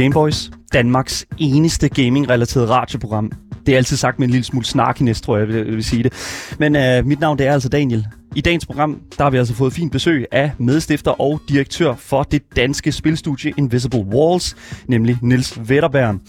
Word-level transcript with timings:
Gameboys, 0.00 0.50
Danmarks 0.72 1.26
eneste 1.38 1.88
gaming-relateret 1.88 2.68
radioprogram. 2.68 3.32
Det 3.66 3.72
er 3.72 3.76
altid 3.76 3.96
sagt 3.96 4.18
med 4.18 4.26
en 4.28 4.30
lille 4.30 4.44
smule 4.44 4.66
snarkiness, 4.66 5.20
tror 5.20 5.36
jeg, 5.36 5.48
jeg 5.48 5.54
vil, 5.54 5.64
jeg 5.66 5.74
vil 5.74 5.84
sige 5.84 6.02
det. 6.02 6.12
Men 6.58 6.76
øh, 6.76 7.06
mit 7.06 7.20
navn 7.20 7.38
det 7.38 7.46
er 7.46 7.52
altså 7.52 7.68
Daniel. 7.68 8.06
I 8.36 8.40
dagens 8.40 8.66
program 8.66 9.00
der 9.18 9.22
har 9.22 9.30
vi 9.30 9.36
altså 9.36 9.54
fået 9.54 9.72
fint 9.72 9.92
besøg 9.92 10.26
af 10.32 10.52
medstifter 10.58 11.20
og 11.20 11.40
direktør 11.48 11.94
for 11.94 12.22
det 12.22 12.42
danske 12.56 12.92
spilstudie 12.92 13.52
Invisible 13.56 14.00
Walls, 14.00 14.56
nemlig 14.86 15.18
Nils 15.22 15.58
Vetterberg. 15.68 16.20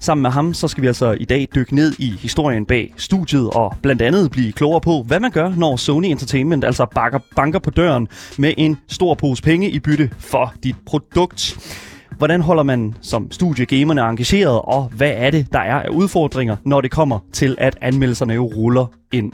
Sammen 0.00 0.22
med 0.22 0.30
ham 0.30 0.54
så 0.54 0.68
skal 0.68 0.82
vi 0.82 0.86
altså 0.86 1.12
i 1.12 1.24
dag 1.24 1.48
dykke 1.54 1.74
ned 1.74 1.92
i 1.98 2.10
historien 2.10 2.66
bag 2.66 2.94
studiet 2.96 3.50
og 3.50 3.76
blandt 3.82 4.02
andet 4.02 4.30
blive 4.30 4.52
klogere 4.52 4.80
på, 4.80 5.02
hvad 5.02 5.20
man 5.20 5.30
gør, 5.30 5.54
når 5.56 5.76
Sony 5.76 6.06
Entertainment 6.06 6.64
altså 6.64 6.86
bakker, 6.94 7.18
banker 7.36 7.58
på 7.58 7.70
døren 7.70 8.08
med 8.38 8.54
en 8.56 8.78
stor 8.88 9.14
pose 9.14 9.42
penge 9.42 9.70
i 9.70 9.78
bytte 9.78 10.10
for 10.18 10.54
dit 10.62 10.76
produkt. 10.86 11.58
Hvordan 12.20 12.40
holder 12.40 12.62
man 12.62 12.94
som 13.00 13.30
studie 13.30 13.66
gamerne 13.66 14.00
engageret, 14.00 14.60
og 14.64 14.90
hvad 14.96 15.12
er 15.16 15.30
det, 15.30 15.52
der 15.52 15.58
er 15.58 15.74
af 15.74 15.88
udfordringer, 15.88 16.56
når 16.64 16.80
det 16.80 16.90
kommer 16.90 17.18
til, 17.32 17.56
at 17.58 17.78
anmeldelserne 17.80 18.34
jo 18.34 18.44
ruller 18.44 18.86
ind? 19.12 19.32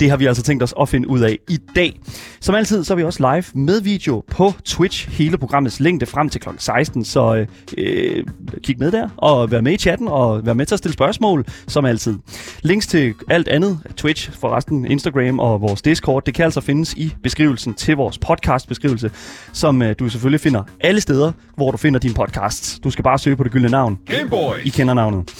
Det 0.00 0.10
har 0.10 0.16
vi 0.16 0.26
altså 0.26 0.42
tænkt 0.42 0.62
os 0.62 0.74
at 0.80 0.88
finde 0.88 1.08
ud 1.08 1.20
af 1.20 1.38
i 1.48 1.58
dag. 1.76 2.00
Som 2.40 2.54
altid, 2.54 2.84
så 2.84 2.94
er 2.94 2.96
vi 2.96 3.04
også 3.04 3.34
live 3.34 3.64
med 3.64 3.80
video 3.80 4.24
på 4.30 4.52
Twitch, 4.64 5.08
hele 5.10 5.38
programmets 5.38 5.80
længde 5.80 6.06
frem 6.06 6.28
til 6.28 6.40
kl. 6.40 6.48
16, 6.58 7.04
så 7.04 7.46
øh, 7.78 8.24
kig 8.62 8.78
med 8.78 8.92
der, 8.92 9.08
og 9.16 9.50
vær 9.50 9.60
med 9.60 9.72
i 9.72 9.76
chatten, 9.76 10.08
og 10.08 10.46
vær 10.46 10.52
med 10.52 10.66
til 10.66 10.74
at 10.74 10.78
stille 10.78 10.92
spørgsmål, 10.92 11.44
som 11.66 11.84
altid. 11.84 12.18
Links 12.62 12.86
til 12.86 13.14
alt 13.30 13.48
andet, 13.48 13.78
Twitch, 13.96 14.32
forresten 14.32 14.86
Instagram 14.86 15.38
og 15.38 15.60
vores 15.60 15.82
Discord, 15.82 16.22
det 16.26 16.34
kan 16.34 16.44
altså 16.44 16.60
findes 16.60 16.94
i 16.94 17.14
beskrivelsen 17.22 17.74
til 17.74 17.96
vores 17.96 18.18
podcast-beskrivelse, 18.18 19.10
som 19.52 19.82
øh, 19.82 19.94
du 19.98 20.08
selvfølgelig 20.08 20.40
finder 20.40 20.62
alle 20.80 21.00
steder, 21.00 21.32
hvor 21.56 21.70
du 21.70 21.76
finder 21.76 22.00
din 22.00 22.14
podcasts. 22.14 22.78
Du 22.84 22.90
skal 22.90 23.02
bare 23.04 23.18
søge 23.18 23.36
på 23.36 23.44
det 23.44 23.52
gyldne 23.52 23.68
navn. 23.68 23.98
Gameboys. 24.06 24.64
I 24.64 24.68
kender 24.68 24.94
navnet. 24.94 25.30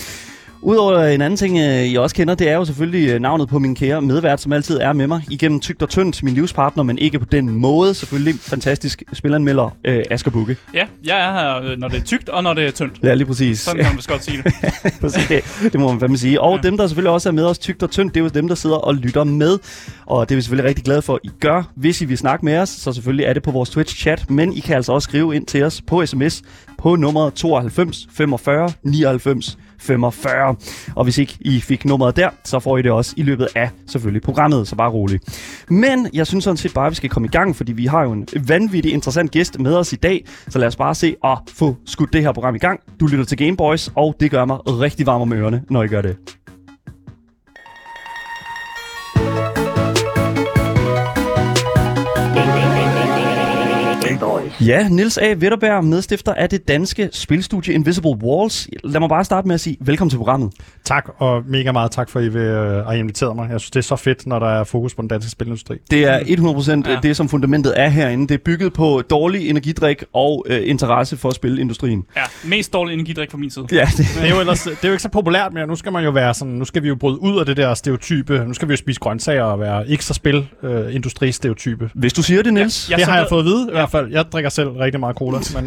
Udover 0.66 1.04
en 1.04 1.20
anden 1.20 1.36
ting, 1.36 1.58
øh, 1.58 1.84
I 1.84 1.96
også 1.96 2.16
kender, 2.16 2.34
det 2.34 2.48
er 2.48 2.56
jo 2.56 2.64
selvfølgelig 2.64 3.08
øh, 3.08 3.20
navnet 3.20 3.48
på 3.48 3.58
min 3.58 3.74
kære 3.74 4.02
medvært, 4.02 4.40
som 4.40 4.52
altid 4.52 4.78
er 4.78 4.92
med 4.92 5.06
mig 5.06 5.22
igennem 5.30 5.60
tygt 5.60 5.82
og 5.82 5.88
tyndt, 5.88 6.22
min 6.22 6.34
livspartner, 6.34 6.82
men 6.82 6.98
ikke 6.98 7.18
på 7.18 7.24
den 7.24 7.50
måde. 7.50 7.94
Selvfølgelig 7.94 8.34
fantastisk 8.40 9.02
spilanmelder 9.12 9.76
øh, 9.84 10.04
Asger 10.10 10.30
Bukke. 10.30 10.56
Ja, 10.74 10.86
jeg 11.04 11.20
er 11.20 11.32
her, 11.32 11.70
øh, 11.70 11.78
når 11.78 11.88
det 11.88 11.96
er 12.00 12.04
tykt 12.04 12.28
og 12.28 12.42
når 12.42 12.54
det 12.54 12.66
er 12.66 12.70
tyndt. 12.70 12.98
Ja, 13.02 13.14
lige 13.14 13.26
præcis. 13.26 13.60
Sådan 13.60 13.84
kan 13.84 13.94
man 13.94 14.02
godt 14.06 14.24
sige 14.24 14.42
det. 14.42 14.54
Præcis, 15.00 15.26
det, 15.28 15.72
det 15.72 15.80
må 15.80 15.90
man 15.90 16.00
fandme 16.00 16.18
sige. 16.18 16.40
Og 16.40 16.56
ja. 16.56 16.68
dem, 16.68 16.76
der 16.76 16.86
selvfølgelig 16.86 17.12
også 17.12 17.28
er 17.28 17.32
med 17.32 17.44
os 17.44 17.58
tygt 17.58 17.82
og 17.82 17.90
tyndt, 17.90 18.14
det 18.14 18.20
er 18.20 18.24
jo 18.24 18.30
dem, 18.30 18.48
der 18.48 18.54
sidder 18.54 18.76
og 18.76 18.94
lytter 18.94 19.24
med. 19.24 19.58
Og 20.06 20.28
det 20.28 20.34
er 20.34 20.36
vi 20.36 20.42
selvfølgelig 20.42 20.68
rigtig 20.68 20.84
glade 20.84 21.02
for, 21.02 21.14
at 21.14 21.20
I 21.24 21.30
gør. 21.40 21.62
Hvis 21.76 22.00
I 22.00 22.04
vil 22.04 22.18
snakke 22.18 22.44
med 22.44 22.58
os, 22.58 22.68
så 22.68 22.92
selvfølgelig 22.92 23.26
er 23.26 23.32
det 23.32 23.42
på 23.42 23.50
vores 23.50 23.70
Twitch-chat. 23.70 24.24
Men 24.28 24.52
I 24.52 24.60
kan 24.60 24.76
altså 24.76 24.92
også 24.92 25.06
skrive 25.06 25.36
ind 25.36 25.46
til 25.46 25.62
os 25.62 25.82
på 25.86 26.06
sms 26.06 26.42
på 26.78 26.96
nummeret 26.96 27.34
92 27.34 28.08
45 28.10 28.72
99 28.82 29.58
45. 29.78 30.56
Og 30.96 31.04
hvis 31.04 31.18
ikke 31.18 31.36
I 31.40 31.60
fik 31.60 31.84
nummeret 31.84 32.16
der, 32.16 32.28
så 32.44 32.60
får 32.60 32.78
I 32.78 32.82
det 32.82 32.92
også 32.92 33.14
i 33.16 33.22
løbet 33.22 33.48
af 33.54 33.70
selvfølgelig 33.86 34.22
programmet, 34.22 34.68
så 34.68 34.76
bare 34.76 34.90
roligt. 34.90 35.24
Men 35.70 36.08
jeg 36.12 36.26
synes 36.26 36.44
sådan 36.44 36.56
set 36.56 36.74
bare, 36.74 36.86
at 36.86 36.90
vi 36.90 36.96
skal 36.96 37.10
komme 37.10 37.26
i 37.26 37.30
gang, 37.30 37.56
fordi 37.56 37.72
vi 37.72 37.86
har 37.86 38.02
jo 38.02 38.12
en 38.12 38.28
vanvittig 38.48 38.92
interessant 38.92 39.30
gæst 39.30 39.58
med 39.58 39.74
os 39.76 39.92
i 39.92 39.96
dag. 39.96 40.24
Så 40.48 40.58
lad 40.58 40.68
os 40.68 40.76
bare 40.76 40.94
se 40.94 41.16
og 41.22 41.38
få 41.48 41.76
skudt 41.86 42.12
det 42.12 42.22
her 42.22 42.32
program 42.32 42.54
i 42.54 42.58
gang. 42.58 42.80
Du 43.00 43.06
lytter 43.06 43.24
til 43.24 43.38
Gameboys, 43.38 43.92
og 43.94 44.16
det 44.20 44.30
gør 44.30 44.44
mig 44.44 44.58
rigtig 44.66 45.06
varm 45.06 45.20
om 45.20 45.32
ørerne, 45.32 45.62
når 45.70 45.82
I 45.82 45.88
gør 45.88 46.02
det. 46.02 46.16
Ja, 54.60 54.88
Nils 54.88 55.18
A. 55.18 55.34
Witterberg, 55.34 55.84
medstifter 55.84 56.34
af 56.34 56.48
det 56.48 56.68
danske 56.68 57.08
spilstudie 57.12 57.74
Invisible 57.74 58.10
Walls. 58.22 58.68
Lad 58.84 59.00
mig 59.00 59.08
bare 59.08 59.24
starte 59.24 59.48
med 59.48 59.54
at 59.54 59.60
sige 59.60 59.76
velkommen 59.80 60.10
til 60.10 60.16
programmet. 60.16 60.52
Tak, 60.84 61.08
og 61.18 61.42
mega 61.46 61.72
meget 61.72 61.90
tak 61.90 62.10
for, 62.10 62.18
at 62.20 62.24
I 62.24 62.28
vil 62.28 62.40
øh, 62.42 62.86
have 62.86 62.98
inviteret 62.98 63.36
mig. 63.36 63.50
Jeg 63.50 63.60
synes, 63.60 63.70
det 63.70 63.78
er 63.78 63.82
så 63.82 63.96
fedt, 63.96 64.26
når 64.26 64.38
der 64.38 64.46
er 64.46 64.64
fokus 64.64 64.94
på 64.94 65.02
den 65.02 65.08
danske 65.08 65.30
spilindustri. 65.30 65.76
Det 65.90 66.04
er 66.04 66.18
100% 66.84 66.90
ja. 66.90 66.98
Det, 67.02 67.16
som 67.16 67.28
fundamentet 67.28 67.72
er 67.76 67.88
herinde. 67.88 68.28
Det 68.28 68.34
er 68.34 68.38
bygget 68.44 68.72
på 68.72 69.02
dårlig 69.10 69.50
energidrik 69.50 70.04
og 70.12 70.46
øh, 70.48 70.60
interesse 70.64 71.16
for 71.16 71.30
spilindustrien. 71.30 72.04
Ja, 72.16 72.22
mest 72.44 72.72
dårlig 72.72 72.94
energidrik 72.94 73.30
fra 73.30 73.38
min 73.38 73.50
side. 73.50 73.66
Ja, 73.72 73.88
det, 73.96 74.06
Det 74.14 74.24
er 74.30 74.34
jo 74.34 74.40
ellers, 74.40 74.62
det 74.62 74.78
er 74.82 74.88
jo 74.88 74.92
ikke 74.92 75.02
så 75.02 75.08
populært 75.08 75.52
mere. 75.52 75.66
Nu 75.66 75.76
skal 75.76 75.92
man 75.92 76.04
jo 76.04 76.10
være 76.10 76.34
sådan, 76.34 76.54
nu 76.54 76.64
skal 76.64 76.82
vi 76.82 76.88
jo 76.88 76.94
bryde 76.94 77.22
ud 77.22 77.40
af 77.40 77.46
det 77.46 77.56
der 77.56 77.74
stereotype. 77.74 78.44
Nu 78.46 78.54
skal 78.54 78.68
vi 78.68 78.72
jo 78.72 78.76
spise 78.76 79.00
grøntsager 79.00 79.42
og 79.42 79.60
være 79.60 79.88
ikke 79.88 80.04
så 80.04 80.14
spil 80.14 80.46
øh, 80.62 80.94
industristereotype. 80.94 81.90
hvis 81.94 82.12
du 82.12 82.22
siger 82.22 82.42
det, 82.42 82.54
Nils. 82.54 82.90
Ja, 82.90 82.96
det 82.96 83.04
har 83.04 83.16
jeg 83.16 83.26
fået 83.28 83.40
at 83.40 83.44
vide 83.44 83.66
i 83.68 83.72
hvert 83.72 83.90
fald. 83.90 84.05
Jeg 84.10 84.24
drikker 84.32 84.50
selv 84.50 84.68
rigtig 84.68 85.00
meget 85.00 85.16
cola, 85.16 85.38
men 85.54 85.64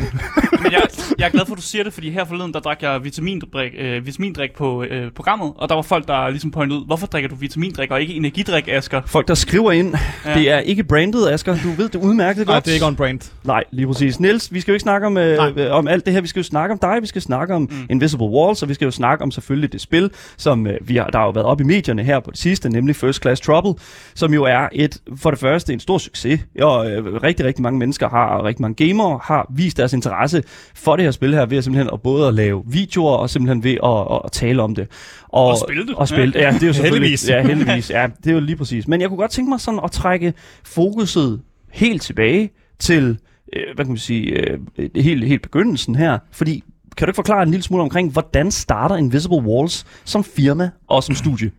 Men 0.63 0.71
jeg, 0.71 0.81
jeg 1.17 1.25
er 1.25 1.29
glad 1.29 1.45
for, 1.45 1.53
at 1.53 1.57
du 1.57 1.61
siger 1.61 1.83
det, 1.83 1.93
fordi 1.93 2.09
her 2.09 2.25
forleden, 2.25 2.53
der 2.53 2.59
drak 2.59 2.81
jeg 2.81 3.03
vitamindrik, 3.03 3.71
øh, 3.77 4.05
vitamindrik 4.05 4.51
på 4.51 4.83
øh, 4.83 5.11
programmet, 5.11 5.53
og 5.55 5.69
der 5.69 5.75
var 5.75 5.81
folk, 5.81 6.07
der 6.07 6.29
ligesom 6.29 6.51
pointede 6.51 6.79
ud, 6.79 6.85
hvorfor 6.85 7.07
drikker 7.07 7.29
du 7.29 7.35
vitamindrik 7.35 7.91
og 7.91 8.01
ikke 8.01 8.13
energidrik, 8.13 8.67
Asger? 8.67 9.01
Folk, 9.05 9.27
der 9.27 9.33
skriver 9.33 9.71
ind, 9.71 9.95
ja. 10.25 10.33
Det 10.33 10.51
er 10.51 10.59
ikke 10.59 10.83
brandet, 10.83 11.29
Asger. 11.29 11.57
Du 11.63 11.69
ved 11.77 11.89
det 11.89 11.99
udmærket 11.99 12.47
nej, 12.47 12.55
godt. 12.55 12.65
det 12.65 12.71
er 12.71 12.73
ikke 12.73 12.85
on 12.85 12.95
brand. 12.95 13.31
Nej, 13.43 13.63
lige 13.71 13.87
præcis. 13.87 14.19
Niels, 14.19 14.53
vi 14.53 14.61
skal 14.61 14.71
jo 14.71 14.75
ikke 14.75 14.83
snakke 14.83 15.07
om, 15.07 15.17
øh, 15.17 15.37
Nej. 15.37 15.53
øh, 15.55 15.71
om 15.71 15.87
alt 15.87 16.05
det 16.05 16.13
her. 16.13 16.21
Vi 16.21 16.27
skal 16.27 16.39
jo 16.39 16.43
snakke 16.43 16.73
om 16.73 16.79
dig, 16.79 16.97
vi 17.01 17.07
skal 17.07 17.21
snakke 17.21 17.55
om 17.55 17.61
mm. 17.61 17.69
Invisible 17.89 18.27
Walls, 18.27 18.63
og 18.63 18.69
vi 18.69 18.73
skal 18.73 18.85
jo 18.85 18.91
snakke 18.91 19.23
om 19.23 19.31
selvfølgelig 19.31 19.71
det 19.73 19.81
spil, 19.81 20.11
som 20.37 20.67
øh, 20.67 20.73
vi 20.81 20.95
har, 20.95 21.05
der 21.07 21.17
har 21.17 21.25
jo 21.25 21.31
været 21.31 21.45
op 21.45 21.61
i 21.61 21.63
medierne 21.63 22.03
her 22.03 22.19
på 22.19 22.31
det 22.31 22.39
sidste, 22.39 22.69
nemlig 22.69 22.95
First 22.95 23.21
Class 23.21 23.41
Trouble, 23.41 23.73
som 24.15 24.33
jo 24.33 24.43
er 24.43 24.67
et, 24.71 24.97
for 25.15 25.31
det 25.31 25.39
første 25.39 25.73
en 25.73 25.79
stor 25.79 25.97
succes. 25.97 26.39
Og 26.61 26.91
øh, 26.91 27.23
rigtig, 27.23 27.45
rigtig 27.45 27.61
mange 27.61 27.79
mennesker 27.79 28.09
har, 28.09 28.25
og 28.25 28.43
rigtig 28.43 28.61
mange 28.61 28.87
gamere 28.87 29.19
har 29.23 29.47
vist 29.55 29.77
deres 29.77 29.93
interesse 29.93 30.43
for 30.75 30.95
det 30.99 31.05
her 31.05 31.11
spil 31.11 31.33
her, 31.33 31.45
ved 31.45 31.57
at 31.57 31.63
simpelthen 31.63 31.89
at 31.93 32.01
både 32.01 32.27
at 32.27 32.33
lave 32.33 32.63
videoer, 32.65 33.11
og 33.11 33.29
simpelthen 33.29 33.63
ved 33.63 33.77
at, 33.83 34.21
at, 34.25 34.31
tale 34.31 34.61
om 34.61 34.75
det. 34.75 34.87
Og 35.29 35.57
spille 35.57 35.87
det. 35.87 35.95
Og 35.95 36.07
spille 36.07 36.33
det. 36.33 36.39
Ja, 36.39 36.51
det 36.51 36.63
er 36.63 36.67
jo 36.67 36.73
selvfølgelig. 36.73 37.09
Heldigvis. 37.09 37.29
Ja, 37.29 37.47
heldigvis. 37.47 37.91
Ja, 37.91 38.07
det 38.23 38.29
er 38.29 38.33
jo 38.33 38.39
lige 38.39 38.55
præcis. 38.55 38.87
Men 38.87 39.01
jeg 39.01 39.09
kunne 39.09 39.17
godt 39.17 39.31
tænke 39.31 39.49
mig 39.49 39.59
sådan 39.59 39.79
at 39.83 39.91
trække 39.91 40.33
fokuset 40.63 41.41
helt 41.71 42.01
tilbage 42.01 42.49
til, 42.79 43.17
øh, 43.53 43.63
hvad 43.75 43.85
kan 43.85 43.91
man 43.91 43.97
sige, 43.97 44.25
øh, 44.25 44.59
helt, 44.95 45.25
helt 45.25 45.41
begyndelsen 45.41 45.95
her. 45.95 46.19
Fordi, 46.31 46.63
kan 46.97 47.05
du 47.05 47.09
ikke 47.09 47.15
forklare 47.15 47.43
en 47.43 47.49
lille 47.49 47.63
smule 47.63 47.83
omkring, 47.83 48.11
hvordan 48.11 48.51
starter 48.51 48.95
Invisible 48.95 49.41
Walls 49.41 49.85
som 50.05 50.23
firma 50.23 50.69
og 50.87 51.03
som 51.03 51.15
studie? 51.15 51.51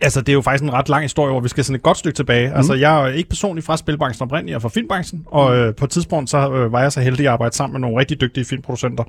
Altså, 0.00 0.20
det 0.20 0.28
er 0.28 0.32
jo 0.32 0.40
faktisk 0.40 0.64
en 0.64 0.72
ret 0.72 0.88
lang 0.88 1.02
historie, 1.02 1.30
hvor 1.30 1.40
vi 1.40 1.48
skal 1.48 1.64
sådan 1.64 1.76
et 1.76 1.82
godt 1.82 1.98
stykke 1.98 2.16
tilbage. 2.16 2.48
Mm. 2.48 2.56
Altså, 2.56 2.74
jeg 2.74 3.02
er 3.02 3.08
ikke 3.08 3.28
personligt 3.28 3.66
fra 3.66 3.76
spilbranchen 3.76 4.22
oprindeligt, 4.22 4.50
jeg 4.50 4.56
er 4.56 4.60
fra 4.60 4.68
filmbranchen, 4.68 5.24
og 5.26 5.56
øh, 5.56 5.74
på 5.74 5.84
et 5.84 5.90
tidspunkt 5.90 6.30
så 6.30 6.50
øh, 6.50 6.72
var 6.72 6.80
jeg 6.80 6.92
så 6.92 7.00
heldig 7.00 7.26
at 7.26 7.32
arbejde 7.32 7.56
sammen 7.56 7.72
med 7.72 7.80
nogle 7.80 8.00
rigtig 8.00 8.20
dygtige 8.20 8.44
filmproducenter, 8.44 9.04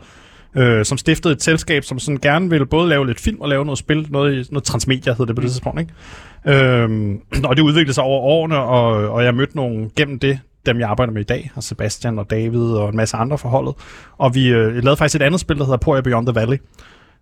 øh, 0.55 0.85
som 0.85 0.97
stiftede 0.97 1.33
et 1.33 1.43
selskab, 1.43 1.83
som 1.83 1.99
sådan 1.99 2.19
gerne 2.21 2.49
ville 2.49 2.65
både 2.65 2.89
lave 2.89 3.07
lidt 3.07 3.19
film 3.19 3.41
og 3.41 3.49
lave 3.49 3.65
noget 3.65 3.77
spil, 3.77 4.07
noget, 4.09 4.51
noget 4.51 4.63
transmedia 4.63 5.13
hed 5.13 5.25
det 5.25 5.35
på 5.35 5.41
det 5.41 5.49
tidspunkt, 5.49 5.79
ikke? 5.79 5.93
Øhm, 6.45 7.21
og 7.43 7.55
det 7.55 7.63
udviklede 7.63 7.93
sig 7.93 8.03
over 8.03 8.21
årene, 8.21 8.57
og, 8.57 9.09
og 9.09 9.23
jeg 9.23 9.35
mødte 9.35 9.55
nogle 9.55 9.89
gennem 9.95 10.19
det, 10.19 10.39
dem 10.65 10.79
jeg 10.79 10.89
arbejder 10.89 11.13
med 11.13 11.21
i 11.21 11.25
dag, 11.25 11.51
og 11.55 11.63
Sebastian 11.63 12.19
og 12.19 12.29
David 12.29 12.61
og 12.61 12.89
en 12.89 12.97
masse 12.97 13.17
andre 13.17 13.37
forholdet. 13.37 13.73
Og 14.17 14.35
vi 14.35 14.47
øh, 14.47 14.83
lavede 14.83 14.97
faktisk 14.97 15.21
et 15.21 15.25
andet 15.25 15.39
spil, 15.39 15.57
der 15.57 15.63
hedder 15.63 15.77
Poria 15.77 16.01
Beyond 16.01 16.27
the 16.27 16.35
Valley, 16.35 16.57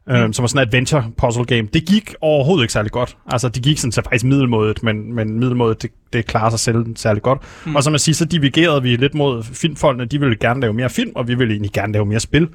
øhm, 0.10 0.34
som 0.34 0.44
var 0.44 0.48
sådan 0.48 0.62
et 0.64 0.68
adventure 0.68 1.04
puzzle 1.18 1.46
game. 1.46 1.68
Det 1.74 1.86
gik 1.86 2.16
overhovedet 2.22 2.64
ikke 2.64 2.74
særlig 2.74 2.92
godt. 2.92 3.18
Altså, 3.28 3.50
det 3.50 3.64
gik 3.64 3.78
sådan 3.78 3.92
til 3.92 4.04
faktisk 4.04 4.26
middelmådet, 4.26 4.84
men, 4.84 5.14
men 5.16 5.40
middelmådet, 5.40 5.82
det, 5.82 5.92
det 6.14 6.26
klarer 6.26 6.50
sig 6.50 6.60
selv 6.60 6.86
særlig 6.96 7.22
godt. 7.24 7.40
Mm. 7.66 7.76
Og 7.76 7.84
som 7.84 7.92
man 7.94 8.00
siger, 8.00 8.14
så 8.16 8.26
divergerede 8.26 8.82
vi 8.84 8.96
lidt 8.96 9.14
mod 9.16 9.44
filmfolkene. 9.44 10.06
De 10.06 10.20
ville 10.20 10.36
gerne 10.36 10.62
lave 10.62 10.74
mere 10.74 10.90
film, 10.90 11.12
og 11.16 11.28
vi 11.28 11.36
ville 11.36 11.54
egentlig 11.54 11.72
gerne 11.72 11.94
lave 11.94 12.06
mere 12.06 12.20
spil. 12.20 12.48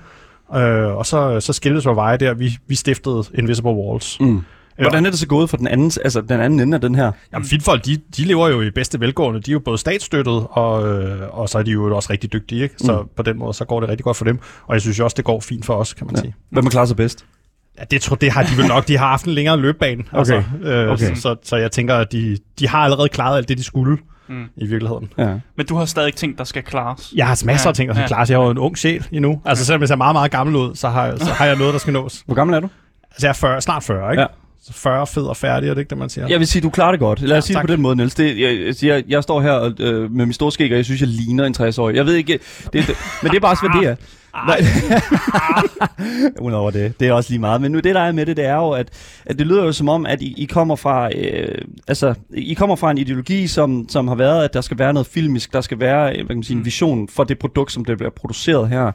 Øh, 0.57 0.97
og 0.97 1.07
så, 1.07 1.41
så 1.41 1.53
skiltes 1.53 1.87
vores 1.87 1.97
veje 1.97 2.17
der. 2.17 2.35
Vi, 2.35 2.51
vi 2.67 2.75
stiftede 2.75 3.25
Invisible 3.35 3.71
Walls. 3.71 4.21
Mm. 4.21 4.41
Hvordan 4.79 5.07
er 5.07 5.11
det 5.11 5.19
så 5.19 5.27
gået 5.27 5.51
for 5.51 5.57
den 5.57 5.69
anden, 5.69 5.91
altså 6.05 6.21
den 6.21 6.41
anden 6.41 6.61
ende 6.61 6.75
af 6.75 6.81
den 6.81 6.95
her? 6.95 7.13
Jamen, 7.33 7.47
filmfolk, 7.49 7.85
de, 7.87 7.97
de 8.17 8.23
lever 8.25 8.49
jo 8.49 8.61
i 8.63 8.71
bedste 8.71 9.01
velgående. 9.01 9.41
De 9.41 9.51
er 9.51 9.53
jo 9.53 9.59
både 9.59 9.79
statsstøttet, 9.79 10.47
og, 10.51 10.87
øh, 10.89 11.39
og 11.39 11.49
så 11.49 11.59
er 11.59 11.63
de 11.63 11.71
jo 11.71 11.97
også 11.97 12.13
rigtig 12.13 12.33
dygtige. 12.33 12.63
Ikke? 12.63 12.75
Så 12.79 13.01
Mm. 13.03 13.09
på 13.17 13.23
den 13.23 13.39
måde, 13.39 13.55
så 13.55 13.65
går 13.65 13.81
det 13.81 13.89
rigtig 13.89 14.05
godt 14.05 14.17
for 14.17 14.25
dem. 14.25 14.39
Og 14.67 14.75
jeg 14.75 14.81
synes 14.81 14.99
jo 14.99 15.05
også, 15.05 15.15
det 15.15 15.25
går 15.25 15.41
fint 15.41 15.67
for 15.67 15.75
os, 15.75 15.95
kan 15.95 16.07
man 16.07 16.17
Ja. 16.17 16.21
sige. 16.21 16.35
Hvem 16.51 16.67
er 16.67 16.71
klarer 16.71 16.87
sig 16.87 16.97
bedst? 16.97 17.25
Ja, 17.79 17.85
det, 17.91 18.03
tror, 18.03 18.17
det 18.17 18.33
har 18.33 18.43
de 18.43 18.57
vel 18.57 18.67
nok. 18.67 18.89
De 18.89 18.97
har 18.99 19.07
haft 19.09 19.25
en 19.25 19.33
længere 19.33 19.57
løbbane. 19.61 20.05
Altså, 20.13 20.43
øh, 20.63 20.89
Okay. 20.89 21.15
Så, 21.15 21.37
så 21.43 21.57
jeg 21.57 21.71
tænker, 21.73 21.95
at 21.95 22.13
de, 22.13 22.39
de 22.59 22.69
har 22.69 22.79
allerede 22.79 23.09
klaret 23.09 23.37
alt 23.37 23.49
det, 23.49 23.59
de 23.59 23.65
skulle 23.65 23.99
Mm. 24.31 24.45
i 24.57 24.67
virkeligheden. 24.67 25.13
Ja. 25.19 25.35
Men 25.57 25.67
du 25.67 25.77
har 25.77 25.85
stadig 25.85 26.15
ting, 26.15 26.39
der 26.39 26.45
skal 26.45 26.63
klares. 26.63 27.13
Jeg 27.17 27.27
har 27.27 27.43
masser 27.45 27.69
Ja, 27.69 27.71
af 27.71 27.75
ting, 27.75 27.89
der 27.89 27.95
skal 27.95 28.03
ja. 28.03 28.07
klares. 28.07 28.31
Jeg 28.31 28.37
er 28.41 28.45
jo 28.45 28.51
en 28.51 28.59
ung 28.59 28.79
sjæl 28.79 29.07
endnu. 29.13 29.41
Altså 29.45 29.65
selvom 29.65 29.81
jeg 29.81 29.89
ser 29.89 29.97
meget, 29.97 30.15
meget 30.15 30.31
gammel 30.31 30.57
ud, 30.57 30.75
så 30.75 30.89
har, 30.89 31.17
så 31.17 31.25
har 31.33 31.47
jeg 31.47 31.57
noget, 31.57 31.73
der 31.73 31.79
skal 31.79 31.93
nås. 31.93 32.23
Hvor 32.27 32.35
gammel 32.35 32.57
er 32.57 32.61
du? 32.61 32.69
Altså 33.11 33.27
jeg 33.27 33.29
er 33.29 33.35
40, 33.35 33.61
snart 33.61 33.83
40, 33.85 34.11
ikke? 34.13 34.21
Ja. 34.21 34.27
Så 34.63 34.73
40, 34.73 35.07
fed 35.07 35.23
og 35.23 35.37
færdig, 35.37 35.69
er 35.69 35.75
det 35.75 35.81
ikke 35.81 35.91
det, 35.91 35.99
man 35.99 36.09
siger? 36.09 36.29
Jeg 36.29 36.39
vil 36.39 36.47
sige, 36.47 36.63
du 36.63 36.71
klarer 36.71 36.91
det 36.91 37.01
godt. 37.01 37.21
Lad 37.21 37.31
os 37.39 37.43
Ja, 37.45 37.47
sige 37.47 37.55
tak. 37.55 37.63
det 37.63 37.69
på 37.69 37.73
den 37.73 37.83
måde, 37.83 37.97
Niels. 37.97 38.15
Det, 38.15 38.41
jeg, 38.41 38.75
jeg, 38.83 39.05
jeg 39.09 39.23
står 39.23 39.41
her 39.41 39.73
øh, 39.81 40.11
med 40.13 40.27
min 40.27 40.33
store 40.33 40.53
skæg, 40.53 40.71
og 40.71 40.77
jeg 40.77 40.85
synes, 40.85 41.01
jeg 41.01 41.09
ligner 41.09 41.45
en 41.45 41.55
60-årig. 41.61 41.97
Jeg 41.97 42.07
ved 42.07 42.15
ikke, 42.15 42.33
det, 42.73 42.73
det, 42.73 42.97
men 43.23 43.31
det 43.31 43.37
er 43.37 43.41
bare 43.41 43.53
også, 43.53 43.69
hvad 43.69 43.81
det 43.81 43.89
er. 43.89 43.97
Nej. 44.35 44.61
Udover 46.47 46.71
det. 46.71 47.01
Det 47.01 47.09
er 47.09 47.13
også 47.13 47.31
lige 47.31 47.41
meget. 47.41 47.61
Men 47.61 47.73
nu 47.73 47.79
det, 47.79 47.95
der 47.95 48.01
er 48.01 48.13
med 48.13 48.27
det, 48.27 48.37
det 48.37 48.45
er 48.45 48.55
jo, 48.55 48.71
at, 48.71 48.89
at 49.27 49.39
det 49.39 49.47
lyder 49.47 49.65
jo 49.65 49.73
som 49.73 49.89
om, 49.89 50.07
at 50.07 50.23
I, 50.23 50.35
I 50.37 50.45
kommer 50.45 50.77
fra 50.77 51.11
øh, 51.17 51.59
altså, 51.89 52.15
I 52.35 52.55
kommer 52.55 52.77
fra 52.77 52.91
en 52.91 52.99
ideologi, 52.99 53.47
som, 53.47 53.89
som 53.89 54.09
har 54.09 54.15
været, 54.15 54.45
at 54.45 54.55
der 54.55 54.61
skal 54.61 54.79
være 54.79 54.93
noget 54.93 55.07
filmisk, 55.07 55.53
der 55.53 55.61
skal 55.61 55.81
være 55.81 56.05
hvad 56.05 56.27
kan 56.27 56.37
man 56.37 56.43
sige, 56.43 56.57
en 56.57 56.65
vision 56.65 57.09
for 57.09 57.25
det 57.25 57.39
produkt, 57.39 57.73
som 57.73 57.85
det 57.85 57.99
bliver 57.99 58.11
produceret 58.11 58.69
her. 58.69 58.93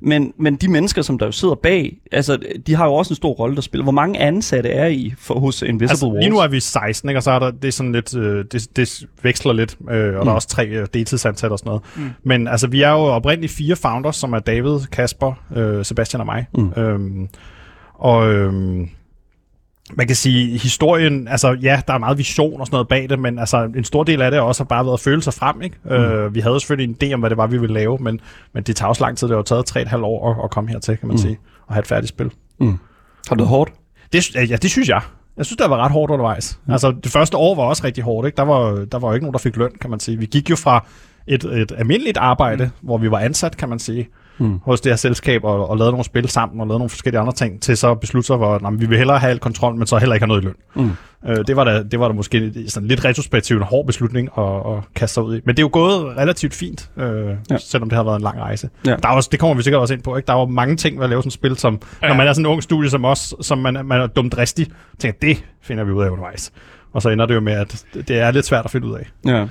Men, 0.00 0.32
men 0.38 0.56
de 0.56 0.68
mennesker, 0.68 1.02
som 1.02 1.18
der 1.18 1.26
jo 1.26 1.32
sidder 1.32 1.54
bag, 1.54 1.96
altså, 2.12 2.38
de 2.66 2.74
har 2.74 2.86
jo 2.86 2.94
også 2.94 3.12
en 3.12 3.16
stor 3.16 3.32
rolle, 3.32 3.56
der 3.56 3.62
spiller. 3.62 3.82
Hvor 3.82 3.92
mange 3.92 4.18
ansatte 4.18 4.70
er 4.70 4.86
I 4.86 5.14
for, 5.18 5.40
hos 5.40 5.62
Invisible 5.62 5.90
Altså, 5.90 6.06
Walls? 6.06 6.24
lige 6.24 6.30
nu 6.30 6.38
er 6.38 6.48
vi 6.48 6.60
16, 6.60 7.08
ikke? 7.08 7.18
og 7.18 7.22
så 7.22 7.30
er 7.30 7.38
der, 7.38 7.50
det 7.50 7.68
er 7.68 7.72
sådan 7.72 7.92
lidt, 7.92 8.16
øh, 8.16 8.44
det, 8.52 8.76
det 8.76 9.06
veksler 9.22 9.52
lidt, 9.52 9.76
øh, 9.90 10.14
og 10.14 10.20
mm. 10.20 10.24
der 10.24 10.30
er 10.30 10.34
også 10.34 10.48
tre 10.48 10.66
øh, 10.66 10.86
deltidsansatte 10.94 11.54
og 11.54 11.58
sådan 11.58 11.68
noget. 11.68 11.82
Mm. 11.96 12.10
Men 12.22 12.48
altså, 12.48 12.66
vi 12.66 12.82
er 12.82 12.90
jo 12.90 12.98
oprindeligt 12.98 13.52
fire 13.52 13.76
founders, 13.76 14.16
som 14.16 14.32
er 14.32 14.38
David, 14.38 14.78
Kasper, 14.92 15.32
øh, 15.56 15.84
Sebastian 15.84 16.20
og 16.20 16.26
mig. 16.26 16.46
Mm. 16.54 16.72
Øhm, 16.76 17.28
og 17.94 18.32
øhm, 18.32 18.88
man 19.94 20.06
kan 20.06 20.16
sige, 20.16 20.58
historien, 20.58 21.28
altså 21.28 21.56
ja, 21.62 21.80
der 21.86 21.94
er 21.94 21.98
meget 21.98 22.18
vision 22.18 22.60
og 22.60 22.66
sådan 22.66 22.74
noget 22.74 22.88
bag 22.88 23.08
det, 23.08 23.18
men 23.18 23.38
altså 23.38 23.70
en 23.76 23.84
stor 23.84 24.04
del 24.04 24.22
af 24.22 24.30
det 24.30 24.40
har 24.40 24.46
også 24.46 24.64
bare 24.64 24.86
været 24.86 25.00
følelser 25.00 25.30
frem, 25.30 25.62
ikke? 25.62 25.76
Mm. 25.84 25.90
Øh, 25.90 26.34
vi 26.34 26.40
havde 26.40 26.60
selvfølgelig 26.60 26.96
en 27.02 27.10
idé 27.10 27.14
om, 27.14 27.20
hvad 27.20 27.30
det 27.30 27.36
var, 27.36 27.46
vi 27.46 27.58
ville 27.58 27.74
lave, 27.74 27.98
men, 28.00 28.20
men 28.54 28.62
det 28.62 28.76
tager 28.76 28.88
også 28.88 29.04
lang 29.04 29.18
tid. 29.18 29.28
Det 29.28 29.36
har 29.36 29.42
taget 29.42 29.66
tre 29.66 29.82
et 29.82 29.88
halvt 29.88 30.04
år 30.04 30.30
at, 30.30 30.44
at 30.44 30.50
komme 30.50 30.70
hertil, 30.70 30.96
kan 30.96 31.08
man 31.08 31.14
mm. 31.14 31.18
sige, 31.18 31.38
og 31.66 31.74
have 31.74 31.80
et 31.80 31.86
færdigt 31.86 32.08
spil. 32.08 32.30
Mm. 32.60 32.66
Har 32.68 32.76
det 33.28 33.38
været 33.38 33.48
hårdt? 33.48 33.72
Det, 34.12 34.34
ja, 34.34 34.56
det 34.56 34.70
synes 34.70 34.88
jeg. 34.88 35.00
Jeg 35.36 35.46
synes, 35.46 35.56
det 35.56 35.70
var 35.70 35.76
ret 35.76 35.92
hårdt 35.92 36.12
undervejs. 36.12 36.58
Mm. 36.66 36.72
Altså, 36.72 36.94
det 37.04 37.12
første 37.12 37.36
år 37.36 37.54
var 37.54 37.62
også 37.62 37.84
rigtig 37.84 38.04
hårdt. 38.04 38.26
Ikke? 38.26 38.36
Der, 38.36 38.42
var, 38.42 38.84
der 38.92 38.98
var 38.98 39.08
jo 39.08 39.14
ikke 39.14 39.24
nogen, 39.24 39.32
der 39.32 39.38
fik 39.38 39.56
løn, 39.56 39.70
kan 39.80 39.90
man 39.90 40.00
sige. 40.00 40.18
Vi 40.18 40.26
gik 40.26 40.50
jo 40.50 40.56
fra 40.56 40.86
et, 41.26 41.44
et 41.44 41.72
almindeligt 41.78 42.16
arbejde, 42.16 42.64
mm. 42.64 42.70
hvor 42.86 42.98
vi 42.98 43.10
var 43.10 43.18
ansat, 43.18 43.56
kan 43.56 43.68
man 43.68 43.78
sige, 43.78 44.08
mm. 44.40 44.58
hos 44.64 44.80
det 44.80 44.92
her 44.92 44.96
selskab, 44.96 45.44
og, 45.44 45.70
og 45.70 45.76
lavede 45.76 45.92
nogle 45.92 46.04
spil 46.04 46.28
sammen, 46.28 46.60
og 46.60 46.66
lavede 46.66 46.78
nogle 46.78 46.90
forskellige 46.90 47.20
andre 47.20 47.32
ting, 47.32 47.62
til 47.62 47.76
så 47.76 47.90
at 47.90 48.00
beslutte 48.00 48.26
sig, 48.26 48.36
hvor 48.36 48.70
vi 48.70 48.86
vil 48.86 48.98
hellere 48.98 49.18
have 49.18 49.30
al 49.30 49.38
kontrol, 49.38 49.76
men 49.76 49.86
så 49.86 49.98
heller 49.98 50.14
ikke 50.14 50.24
have 50.24 50.28
noget 50.28 50.42
i 50.42 50.44
løn. 50.44 50.54
Mm. 50.74 50.90
Øh, 51.28 51.46
det, 51.46 51.56
var 51.56 51.64
da, 51.64 51.82
det 51.82 52.00
var 52.00 52.08
da 52.08 52.14
måske 52.14 52.52
sådan 52.68 52.88
lidt 52.88 53.04
retrospektivt 53.04 53.60
en 53.60 53.66
hård 53.66 53.86
beslutning 53.86 54.28
at, 54.38 54.44
at 54.44 54.94
kaste 54.94 55.14
sig 55.14 55.22
ud 55.22 55.36
i. 55.36 55.40
Men 55.44 55.56
det 55.56 55.62
er 55.62 55.64
jo 55.64 55.70
gået 55.72 56.16
relativt 56.16 56.54
fint, 56.54 56.90
øh, 56.96 57.36
ja. 57.50 57.58
selvom 57.58 57.88
det 57.88 57.96
har 57.96 58.04
været 58.04 58.16
en 58.16 58.22
lang 58.22 58.40
rejse. 58.40 58.70
Ja. 58.86 58.96
Der 59.02 59.08
er 59.08 59.12
også, 59.12 59.28
det 59.32 59.40
kommer 59.40 59.56
vi 59.56 59.62
sikkert 59.62 59.80
også 59.80 59.94
ind 59.94 60.02
på. 60.02 60.16
Ikke? 60.16 60.26
Der 60.26 60.32
er 60.32 60.38
jo 60.38 60.46
mange 60.46 60.76
ting 60.76 60.96
ved 60.96 61.04
at 61.04 61.10
lave 61.10 61.22
sådan 61.22 61.28
et 61.28 61.32
spil, 61.32 61.56
som 61.56 61.80
ja. 62.02 62.08
når 62.08 62.14
man 62.14 62.28
er 62.28 62.32
sådan 62.32 62.46
en 62.46 62.52
ung 62.52 62.62
studie 62.62 62.90
som 62.90 63.04
os, 63.04 63.34
som 63.40 63.58
man, 63.58 63.78
man 63.84 64.00
er 64.00 64.06
dumt 64.06 64.32
dristig, 64.32 64.66
tænker, 64.98 65.18
det 65.22 65.44
finder 65.62 65.84
vi 65.84 65.92
ud 65.92 66.02
af 66.02 66.08
undervejs. 66.08 66.52
Og 66.92 67.02
så 67.02 67.08
ender 67.08 67.26
det 67.26 67.34
jo 67.34 67.40
med, 67.40 67.52
at 67.52 67.84
det 67.94 68.10
er 68.10 68.30
lidt 68.30 68.46
svært 68.46 68.64
at 68.64 68.70
finde 68.70 68.86
ud 68.86 68.94
af. 68.94 69.10
Ja. 69.26 69.46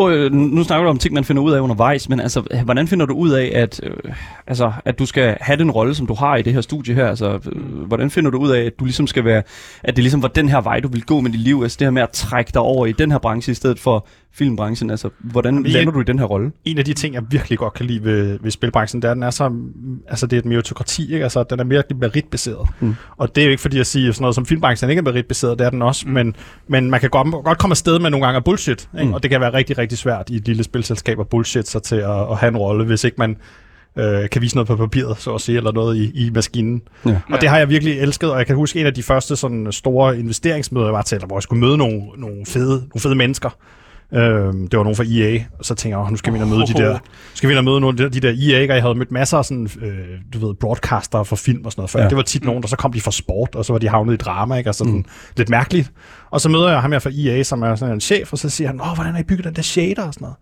Øh, 0.00 0.32
nu 0.32 0.64
snakker 0.64 0.84
du 0.84 0.90
om 0.90 0.98
ting, 0.98 1.14
man 1.14 1.24
finder 1.24 1.42
ud 1.42 1.52
af 1.52 1.60
undervejs, 1.60 2.08
men 2.08 2.20
altså, 2.20 2.42
hvordan 2.64 2.88
finder 2.88 3.06
du 3.06 3.14
ud 3.14 3.30
af, 3.30 3.52
at, 3.54 3.80
øh, 3.82 4.12
altså, 4.46 4.72
at 4.84 4.98
du 4.98 5.06
skal 5.06 5.36
have 5.40 5.56
den 5.56 5.70
rolle, 5.70 5.94
som 5.94 6.06
du 6.06 6.14
har 6.14 6.36
i 6.36 6.42
det 6.42 6.52
her 6.52 6.60
studie 6.60 6.94
her? 6.94 7.08
Altså, 7.08 7.38
øh, 7.52 7.62
hvordan 7.86 8.10
finder 8.10 8.30
du 8.30 8.38
ud 8.38 8.50
af, 8.50 8.60
at 8.60 8.78
du 8.78 8.84
ligesom 8.84 9.06
skal 9.06 9.24
være, 9.24 9.42
at 9.82 9.96
det 9.96 10.04
ligesom 10.04 10.22
var 10.22 10.28
den 10.28 10.48
her 10.48 10.60
vej, 10.60 10.80
du 10.80 10.88
vil 10.88 11.02
gå 11.02 11.20
med 11.20 11.30
dit 11.30 11.40
liv? 11.40 11.60
Altså 11.62 11.76
det 11.78 11.86
her 11.86 11.90
med 11.90 12.02
at 12.02 12.10
trække 12.10 12.50
dig 12.54 12.62
over 12.62 12.86
i 12.86 12.92
den 12.92 13.10
her 13.10 13.18
branche 13.18 13.50
i 13.50 13.54
stedet 13.54 13.78
for 13.78 14.06
filmbranchen. 14.32 14.90
Altså, 14.90 15.10
hvordan 15.18 15.54
Jamen, 15.54 15.70
lander 15.70 15.92
du 15.92 16.00
i 16.00 16.04
den 16.04 16.18
her 16.18 16.26
rolle? 16.26 16.52
En 16.64 16.78
af 16.78 16.84
de 16.84 16.92
ting, 16.92 17.14
jeg 17.14 17.22
virkelig 17.30 17.58
godt 17.58 17.74
kan 17.74 17.86
lide 17.86 18.04
ved, 18.04 18.38
ved 18.42 18.50
spilbranchen, 18.50 19.02
det 19.02 19.08
er, 19.08 19.12
at 19.12 19.14
den 19.14 19.22
er 19.22 19.30
så, 19.30 19.52
altså 20.08 20.26
det 20.26 20.36
er 20.36 20.40
et 20.40 20.44
meritokrati, 20.44 21.12
ikke? 21.12 21.22
Altså, 21.22 21.42
den 21.42 21.60
er 21.60 21.64
virkelig 21.64 21.98
meritbaseret. 21.98 22.68
Mm. 22.80 22.94
Og 23.16 23.34
det 23.34 23.40
er 23.40 23.44
jo 23.44 23.50
ikke 23.50 23.60
fordi, 23.60 23.76
jeg 23.76 23.86
siger 23.86 24.12
sådan 24.12 24.22
noget 24.22 24.34
som 24.34 24.46
filmbranchen 24.46 24.90
ikke 24.90 25.00
er 25.00 25.04
meritbaseret, 25.04 25.58
det 25.58 25.66
er 25.66 25.70
den 25.70 25.82
også, 25.82 26.08
mm. 26.08 26.14
men, 26.14 26.36
men 26.68 26.90
man 26.90 27.00
kan 27.00 27.10
godt, 27.10 27.44
godt 27.44 27.58
komme 27.58 27.72
afsted 27.72 27.98
med 27.98 28.10
nogle 28.10 28.26
gange 28.26 28.42
bullshit, 28.42 28.88
ikke? 28.94 29.06
Mm. 29.06 29.14
og 29.14 29.22
det 29.22 29.30
kan 29.30 29.40
være 29.40 29.52
rigtig, 29.52 29.78
rigtig 29.80 29.98
svært 29.98 30.30
i 30.30 30.36
et 30.36 30.46
lille 30.46 30.64
spilselskab 30.64 31.20
at 31.20 31.28
bullshit 31.28 31.68
sig 31.68 31.82
til 31.82 31.96
at, 31.96 32.30
at 32.30 32.36
have 32.36 32.48
en 32.48 32.56
rolle, 32.56 32.84
hvis 32.84 33.04
ikke 33.04 33.16
man 33.18 33.36
øh, 33.96 34.30
kan 34.30 34.42
vise 34.42 34.56
noget 34.56 34.66
på 34.66 34.76
papiret, 34.76 35.18
så 35.18 35.34
at 35.34 35.40
sige, 35.40 35.56
eller 35.56 35.72
noget 35.72 35.96
i, 35.96 36.26
i 36.26 36.30
maskinen. 36.30 36.82
Ja. 37.06 37.20
Og 37.32 37.40
det 37.40 37.48
har 37.48 37.58
jeg 37.58 37.68
virkelig 37.68 38.00
elsket, 38.00 38.32
og 38.32 38.38
jeg 38.38 38.46
kan 38.46 38.56
huske 38.56 38.80
en 38.80 38.86
af 38.86 38.94
de 38.94 39.02
første 39.02 39.36
sådan 39.36 39.72
store 39.72 40.18
investeringsmøder, 40.18 40.86
jeg 40.86 40.94
var 40.94 41.02
til, 41.02 41.18
hvor 41.26 41.36
jeg 41.36 41.42
skulle 41.42 41.60
møde 41.60 41.76
nogle, 41.76 42.02
nogle, 42.16 42.46
fede, 42.46 42.76
nogle 42.78 43.00
fede 43.00 43.14
mennesker, 43.14 43.50
Øh, 44.12 44.20
det 44.20 44.76
var 44.76 44.82
nogen 44.82 44.96
fra 44.96 45.04
EA, 45.04 45.44
og 45.58 45.64
så 45.64 45.74
tænker 45.74 45.98
jeg, 45.98 46.10
nu 46.10 46.16
skal 46.16 46.32
vi 46.32 46.38
ind 46.38 46.44
og 46.44 46.50
møde 46.50 46.66
de 46.66 46.72
der, 46.72 46.98
skal 47.34 47.48
vi 47.48 47.52
ind 47.52 47.58
og 47.58 47.64
møde 47.64 47.80
nogle 47.80 48.04
af 48.04 48.12
de 48.12 48.20
der 48.20 48.28
EA, 48.28 48.66
jeg 48.74 48.82
havde 48.82 48.94
mødt 48.94 49.12
masser 49.12 49.38
af 49.38 49.44
sådan, 49.44 49.68
øh, 49.82 50.18
du 50.34 50.46
ved, 50.46 50.54
broadcaster 50.54 51.22
for 51.22 51.36
film 51.36 51.64
og 51.64 51.72
sådan 51.72 51.80
noget 51.80 51.90
før. 51.90 52.02
Ja. 52.02 52.08
Det 52.08 52.16
var 52.16 52.22
tit 52.22 52.44
nogen, 52.44 52.62
der 52.62 52.68
så 52.68 52.76
kom 52.76 52.92
de 52.92 53.00
fra 53.00 53.10
sport, 53.10 53.54
og 53.54 53.64
så 53.64 53.72
var 53.72 53.78
de 53.78 53.88
havnet 53.88 54.14
i 54.14 54.16
drama, 54.16 54.54
ikke? 54.56 54.70
Og 54.70 54.74
sådan 54.74 54.92
mm. 54.92 55.04
lidt 55.36 55.48
mærkeligt. 55.48 55.92
Og 56.30 56.40
så 56.40 56.48
møder 56.48 56.70
jeg 56.70 56.80
ham 56.80 56.92
her 56.92 56.98
fra 56.98 57.10
EA, 57.14 57.42
som 57.42 57.62
er 57.62 57.74
sådan 57.74 57.94
en 57.94 58.00
chef, 58.00 58.32
og 58.32 58.38
så 58.38 58.48
siger 58.48 58.68
han, 58.68 58.80
åh, 58.80 58.94
hvordan 58.94 59.12
har 59.12 59.20
I 59.20 59.24
bygget 59.24 59.44
den 59.44 59.54
der 59.54 59.62
shader 59.62 60.02
og 60.02 60.14
sådan 60.14 60.24
noget. 60.24 60.36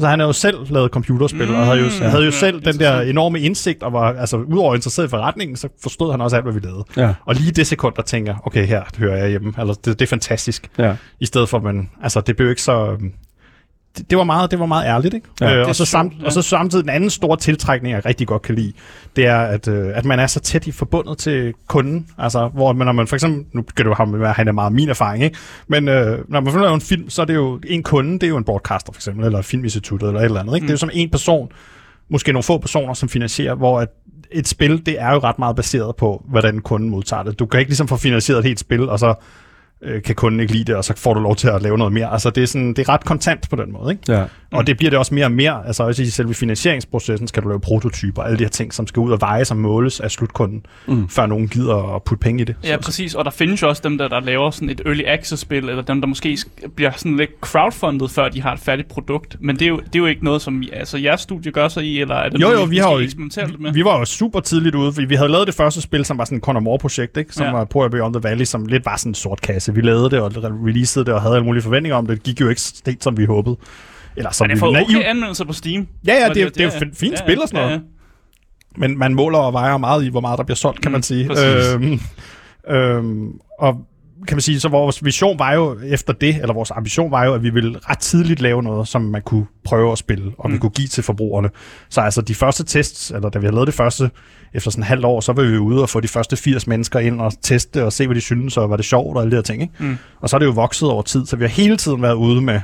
Så 0.00 0.06
han 0.06 0.20
har 0.20 0.26
jo 0.26 0.32
selv 0.32 0.72
lavet 0.72 0.90
computerspil, 0.90 1.48
mm, 1.48 1.54
og 1.54 1.66
havde 1.66 1.78
jo, 1.78 1.88
havde 2.00 2.24
jo 2.24 2.30
selv 2.30 2.60
den 2.60 2.78
der 2.78 3.00
enorme 3.00 3.40
indsigt, 3.40 3.82
og 3.82 3.92
var, 3.92 4.12
altså, 4.12 4.36
udover 4.36 4.74
interesseret 4.74 5.06
i 5.06 5.10
forretningen, 5.10 5.56
så 5.56 5.68
forstod 5.82 6.10
han 6.10 6.20
også 6.20 6.36
alt, 6.36 6.44
hvad 6.44 6.52
vi 6.54 6.60
lavede. 6.60 6.84
Ja. 6.96 7.14
Og 7.26 7.34
lige 7.34 7.52
det 7.52 7.66
sekund, 7.66 7.94
der 7.94 8.02
tænker, 8.02 8.34
okay, 8.46 8.66
her 8.66 8.82
hører 8.98 9.16
jeg 9.16 9.30
hjemme, 9.30 9.52
altså, 9.58 9.80
det, 9.84 9.98
det 9.98 10.06
er 10.06 10.08
fantastisk. 10.08 10.70
Ja. 10.78 10.96
I 11.20 11.26
stedet 11.26 11.48
for, 11.48 11.58
men 11.58 11.90
altså, 12.02 12.20
det 12.20 12.36
blev 12.36 12.50
ikke 12.50 12.62
så, 12.62 12.96
det, 13.96 14.10
det 14.10 14.18
var 14.18 14.24
meget 14.24 14.50
det 14.50 14.58
var 14.58 14.66
meget 14.66 14.86
ærligt, 14.86 15.14
ikke? 15.14 15.28
Ja, 15.40 15.56
øh, 15.56 15.68
og, 15.68 15.76
så 15.76 15.84
samt, 15.84 16.12
ja. 16.20 16.26
og 16.26 16.32
så 16.32 16.42
samtidig 16.42 16.84
den 16.84 16.90
anden 16.90 17.10
store 17.10 17.36
tiltrækning, 17.36 17.94
jeg 17.94 18.06
rigtig 18.06 18.26
godt 18.26 18.42
kan 18.42 18.54
lide, 18.54 18.72
det 19.16 19.26
er, 19.26 19.38
at, 19.38 19.68
øh, 19.68 19.90
at 19.94 20.04
man 20.04 20.18
er 20.18 20.26
så 20.26 20.40
tæt 20.40 20.66
i 20.66 20.72
forbundet 20.72 21.18
til 21.18 21.54
kunden. 21.66 22.06
Altså, 22.18 22.48
hvor 22.48 22.72
man, 22.72 22.86
når 22.86 22.92
man 22.92 23.06
for 23.06 23.16
eksempel, 23.16 23.44
nu 23.52 23.64
kan 23.76 23.86
du 23.86 23.94
have 23.94 24.06
med, 24.06 24.26
han 24.26 24.48
er 24.48 24.52
meget 24.52 24.72
min 24.72 24.88
erfaring, 24.88 25.24
ikke? 25.24 25.36
Men 25.68 25.88
øh, 25.88 26.18
når 26.28 26.40
man 26.40 26.52
finder 26.52 26.74
en 26.74 26.80
film, 26.80 27.10
så 27.10 27.22
er 27.22 27.26
det 27.26 27.34
jo 27.34 27.60
en 27.66 27.82
kunde, 27.82 28.12
det 28.12 28.22
er 28.22 28.28
jo 28.28 28.36
en 28.36 28.44
broadcaster 28.44 28.92
for 28.92 28.98
eksempel, 28.98 29.24
eller 29.24 29.42
filminstituttet, 29.42 30.06
eller 30.06 30.20
et 30.20 30.24
eller 30.24 30.40
andet, 30.40 30.54
ikke? 30.54 30.64
Mm. 30.64 30.66
Det 30.66 30.72
er 30.72 30.74
jo 30.74 30.78
som 30.78 30.90
en 30.92 31.10
person, 31.10 31.48
måske 32.10 32.32
nogle 32.32 32.42
få 32.42 32.58
personer, 32.58 32.94
som 32.94 33.08
finansierer, 33.08 33.54
hvor 33.54 33.80
at 33.80 33.88
et 34.32 34.48
spil, 34.48 34.86
det 34.86 35.00
er 35.00 35.12
jo 35.12 35.18
ret 35.18 35.38
meget 35.38 35.56
baseret 35.56 35.96
på, 35.96 36.24
hvordan 36.28 36.58
kunden 36.58 36.90
modtager 36.90 37.22
det. 37.22 37.38
Du 37.38 37.46
kan 37.46 37.60
ikke 37.60 37.70
ligesom 37.70 37.88
få 37.88 37.96
finansieret 37.96 38.38
et 38.38 38.44
helt 38.44 38.60
spil, 38.60 38.88
og 38.88 38.98
så 38.98 39.14
øh, 39.82 40.02
kan 40.02 40.14
kunden 40.14 40.40
ikke 40.40 40.52
lide 40.52 40.64
det, 40.64 40.74
og 40.76 40.84
så 40.84 40.94
får 40.96 41.14
du 41.14 41.20
lov 41.20 41.36
til 41.36 41.48
at 41.48 41.62
lave 41.62 41.78
noget 41.78 41.92
mere. 41.92 42.12
Altså 42.12 42.30
det 42.30 42.42
er, 42.42 42.46
sådan, 42.46 42.68
det 42.68 42.78
er 42.78 42.88
ret 42.88 43.04
kontant 43.04 43.50
på 43.50 43.56
den 43.56 43.72
måde. 43.72 43.92
Ikke? 43.92 44.12
Ja. 44.12 44.24
Og 44.52 44.66
det 44.66 44.76
bliver 44.76 44.90
det 44.90 44.98
også 44.98 45.14
mere 45.14 45.24
og 45.24 45.32
mere. 45.32 45.66
Altså 45.66 45.82
også 45.82 46.02
i 46.02 46.06
selve 46.06 46.34
finansieringsprocessen 46.34 47.28
skal 47.28 47.42
du 47.42 47.48
lave 47.48 47.60
prototyper, 47.60 48.22
alle 48.22 48.38
de 48.38 48.44
her 48.44 48.50
ting, 48.50 48.74
som 48.74 48.86
skal 48.86 49.00
ud 49.00 49.12
og 49.12 49.20
veje, 49.20 49.44
som 49.44 49.56
måles 49.56 50.00
af 50.00 50.10
slutkunden, 50.10 50.66
mm. 50.88 51.08
før 51.08 51.26
nogen 51.26 51.48
gider 51.48 51.94
at 51.96 52.02
putte 52.02 52.22
penge 52.22 52.42
i 52.42 52.44
det. 52.44 52.56
Ja, 52.64 52.74
så. 52.74 52.80
præcis. 52.80 53.14
Og 53.14 53.24
der 53.24 53.30
findes 53.30 53.62
jo 53.62 53.68
også 53.68 53.82
dem, 53.84 53.98
der, 53.98 54.08
der 54.08 54.20
laver 54.20 54.50
sådan 54.50 54.70
et 54.70 54.80
early 54.86 55.02
access-spil, 55.06 55.68
eller 55.68 55.82
dem, 55.82 56.00
der 56.00 56.08
måske 56.08 56.38
bliver 56.76 56.90
sådan 56.96 57.16
lidt 57.16 57.30
crowdfundet, 57.40 58.10
før 58.10 58.28
de 58.28 58.42
har 58.42 58.52
et 58.52 58.60
færdigt 58.60 58.88
produkt. 58.88 59.36
Men 59.40 59.56
det 59.56 59.62
er 59.62 59.68
jo, 59.68 59.76
det 59.76 59.94
er 59.94 59.98
jo 59.98 60.06
ikke 60.06 60.24
noget, 60.24 60.42
som 60.42 60.62
altså, 60.72 60.98
jeres 60.98 61.20
studie 61.20 61.52
gør 61.52 61.68
sig 61.68 61.84
i, 61.84 62.00
eller 62.00 62.14
er 62.14 62.28
det 62.28 62.40
jo, 62.40 62.46
noget, 62.46 62.60
jo, 62.60 62.64
vi, 62.64 62.78
har 62.78 62.90
jo, 62.90 62.96
vi, 62.96 63.70
vi 63.72 63.84
var 63.84 63.98
jo 63.98 64.04
super 64.04 64.40
tidligt 64.40 64.74
ude, 64.74 64.92
fordi 64.92 65.06
vi 65.06 65.14
havde 65.14 65.28
lavet 65.28 65.46
det 65.46 65.54
første 65.54 65.80
spil, 65.80 66.04
som 66.04 66.18
var 66.18 66.24
sådan 66.24 66.38
et 66.38 66.44
Conor 66.44 66.76
projekt 66.76 67.16
ikke? 67.16 67.34
som 67.34 67.46
ja. 67.46 67.52
var 67.52 67.64
Power 67.64 67.88
Beyond 67.88 68.14
the 68.14 68.22
Valley, 68.22 68.44
som 68.44 68.66
lidt 68.66 68.86
var 68.86 68.96
sådan 68.96 69.10
en 69.10 69.14
sort 69.14 69.40
kasse. 69.40 69.69
Vi 69.76 69.80
lavede 69.80 70.10
det 70.10 70.20
og 70.20 70.32
releasede 70.66 71.04
det 71.04 71.14
og 71.14 71.22
havde 71.22 71.34
alle 71.34 71.46
mulige 71.46 71.62
forventninger 71.62 71.96
om 71.96 72.06
det. 72.06 72.16
Det 72.16 72.24
gik 72.24 72.40
jo 72.40 72.48
ikke 72.48 72.60
sted, 72.60 72.94
som 73.00 73.16
vi 73.16 73.24
håbede. 73.24 73.56
Eller 74.16 74.30
som 74.30 74.44
Men 74.44 74.50
det 74.50 74.58
får 74.58 74.68
okay 74.68 75.04
anmeldelser 75.04 75.44
på 75.44 75.52
Steam. 75.52 75.86
Ja, 76.06 76.14
ja, 76.14 76.28
det, 76.28 76.36
det, 76.36 76.54
det 76.54 76.60
er 76.60 76.64
jo 76.64 76.90
fint 76.94 77.12
ja, 77.12 77.16
spil 77.16 77.40
og 77.42 77.48
sådan 77.48 77.60
noget. 77.60 77.70
Ja, 77.70 77.74
ja. 77.74 77.80
Men 78.76 78.98
man 78.98 79.14
måler 79.14 79.38
og 79.38 79.52
vejer 79.52 79.76
meget 79.76 80.04
i, 80.04 80.08
hvor 80.08 80.20
meget 80.20 80.38
der 80.38 80.44
bliver 80.44 80.56
solgt, 80.56 80.80
kan 80.80 80.90
mm, 80.90 80.92
man 80.92 81.02
sige. 81.02 81.30
Øhm, 81.74 82.00
øhm, 82.68 83.32
og 83.58 83.86
kan 84.28 84.36
man 84.36 84.40
sige, 84.40 84.60
så 84.60 84.68
vores 84.68 85.04
vision 85.04 85.38
var 85.38 85.52
jo 85.52 85.78
efter 85.84 86.12
det, 86.12 86.34
eller 86.34 86.52
vores 86.52 86.70
ambition 86.70 87.10
var 87.10 87.24
jo, 87.24 87.34
at 87.34 87.42
vi 87.42 87.50
ville 87.50 87.78
ret 87.90 87.98
tidligt 87.98 88.40
lave 88.40 88.62
noget, 88.62 88.88
som 88.88 89.02
man 89.02 89.22
kunne 89.22 89.46
prøve 89.64 89.92
at 89.92 89.98
spille, 89.98 90.32
og 90.38 90.48
mm. 90.48 90.54
vi 90.54 90.58
kunne 90.58 90.70
give 90.70 90.88
til 90.88 91.02
forbrugerne. 91.02 91.50
Så 91.88 92.00
altså 92.00 92.20
de 92.20 92.34
første 92.34 92.64
tests, 92.64 93.10
eller 93.10 93.28
da 93.28 93.38
vi 93.38 93.46
havde 93.46 93.54
lavet 93.54 93.66
det 93.66 93.74
første, 93.74 94.10
efter 94.54 94.70
sådan 94.70 94.82
en 94.82 94.86
halvt 94.86 95.04
år, 95.04 95.20
så 95.20 95.32
var 95.32 95.42
vi 95.42 95.58
ude 95.58 95.82
og 95.82 95.88
få 95.88 96.00
de 96.00 96.08
første 96.08 96.36
80 96.36 96.66
mennesker 96.66 96.98
ind 96.98 97.20
og 97.20 97.32
teste 97.42 97.84
og 97.84 97.92
se, 97.92 98.06
hvad 98.06 98.16
de 98.16 98.20
synes, 98.20 98.56
og 98.56 98.70
var 98.70 98.76
det 98.76 98.84
sjovt 98.84 99.16
og 99.16 99.22
alle 99.22 99.30
de 99.30 99.36
her 99.36 99.42
ting. 99.42 99.62
Ikke? 99.62 99.74
Mm. 99.78 99.98
Og 100.20 100.28
så 100.28 100.36
er 100.36 100.38
det 100.38 100.46
jo 100.46 100.50
vokset 100.50 100.88
over 100.88 101.02
tid, 101.02 101.26
så 101.26 101.36
vi 101.36 101.44
har 101.44 101.48
hele 101.48 101.76
tiden 101.76 102.02
været 102.02 102.14
ude 102.14 102.40
med 102.40 102.60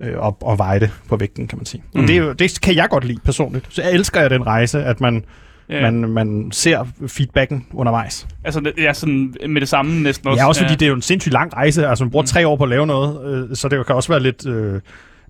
øh, 0.00 0.18
og, 0.18 0.36
og 0.40 0.58
veje 0.58 0.80
det 0.80 0.90
på 1.08 1.16
vægten, 1.16 1.46
kan 1.46 1.58
man 1.58 1.66
sige. 1.66 1.82
Mm. 1.94 2.06
det, 2.06 2.16
er 2.16 2.20
jo, 2.20 2.32
det 2.32 2.60
kan 2.60 2.76
jeg 2.76 2.88
godt 2.88 3.04
lide 3.04 3.20
personligt. 3.24 3.66
Så 3.68 3.82
jeg 3.82 3.92
elsker 3.92 4.20
jeg 4.20 4.30
den 4.30 4.46
rejse, 4.46 4.84
at 4.84 5.00
man, 5.00 5.24
yeah. 5.70 5.82
man, 5.82 6.10
man 6.10 6.48
ser 6.52 6.86
feedbacken 7.06 7.66
undervejs. 7.72 8.26
Altså 8.44 8.72
ja, 8.78 8.92
sådan 8.92 9.34
med 9.48 9.60
det 9.60 9.68
samme 9.68 10.02
næsten 10.02 10.28
også. 10.28 10.42
Ja, 10.42 10.48
også 10.48 10.60
fordi 10.60 10.72
ja. 10.72 10.76
det 10.76 10.84
er 10.84 10.88
jo 10.88 10.94
en 10.94 11.02
sindssygt 11.02 11.32
lang 11.32 11.54
rejse. 11.54 11.86
Altså 11.86 12.04
man 12.04 12.10
bruger 12.10 12.22
mm. 12.22 12.26
tre 12.26 12.48
år 12.48 12.56
på 12.56 12.62
at 12.62 12.70
lave 12.70 12.86
noget, 12.86 13.48
øh, 13.50 13.56
så 13.56 13.68
det 13.68 13.86
kan 13.86 13.96
også 13.96 14.12
være 14.12 14.22
lidt... 14.22 14.46
Øh, 14.46 14.80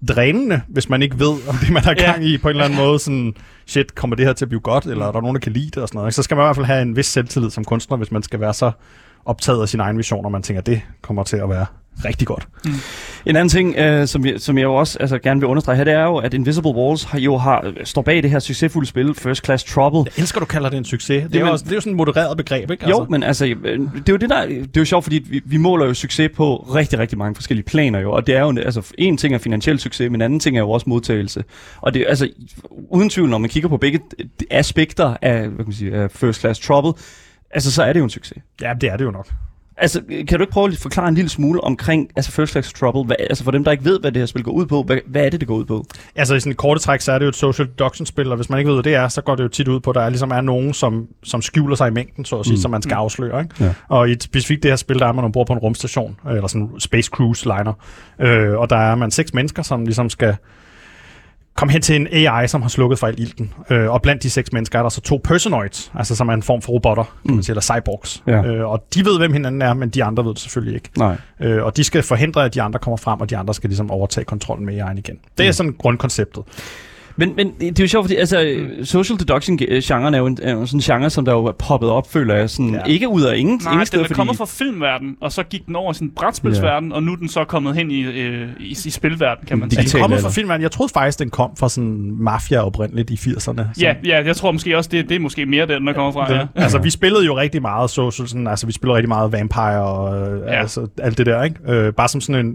drænende, 0.09 0.61
hvis 0.69 0.89
man 0.89 1.03
ikke 1.03 1.19
ved, 1.19 1.49
om 1.49 1.57
det 1.61 1.73
man 1.73 1.83
har 1.83 1.95
gang 1.95 2.25
i 2.25 2.39
på 2.39 2.49
en 2.49 2.51
eller 2.51 2.65
anden 2.65 2.79
måde, 2.79 2.99
sådan, 2.99 3.35
shit, 3.67 3.95
kommer 3.95 4.17
det 4.17 4.27
her 4.27 4.33
til 4.33 4.45
at 4.45 4.49
blive 4.49 4.61
godt, 4.61 4.85
eller 4.85 5.07
er 5.07 5.13
der 5.13 5.21
nogen, 5.21 5.35
der 5.35 5.41
kan 5.41 5.53
lide 5.53 5.71
det 5.71 5.77
og 5.77 5.89
sådan 5.89 5.99
noget. 5.99 6.15
Så 6.15 6.23
skal 6.23 6.37
man 6.37 6.45
i 6.45 6.47
hvert 6.47 6.57
fald 6.57 6.67
have 6.67 6.83
en 6.83 6.97
vis 6.97 7.07
selvtillid 7.07 7.51
som 7.51 7.65
kunstner, 7.65 7.97
hvis 7.97 8.13
man 8.13 8.23
skal 8.23 8.41
være 8.41 8.55
så 8.55 8.73
optaget 9.25 9.63
af 9.63 9.69
sin 9.69 9.81
egen 9.81 9.99
vision, 9.99 10.25
og 10.25 10.33
man 10.33 10.43
tænker, 10.43 10.61
at 10.61 10.67
det 10.67 10.83
kommer 11.03 11.23
til 11.23 11.37
at 11.37 11.49
være 11.49 11.67
rigtig 12.05 12.27
godt. 12.27 12.49
Mm. 12.65 12.71
En 13.27 13.37
anden 13.37 13.49
ting, 13.49 13.77
øh, 13.77 14.07
som, 14.07 14.27
jeg, 14.27 14.41
som 14.41 14.59
jeg 14.59 14.65
jo 14.65 14.75
også 14.75 14.99
altså, 15.01 15.19
gerne 15.19 15.41
vil 15.41 15.47
understrege 15.47 15.77
her, 15.77 15.85
det 15.85 15.93
er 15.93 16.03
jo, 16.03 16.17
at 16.17 16.35
Invisible 16.35 16.71
Walls 16.71 17.05
har, 17.05 17.19
jo 17.19 17.37
har, 17.37 17.73
står 17.85 18.03
bag 18.03 18.23
det 18.23 18.31
her 18.31 18.39
succesfulde 18.39 18.89
spil, 18.89 19.15
First 19.15 19.45
Class 19.45 19.65
Trouble. 19.65 19.99
Jeg 19.99 20.23
elsker, 20.23 20.41
du 20.41 20.47
kalder 20.47 20.69
det 20.71 20.77
en 20.77 20.85
succes. 20.85 21.23
Det 21.23 21.35
er, 21.35 21.39
Jamen- 21.39 21.53
også, 21.53 21.65
det 21.65 21.71
er 21.71 21.75
jo 21.75 21.81
sådan 21.81 21.93
et 21.93 21.97
modereret 21.97 22.37
begreb, 22.37 22.71
ikke? 22.71 22.89
Jo, 22.89 23.07
men 23.11 23.23
altså, 23.23 23.47
øh, 23.47 23.79
det 23.79 24.09
er 24.09 24.13
jo 24.13 24.17
det 24.17 24.31
der, 24.31 24.47
det 24.47 24.77
er 24.77 24.81
jo 24.81 24.85
sjovt, 24.85 25.05
fordi 25.05 25.27
vi, 25.31 25.41
vi 25.45 25.57
måler 25.57 25.87
jo 25.87 25.95
succes 25.95 26.31
på 26.37 26.57
rigtig, 26.75 26.99
rigtig 26.99 27.19
mange 27.19 27.35
forskellige 27.35 27.67
planer 27.67 28.01
jo, 28.01 28.13
og 28.13 28.27
det 28.27 28.37
er 28.37 28.41
jo, 28.41 28.49
altså, 28.59 28.93
en 28.99 29.17
ting 29.17 29.35
er 29.35 29.39
finansiel 29.39 29.79
succes, 29.79 30.11
men 30.11 30.15
en 30.15 30.23
anden 30.23 30.41
ting 30.41 30.57
er 30.57 30.61
jo 30.61 30.71
også 30.71 30.89
modtagelse. 30.89 31.45
Og 31.81 31.95
det 31.95 32.03
er 32.03 32.07
altså, 32.09 32.29
uden 32.91 33.11
tvivl, 33.11 33.29
når 33.29 33.39
man 33.39 33.51
kigger 33.51 33.69
på 33.69 33.77
begge 33.77 34.01
aspekter 34.51 35.17
af, 35.23 35.39
hvad 35.39 35.57
kan 35.57 35.65
man 35.67 35.73
sige, 35.73 35.95
af 35.95 36.11
First 36.11 36.41
Class 36.41 36.61
Trouble, 36.61 36.93
altså, 37.51 37.73
så 37.73 37.83
er 37.83 37.93
det 37.93 38.01
jo 38.01 38.05
en 38.05 38.11
succes. 38.11 38.39
Ja, 38.61 38.73
det 38.81 38.91
er 38.91 38.97
det 38.97 39.05
jo 39.05 39.11
nok. 39.11 39.29
Altså, 39.77 40.03
kan 40.29 40.39
du 40.39 40.43
ikke 40.43 40.53
prøve 40.53 40.69
at 40.69 40.79
forklare 40.79 41.09
en 41.09 41.15
lille 41.15 41.29
smule 41.29 41.65
omkring 41.65 42.09
altså 42.17 42.33
First 42.33 42.53
Class 42.53 42.73
Trouble? 42.73 43.05
Hvad, 43.05 43.17
altså 43.31 43.45
for 43.45 43.51
dem, 43.51 43.65
der 43.65 43.71
ikke 43.71 43.85
ved, 43.85 44.01
hvad 44.01 44.13
det 44.13 44.21
her 44.21 44.27
spil 44.27 44.43
går 44.43 44.53
ud 44.53 44.67
på, 44.67 44.83
hvad, 44.83 44.99
hvad 45.07 45.27
er 45.27 45.31
det, 45.31 45.41
det 45.41 45.49
går 45.49 45.55
ud 45.55 45.65
på? 45.65 45.85
Altså 46.17 46.35
i 46.35 46.41
sådan 46.41 46.51
et 46.51 46.57
korte 46.57 46.81
træk, 46.81 47.01
så 47.01 47.13
er 47.13 47.19
det 47.19 47.25
jo 47.25 47.29
et 47.29 47.37
social 47.37 47.69
deduction-spil, 47.69 48.31
og 48.31 48.37
hvis 48.37 48.51
man 48.51 48.59
ikke 48.59 48.69
ved, 48.69 48.77
hvad 48.77 48.83
det 48.83 48.95
er, 48.95 49.09
så 49.09 49.23
går 49.23 49.35
det 49.35 49.43
jo 49.43 49.49
tit 49.49 49.69
ud 49.69 49.81
på, 49.81 49.91
at 49.91 49.95
der 49.95 50.03
er, 50.03 50.09
ligesom 50.09 50.31
er 50.31 50.41
nogen, 50.41 50.75
som, 50.75 51.07
som 51.23 51.43
skjuler 51.43 51.77
sig 51.77 51.89
i 51.89 51.91
mængden, 51.91 52.25
så 52.25 52.39
at 52.39 52.47
sige, 52.47 52.55
mm. 52.55 52.61
som 52.61 52.71
man 52.71 52.83
skal 52.83 52.95
afsløre. 52.95 53.43
Ikke? 53.43 53.65
Ja. 53.65 53.75
Og 53.89 54.09
i 54.09 54.13
et 54.13 54.23
specifikt 54.23 54.63
det 54.63 54.71
her 54.71 54.77
spil, 54.77 54.99
der 54.99 55.07
er 55.07 55.13
man 55.13 55.25
ombord 55.25 55.47
på 55.47 55.53
en 55.53 55.59
rumstation, 55.59 56.19
øh, 56.27 56.33
eller 56.33 56.47
sådan 56.47 56.63
en 56.63 56.81
Space 56.81 57.11
Cruise 57.13 57.45
liner, 57.45 57.73
øh, 58.21 58.59
og 58.59 58.71
der 58.71 58.77
er 58.77 58.95
man 58.95 59.11
seks 59.11 59.35
mennesker, 59.35 59.63
som 59.63 59.85
ligesom 59.85 60.11
skal 60.11 60.37
komme 61.57 61.73
hen 61.73 61.83
til 61.83 61.97
en 61.97 62.09
AI, 62.13 62.49
som 62.49 62.63
har 62.63 62.69
slukket 62.69 62.99
for 62.99 63.07
al 63.07 63.21
ilten. 63.21 63.53
Øh, 63.71 63.91
og 63.91 64.03
blandt 64.03 64.23
de 64.23 64.31
seks 64.31 64.53
mennesker 64.53 64.79
er 64.79 64.83
der 64.83 64.91
så 64.91 65.01
to 65.01 65.21
personoids, 65.25 65.93
altså 65.95 66.17
som 66.17 66.29
er 66.29 66.33
en 66.35 66.43
form 66.43 66.63
for 66.63 66.73
robotter, 66.73 67.05
kan 67.27 67.35
man 67.35 67.43
sige, 67.43 67.53
eller 67.53 67.63
cyborgs. 67.63 68.23
Ja. 68.27 68.45
Øh, 68.45 68.69
og 68.71 68.85
de 68.95 69.05
ved, 69.05 69.19
hvem 69.19 69.33
hinanden 69.33 69.63
er, 69.63 69.75
men 69.75 69.89
de 69.89 70.05
andre 70.05 70.25
ved 70.25 70.31
det 70.35 70.41
selvfølgelig 70.41 70.75
ikke. 70.75 70.91
Nej. 70.99 71.17
Øh, 71.41 71.65
og 71.65 71.77
de 71.77 71.85
skal 71.85 72.03
forhindre, 72.03 72.45
at 72.45 72.55
de 72.55 72.63
andre 72.63 72.79
kommer 72.79 72.97
frem, 72.97 73.21
og 73.21 73.31
de 73.31 73.37
andre 73.37 73.55
skal 73.55 73.71
ligesom 73.71 73.91
overtage 73.91 74.25
kontrollen 74.25 74.67
med 74.67 74.81
AI'en 74.81 74.99
igen. 74.99 75.19
Det 75.39 75.45
er 75.47 75.49
Mm. 75.49 75.53
sådan 75.53 75.75
grundkonceptet. 75.79 76.43
Men, 77.17 77.33
men 77.37 77.53
det 77.61 77.79
er 77.79 77.85
jo 77.85 77.89
sjovt, 77.89 78.05
fordi 78.05 78.17
altså, 78.17 78.57
social 78.85 79.19
deduction-genren 79.19 80.15
er 80.15 80.19
jo, 80.19 80.27
en, 80.27 80.39
er 80.43 80.53
jo 80.53 80.67
sådan 80.67 80.79
en 80.79 80.83
genre, 80.83 81.11
som 81.11 81.25
der 81.25 81.33
jo 81.33 81.45
er 81.45 81.53
poppet 81.53 81.89
op, 81.91 82.13
føler 82.13 82.35
jeg. 82.35 82.51
Sådan, 82.51 82.71
Ja. 82.75 82.79
ja. 82.87 82.93
Ikke 82.93 83.09
ud 83.09 83.23
af 83.23 83.37
ingen, 83.37 83.61
Nej, 83.65 83.73
ingen 83.73 83.79
den 83.81 83.87
steder, 83.87 84.05
er 84.05 84.09
kommet 84.15 84.37
fra 84.37 84.45
filmverden, 84.47 85.17
og 85.21 85.33
så 85.33 85.43
gik 85.43 85.67
den 85.67 85.77
over 85.77 85.91
i 85.91 85.95
sådan 85.95 86.09
en 86.09 86.13
brætspilsverden, 86.17 86.93
og 86.93 87.03
nu 87.03 87.13
er 87.13 87.17
den 87.17 87.29
så 87.29 87.45
kommet 87.45 87.77
hen 87.77 87.91
i, 87.91 88.01
øh, 88.03 88.49
i, 88.61 88.71
i 88.71 88.91
spilverden, 88.91 89.47
kan 89.47 89.59
man 89.59 89.71
sige. 89.71 89.83
Den 89.83 90.01
kommer 90.01 90.17
alder. 90.17 90.29
fra 90.29 90.33
filmen. 90.35 90.63
Jeg 90.63 90.71
troede 90.71 90.93
faktisk, 90.93 91.19
den 91.19 91.31
kom 91.31 91.51
fra 91.59 91.69
sådan 91.69 92.13
mafia 92.19 92.67
oprindeligt 92.67 93.11
i 93.11 93.15
80'erne. 93.15 93.63
Ja, 93.81 93.95
ja, 94.05 94.25
jeg 94.25 94.37
tror 94.37 94.53
måske 94.53 94.77
også, 94.77 94.91
det, 94.93 95.09
det 95.09 95.15
er 95.15 95.21
måske 95.21 95.47
mere 95.47 95.67
den, 95.67 95.87
der 95.87 95.93
kommer 95.93 96.13
fra, 96.13 96.33
ja. 96.33 96.39
Den, 96.39 96.49
altså, 96.55 96.79
vi 96.79 96.91
spillede 96.91 97.25
jo 97.27 97.37
rigtig 97.37 97.63
meget 97.63 97.91
social, 97.91 98.29
sådan, 98.29 98.47
altså 98.47 98.67
vi 98.67 98.73
spillede 98.73 98.97
rigtig 98.97 99.09
meget 99.09 99.33
Vampire 99.33 99.83
og 99.85 100.17
øh, 100.33 100.41
Ja. 100.41 100.53
ja. 100.53 100.61
altså, 100.61 100.87
alt 101.03 101.19
det 101.19 101.27
der, 101.27 101.43
ikke? 101.43 101.57
Øh, 101.69 101.93
bare 101.93 102.09
som 102.09 102.21
sådan 102.21 102.47
en, 102.47 102.55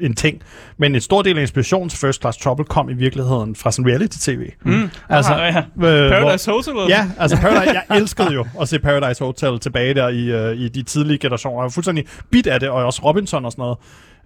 en 0.00 0.14
ting. 0.14 0.38
Men 0.78 0.94
en 0.94 1.00
stor 1.00 1.22
del 1.22 1.36
af 1.38 1.40
inspirationen 1.40 1.88
til 1.88 1.98
First 1.98 2.20
Class 2.20 2.38
Trouble 2.38 2.64
kom 2.64 2.90
i 2.90 2.94
virkeligheden 2.94 3.54
fra 3.54 3.70
sådan 3.72 3.84
reality-tv. 3.96 4.50
Mm. 4.64 4.90
Altså, 5.08 5.32
Aha, 5.32 5.62
ja. 5.82 6.04
Øh, 6.04 6.10
Paradise 6.10 6.50
Hotel? 6.50 6.72
eller 6.72 6.88
Ja, 6.88 7.06
altså 7.18 7.36
Paradise, 7.46 7.74
jeg 7.88 7.96
elskede 7.98 8.32
jo 8.34 8.46
at 8.60 8.68
se 8.68 8.78
Paradise 8.78 9.24
Hotel 9.24 9.58
tilbage 9.58 9.94
der 9.94 10.08
i, 10.08 10.24
øh, 10.50 10.56
i 10.56 10.68
de 10.68 10.82
tidlige 10.82 11.18
generationer. 11.18 11.58
Jeg 11.58 11.62
var 11.62 11.68
fuldstændig 11.68 12.04
bit 12.30 12.46
af 12.46 12.60
det, 12.60 12.68
og 12.68 12.84
også 12.84 13.00
Robinson 13.04 13.44
og 13.44 13.52
sådan 13.52 13.62
noget. 13.62 13.78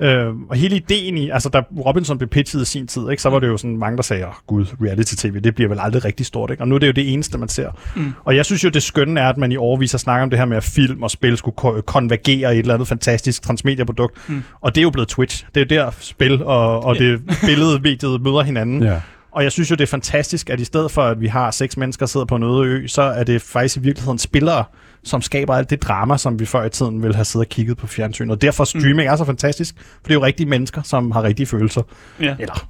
Øh, 0.03 0.27
og 0.51 0.57
hele 0.57 0.77
ideen 0.77 1.19
i, 1.19 1.31
altså 1.31 1.49
da 1.49 1.63
Robinson 1.87 2.19
blev 2.19 2.29
pitchet 2.29 2.63
i 2.63 2.65
sin 2.65 2.87
tid, 2.87 3.11
ikke, 3.11 3.23
så 3.23 3.31
var 3.31 3.39
det 3.39 3.47
jo 3.49 3.57
sådan 3.57 3.77
mange, 3.77 3.97
der 3.97 4.03
sagde, 4.03 4.25
oh, 4.27 4.33
gud, 4.47 4.67
reality-tv, 4.83 5.41
det 5.41 5.55
bliver 5.55 5.69
vel 5.69 5.79
aldrig 5.81 6.05
rigtig 6.05 6.27
stort. 6.27 6.51
Ikke? 6.51 6.63
Og 6.63 6.69
nu 6.69 6.75
er 6.75 6.79
det 6.79 6.87
jo 6.87 6.93
det 6.93 7.13
eneste, 7.13 7.39
man 7.39 7.49
ser. 7.49 7.71
Mm. 7.97 8.13
Og 8.25 8.37
jeg 8.37 8.45
synes 8.45 8.65
jo, 8.65 8.69
det 8.69 8.83
skønne 8.83 9.21
er, 9.21 9.29
at 9.29 9.37
man 9.37 9.53
i 9.53 9.57
overvis 9.57 9.91
har 9.93 9.99
snakket 9.99 10.23
om 10.23 10.31
det 10.31 10.39
her 10.39 10.47
med, 10.47 10.57
at 10.57 10.65
film 10.65 11.03
og 11.03 11.11
spil 11.11 11.37
skulle 11.37 11.57
ko- 11.57 11.81
konvergere 11.87 12.55
i 12.55 12.59
et 12.59 12.63
eller 12.63 12.75
andet 12.75 12.89
fantastisk 12.89 13.43
transmedieprodukt. 13.43 14.29
Mm. 14.29 14.43
Og 14.61 14.75
det 14.75 14.81
er 14.81 14.83
jo 14.83 14.91
blevet 14.91 15.09
Twitch. 15.09 15.45
Det 15.55 15.73
er 15.73 15.77
jo 15.77 15.83
der 15.85 15.91
spil 16.01 16.43
og, 16.45 16.85
og 16.85 16.97
det 16.99 17.21
billedmediet 17.47 18.21
møder 18.23 18.43
hinanden. 18.43 18.83
Ja. 18.83 19.01
Og 19.33 19.43
jeg 19.43 19.53
synes 19.53 19.71
jo, 19.71 19.75
det 19.75 19.83
er 19.83 19.87
fantastisk, 19.87 20.51
at 20.51 20.61
i 20.61 20.65
stedet 20.65 20.91
for, 20.91 21.03
at 21.03 21.21
vi 21.21 21.27
har 21.27 21.51
seks 21.51 21.77
mennesker, 21.77 22.07
der 22.07 22.09
sidder 22.09 22.27
på 22.27 22.37
en 22.37 22.43
øde 22.43 22.65
ø, 22.65 22.87
så 22.87 23.03
er 23.03 23.25
det 23.25 23.43
faktisk 23.43 23.77
i 23.77 23.81
virkeligheden 23.81 24.19
spillere, 24.19 24.65
som 25.05 25.23
skaber 25.23 25.55
alt 25.55 25.71
det 25.71 25.83
drama, 25.83 26.17
som 26.17 26.41
vi 26.41 26.47
før 26.47 26.65
i 26.65 26.71
tiden 26.71 27.03
ville 27.03 27.15
have 27.15 27.25
siddet 27.25 27.47
og 27.47 27.51
kigget 27.51 27.77
på 27.77 27.87
fjernsynet. 27.87 28.31
Og 28.31 28.43
derfor 28.43 28.65
streaming 28.65 29.09
mm. 29.09 29.13
er 29.13 29.17
så 29.17 29.25
fantastisk, 29.25 29.75
for 29.79 30.03
det 30.05 30.11
er 30.11 30.15
jo 30.15 30.25
rigtige 30.25 30.49
mennesker, 30.49 30.83
som 30.83 31.11
har 31.11 31.23
rigtige 31.23 31.47
følelser. 31.47 31.83
Ja. 32.21 32.37
Eller 32.39 32.69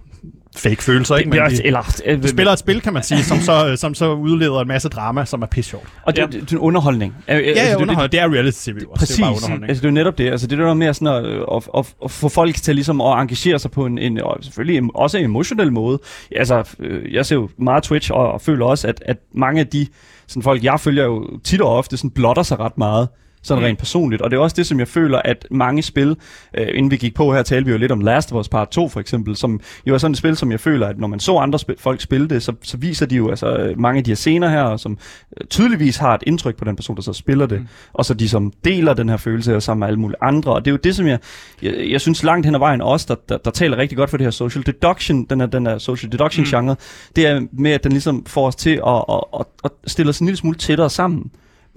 fake 0.56 0.82
følelser, 0.82 1.16
ikke? 1.16 1.30
Det, 1.30 1.40
Men 1.40 1.50
det, 1.50 1.58
de, 1.58 1.66
eller, 1.66 2.00
øh, 2.04 2.22
de 2.22 2.28
spiller 2.28 2.52
et 2.52 2.58
spil, 2.58 2.80
kan 2.80 2.92
man 2.92 3.02
sige, 3.02 3.24
som 3.24 3.40
så, 3.40 3.76
som 3.76 3.94
så 3.94 4.12
udleder 4.12 4.60
en 4.60 4.68
masse 4.68 4.88
drama, 4.88 5.24
som 5.24 5.42
er 5.42 5.46
pisse 5.46 5.70
sjovt. 5.70 5.88
Og 6.02 6.16
det, 6.16 6.22
Ja. 6.22 6.26
det, 6.26 6.32
det, 6.34 6.52
er 6.52 6.56
en 6.56 6.58
underholdning. 6.58 7.14
Ja, 7.28 7.38
Ja, 7.38 7.40
ja, 7.40 7.76
underholdning. 7.76 8.12
Det 8.12 8.20
er 8.20 8.32
reality-tv 8.32 8.74
også. 8.76 8.98
Præcis. 8.98 9.16
Det 9.16 9.22
er 9.22 9.26
bare 9.26 9.34
underholdning. 9.34 9.68
Altså, 9.68 9.82
det 9.82 9.86
er 9.86 9.90
jo 9.90 9.94
netop 9.94 10.18
det. 10.18 10.30
Altså, 10.30 10.46
det 10.46 10.60
er 10.60 10.64
der 10.64 10.74
med 10.74 10.94
sådan 10.94 11.24
at, 11.24 11.32
at, 11.56 11.68
at, 11.78 11.94
at, 12.04 12.10
få 12.10 12.28
folk 12.28 12.54
til 12.54 12.74
ligesom 12.74 13.00
at 13.00 13.12
engagere 13.20 13.58
sig 13.58 13.70
på 13.70 13.86
en, 13.86 13.98
en 13.98 14.20
og 14.22 14.38
selvfølgelig 14.40 14.90
også 14.94 15.18
en 15.18 15.24
emotionel 15.24 15.72
måde. 15.72 15.98
Altså, 16.36 16.76
øh, 16.78 17.14
jeg 17.14 17.26
ser 17.26 17.36
jo 17.36 17.48
meget 17.58 17.82
Twitch, 17.82 18.12
og, 18.12 18.32
og 18.32 18.40
føler 18.40 18.66
også, 18.66 18.88
at, 18.88 19.02
at 19.06 19.16
mange 19.34 19.60
af 19.60 19.66
de 19.66 19.86
sådan 20.26 20.42
folk, 20.42 20.64
jeg 20.64 20.80
følger 20.80 21.04
jo 21.04 21.38
tit 21.44 21.60
og 21.60 21.76
ofte, 21.76 21.96
sådan 21.96 22.10
blotter 22.10 22.42
sig 22.42 22.60
ret 22.60 22.78
meget 22.78 23.08
sådan 23.42 23.60
Mm. 23.62 23.66
rent 23.66 23.78
personligt. 23.78 24.22
Og 24.22 24.30
det 24.30 24.36
er 24.36 24.40
også 24.40 24.54
det, 24.56 24.66
som 24.66 24.78
jeg 24.78 24.88
føler, 24.88 25.18
at 25.24 25.46
mange 25.50 25.82
spil, 25.82 26.16
øh, 26.58 26.66
inden 26.74 26.90
vi 26.90 26.96
gik 26.96 27.14
på 27.14 27.32
her, 27.34 27.42
talte 27.42 27.66
vi 27.66 27.72
jo 27.72 27.78
lidt 27.78 27.92
om 27.92 28.00
Last 28.00 28.32
of 28.32 28.40
Us 28.40 28.48
Part 28.48 28.68
2 28.68 28.88
for 28.88 29.00
eksempel, 29.00 29.36
som 29.36 29.60
jo 29.86 29.94
er 29.94 29.98
sådan 29.98 30.12
et 30.12 30.18
spil, 30.18 30.36
som 30.36 30.50
jeg 30.50 30.60
føler, 30.60 30.86
at 30.86 30.98
når 30.98 31.08
man 31.08 31.20
så 31.20 31.36
andre 31.36 31.58
spil, 31.58 31.74
folk 31.78 32.00
spille 32.00 32.28
det, 32.28 32.42
så, 32.42 32.52
så 32.62 32.76
viser 32.76 33.06
de 33.06 33.16
jo 33.16 33.28
altså 33.30 33.56
øh, 33.56 33.78
mange 33.80 33.98
af 33.98 34.04
de 34.04 34.10
her 34.10 34.16
scener 34.16 34.48
her, 34.48 34.76
som 34.76 34.98
øh, 35.40 35.46
tydeligvis 35.46 35.96
har 35.96 36.14
et 36.14 36.22
indtryk 36.26 36.56
på 36.56 36.64
den 36.64 36.76
person, 36.76 36.96
der 36.96 37.02
så 37.02 37.12
spiller 37.12 37.46
det, 37.46 37.60
Mm. 37.60 37.66
og 37.92 38.04
så 38.04 38.14
de 38.14 38.28
som 38.28 38.52
deler 38.64 38.94
den 38.94 39.08
her 39.08 39.16
følelse 39.16 39.56
og 39.56 39.62
sammen 39.62 39.80
med 39.80 39.86
alle 39.88 40.00
mulige 40.00 40.16
andre. 40.22 40.52
Og 40.52 40.64
det 40.64 40.70
er 40.70 40.72
jo 40.72 40.78
det, 40.84 40.96
som 40.96 41.06
jeg, 41.06 41.18
jeg, 41.62 41.74
jeg 41.90 42.00
synes 42.00 42.22
langt 42.22 42.46
hen 42.46 42.54
ad 42.54 42.58
vejen 42.60 42.80
også, 42.80 43.06
der, 43.08 43.14
der, 43.28 43.36
der 43.38 43.50
taler 43.50 43.76
rigtig 43.76 43.98
godt 43.98 44.10
for 44.10 44.16
det 44.16 44.26
her 44.26 44.30
social 44.30 44.66
deduction, 44.66 45.24
den 45.24 45.40
her, 45.40 45.46
den 45.46 45.66
her 45.66 45.78
social 45.78 46.12
deduction 46.12 46.44
Mm. 46.44 46.50
genre, 46.50 46.76
det 47.16 47.26
er 47.26 47.40
med, 47.52 47.70
at 47.70 47.84
den 47.84 47.92
ligesom 47.92 48.24
får 48.26 48.46
os 48.46 48.56
til 48.56 48.70
at, 48.86 49.04
at, 49.12 49.20
at, 49.40 49.46
at 49.64 49.70
stille 49.86 50.10
os 50.10 50.18
en 50.18 50.26
lille 50.26 50.36
smule 50.36 50.56
tættere 50.58 50.90
sammen. 50.90 51.30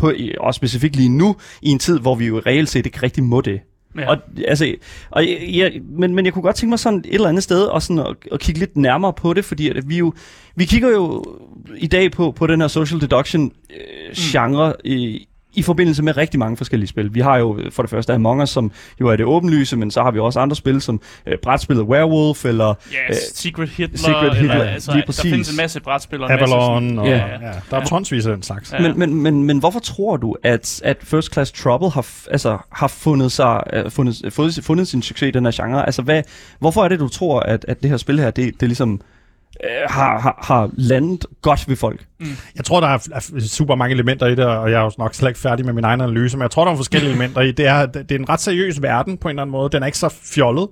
På, 0.04 0.12
og 0.40 0.54
specifikt 0.54 0.96
lige 0.96 1.10
nu, 1.10 1.36
i 1.62 1.70
en 1.70 1.80
tid, 1.80 2.00
hvor 2.00 2.16
vi 2.16 2.26
jo 2.26 2.42
reelt 2.46 2.70
set 2.70 2.86
ikke 2.86 3.04
rigtig 3.04 3.24
må 3.24 3.42
det. 3.42 3.60
Ja. 3.98 4.10
Og, 4.10 4.18
altså, 4.48 4.76
og 5.10 5.30
jeg, 5.30 5.50
jeg, 5.54 5.82
men, 6.00 6.16
men 6.16 6.26
jeg 6.26 6.34
kunne 6.34 6.44
godt 6.44 6.56
tænke 6.56 6.70
mig 6.70 6.80
sådan 6.80 7.00
et 7.00 7.14
eller 7.14 7.30
andet 7.30 7.44
sted 7.44 7.64
og 7.64 7.82
sådan 7.82 8.00
at, 8.00 8.16
at 8.32 8.40
kigge 8.40 8.60
lidt 8.60 8.78
nærmere 8.78 9.14
på 9.14 9.34
det, 9.34 9.46
fordi 9.46 9.70
at 9.70 9.90
vi 9.90 9.98
jo 9.98 10.14
vi 10.56 10.66
kigger 10.66 10.90
jo 10.90 11.24
i 11.78 11.88
dag 11.88 12.12
på, 12.12 12.32
på 12.32 12.48
den 12.48 12.62
her 12.62 12.68
social 12.68 13.02
deduction 13.02 13.52
øh, 13.70 14.16
genre 14.16 14.74
i, 14.84 15.28
i 15.54 15.62
forbindelse 15.62 16.04
med 16.04 16.18
rigtig 16.18 16.40
mange 16.40 16.58
forskellige 16.58 16.88
spil. 16.88 17.14
Vi 17.14 17.20
har 17.20 17.38
jo 17.38 17.58
øh, 17.58 17.72
for 17.72 17.84
det 17.84 17.90
første 17.90 18.14
Among 18.14 18.42
Us, 18.42 18.50
som 18.50 18.72
jo 19.02 19.08
er 19.08 19.16
det 19.16 19.26
åbenlyse, 19.26 19.78
men 19.78 19.92
så 19.92 20.04
har 20.04 20.12
vi 20.12 20.20
også 20.20 20.40
andre 20.40 20.56
spil, 20.56 20.82
som 20.82 21.02
øh, 21.26 21.38
brætspillet 21.38 21.86
Werewolf, 21.86 22.46
eller 22.46 22.66
Ja, 22.92 22.98
øh, 23.10 23.16
Secret 23.34 23.70
Hitler, 23.70 23.98
Secret 23.98 24.24
eller, 24.24 24.34
Hitler, 24.34 24.64
altså, 24.64 24.92
lige 24.92 25.02
der 25.02 25.06
præcis. 25.06 25.32
findes 25.32 25.50
en 25.52 25.58
masse 25.58 25.80
brætspil 25.80 26.22
og 26.24 26.32
en 26.34 26.40
masse 26.40 26.56
Avalon, 26.56 27.00
og, 27.00 27.08
Ja. 27.08 27.18
ja. 27.18 27.52
Der 27.72 27.78
er 27.78 27.86
tonsvis 27.86 28.26
af 28.26 28.34
den 28.34 28.44
slags. 28.44 28.74
Ja. 28.74 28.80
Men, 28.82 29.00
men, 29.00 29.14
men, 29.16 29.44
men 29.44 29.58
hvorfor 29.60 29.80
tror 29.80 30.18
du, 30.18 30.36
at, 30.44 30.82
at 30.84 30.98
First 31.04 31.34
Class 31.34 31.52
Trouble 31.52 31.90
har, 31.90 32.06
altså, 32.32 32.58
har 32.72 32.88
fundet, 32.88 33.32
sig, 33.32 33.64
uh, 33.86 33.92
fundet, 33.92 34.34
fundet, 34.34 34.60
fundet 34.64 34.88
sin 34.88 35.02
succes 35.02 35.28
i 35.28 35.32
den 35.32 35.46
her 35.46 35.52
genre? 35.52 35.86
Altså, 35.86 36.02
hvad, 36.02 36.24
hvorfor 36.60 36.84
er 36.84 36.88
det, 36.88 37.00
du 37.00 37.08
tror, 37.08 37.40
at, 37.40 37.66
at 37.68 37.82
det 37.82 37.90
her 37.90 37.98
spil 37.98 38.20
her, 38.20 38.32
det, 38.32 38.60
det 38.60 38.68
ligesom 38.70 39.02
Øh, 39.64 39.70
har, 39.90 40.20
har, 40.20 40.40
har 40.44 40.70
landet 40.74 41.26
godt 41.42 41.70
ved 41.70 41.76
folk? 41.76 42.06
Mm. 42.20 42.28
Jeg 42.56 42.66
tror, 42.66 42.80
der 42.80 42.88
er, 42.88 43.08
er 43.14 43.40
super 43.40 43.76
mange 43.76 43.94
elementer 43.94 44.28
i 44.28 44.36
det, 44.36 44.46
og 44.46 44.72
jeg 44.72 44.80
er 44.80 44.84
jo 44.84 44.92
nok 44.98 45.14
slet 45.14 45.30
ikke 45.30 45.40
færdig 45.40 45.66
med 45.66 45.74
min 45.74 45.84
egen 45.84 46.02
analyse, 46.02 46.38
men 46.38 46.42
jeg 46.42 46.52
tror, 46.52 46.66
der 46.66 46.72
er 46.72 46.76
forskellige 46.76 47.10
elementer 47.10 47.42
i. 47.42 47.52
Det 47.52 47.68
er, 47.68 47.86
det 47.86 48.12
er 48.12 48.20
en 48.20 48.30
ret 48.30 48.40
seriøs 48.42 48.82
verden 48.82 49.18
på 49.18 49.28
en 49.28 49.32
eller 49.32 49.42
anden 49.42 49.52
måde. 49.52 49.70
Den 49.70 49.84
er 49.84 49.88
ikke 49.88 49.98
så 49.98 50.10
fjollet. 50.10 50.68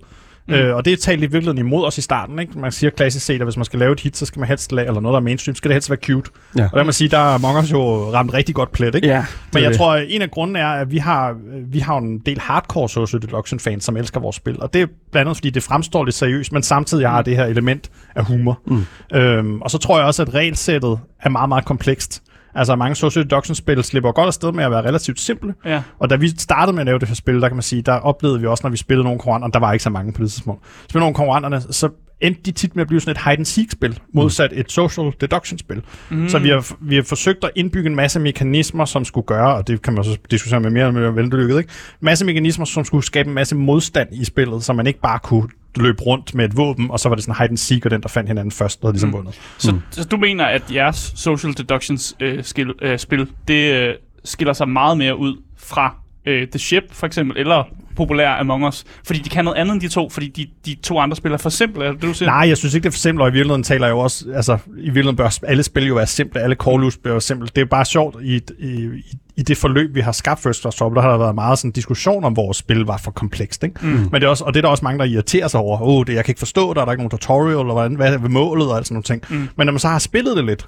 Mm. 0.48 0.53
Øh, 0.53 0.75
og 0.75 0.86
det 0.86 0.93
er 0.93 0.98
talt 0.98 1.17
i 1.17 1.21
virkeligheden 1.21 1.57
imod 1.57 1.86
os 1.86 1.98
i 1.98 2.01
starten. 2.01 2.39
Ikke? 2.39 2.60
Man 2.60 2.71
siger 2.71 2.91
klassisk 2.91 3.25
set, 3.25 3.36
at 3.36 3.45
hvis 3.45 3.57
man 3.57 3.65
skal 3.65 3.79
lave 3.79 3.91
et 3.91 4.00
hit, 4.00 4.17
så 4.17 4.25
skal 4.25 4.39
man 4.39 4.48
helst 4.48 4.71
lave, 4.71 4.88
eller 4.88 5.01
noget, 5.01 5.13
der 5.13 5.19
er 5.19 5.24
mainstream, 5.24 5.55
skal 5.55 5.69
det 5.69 5.75
helst 5.75 5.89
være 5.89 6.00
cute. 6.05 6.31
Ja. 6.57 6.63
Og 6.71 6.77
der 6.77 6.83
man 6.83 6.93
sige, 6.93 7.07
der 7.07 7.33
er 7.33 7.38
mange 7.38 7.60
os 7.60 7.71
jo 7.71 8.13
ramt 8.13 8.33
rigtig 8.33 8.55
godt 8.55 8.71
plet, 8.71 8.95
ikke? 8.95 9.07
Ja, 9.07 9.25
Men 9.53 9.63
jeg 9.63 9.75
tror, 9.75 9.93
at 9.93 10.05
en 10.10 10.21
af 10.21 10.31
grundene 10.31 10.60
er, 10.60 10.67
at 10.67 10.91
vi 10.91 10.98
har, 10.98 11.36
vi 11.67 11.79
har 11.79 11.98
en 11.98 12.19
del 12.19 12.39
hardcore 12.39 12.89
social 12.89 13.21
deduction 13.21 13.60
fans, 13.60 13.83
som 13.83 13.98
elsker 13.98 14.19
vores 14.19 14.36
spil. 14.36 14.62
Og 14.62 14.74
det 14.74 14.81
er 14.81 14.86
blandt 15.12 15.27
andet, 15.27 15.38
fordi 15.38 15.50
det 15.50 15.63
fremstår 15.63 16.05
lidt 16.05 16.15
seriøst, 16.15 16.51
men 16.51 16.63
samtidig 16.63 17.10
har 17.10 17.21
det 17.21 17.36
her 17.36 17.45
element 17.45 17.89
af 18.15 18.25
humor. 18.25 18.60
Mm. 18.67 18.86
Øhm, 19.13 19.62
og 19.62 19.71
så 19.71 19.77
tror 19.77 19.98
jeg 19.98 20.07
også, 20.07 20.21
at 20.21 20.33
regelsættet 20.33 21.00
er 21.21 21.29
meget, 21.29 21.50
meget 21.50 21.65
komplekst. 21.65 22.24
Altså 22.55 22.75
mange 22.75 22.96
social 22.96 23.24
deduction 23.25 23.55
spil 23.55 23.84
slipper 23.84 24.12
godt 24.12 24.27
afsted 24.27 24.51
med 24.51 24.63
at 24.63 24.72
være 24.72 24.81
relativt 24.81 25.20
simple. 25.20 25.53
Ja. 25.65 25.84
Og 26.00 26.10
da 26.10 26.15
vi 26.15 26.27
startede 26.27 26.74
med 26.74 26.81
at 26.81 26.86
lave 26.86 27.00
det 27.00 27.08
her 27.08 27.15
spil, 27.15 27.41
der 27.41 27.48
kan 27.48 27.55
man 27.55 27.63
sige, 27.63 27.81
der 27.81 27.93
oplevede 27.93 28.39
vi 28.39 28.48
også, 28.48 28.62
når 28.63 28.72
vi 28.72 28.77
spillede 28.77 29.03
nogle 29.03 29.20
konkurrenter, 29.20 29.48
der 29.48 29.60
var 29.60 29.74
ikke 29.74 29.84
så 29.84 29.89
mange 29.89 30.13
på 30.13 30.22
det 30.22 30.31
tidspunkt. 30.31 30.65
Spillede 30.84 31.03
nogle 31.03 31.15
konkurrenterne, 31.15 31.62
så 31.62 31.89
endte 32.21 32.41
de 32.41 32.51
tit 32.51 32.75
med 32.75 32.81
at 32.81 32.87
blive 32.87 32.99
sådan 33.01 33.11
et 33.11 33.17
hide 33.23 33.37
and 33.37 33.45
seek 33.45 33.71
spil, 33.71 33.99
modsat 34.13 34.51
et 34.53 34.71
social 34.71 35.11
deduction 35.21 35.59
spil. 35.59 35.81
Mm. 36.09 36.29
Så 36.29 36.39
vi 36.39 36.49
har, 36.49 36.75
vi 36.81 36.95
har 36.95 37.03
forsøgt 37.03 37.43
at 37.43 37.49
indbygge 37.55 37.89
en 37.89 37.95
masse 37.95 38.19
mekanismer, 38.19 38.85
som 38.85 39.05
skulle 39.05 39.25
gøre, 39.25 39.55
og 39.55 39.67
det 39.67 39.81
kan 39.81 39.93
man 39.93 40.03
så 40.03 40.17
diskutere 40.31 40.59
med 40.59 40.69
mere 40.69 40.85
og 40.85 40.93
mere 40.93 41.15
vellykket, 41.15 41.57
ikke? 41.57 41.69
En 42.01 42.05
masse 42.05 42.25
mekanismer, 42.25 42.65
som 42.65 42.85
skulle 42.85 43.05
skabe 43.05 43.27
en 43.29 43.35
masse 43.35 43.55
modstand 43.55 44.09
i 44.11 44.25
spillet, 44.25 44.63
så 44.63 44.73
man 44.73 44.87
ikke 44.87 44.99
bare 45.01 45.19
kunne 45.23 45.49
løbe 45.75 46.01
rundt 46.01 46.35
med 46.35 46.45
et 46.45 46.57
våben, 46.57 46.91
og 46.91 46.99
så 46.99 47.09
var 47.09 47.15
det 47.15 47.23
sådan 47.23 47.35
hide 47.37 47.49
and 47.49 47.57
seek, 47.57 47.85
og 47.85 47.91
den, 47.91 48.01
der 48.01 48.09
fandt 48.09 48.29
hinanden 48.29 48.51
først, 48.51 48.81
havde 48.81 48.93
ligesom 48.93 49.09
Mm. 49.09 49.13
vundet. 49.13 49.39
Så, 49.57 49.79
så 49.91 50.03
du 50.07 50.17
mener, 50.17 50.45
at 50.45 50.63
jeres 50.73 51.13
social 51.15 51.53
deductions 51.57 52.15
øh, 52.19 52.43
øh, 52.81 52.97
spil, 52.99 53.27
det 53.47 53.73
øh, 53.73 53.93
skiller 54.23 54.53
sig 54.53 54.69
meget 54.69 54.97
mere 54.97 55.17
ud 55.17 55.41
fra 55.57 55.95
øh, 56.25 56.47
The 56.47 56.59
Ship 56.59 56.83
for 56.91 57.07
eksempel, 57.07 57.37
eller 57.37 57.63
populær 57.95 58.29
Among 58.39 58.67
Us, 58.67 58.83
fordi 59.03 59.19
de 59.19 59.29
kan 59.29 59.45
noget 59.45 59.57
andet 59.57 59.73
end 59.73 59.81
de 59.81 59.87
to, 59.87 60.09
fordi 60.09 60.27
de, 60.27 60.47
de 60.65 60.75
to 60.75 60.99
andre 60.99 61.17
spiller 61.17 61.37
for 61.37 61.49
simple, 61.49 61.85
er 61.85 61.91
det 61.91 62.01
du 62.01 62.13
siger? 62.13 62.29
Nej, 62.29 62.47
jeg 62.47 62.57
synes 62.57 62.73
ikke, 62.73 62.83
det 62.83 62.89
er 62.89 62.91
for 62.91 62.99
simpelt, 62.99 63.21
og 63.21 63.29
i 63.29 63.31
virkeligheden 63.31 63.63
taler 63.63 63.87
jeg 63.87 63.93
jo 63.93 63.99
også, 63.99 64.25
altså 64.35 64.57
i 64.77 64.83
virkeligheden 64.83 65.15
bør 65.15 65.39
alle 65.47 65.63
spil 65.63 65.87
jo 65.87 65.95
være 65.95 66.07
simple, 66.07 66.41
alle 66.41 66.55
call 66.55 66.91
bør 67.03 67.11
være 67.11 67.21
simple. 67.21 67.47
Det 67.55 67.61
er 67.61 67.65
bare 67.65 67.85
sjovt, 67.85 68.15
i, 68.23 68.41
i, 68.59 68.89
i 69.35 69.41
det 69.41 69.57
forløb, 69.57 69.95
vi 69.95 70.01
har 70.01 70.11
skabt 70.11 70.41
First 70.41 70.61
Class 70.61 70.77
Trouble, 70.77 70.95
der 70.95 71.01
har 71.01 71.11
der 71.11 71.17
været 71.17 71.35
meget 71.35 71.59
sådan 71.59 71.71
diskussion 71.71 72.23
om, 72.23 72.35
vores 72.35 72.57
spil 72.57 72.79
var 72.79 72.97
for 73.03 73.11
komplekst. 73.11 73.63
Ikke? 73.63 73.79
Mm. 73.81 73.87
Men 73.87 74.13
det 74.13 74.23
er 74.23 74.27
også, 74.27 74.43
og 74.43 74.53
det 74.53 74.59
er 74.59 74.61
der 74.61 74.69
også 74.69 74.85
mange, 74.85 74.99
der 74.99 75.05
irriterer 75.05 75.47
sig 75.47 75.59
over. 75.59 75.81
Åh, 75.81 75.87
oh, 75.87 76.05
det 76.07 76.13
jeg 76.13 76.25
kan 76.25 76.31
ikke 76.31 76.39
forstå, 76.39 76.73
der 76.73 76.81
er 76.81 76.85
der 76.85 76.91
ikke 76.91 77.03
nogen 77.03 77.11
tutorial, 77.11 77.59
eller 77.59 77.73
hvordan, 77.73 77.95
hvad 77.95 78.13
er 78.13 78.17
målet 78.17 78.71
og 78.71 78.85
sådan 78.85 78.95
nogle 78.95 79.03
ting. 79.03 79.23
Mm. 79.29 79.49
Men 79.55 79.65
når 79.65 79.71
man 79.71 79.79
så 79.79 79.87
har 79.87 79.99
spillet 79.99 80.37
det 80.37 80.45
lidt, 80.45 80.67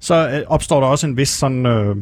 så 0.00 0.28
øh, 0.28 0.42
opstår 0.46 0.80
der 0.80 0.86
også 0.86 1.06
en 1.06 1.16
vis 1.16 1.28
sådan... 1.28 1.66
Øh, 1.66 1.96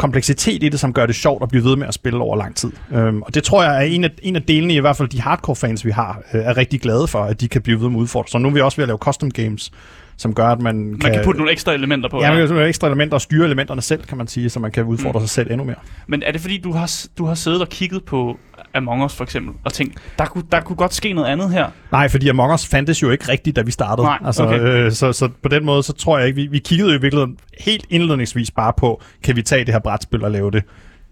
kompleksitet 0.00 0.62
i 0.62 0.68
det, 0.68 0.80
som 0.80 0.92
gør 0.92 1.06
det 1.06 1.14
sjovt 1.14 1.42
at 1.42 1.48
blive 1.48 1.64
ved 1.64 1.76
med 1.76 1.86
at 1.86 1.94
spille 1.94 2.18
over 2.18 2.36
lang 2.36 2.56
tid. 2.56 2.72
Øhm, 2.92 3.22
og 3.22 3.34
det 3.34 3.44
tror 3.44 3.62
jeg 3.62 3.76
er 3.76 3.80
en 3.80 4.04
af, 4.04 4.10
en 4.22 4.36
af 4.36 4.42
delene, 4.42 4.74
i 4.74 4.80
hvert 4.80 4.96
fald 4.96 5.08
de 5.08 5.20
hardcore 5.20 5.56
fans, 5.56 5.84
vi 5.84 5.90
har, 5.90 6.22
øh, 6.34 6.40
er 6.40 6.56
rigtig 6.56 6.80
glade 6.80 7.06
for, 7.06 7.18
at 7.18 7.40
de 7.40 7.48
kan 7.48 7.62
blive 7.62 7.80
ved 7.80 7.88
med 7.88 8.00
udfordringer. 8.00 8.30
Så 8.30 8.38
nu 8.38 8.48
er 8.48 8.52
vi 8.52 8.60
også 8.60 8.76
ved 8.76 8.82
at 8.82 8.88
lave 8.88 8.98
custom 8.98 9.30
games, 9.30 9.70
som 10.20 10.34
gør, 10.34 10.46
at 10.46 10.60
man, 10.60 10.76
Man 10.76 10.98
kan... 10.98 11.12
kan 11.12 11.24
putte 11.24 11.38
nogle 11.38 11.52
ekstra 11.52 11.72
elementer 11.72 12.08
på. 12.08 12.20
Ja, 12.20 12.28
man 12.28 12.36
kan 12.36 12.42
putte 12.42 12.54
nogle 12.54 12.68
ekstra 12.68 12.86
elementer 12.86 13.14
og 13.14 13.20
styre 13.20 13.44
elementerne 13.44 13.82
selv, 13.82 14.02
kan 14.02 14.18
man 14.18 14.26
sige, 14.26 14.50
så 14.50 14.60
man 14.60 14.70
kan 14.70 14.84
udfordre 14.84 15.20
mm. 15.20 15.26
sig 15.26 15.30
selv 15.30 15.50
endnu 15.50 15.64
mere. 15.64 15.76
Men 16.06 16.22
er 16.22 16.32
det 16.32 16.40
fordi, 16.40 16.58
du 16.58 16.72
har, 16.72 17.06
du 17.18 17.24
har 17.24 17.34
siddet 17.34 17.60
og 17.60 17.68
kigget 17.68 18.04
på 18.04 18.38
Among 18.74 19.04
Us 19.04 19.14
for 19.14 19.24
eksempel, 19.24 19.54
og 19.64 19.72
tænkt, 19.72 19.98
der 20.18 20.24
kunne, 20.24 20.44
der 20.52 20.60
kunne 20.60 20.76
godt 20.76 20.94
ske 20.94 21.12
noget 21.12 21.28
andet 21.28 21.50
her? 21.50 21.66
Nej, 21.92 22.08
fordi 22.08 22.28
Among 22.28 22.52
Us 22.52 22.66
fandtes 22.66 23.02
jo 23.02 23.10
ikke 23.10 23.28
rigtigt, 23.28 23.56
da 23.56 23.62
vi 23.62 23.70
startede. 23.70 24.06
Nej, 24.06 24.18
altså, 24.24 24.44
okay. 24.44 24.60
øh, 24.60 24.92
så, 24.92 25.12
så 25.12 25.28
på 25.42 25.48
den 25.48 25.64
måde, 25.64 25.82
så 25.82 25.92
tror 25.92 26.18
jeg 26.18 26.26
ikke, 26.26 26.36
vi, 26.36 26.46
vi 26.46 26.58
kiggede 26.58 26.90
jo 26.90 26.98
i 26.98 27.00
virkeligheden 27.00 27.36
helt 27.60 27.86
indledningsvis 27.90 28.50
bare 28.50 28.72
på, 28.76 29.02
kan 29.24 29.36
vi 29.36 29.42
tage 29.42 29.64
det 29.64 29.74
her 29.74 29.80
brætspil 29.80 30.24
og 30.24 30.30
lave 30.30 30.50
det 30.50 30.62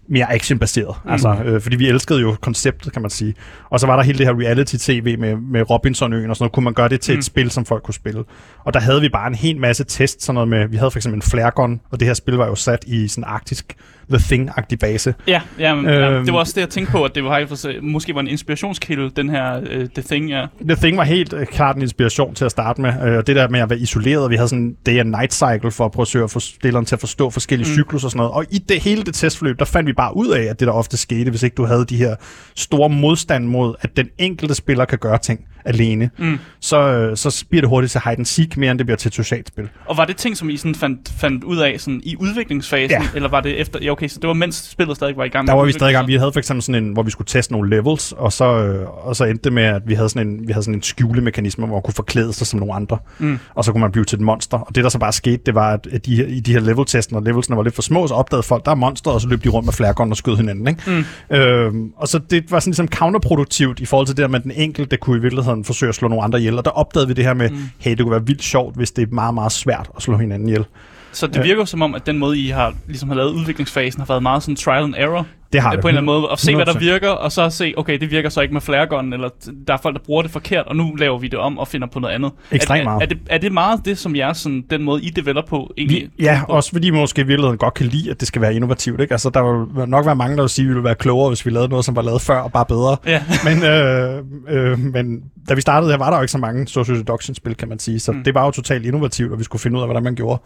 mere 0.09 0.33
actionbaseret. 0.33 0.95
Mm. 1.05 1.11
Altså, 1.11 1.35
øh, 1.45 1.61
fordi 1.61 1.75
vi 1.75 1.87
elskede 1.87 2.21
jo 2.21 2.35
konceptet, 2.41 2.93
kan 2.93 3.01
man 3.01 3.11
sige. 3.11 3.33
Og 3.69 3.79
så 3.79 3.87
var 3.87 3.95
der 3.95 4.03
hele 4.03 4.17
det 4.17 4.25
her 4.27 4.33
reality-tv 4.39 5.17
med, 5.19 5.35
med 5.35 5.69
Robinson-øen 5.69 6.29
og 6.29 6.35
sådan 6.35 6.43
noget. 6.43 6.51
Kunne 6.51 6.63
man 6.63 6.73
gøre 6.73 6.89
det 6.89 7.01
til 7.01 7.13
Mm. 7.13 7.19
et 7.19 7.25
spil, 7.25 7.51
som 7.51 7.65
folk 7.65 7.83
kunne 7.83 7.93
spille? 7.93 8.23
Og 8.65 8.73
der 8.73 8.79
havde 8.79 9.01
vi 9.01 9.09
bare 9.09 9.27
en 9.27 9.35
hel 9.35 9.57
masse 9.59 9.83
test, 9.83 10.21
sådan 10.23 10.33
noget 10.33 10.47
med, 10.49 10.67
vi 10.67 10.77
havde 10.77 10.91
for 10.91 10.99
eksempel 10.99 11.17
en 11.17 11.21
flare 11.21 11.51
gun, 11.51 11.81
og 11.91 11.99
det 11.99 12.07
her 12.07 12.13
spil 12.13 12.33
var 12.33 12.47
jo 12.47 12.55
sat 12.55 12.83
i 12.87 13.07
sådan 13.07 13.23
arktisk 13.23 13.75
The 14.11 14.35
Thing-agtig 14.35 14.77
base. 14.79 15.13
Ja, 15.27 15.41
ja, 15.59 15.75
men, 15.75 15.85
ja, 15.85 16.11
Øhm. 16.11 16.25
det 16.25 16.33
var 16.33 16.39
også 16.39 16.53
det, 16.55 16.61
jeg 16.61 16.69
tænkte 16.69 16.91
på, 16.91 17.03
at 17.03 17.15
det 17.15 17.23
var 17.23 17.29
faktisk, 17.29 17.65
måske 17.81 18.15
var 18.15 18.21
en 18.21 18.27
inspirationskilde, 18.27 19.09
den 19.15 19.29
her 19.29 19.57
uh, 19.59 19.65
The 19.67 20.03
Thing, 20.09 20.29
ja. 20.29 20.45
The 20.67 20.75
Thing 20.75 20.97
var 20.97 21.03
helt 21.03 21.33
øh, 21.33 21.45
klart 21.45 21.75
en 21.75 21.81
inspiration 21.81 22.33
til 22.35 22.45
at 22.45 22.51
starte 22.51 22.81
med. 22.81 22.93
Og 23.17 23.27
det 23.27 23.35
der 23.35 23.49
med 23.49 23.59
at 23.59 23.69
være 23.69 23.79
isoleret, 23.79 24.29
vi 24.31 24.35
havde 24.35 24.49
sådan 24.49 24.63
en 24.63 24.75
day 24.85 24.99
and 24.99 25.09
night 25.09 25.33
cycle 25.33 25.71
for 25.71 25.85
at 25.85 25.91
prøve 25.91 26.01
at 26.03 26.07
søge 26.07 26.23
at 26.23 26.31
få 26.31 26.39
spilleren 26.39 26.85
til 26.85 26.95
at 26.95 26.99
forstå 26.99 27.29
forskellige 27.29 27.69
Mm. 27.69 27.73
cykluser 27.73 28.07
og 28.07 28.11
sådan 28.11 28.17
noget. 28.17 28.31
Og 28.31 28.45
i 28.51 28.57
det 28.57 28.79
hele 28.81 29.03
det 29.03 29.13
testforløb, 29.13 29.59
der 29.59 29.65
fandt 29.65 29.87
vi 29.87 29.93
bare 29.93 30.17
ud 30.17 30.27
af, 30.27 30.41
at 30.43 30.59
det 30.59 30.65
der 30.67 30.73
ofte 30.73 30.97
skete, 30.97 31.29
hvis 31.29 31.43
ikke 31.43 31.55
du 31.55 31.65
havde 31.65 31.85
de 31.85 31.97
her 31.97 32.15
store 32.55 32.89
modstand 32.89 33.45
mod, 33.45 33.75
at 33.81 33.97
den 33.97 34.07
enkelte 34.17 34.55
spiller 34.55 34.85
kan 34.85 34.97
gøre 34.97 35.17
ting 35.17 35.39
alene, 35.65 36.09
Mm. 36.17 36.37
så, 36.61 37.11
så 37.15 37.45
bliver 37.49 37.61
det 37.61 37.69
hurtigt 37.69 37.91
til 37.91 38.01
hide 38.05 38.15
and 38.17 38.25
seek 38.25 38.57
mere, 38.57 38.71
end 38.71 38.79
det 38.79 38.85
bliver 38.87 38.97
til 38.97 39.07
et 39.09 39.13
socialt 39.15 39.47
spil. 39.47 39.69
Og 39.85 39.97
var 39.97 40.05
det 40.05 40.17
ting, 40.17 40.37
som 40.37 40.49
I 40.49 40.57
sådan 40.57 40.75
fandt, 40.75 41.11
fandt 41.21 41.43
ud 41.43 41.57
af 41.57 41.75
sådan 41.79 42.01
i 42.03 42.15
udviklingsfasen, 42.19 43.01
Ja. 43.01 43.07
eller 43.15 43.29
var 43.29 43.41
det 43.41 43.59
efter... 43.61 43.79
Ja, 43.81 43.89
okay, 43.91 43.98
så 44.07 44.19
det 44.19 44.27
var 44.27 44.33
mens 44.33 44.55
spillet 44.55 44.95
stadig 44.95 45.17
var 45.17 45.23
i 45.23 45.29
gang 45.29 45.47
Der 45.47 45.53
var 45.53 45.65
vi 45.65 45.71
stadig 45.71 45.91
i 45.91 45.93
gang. 45.93 46.07
Vi 46.07 46.15
havde 46.15 46.31
for 46.31 46.39
eksempel 46.39 46.63
sådan 46.63 46.83
en, 46.83 46.93
hvor 46.93 47.03
vi 47.03 47.11
skulle 47.11 47.27
teste 47.27 47.53
nogle 47.53 47.69
levels, 47.69 48.11
og 48.11 48.33
så, 48.33 48.63
øh, 48.63 49.07
og 49.07 49.15
så 49.15 49.25
endte 49.25 49.43
det 49.43 49.53
med, 49.53 49.63
at 49.63 49.81
vi 49.85 49.93
havde 49.93 50.09
sådan 50.09 50.27
en, 50.27 50.47
vi 50.47 50.53
havde 50.53 50.63
sådan 50.63 50.75
en 50.75 50.83
skjulemekanisme, 50.83 51.65
hvor 51.65 51.75
man 51.75 51.81
kunne 51.81 51.93
forklæde 51.93 52.33
sig 52.33 52.47
som 52.47 52.59
nogle 52.59 52.73
andre. 52.73 52.97
Mm. 53.19 53.39
og 53.55 53.65
så 53.65 53.71
kunne 53.71 53.81
man 53.81 53.91
blive 53.91 54.05
til 54.05 54.15
et 54.15 54.21
monster. 54.21 54.57
Og 54.57 54.75
det, 54.75 54.83
der 54.83 54.89
så 54.89 54.99
bare 54.99 55.13
skete, 55.13 55.41
det 55.45 55.55
var, 55.55 55.79
at 55.91 56.05
de, 56.05 56.29
i 56.29 56.39
de 56.39 56.53
her 56.53 56.59
level-testen, 56.59 57.15
og 57.15 57.23
levelsene 57.23 57.57
var 57.57 57.63
lidt 57.63 57.75
for 57.75 57.81
små, 57.81 58.07
så 58.07 58.13
opdagede 58.13 58.43
folk, 58.43 58.65
der 58.65 58.71
er 58.71 58.75
monster, 58.75 59.11
og 59.11 59.21
så 59.21 59.27
løb 59.27 59.43
de 59.43 59.49
rundt 59.49 59.65
med 59.65 59.73
flærgon 59.73 60.11
og 60.11 60.17
skød 60.17 60.37
hinanden. 60.37 60.67
Ikke? 60.67 61.05
Mm. 61.29 61.35
Øhm, 61.35 61.91
og 61.97 62.07
så 62.07 62.19
det 62.29 62.51
var 62.51 62.59
sådan 62.59 62.71
ligesom 62.71 62.87
counterproduktivt 62.87 63.79
i 63.79 63.85
forhold 63.85 64.07
til 64.07 64.17
det 64.17 64.21
der 64.21 64.27
med, 64.27 64.39
at 64.39 64.43
den 64.43 64.51
enkelte 64.51 64.97
kunne 64.97 65.17
i 65.17 65.21
virkeligheden 65.21 65.65
forsøge 65.65 65.89
at 65.89 65.95
slå 65.95 66.07
nogle 66.07 66.23
andre 66.23 66.39
ihjel. 66.39 66.57
Og 66.57 66.65
der 66.65 66.71
opdagede 66.71 67.07
vi 67.07 67.13
det 67.13 67.25
her 67.25 67.33
med, 67.33 67.49
mm. 67.49 67.57
hey, 67.77 67.91
det 67.91 67.99
kunne 67.99 68.11
være 68.11 68.25
vildt 68.25 68.43
sjovt, 68.43 68.75
hvis 68.75 68.91
det 68.91 69.01
er 69.01 69.13
meget, 69.13 69.33
meget 69.33 69.51
svært 69.51 69.89
at 69.95 70.01
slå 70.01 70.17
hinanden 70.17 70.49
ihjel. 70.49 70.65
Så 71.11 71.27
det 71.27 71.43
virker 71.43 71.65
som 71.65 71.81
om, 71.81 71.95
at 71.95 72.05
den 72.05 72.17
måde, 72.17 72.39
I 72.39 72.47
har, 72.47 72.73
ligesom 72.87 73.09
har 73.09 73.15
lavet 73.15 73.31
udviklingsfasen, 73.31 74.01
har 74.01 74.07
været 74.07 74.23
meget 74.23 74.43
sådan 74.43 74.55
trial 74.55 74.83
and 74.83 74.93
error. 74.97 75.25
Det 75.53 75.61
har 75.61 75.69
på 75.69 75.75
det. 75.75 75.83
en 75.83 75.87
eller 75.87 76.01
anden 76.01 76.05
måde. 76.05 76.31
At 76.31 76.39
se, 76.39 76.55
hvad 76.55 76.65
der 76.65 76.73
100%. 76.73 76.79
virker, 76.79 77.09
og 77.09 77.31
så 77.31 77.49
se, 77.49 77.73
okay, 77.77 77.99
det 77.99 78.11
virker 78.11 78.29
så 78.29 78.41
ikke 78.41 78.53
med 78.53 78.61
flaregun, 78.61 79.13
eller 79.13 79.29
der 79.67 79.73
er 79.73 79.77
folk, 79.77 79.95
der 79.95 80.01
bruger 80.05 80.21
det 80.21 80.31
forkert, 80.31 80.65
og 80.65 80.75
nu 80.75 80.95
laver 80.95 81.17
vi 81.17 81.27
det 81.27 81.39
om 81.39 81.57
og 81.57 81.67
finder 81.67 81.87
på 81.87 81.99
noget 81.99 82.15
andet. 82.15 82.31
Ekstremt 82.51 82.79
er, 82.79 82.83
meget. 82.83 82.97
Er, 82.97 83.05
er, 83.05 83.09
det, 83.09 83.17
er 83.29 83.37
det 83.37 83.51
meget 83.51 83.85
det, 83.85 83.97
som 83.97 84.15
jeres, 84.15 84.37
sådan, 84.37 84.63
den 84.69 84.83
måde, 84.83 85.03
I 85.03 85.09
developer 85.09 85.49
på, 85.49 85.73
egentlig? 85.77 86.09
Vi, 86.17 86.23
ja, 86.23 86.41
også 86.47 86.71
fordi 86.71 86.89
måske 86.89 87.21
i 87.21 87.25
virkeligheden 87.25 87.57
godt 87.57 87.73
kan 87.73 87.85
lide, 87.85 88.11
at 88.11 88.19
det 88.19 88.27
skal 88.27 88.41
være 88.41 88.55
innovativt. 88.55 89.01
Ikke? 89.01 89.13
Altså, 89.13 89.29
der 89.29 89.73
vil 89.79 89.89
nok 89.89 90.05
være 90.05 90.15
mange, 90.15 90.35
der 90.35 90.43
vil 90.43 90.49
sige, 90.49 90.63
at 90.63 90.67
vi 90.67 90.73
ville 90.73 90.83
være 90.83 90.95
klogere, 90.95 91.29
hvis 91.29 91.45
vi 91.45 91.51
lavede 91.51 91.69
noget, 91.69 91.85
som 91.85 91.95
var 91.95 92.01
lavet 92.01 92.21
før, 92.21 92.39
og 92.39 92.51
bare 92.51 92.65
bedre. 92.65 92.97
Ja. 93.05 93.23
men, 93.47 93.63
øh, 93.63 94.23
øh, 94.49 94.79
men 94.79 95.21
da 95.49 95.53
vi 95.53 95.61
startede 95.61 95.91
her, 95.91 95.97
var 95.97 96.09
der 96.09 96.17
jo 96.17 96.21
ikke 96.21 96.31
så 96.31 96.37
mange 96.37 96.67
social 96.67 96.97
deduction-spil, 96.97 97.55
kan 97.55 97.69
man 97.69 97.79
sige. 97.79 97.99
Så 97.99 98.11
mm. 98.11 98.23
det 98.23 98.33
var 98.33 98.45
jo 98.45 98.51
totalt 98.51 98.85
innovativt, 98.85 99.31
og 99.31 99.39
vi 99.39 99.43
skulle 99.43 99.61
finde 99.61 99.77
ud 99.77 99.81
af, 99.81 99.87
hvordan 99.87 100.03
man 100.03 100.15
gjorde. 100.15 100.41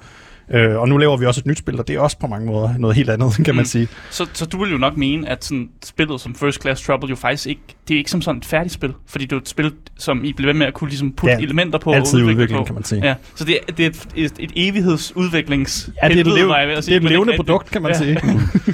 Øh, 0.52 0.76
og 0.80 0.90
nu 0.90 0.98
laver 0.98 1.18
vi 1.18 1.26
også 1.26 1.40
et 1.42 1.46
nyt 1.46 1.58
spil, 1.58 1.80
og 1.80 1.88
det 1.88 1.96
er 1.96 2.00
også 2.00 2.18
på 2.20 2.28
mange 2.28 2.46
måder 2.46 2.70
noget 2.78 2.96
helt 2.96 3.10
andet, 3.10 3.34
kan 3.36 3.46
Mm. 3.50 3.56
man 3.56 3.66
sige. 3.66 3.88
Så, 4.10 4.26
så 4.34 4.46
du 4.46 4.64
vil 4.64 4.72
jo 4.72 4.78
nok 4.78 4.98
mene, 4.98 5.30
at 5.30 5.46
sådan, 5.46 5.70
spillet 5.86 6.22
som 6.22 6.36
First 6.36 6.62
Class 6.62 6.82
Trouble 6.84 7.10
jo 7.10 7.16
faktisk 7.16 7.48
ikke, 7.48 7.62
det 7.88 7.94
er 7.94 7.98
ikke 7.98 8.12
som 8.12 8.22
sådan 8.22 8.38
et 8.40 8.46
færdigt 8.46 8.74
spil, 8.74 8.94
fordi 9.08 9.26
det 9.26 9.32
er 9.36 9.38
et 9.40 9.50
spil, 9.50 9.72
som 10.00 10.24
I 10.26 10.34
bliver 10.34 10.52
ved 10.52 10.60
med 10.60 10.68
at 10.68 10.74
kunne 10.74 10.90
ligesom 10.90 11.12
putte 11.12 11.36
Ja, 11.36 11.42
elementer 11.42 11.80
på 11.80 11.92
Altid 11.92 12.20
og 12.20 12.22
udvikle 12.22 12.34
udvikling, 12.42 12.60
på. 12.60 12.66
kan 12.66 12.76
man 12.76 12.84
sige. 12.84 13.06
Ja, 13.06 13.16
så 13.36 13.46
det 13.46 13.58
er, 13.70 13.74
det 13.74 13.86
er 13.86 13.90
et, 13.90 14.08
et, 14.16 14.34
et 14.40 14.52
evighedsudviklings 14.56 15.90
Ja, 16.04 16.08
det 16.08 16.16
er 16.16 16.20
et, 16.22 16.28
lev, 16.28 16.52
at 16.52 16.86
det 16.86 16.92
er 16.94 16.98
et 16.98 17.04
levende 17.04 17.34
produkt, 17.36 17.72
kan 17.72 17.82
man 17.82 17.92
Ja. 17.92 17.98
sige. 17.98 18.20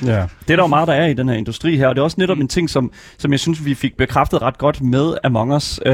Ja. 0.05 0.21
Det 0.47 0.53
er 0.53 0.55
der 0.55 0.63
jo 0.63 0.67
meget, 0.67 0.88
der 0.88 0.93
er 0.93 1.08
i 1.08 1.13
den 1.13 1.29
her 1.29 1.36
industri 1.36 1.77
her, 1.77 1.88
og 1.88 1.95
det 1.95 1.99
er 1.99 2.03
også 2.03 2.15
netop 2.19 2.38
Mm. 2.38 2.41
en 2.41 2.47
ting, 2.47 2.69
som, 2.69 2.91
som 3.17 3.32
jeg 3.32 3.39
synes, 3.39 3.65
vi 3.65 3.73
fik 3.75 3.97
bekræftet 3.97 4.41
ret 4.41 4.58
godt 4.58 4.82
med 4.82 5.13
Among 5.23 5.55
Us, 5.55 5.79
øh, 5.86 5.91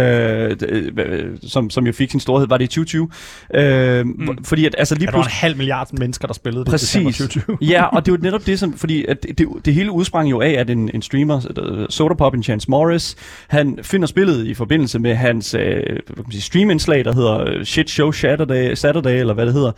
d- 0.52 1.02
øh, 1.02 1.38
som, 1.48 1.70
som 1.70 1.86
jo 1.88 1.94
fik 1.94 2.12
sin 2.12 2.20
storhed, 2.20 2.48
var 2.48 2.58
det 2.58 2.64
i 2.66 2.68
2020? 2.68 3.10
Øh, 3.56 4.06
mm. 4.06 4.44
Fordi 4.44 4.66
at, 4.66 4.76
altså 4.78 4.96
lige 4.96 5.08
pludselig... 5.12 5.34
halv 5.66 5.88
milliard 5.92 6.00
mennesker, 6.00 6.28
der 6.28 6.34
spillede 6.34 6.66
det 6.66 6.70
i 6.70 6.72
Præcis. 6.72 6.90
december 6.90 7.12
2020. 7.12 7.58
ja, 7.62 7.86
og 7.86 8.06
det 8.06 8.12
er 8.12 8.16
jo 8.18 8.24
netop 8.24 8.46
det, 8.46 8.60
som, 8.60 8.74
fordi 8.74 9.06
at 9.06 9.24
det, 9.24 9.38
det, 9.38 9.48
det 9.66 9.74
hele 9.74 9.92
udsprang 9.92 10.32
jo 10.32 10.42
af, 10.42 10.50
at 10.50 10.70
en, 10.70 10.92
en 10.94 11.02
streamer, 11.02 11.48
øh, 11.58 11.86
Sodapop, 11.90 12.34
en 12.34 12.44
Chance 12.44 12.72
Morris, 12.72 13.16
han 13.48 13.80
finder 13.82 14.08
spillet 14.08 14.48
i 14.48 14.54
forbindelse 14.54 15.00
med 15.00 15.16
hans 15.16 15.54
øh, 15.54 15.62
hvad 15.62 16.16
kan 16.16 16.16
man 16.18 16.32
sige, 16.32 16.42
streamindslag, 16.42 17.06
der 17.06 17.14
hedder 17.14 17.40
øh, 17.40 17.66
Shit 17.66 17.90
Show 17.90 18.12
Saturday, 18.12 18.74
Saturday, 18.74 19.20
eller 19.20 19.34
hvad 19.34 19.46
det 19.46 19.54
hedder. 19.54 19.72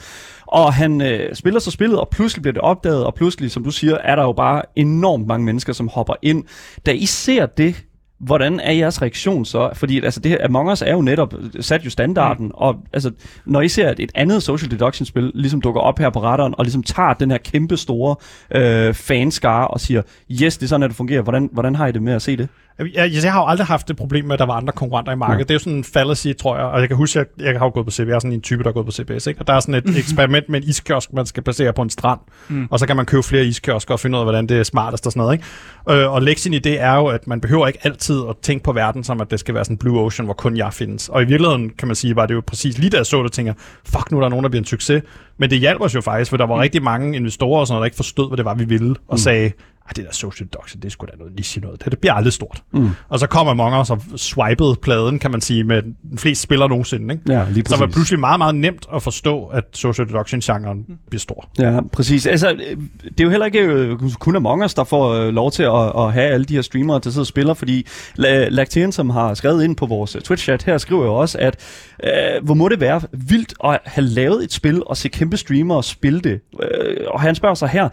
Og 0.47 0.73
han 0.73 1.01
øh, 1.01 1.35
spiller 1.35 1.59
så 1.59 1.71
spillet, 1.71 1.99
og 1.99 2.09
pludselig 2.09 2.41
bliver 2.41 2.53
det 2.53 2.61
opdaget, 2.61 3.05
og 3.05 3.15
pludselig, 3.15 3.51
som 3.51 3.63
du 3.63 3.71
siger, 3.71 3.97
er 4.03 4.15
der 4.15 4.23
jo 4.23 4.31
bare 4.31 4.61
enormt 4.75 5.27
mange 5.27 5.45
mennesker, 5.45 5.73
som 5.73 5.87
hopper 5.87 6.13
ind. 6.21 6.43
Da 6.85 6.91
I 6.91 7.05
ser 7.05 7.45
det, 7.45 7.75
hvordan 8.19 8.59
er 8.59 8.71
jeres 8.71 9.01
reaktion 9.01 9.45
så? 9.45 9.69
Fordi 9.73 10.01
altså, 10.01 10.19
det 10.19 10.31
her, 10.31 10.37
Among 10.45 10.71
Us 10.71 10.81
er 10.81 10.91
jo 10.91 11.01
netop 11.01 11.33
sat 11.59 11.85
jo 11.85 11.89
standarden, 11.89 12.45
mm. 12.45 12.51
og 12.53 12.75
altså, 12.93 13.11
når 13.45 13.61
I 13.61 13.67
ser, 13.67 13.89
at 13.89 13.99
et 13.99 14.11
andet 14.15 14.43
social 14.43 14.71
deduction-spil 14.71 15.31
ligesom 15.33 15.61
dukker 15.61 15.81
op 15.81 15.99
her 15.99 16.09
på 16.09 16.23
radaren, 16.23 16.55
og 16.57 16.63
ligesom 16.63 16.83
tager 16.83 17.13
den 17.13 17.31
her 17.31 17.37
kæmpe 17.37 17.77
store 17.77 18.15
øh, 18.55 18.93
fanskare 18.93 19.67
og 19.67 19.79
siger, 19.79 20.01
yes, 20.31 20.57
det 20.57 20.65
er 20.65 20.67
sådan, 20.67 20.83
at 20.83 20.89
det 20.89 20.97
fungerer. 20.97 21.21
Hvordan, 21.21 21.49
hvordan 21.53 21.75
har 21.75 21.87
I 21.87 21.91
det 21.91 22.01
med 22.01 22.13
at 22.13 22.21
se 22.21 22.37
det? 22.37 22.49
Jeg, 22.79 23.11
jeg, 23.23 23.33
har 23.33 23.41
jo 23.41 23.47
aldrig 23.47 23.67
haft 23.67 23.87
det 23.87 23.95
problem 23.95 24.25
med, 24.25 24.33
at 24.33 24.39
der 24.39 24.45
var 24.45 24.53
andre 24.53 24.73
konkurrenter 24.73 25.11
i 25.11 25.15
markedet. 25.15 25.39
Ja. 25.39 25.43
Det 25.43 25.49
er 25.49 25.55
jo 25.55 25.59
sådan 25.59 25.77
en 25.77 25.83
fallacy, 25.83 26.27
tror 26.39 26.57
jeg. 26.57 26.65
Og 26.65 26.79
jeg 26.79 26.87
kan 26.87 26.97
huske, 26.97 27.19
at 27.19 27.27
jeg, 27.37 27.45
jeg 27.45 27.59
har 27.59 27.65
jo 27.65 27.71
gået 27.73 27.85
på 27.85 27.91
CBS, 27.91 27.99
jeg 27.99 28.15
er 28.15 28.19
sådan 28.19 28.33
en 28.33 28.41
type, 28.41 28.63
der 28.63 28.69
har 28.69 28.73
gået 28.73 28.85
på 28.85 28.91
CBS. 28.91 29.27
Ikke? 29.27 29.39
Og 29.39 29.47
der 29.47 29.53
er 29.53 29.59
sådan 29.59 29.75
et 29.75 29.97
eksperiment 29.97 30.49
med 30.49 30.61
en 30.61 30.69
iskiosk, 30.69 31.13
man 31.13 31.25
skal 31.25 31.43
placere 31.43 31.73
på 31.73 31.81
en 31.81 31.89
strand. 31.89 32.19
Mm. 32.47 32.67
Og 32.71 32.79
så 32.79 32.87
kan 32.87 32.95
man 32.95 33.05
købe 33.05 33.23
flere 33.23 33.45
iskiosker 33.45 33.93
og 33.93 33.99
finde 33.99 34.15
ud 34.15 34.19
af, 34.19 34.25
hvordan 34.25 34.47
det 34.47 34.57
er 34.57 34.63
smartest 34.63 35.05
og 35.05 35.11
sådan 35.11 35.19
noget. 35.19 35.33
Ikke? 35.33 36.03
Øh, 36.03 36.13
og 36.13 36.21
lektien 36.21 36.53
i 36.53 36.59
det 36.59 36.81
er 36.81 36.95
jo, 36.95 37.05
at 37.05 37.27
man 37.27 37.41
behøver 37.41 37.67
ikke 37.67 37.79
altid 37.83 38.21
at 38.29 38.35
tænke 38.41 38.63
på 38.63 38.71
verden, 38.71 39.03
som 39.03 39.21
at 39.21 39.31
det 39.31 39.39
skal 39.39 39.55
være 39.55 39.65
sådan 39.65 39.73
en 39.73 39.77
blue 39.77 39.99
ocean, 39.99 40.25
hvor 40.25 40.33
kun 40.33 40.57
jeg 40.57 40.73
findes. 40.73 41.09
Og 41.09 41.21
i 41.21 41.25
virkeligheden, 41.25 41.69
kan 41.69 41.87
man 41.87 41.95
sige, 41.95 42.15
var 42.15 42.25
det 42.25 42.33
jo 42.33 42.41
præcis 42.47 42.77
lige 42.77 42.89
da 42.89 42.97
jeg 42.97 43.05
så 43.05 43.23
det, 43.23 43.31
tænker 43.31 43.53
fuck, 43.85 44.11
nu 44.11 44.17
er 44.17 44.21
der 44.21 44.29
nogen, 44.29 44.43
der 44.43 44.49
bliver 44.49 44.61
en 44.61 44.65
succes. 44.65 45.03
Men 45.37 45.49
det 45.49 45.59
hjalp 45.59 45.81
os 45.81 45.95
jo 45.95 46.01
faktisk, 46.01 46.29
for 46.29 46.37
der 46.37 46.45
var 46.45 46.55
mm. 46.55 46.61
rigtig 46.61 46.83
mange 46.83 47.15
investorer, 47.15 47.59
og 47.59 47.67
sådan 47.67 47.73
noget, 47.73 47.81
der 47.81 47.85
ikke 47.85 47.95
forstod, 47.95 48.29
hvad 48.29 48.37
det 48.37 48.45
var, 48.45 48.53
vi 48.53 48.65
ville, 48.65 48.95
og 49.07 49.13
mm. 49.13 49.17
sagde, 49.17 49.51
at 49.89 49.95
det 49.95 50.05
der 50.05 50.11
social 50.11 50.47
deduction, 50.47 50.81
det 50.81 50.87
er 50.87 50.91
sgu 50.91 51.05
da 51.05 51.17
noget 51.17 51.35
niche 51.35 51.61
noget. 51.61 51.83
Det, 51.83 51.91
det 51.91 51.99
bliver 51.99 52.13
aldrig 52.13 52.33
stort. 52.33 52.63
Mm. 52.73 52.89
Og 53.09 53.19
så 53.19 53.27
kom 53.27 53.47
Among 53.47 53.81
Us 53.81 53.89
og 53.89 54.01
swipede 54.15 54.75
pladen, 54.81 55.19
kan 55.19 55.31
man 55.31 55.41
sige, 55.41 55.63
med 55.63 55.81
den 55.81 56.17
fleste 56.17 56.43
spillere 56.43 56.69
nogensinde. 56.69 57.13
Ikke? 57.13 57.33
Ja, 57.33 57.45
lige 57.49 57.65
Så 57.67 57.77
var 57.77 57.87
pludselig 57.87 58.19
meget, 58.19 58.39
meget 58.39 58.55
nemt 58.55 58.85
at 58.93 59.03
forstå, 59.03 59.45
at 59.45 59.63
social 59.73 60.07
deduction-genren 60.07 60.85
bliver 61.09 61.19
stor. 61.19 61.49
Ja, 61.59 61.79
præcis. 61.93 62.25
Altså, 62.25 62.51
øh, 62.51 62.77
det 63.03 63.19
er 63.19 63.23
jo 63.23 63.29
heller 63.29 63.45
ikke 63.45 63.59
øh, 63.59 63.99
kun 64.19 64.35
Among 64.35 64.63
Us, 64.63 64.73
der 64.73 64.83
får 64.83 65.13
øh, 65.13 65.33
lov 65.33 65.51
til 65.51 65.63
at, 65.63 65.91
at 65.97 66.13
have 66.13 66.29
alle 66.31 66.45
de 66.45 66.53
her 66.53 66.61
streamere, 66.61 66.99
der 67.03 67.09
sidder 67.09 67.23
og 67.23 67.27
spiller, 67.27 67.53
fordi 67.53 67.85
La- 68.19 68.49
Lactean, 68.49 68.91
som 68.91 69.09
har 69.09 69.33
skrevet 69.33 69.63
ind 69.63 69.75
på 69.75 69.85
vores 69.85 70.15
Twitch-chat 70.15 70.63
her, 70.65 70.77
skriver 70.77 71.05
jo 71.05 71.15
også, 71.15 71.37
at 71.37 71.55
øh, 72.03 72.45
hvor 72.45 72.53
må 72.53 72.69
det 72.69 72.79
være 72.79 73.01
vildt 73.11 73.53
at 73.63 73.79
have 73.85 74.07
lavet 74.07 74.43
et 74.43 74.53
spil 74.53 74.83
og 74.85 74.97
se 74.97 75.09
kæmpe 75.09 75.37
streamere 75.37 75.83
spille 75.83 76.21
det. 76.21 76.39
Øh, 76.61 76.97
og 77.07 77.21
han 77.21 77.35
spørger 77.35 77.55
sig 77.55 77.69
her, 77.69 77.89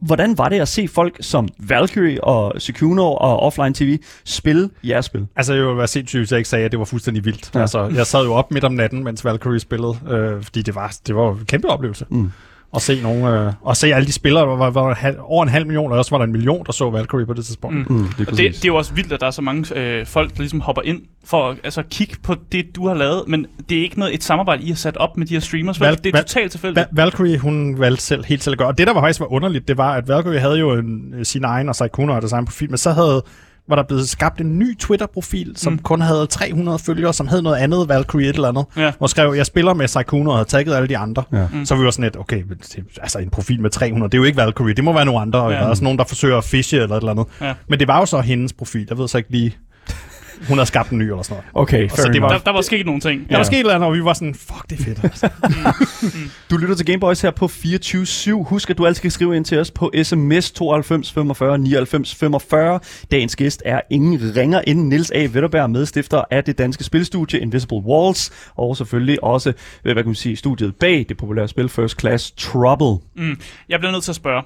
hvordan 0.00 0.38
var 0.38 0.48
det 0.48 0.60
at 0.60 0.68
se 0.68 0.88
folk 0.88 1.16
som 1.20 1.35
Valkyrie 1.58 2.24
og 2.24 2.52
Secuno 2.58 3.12
og 3.12 3.40
Offline 3.40 3.74
TV 3.74 3.98
spille 4.24 4.70
jeres 4.84 5.04
spil? 5.04 5.26
Altså, 5.36 5.54
jeg 5.54 5.66
vil 5.66 5.76
være 5.76 5.86
sindssygt, 5.86 6.20
hvis 6.20 6.30
jeg 6.30 6.38
ikke 6.38 6.48
sagde, 6.48 6.64
at 6.64 6.72
det 6.72 6.78
var 6.78 6.84
fuldstændig 6.84 7.24
vildt. 7.24 7.50
Ja. 7.54 7.60
Altså, 7.60 7.84
jeg 7.94 8.06
sad 8.06 8.24
jo 8.24 8.34
op 8.34 8.50
midt 8.50 8.64
om 8.64 8.72
natten, 8.72 9.04
mens 9.04 9.24
Valkyrie 9.24 9.60
spillede, 9.60 9.94
øh, 10.10 10.42
fordi 10.42 10.62
det 10.62 10.74
var, 10.74 10.96
det 11.06 11.16
var 11.16 11.32
en 11.32 11.44
kæmpe 11.44 11.68
oplevelse. 11.68 12.06
Mm. 12.10 12.30
Og 12.72 12.82
se, 12.82 13.02
nogle, 13.02 13.40
øh, 13.46 13.52
og 13.62 13.76
se 13.76 13.94
alle 13.94 14.06
de 14.06 14.12
spillere, 14.12 14.50
der 14.50 14.56
var, 14.56 14.70
var 14.70 14.94
halv, 14.94 15.16
over 15.20 15.42
en 15.42 15.48
halv 15.48 15.66
million, 15.66 15.92
og 15.92 15.98
også 15.98 16.10
var 16.10 16.18
der 16.18 16.24
en 16.24 16.32
million, 16.32 16.66
der 16.66 16.72
så 16.72 16.90
Valkyrie 16.90 17.26
på 17.26 17.34
det 17.34 17.44
tidspunkt. 17.44 17.76
Mm. 17.90 17.96
Mm, 17.96 18.04
det, 18.18 18.26
er 18.26 18.30
Og 18.30 18.36
det, 18.36 18.38
det 18.38 18.64
er 18.64 18.68
jo 18.68 18.76
også 18.76 18.94
vildt, 18.94 19.12
at 19.12 19.20
der 19.20 19.26
er 19.26 19.30
så 19.30 19.42
mange 19.42 19.78
øh, 19.78 20.06
folk, 20.06 20.30
der 20.34 20.38
ligesom 20.40 20.60
hopper 20.60 20.82
ind 20.82 21.02
for 21.24 21.48
at 21.50 21.56
altså, 21.64 21.82
kigge 21.90 22.16
på 22.22 22.34
det, 22.52 22.76
du 22.76 22.88
har 22.88 22.94
lavet, 22.94 23.22
men 23.26 23.46
det 23.68 23.78
er 23.78 23.82
ikke 23.82 23.98
noget 23.98 24.14
et 24.14 24.24
samarbejde, 24.24 24.62
I 24.62 24.68
har 24.68 24.74
sat 24.76 24.96
op 24.96 25.16
med 25.16 25.26
de 25.26 25.34
her 25.34 25.40
streamers. 25.40 25.80
Val- 25.80 25.96
det 25.96 26.06
er 26.06 26.10
Val- 26.18 26.22
totalt 26.24 26.50
tilfældigt. 26.50 26.86
Va- 26.86 26.88
Valkyrie, 26.92 27.38
hun 27.38 27.80
valgte 27.80 28.02
selv, 28.02 28.24
helt 28.24 28.42
selv 28.44 28.52
at 28.52 28.58
gøre. 28.58 28.68
Og 28.68 28.78
det, 28.78 28.86
der 28.86 28.92
var 28.94 29.00
faktisk 29.00 29.20
var 29.20 29.32
underligt, 29.32 29.68
det 29.68 29.76
var, 29.76 29.92
at 29.94 30.08
Valkyrie 30.08 30.40
havde 30.40 30.58
jo 30.58 30.72
en, 30.72 31.14
øh, 31.18 31.24
sin 31.24 31.44
egen 31.44 31.68
og 31.68 31.74
Saikuno 31.76 32.14
og 32.14 32.22
design 32.22 32.44
profil, 32.44 32.70
men 32.70 32.78
så 32.78 32.90
havde 32.92 33.24
var 33.68 33.76
der 33.76 33.82
blevet 33.82 34.08
skabt 34.08 34.40
en 34.40 34.58
ny 34.58 34.78
Twitter-profil, 34.78 35.52
som 35.56 35.72
Mm. 35.72 35.78
kun 35.78 36.00
havde 36.00 36.26
300 36.26 36.78
følgere, 36.78 37.12
som 37.12 37.28
havde 37.28 37.42
noget 37.42 37.56
andet 37.56 37.88
Valkyrie 37.88 38.28
et 38.28 38.34
eller 38.34 38.48
andet. 38.48 38.64
Ja. 38.76 38.92
Hvor 38.98 39.06
skrev, 39.06 39.34
jeg 39.36 39.46
spiller 39.46 39.74
med 39.74 39.88
Saikuno 39.88 40.30
og 40.30 40.36
havde 40.36 40.48
tagget 40.48 40.74
alle 40.74 40.88
de 40.88 40.98
andre. 40.98 41.22
Ja. 41.32 41.46
Mm. 41.52 41.64
Så 41.64 41.74
vi 41.76 41.84
var 41.84 41.90
sådan 41.90 42.02
lidt, 42.02 42.16
okay, 42.16 42.42
det, 42.76 42.84
altså 43.02 43.18
en 43.18 43.30
profil 43.30 43.60
med 43.60 43.70
300, 43.70 44.10
det 44.10 44.14
er 44.14 44.18
jo 44.18 44.24
ikke 44.24 44.36
Valkyrie, 44.36 44.74
det 44.74 44.84
må 44.84 44.92
være 44.92 45.04
nogle 45.04 45.20
andre. 45.20 45.40
Og 45.42 45.50
Ja. 45.52 45.56
der 45.58 45.62
er 45.64 45.68
også 45.68 45.84
nogen, 45.84 45.98
der 45.98 46.04
forsøger 46.04 46.38
at 46.38 46.44
fishe 46.44 46.76
eller 46.76 46.96
et 46.96 47.00
eller 47.00 47.10
andet. 47.12 47.26
Ja. 47.40 47.54
Men 47.68 47.78
det 47.78 47.88
var 47.88 47.98
jo 47.98 48.06
så 48.06 48.20
hendes 48.20 48.52
profil, 48.52 48.86
jeg 48.90 48.98
ved 48.98 49.08
så 49.08 49.18
ikke 49.18 49.30
lige, 49.30 49.56
hun 50.48 50.58
har 50.58 50.64
skabt 50.64 50.90
en 50.90 50.98
ny 50.98 51.02
eller 51.02 51.22
sådan 51.22 51.34
noget. 51.54 51.68
Okay, 51.68 51.88
så 51.88 52.10
det 52.12 52.22
var-. 52.22 52.28
Der, 52.28 52.38
der 52.38 52.52
var 52.52 52.60
sket 52.60 52.86
nogle 52.86 53.00
ting. 53.00 53.30
Der 53.30 53.36
var 53.36 53.44
sket 53.44 53.56
et 53.56 53.60
eller 53.60 53.74
andet, 53.74 53.86
og 53.88 53.94
vi 53.94 54.04
var 54.04 54.12
sådan, 54.12 54.34
fuck, 54.34 54.70
det 54.70 54.80
er 54.80 54.84
fedt. 54.84 55.04
Altså. 55.04 55.28
Du 56.50 56.56
lytter 56.56 56.74
til 56.74 56.86
Gameboys 56.86 57.20
her 57.20 57.30
på 57.30 57.48
24 57.48 58.44
Husk, 58.44 58.70
at 58.70 58.78
du 58.78 58.86
altid 58.86 59.02
kan 59.02 59.10
skrive 59.10 59.36
ind 59.36 59.44
til 59.44 59.58
os 59.58 59.70
på 59.70 59.92
sms 60.02 60.50
92 60.50 61.12
45 61.12 61.58
99 61.58 62.14
45. 62.14 62.80
Dagens 63.10 63.36
gæst 63.36 63.62
er 63.64 63.80
ingen 63.90 64.36
ringer 64.36 64.60
end 64.60 64.80
Niels 64.80 65.10
A. 65.10 65.20
Vetterberg, 65.20 65.70
medstifter 65.70 66.22
af 66.30 66.44
det 66.44 66.58
danske 66.58 66.84
spilstudie 66.84 67.40
Invisible 67.40 67.78
Walls, 67.78 68.30
og 68.56 68.76
selvfølgelig 68.76 69.24
også, 69.24 69.48
øh, 69.48 69.92
hvad 69.92 69.94
kan 69.94 70.06
man 70.06 70.14
sige, 70.14 70.36
studiet 70.36 70.76
bag 70.76 71.06
det 71.08 71.16
populære 71.16 71.48
spil 71.48 71.68
First 71.68 72.00
Class 72.00 72.32
Trouble. 72.36 73.06
Mm. 73.16 73.40
Jeg 73.68 73.78
bliver 73.78 73.92
nødt 73.92 74.04
til 74.04 74.12
at 74.12 74.16
spørge, 74.16 74.42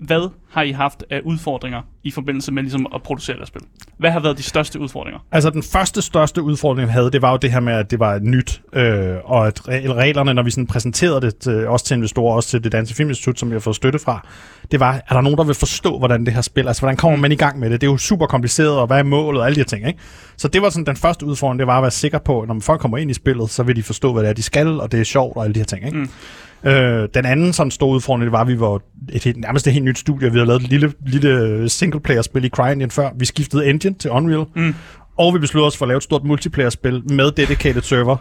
hvad 0.00 0.30
har 0.50 0.62
I 0.62 0.70
haft 0.70 1.04
af 1.10 1.20
udfordringer 1.24 1.82
i 2.04 2.10
forbindelse 2.10 2.52
med 2.52 2.62
ligesom 2.62 2.86
at 2.94 3.02
producere 3.02 3.38
det 3.38 3.48
spil? 3.48 3.62
Hvad 3.98 4.10
har 4.10 4.20
været 4.20 4.38
de 4.38 4.42
største 4.42 4.80
udfordringer? 4.80 5.20
Altså 5.32 5.50
den 5.50 5.62
første 5.62 6.02
største 6.02 6.42
udfordring, 6.42 6.88
vi 6.88 6.92
havde, 6.92 7.10
det 7.10 7.22
var 7.22 7.30
jo 7.30 7.36
det 7.36 7.52
her 7.52 7.60
med, 7.60 7.72
at 7.72 7.90
det 7.90 7.98
var 7.98 8.18
nyt, 8.18 8.62
øh, 8.72 9.14
og 9.24 9.46
at 9.46 9.60
re- 9.60 9.92
reglerne, 9.92 10.34
når 10.34 10.42
vi 10.42 10.50
sådan 10.50 10.66
præsenterede 10.66 11.20
det 11.20 11.36
til, 11.36 11.68
også 11.68 11.86
til 11.86 11.94
investorer, 11.94 12.34
også 12.34 12.48
til 12.48 12.64
det 12.64 12.72
Danske 12.72 12.96
Filminstitut, 12.96 13.38
som 13.38 13.48
vi 13.50 13.54
har 13.54 13.60
fået 13.60 13.76
støtte 13.76 13.98
fra, 13.98 14.26
det 14.70 14.80
var, 14.80 14.94
er 15.08 15.14
der 15.14 15.20
nogen, 15.20 15.38
der 15.38 15.44
vil 15.44 15.54
forstå, 15.54 15.98
hvordan 15.98 16.26
det 16.26 16.34
her 16.34 16.40
spil, 16.40 16.66
altså 16.66 16.82
hvordan 16.82 16.96
kommer 16.96 17.18
man 17.18 17.32
i 17.32 17.36
gang 17.36 17.58
med 17.58 17.70
det? 17.70 17.80
Det 17.80 17.86
er 17.86 17.90
jo 17.90 17.96
super 17.96 18.26
kompliceret, 18.26 18.78
og 18.78 18.86
hvad 18.86 18.98
er 18.98 19.02
målet, 19.02 19.40
og 19.40 19.46
alle 19.46 19.54
de 19.54 19.60
her 19.60 19.64
ting, 19.64 19.86
ikke? 19.86 19.98
Så 20.36 20.48
det 20.48 20.62
var 20.62 20.70
sådan 20.70 20.86
den 20.86 20.96
første 20.96 21.26
udfordring, 21.26 21.58
det 21.58 21.66
var 21.66 21.76
at 21.76 21.82
være 21.82 21.90
sikker 21.90 22.18
på, 22.18 22.40
at 22.40 22.48
når 22.48 22.60
folk 22.60 22.80
kommer 22.80 22.98
ind 22.98 23.10
i 23.10 23.14
spillet, 23.14 23.50
så 23.50 23.62
vil 23.62 23.76
de 23.76 23.82
forstå, 23.82 24.12
hvad 24.12 24.22
det 24.22 24.28
er, 24.28 24.34
de 24.34 24.42
skal, 24.42 24.80
og 24.80 24.92
det 24.92 25.00
er 25.00 25.04
sjovt, 25.04 25.36
og 25.36 25.44
alle 25.44 25.54
de 25.54 25.60
her 25.60 25.64
ting, 25.64 25.86
ikke? 25.86 25.98
Mm. 25.98 26.08
Øh, 26.64 27.08
den 27.14 27.24
anden 27.24 27.52
sådan 27.52 27.70
store 27.70 27.90
udfordring, 27.90 28.24
det 28.24 28.32
var, 28.32 28.40
at 28.40 28.48
vi 28.48 28.60
var 28.60 28.80
et, 29.12 29.24
helt, 29.24 29.36
nærmest 29.36 29.66
et 29.66 29.72
helt 29.72 29.84
nyt 29.84 29.98
studie. 29.98 30.32
Vi 30.32 30.38
havde 30.38 30.46
lavet 30.46 30.62
et 30.62 30.68
lille, 30.68 30.92
lille 31.06 31.68
single-player-spil 31.68 32.44
i 32.44 32.48
CryEngine 32.48 32.90
før. 32.90 33.10
Vi 33.16 33.24
skiftede 33.24 33.66
engine 33.70 33.94
til 33.94 34.10
Unreal. 34.10 34.44
Mm. 34.56 34.74
Og 35.18 35.34
vi 35.34 35.38
besluttede 35.38 35.66
os 35.66 35.76
for 35.76 35.84
at 35.84 35.88
lave 35.88 35.96
et 35.96 36.02
stort 36.02 36.24
multiplayer-spil 36.24 37.12
med 37.12 37.30
dedicated 37.32 37.82
server. 37.82 38.16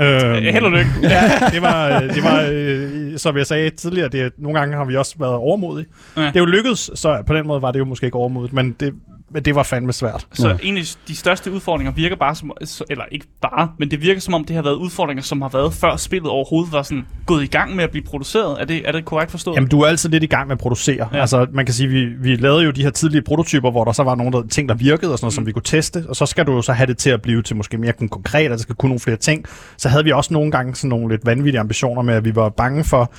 Øhm, 0.00 0.42
Held 0.42 0.64
og 0.64 0.70
lykke. 0.70 0.90
ja, 1.02 1.30
det 1.52 1.62
var, 1.62 2.02
øh, 2.02 2.14
det 2.14 2.22
var 2.24 2.48
øh, 2.52 3.18
som 3.18 3.36
jeg 3.36 3.46
sagde 3.46 3.70
tidligere, 3.70 4.08
det, 4.08 4.32
nogle 4.38 4.58
gange 4.58 4.76
har 4.76 4.84
vi 4.84 4.96
også 4.96 5.14
været 5.18 5.34
overmodige. 5.34 5.86
Ja. 6.16 6.22
Det 6.22 6.36
er 6.36 6.40
jo 6.40 6.46
lykkedes, 6.46 6.90
så 6.94 7.22
på 7.26 7.34
den 7.34 7.46
måde 7.46 7.62
var 7.62 7.72
det 7.72 7.78
jo 7.78 7.84
måske 7.84 8.04
ikke 8.04 8.16
overmodigt, 8.18 8.52
men 8.52 8.76
det, 8.80 8.92
men 9.32 9.42
det 9.42 9.54
var 9.54 9.62
fandme 9.62 9.92
svært. 9.92 10.26
Så 10.32 10.48
Ja. 10.48 10.56
en 10.62 10.76
af 10.76 10.82
de 11.08 11.16
største 11.16 11.52
udfordringer 11.52 11.92
virker 11.92 12.16
bare 12.16 12.34
som, 12.34 12.52
eller 12.90 13.04
ikke 13.12 13.26
bare, 13.42 13.70
men 13.78 13.90
det 13.90 14.02
virker 14.02 14.20
som 14.20 14.34
om, 14.34 14.44
det 14.44 14.56
har 14.56 14.62
været 14.62 14.74
udfordringer, 14.74 15.22
som 15.22 15.42
har 15.42 15.48
været 15.48 15.74
før 15.74 15.96
spillet 15.96 16.30
overhovedet 16.30 16.72
var 16.72 16.82
sådan 16.82 17.06
gået 17.26 17.42
i 17.42 17.46
gang 17.46 17.76
med 17.76 17.84
at 17.84 17.90
blive 17.90 18.04
produceret. 18.04 18.60
Er 18.60 18.64
det, 18.64 18.88
er 18.88 18.92
det 18.92 19.04
korrekt 19.04 19.30
forstået? 19.30 19.56
Jamen, 19.56 19.68
du 19.68 19.80
er 19.80 19.86
altid 19.86 20.08
lidt 20.10 20.22
i 20.22 20.26
gang 20.26 20.46
med 20.48 20.52
at 20.52 20.58
producere. 20.58 21.08
Ja. 21.12 21.20
Altså, 21.20 21.46
man 21.52 21.64
kan 21.66 21.74
sige, 21.74 21.88
vi, 21.88 22.04
vi 22.04 22.36
lavede 22.36 22.64
jo 22.64 22.70
de 22.70 22.82
her 22.82 22.90
tidlige 22.90 23.22
prototyper, 23.22 23.70
hvor 23.70 23.84
der 23.84 23.92
så 23.92 24.02
var 24.02 24.14
nogle 24.14 24.32
der, 24.32 24.46
ting, 24.48 24.68
der 24.68 24.74
virkede 24.74 25.12
og 25.12 25.18
sådan 25.18 25.24
noget, 25.24 25.32
mm. 25.32 25.34
som 25.34 25.46
vi 25.46 25.52
kunne 25.52 25.62
teste, 25.62 26.04
og 26.08 26.16
så 26.16 26.26
skal 26.26 26.46
du 26.46 26.52
jo 26.52 26.62
så 26.62 26.72
have 26.72 26.86
det 26.86 26.98
til 26.98 27.10
at 27.10 27.22
blive 27.22 27.42
til 27.42 27.56
måske 27.56 27.78
mere 27.78 27.92
konkret, 28.10 28.44
og 28.44 28.50
der 28.50 28.62
skal 28.62 28.74
kunne 28.74 28.88
nogle 28.88 29.00
flere 29.00 29.16
ting. 29.16 29.44
Så 29.76 29.88
havde 29.88 30.04
vi 30.04 30.12
også 30.12 30.32
nogle 30.34 30.50
gange 30.50 30.74
sådan 30.74 30.88
nogle 30.88 31.08
lidt 31.14 31.26
vanvittige 31.26 31.60
ambitioner 31.60 32.02
med, 32.02 32.14
at 32.14 32.24
vi 32.24 32.34
var 32.36 32.48
bange 32.48 32.84
for, 32.84 33.12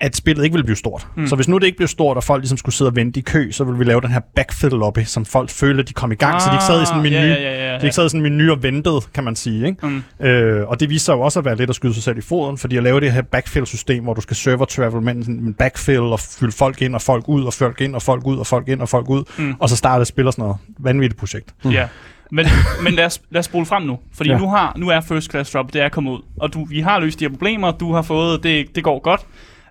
at 0.00 0.16
spillet 0.16 0.44
ikke 0.44 0.54
ville 0.54 0.64
blive 0.64 0.76
stort. 0.76 1.06
Mm. 1.16 1.22
Mm. 1.22 1.28
Så 1.28 1.36
hvis 1.36 1.48
nu 1.48 1.58
det 1.58 1.66
ikke 1.66 1.76
blev 1.76 1.88
stort, 1.88 2.16
og 2.16 2.24
folk 2.24 2.40
ligesom 2.42 2.58
skulle 2.58 2.74
sidde 2.74 2.88
og 2.90 2.96
vente 2.96 3.20
i 3.20 3.22
kø, 3.22 3.50
så 3.50 3.64
ville 3.64 3.78
vi 3.78 3.84
lave 3.84 4.00
den 4.00 4.10
her 4.10 4.20
backfill 4.36 4.72
lobby, 4.72 5.04
som 5.04 5.24
folk 5.24 5.50
følte, 5.50 5.80
at 5.80 5.88
de 5.88 5.92
kom 5.92 6.12
i 6.12 6.14
gang, 6.14 6.34
ah, 6.34 6.40
så 6.40 6.48
de 6.48 6.54
ikke 6.54 6.64
sad 6.64 6.82
i 6.82 6.86
sådan 6.86 6.98
en 6.98 7.02
menu. 7.02 7.16
Ja, 7.16 7.26
ja, 7.26 7.34
ja, 7.40 7.72
ja, 7.72 7.78
De 7.78 7.84
ikke 7.84 7.94
sad 7.94 8.06
i 8.06 8.08
sådan 8.08 8.26
en 8.26 8.32
menu 8.36 8.52
og 8.52 8.62
ventede, 8.62 9.00
kan 9.14 9.24
man 9.24 9.36
sige. 9.36 9.66
Ikke? 9.66 9.86
Mm. 10.20 10.26
Øh, 10.26 10.68
og 10.68 10.80
det 10.80 10.90
viste 10.90 11.04
sig 11.04 11.12
jo 11.12 11.20
også 11.20 11.38
at 11.38 11.44
være 11.44 11.56
lidt 11.56 11.70
at 11.70 11.76
skyde 11.76 11.94
sig 11.94 12.02
selv 12.02 12.18
i 12.18 12.20
foden, 12.20 12.58
fordi 12.58 12.76
at 12.76 12.82
lave 12.82 13.00
det 13.00 13.12
her 13.12 13.22
backfill-system, 13.22 14.02
hvor 14.04 14.14
du 14.14 14.20
skal 14.20 14.36
server 14.36 14.64
travel 14.64 15.08
en 15.08 15.54
backfill 15.58 16.00
og 16.00 16.20
fylde 16.20 16.52
folk 16.52 16.82
ind 16.82 16.94
og 16.94 17.02
folk 17.02 17.28
ud 17.28 17.44
og 17.44 17.52
folk 17.52 17.80
ind 17.80 17.94
og 17.94 18.02
folk 18.02 18.26
ud 18.26 18.38
og 18.38 18.46
folk 18.46 18.68
ind 18.68 18.80
og 18.80 18.88
folk 18.88 19.08
ud, 19.08 19.24
Mm. 19.38 19.44
mm. 19.44 19.54
og 19.58 19.68
så 19.68 19.76
starte 19.76 20.02
et 20.02 20.06
spil 20.08 20.26
og 20.26 20.32
sådan 20.32 20.42
noget. 20.42 20.56
Vanvittigt 20.78 21.18
projekt. 21.20 21.54
Ja. 21.64 21.88
Men, 22.32 22.46
men 22.84 22.92
lad, 22.94 23.04
os, 23.04 23.20
lad 23.30 23.38
os 23.38 23.44
spole 23.44 23.66
frem 23.66 23.82
nu. 23.82 23.98
Fordi 24.14 24.30
ja. 24.30 24.38
nu, 24.38 24.48
har, 24.50 24.72
nu 24.76 24.88
er 24.88 25.00
First 25.00 25.30
Class 25.30 25.50
Drop, 25.50 25.72
det 25.72 25.82
er 25.82 25.88
kommet 25.88 26.12
ud. 26.12 26.18
Og 26.40 26.54
du, 26.54 26.64
vi 26.64 26.80
har 26.80 27.00
løst 27.00 27.18
de 27.20 27.24
her 27.24 27.30
problemer, 27.30 27.70
du 27.72 27.92
har 27.92 28.02
fået, 28.02 28.42
det, 28.42 28.74
det 28.74 28.84
går 28.84 28.98
godt. 29.02 29.20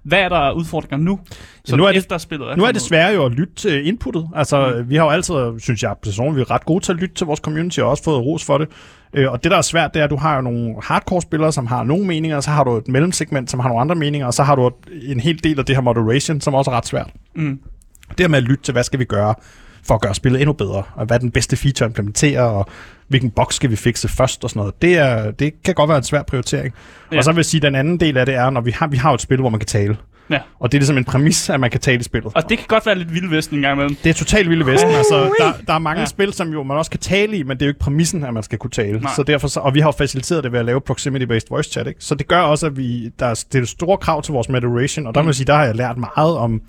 Hvad 0.03 0.19
er 0.19 0.29
der 0.29 0.51
udfordringer 0.51 0.97
nu? 0.97 1.19
Så 1.65 1.75
nu 1.75 1.83
er 1.83 1.87
det- 1.87 1.97
efter 1.97 2.17
spillet 2.17 2.51
er 2.51 2.55
Nu 2.55 2.63
er 2.63 2.67
det 2.67 2.75
ud? 2.75 2.79
svære 2.79 3.13
jo 3.13 3.25
at 3.25 3.31
lytte 3.31 3.53
til 3.55 3.87
inputtet. 3.87 4.27
Altså, 4.35 4.73
mm. 4.83 4.89
vi 4.89 4.95
har 4.95 5.03
jo 5.03 5.09
altid, 5.09 5.35
synes 5.59 5.83
jeg, 5.83 5.95
personligt, 6.03 6.35
vi 6.35 6.41
er 6.41 6.51
ret 6.51 6.65
gode 6.65 6.83
til 6.85 6.91
at 6.91 6.97
lytte 6.97 7.15
til 7.15 7.25
vores 7.27 7.39
community, 7.39 7.79
og 7.79 7.89
også 7.89 8.03
fået 8.03 8.17
ros 8.25 8.45
for 8.45 8.57
det. 8.57 8.67
Øh, 9.13 9.31
og 9.31 9.43
det, 9.43 9.51
der 9.51 9.57
er 9.57 9.61
svært, 9.61 9.93
det 9.93 9.99
er, 9.99 10.03
at 10.03 10.09
du 10.09 10.15
har 10.15 10.35
jo 10.35 10.41
nogle 10.41 10.75
hardcore-spillere, 10.83 11.51
som 11.51 11.67
har 11.67 11.83
nogle 11.83 12.05
meninger, 12.05 12.37
og 12.37 12.43
så 12.43 12.49
har 12.49 12.63
du 12.63 12.77
et 12.77 12.87
mellemsegment, 12.87 13.51
som 13.51 13.59
har 13.59 13.67
nogle 13.69 13.81
andre 13.81 13.95
meninger, 13.95 14.27
og 14.27 14.33
så 14.33 14.43
har 14.43 14.55
du 14.55 14.71
en 15.01 15.19
hel 15.19 15.43
del 15.43 15.59
af 15.59 15.65
det 15.65 15.75
her 15.75 15.81
moderation, 15.83 16.41
som 16.41 16.53
også 16.53 16.71
er 16.71 16.75
ret 16.75 16.85
svært. 16.87 17.09
Mm. 17.35 17.59
Det 18.09 18.19
her 18.19 18.27
med 18.27 18.37
at 18.37 18.43
lytte 18.43 18.63
til, 18.63 18.71
hvad 18.71 18.83
skal 18.83 18.99
vi 18.99 19.05
gøre 19.05 19.35
for 19.83 19.95
at 19.95 20.01
gøre 20.01 20.13
spillet 20.15 20.41
endnu 20.41 20.53
bedre, 20.53 20.83
og 20.95 21.05
hvad 21.05 21.15
er 21.17 21.19
den 21.19 21.31
bedste 21.31 21.55
feature 21.57 21.85
at 21.85 21.89
implementere, 21.89 22.41
og 22.41 22.65
hvilken 23.09 23.31
boks 23.31 23.55
skal 23.55 23.69
vi 23.71 23.75
fikse 23.75 24.07
først 24.07 24.43
og 24.43 24.49
sådan 24.49 24.59
noget. 24.59 24.81
Det, 24.81 24.97
er, 24.97 25.31
det 25.31 25.63
kan 25.63 25.73
godt 25.73 25.87
være 25.89 25.97
en 25.97 26.03
svær 26.03 26.23
prioritering. 26.23 26.73
Ja. 27.11 27.17
Og 27.17 27.23
så 27.23 27.31
vil 27.31 27.37
jeg 27.37 27.45
sige, 27.45 27.59
at 27.59 27.63
den 27.63 27.75
anden 27.75 27.99
del 27.99 28.17
af 28.17 28.25
det 28.25 28.35
er, 28.35 28.49
når 28.49 28.61
vi 28.61 28.71
har, 28.71 28.87
vi 28.87 28.97
har 28.97 29.13
et 29.13 29.21
spil, 29.21 29.39
hvor 29.39 29.49
man 29.49 29.59
kan 29.59 29.67
tale. 29.67 29.97
Ja. 30.31 30.39
Og 30.59 30.71
det 30.71 30.77
er 30.77 30.79
ligesom 30.79 30.97
en 30.97 31.03
præmis, 31.03 31.49
at 31.49 31.59
man 31.59 31.69
kan 31.71 31.79
tale 31.79 31.99
i 31.99 32.03
spillet. 32.03 32.31
Og 32.35 32.49
det 32.49 32.57
kan 32.57 32.67
godt 32.67 32.85
være 32.85 32.95
lidt 32.95 33.13
vildvesten 33.13 33.55
en 33.57 33.61
gang 33.61 33.73
imellem. 33.73 33.97
Det 34.03 34.09
er 34.09 34.13
totalt 34.13 34.49
vilde 34.49 34.65
vesten. 34.65 34.89
Altså, 34.91 35.31
der, 35.39 35.53
der 35.67 35.73
er 35.73 35.79
mange 35.79 35.99
Ja. 35.99 36.05
spil, 36.05 36.33
som 36.33 36.49
jo 36.53 36.63
man 36.63 36.77
også 36.77 36.91
kan 36.91 36.99
tale 36.99 37.37
i, 37.37 37.43
men 37.43 37.57
det 37.57 37.61
er 37.61 37.65
jo 37.65 37.69
ikke 37.69 37.79
præmissen, 37.79 38.23
at 38.23 38.33
man 38.33 38.43
skal 38.43 38.57
kunne 38.59 38.71
tale. 38.71 38.99
Nej. 38.99 39.11
Så 39.15 39.23
derfor, 39.23 39.47
så, 39.47 39.59
og 39.59 39.73
vi 39.73 39.79
har 39.79 39.87
jo 39.87 39.91
faciliteret 39.91 40.43
det 40.43 40.51
ved 40.51 40.59
at 40.59 40.65
lave 40.65 40.81
proximity-based 40.89 41.47
voice 41.49 41.71
chat. 41.71 41.87
Ikke? 41.87 42.03
Så 42.03 42.15
det 42.15 42.27
gør 42.27 42.39
også, 42.41 42.65
at 42.65 42.77
vi, 42.77 43.09
der 43.19 43.25
er 43.25 43.33
stillet 43.33 43.69
store 43.69 43.97
krav 43.97 44.21
til 44.21 44.31
vores 44.33 44.49
moderation, 44.49 45.07
og 45.07 45.15
der 45.15 45.21
må 45.21 45.27
jeg 45.29 45.35
sige, 45.35 45.45
der 45.47 45.55
har 45.55 45.65
jeg 45.65 45.75
lært 45.75 45.97
meget 45.97 46.37
om, 46.37 46.61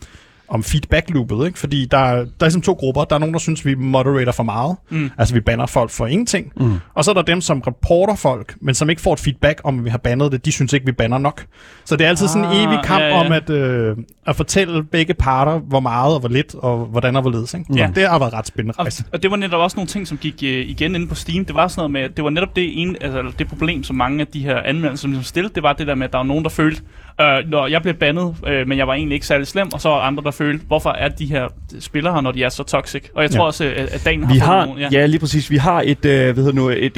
om 0.51 0.63
feedback-loopet, 0.63 1.47
ikke? 1.47 1.59
fordi 1.59 1.87
der, 1.91 1.99
er- 1.99 2.15
der 2.15 2.23
er 2.23 2.45
ligesom 2.45 2.63
to 2.63 2.73
grupper. 2.73 3.05
Der 3.05 3.15
er 3.15 3.19
nogen, 3.21 3.33
der 3.33 3.39
synes, 3.41 3.67
vi 3.67 3.75
moderator 3.75 4.33
for 4.33 4.43
meget, 4.43 4.77
Mm. 4.91 5.11
altså 5.19 5.35
vi 5.35 5.41
banner 5.41 5.67
folk 5.67 5.91
for 5.91 6.07
ingenting, 6.07 6.53
Mm. 6.57 6.75
og 6.95 7.05
så 7.05 7.11
er 7.11 7.15
der 7.15 7.23
dem, 7.23 7.41
som 7.41 7.61
reporter 7.61 8.15
folk, 8.17 8.55
men 8.61 8.75
som 8.75 8.91
ikke 8.91 9.03
får 9.03 9.13
et 9.13 9.21
feedback 9.21 9.61
om, 9.65 9.79
at 9.79 9.85
vi 9.85 9.91
har 9.91 9.99
bandet 9.99 10.33
det. 10.33 10.45
De 10.45 10.53
synes 10.53 10.73
ikke, 10.73 10.87
vi 10.87 10.93
banner 10.93 11.19
nok. 11.19 11.45
Så 11.85 11.97
det 11.97 12.05
er 12.05 12.09
altid 12.09 12.29
sådan 12.29 12.45
en 12.45 12.51
Ah, 12.51 12.57
evig 12.65 12.79
kamp 12.85 13.01
ja, 13.03 13.07
ja. 13.09 13.27
om 13.27 13.33
at, 13.33 13.51
øh, 13.51 13.97
at 14.27 14.37
fortælle 14.37 14.85
begge 14.85 15.15
parter, 15.15 15.59
hvor 15.59 15.81
meget 15.81 16.15
og 16.15 16.21
hvor 16.21 16.29
lidt, 16.29 16.55
og 16.55 16.79
hvordan 16.87 17.17
og 17.17 17.23
hvorledes. 17.23 17.55
Ikke? 17.55 17.75
Ja. 17.77 17.91
Det 17.95 18.09
har 18.09 18.19
været 18.19 18.33
ret 18.33 18.47
spændende 18.47 18.75
Og, 18.79 18.85
rejse. 18.85 19.05
og 19.13 19.23
det 19.23 19.31
var 19.31 19.37
netop 19.37 19.61
også 19.61 19.77
nogle 19.77 19.89
ting, 19.89 20.09
som 20.09 20.19
gik 20.19 20.35
øh, 20.43 20.49
igen 20.51 20.95
inde 20.95 21.07
på 21.07 21.15
Steam. 21.15 21.45
Det 21.45 21.55
var 21.55 21.69
sådan 21.69 21.81
noget 21.81 21.91
med, 21.91 22.01
at 22.01 22.17
det 22.17 22.25
var 22.25 22.31
netop 22.31 22.57
det, 22.57 22.81
ene, 22.83 22.95
altså, 23.01 23.23
det 23.39 23.49
problem, 23.49 23.83
som 23.85 23.97
mange 23.97 24.21
af 24.21 24.27
de 24.27 24.41
her 24.43 24.57
anmeldere, 24.57 24.97
som 24.97 25.11
ligesom 25.11 25.25
stillede, 25.25 25.55
det 25.55 25.63
var 25.63 25.73
det 25.73 25.87
der 25.87 25.95
med, 25.95 26.07
at 26.07 26.13
der 26.13 26.19
var 26.19 26.25
nogen, 26.25 26.45
der 26.45 26.51
følte, 26.51 26.83
øh, 27.21 27.51
når 27.51 27.67
jeg 27.67 27.83
blev 27.83 27.95
bandet, 27.95 28.37
øh, 28.47 28.69
men 28.69 28.79
jeg 28.79 28.87
var 28.87 28.95
egentlig 28.95 29.15
ikke 29.15 29.27
særlig 29.27 29.47
slem, 29.47 29.69
og 29.73 29.81
så 29.81 29.89
var 29.89 30.01
andre, 30.01 30.23
der 30.25 30.31
følte, 30.31 30.65
hvorfor 30.67 30.91
er 30.91 31.09
de 31.09 31.27
her 31.27 31.49
spillere 31.81 32.15
her, 32.15 32.21
når 32.21 32.33
de 32.33 32.43
er 32.45 32.49
så 32.49 32.63
toxic? 32.63 33.05
Og 33.15 33.23
jeg 33.23 33.31
tror 33.31 33.41
Ja. 33.41 33.47
også, 33.47 33.65
at, 33.65 33.73
at 33.89 34.05
Dan 34.05 34.25
har 34.25 34.33
Vi 34.33 34.39
har, 34.39 34.67
nogle, 34.67 34.81
ja. 34.81 34.89
ja, 34.93 35.07
lige 35.07 35.21
præcis, 35.21 35.51
vi 35.51 35.57
har 35.57 35.83
et, 35.87 36.05
øh, 36.05 36.25
hvad 36.25 36.35
hedder 36.35 36.53
nu, 36.53 36.69
et, 36.69 36.79
et. 36.85 36.93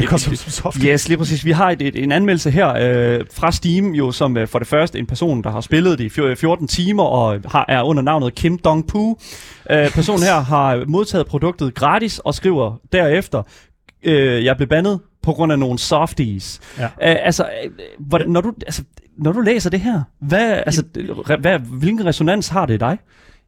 Yes, 0.84 1.08
lige 1.08 1.18
præcis. 1.18 1.44
Vi 1.44 1.50
har 1.50 1.70
et, 1.70 1.82
et, 1.82 2.02
en 2.02 2.12
anmeldelse 2.12 2.50
her 2.50 2.68
øh, 2.68 3.20
fra 3.34 3.52
Steam, 3.52 3.86
jo 3.94 4.12
som 4.12 4.36
øh, 4.36 4.48
for 4.48 4.58
det 4.58 4.68
første 4.68 4.98
en 4.98 5.06
person, 5.06 5.42
der 5.42 5.50
har 5.50 5.60
spillet 5.60 5.98
det 5.98 6.04
i 6.04 6.08
fjor- 6.08 6.34
14 6.34 6.68
timer 6.68 7.02
og 7.04 7.40
har, 7.50 7.64
er 7.68 7.82
under 7.82 8.02
navnet 8.02 8.34
Kim 8.34 8.58
Dong 8.58 8.88
Poo. 8.88 9.18
Øh, 9.70 9.90
personen 9.90 10.22
her 10.22 10.40
har 10.40 10.84
modtaget 10.86 11.26
produktet 11.26 11.74
gratis 11.74 12.18
og 12.18 12.34
skriver 12.34 12.76
derefter, 12.92 13.42
øh, 14.04 14.44
jeg 14.44 14.56
blev 14.56 14.68
bandet 14.68 15.00
på 15.22 15.32
grund 15.32 15.52
af 15.52 15.58
nogle 15.58 15.78
softies. 15.78 16.60
Ja. 16.78 16.84
Øh, 16.84 16.90
altså, 17.00 17.42
øh, 17.64 17.70
hvordan, 17.98 18.28
når, 18.28 18.40
du, 18.40 18.52
altså, 18.66 18.82
når 19.22 19.32
du 19.32 19.40
læser 19.40 19.70
det 19.70 19.80
her, 19.80 20.02
hvad, 20.18 20.62
altså, 20.66 20.84
hvad, 21.40 21.58
hvilken 21.58 22.06
resonans 22.06 22.48
har 22.48 22.66
det 22.66 22.74
i 22.74 22.78
dig? 22.78 22.98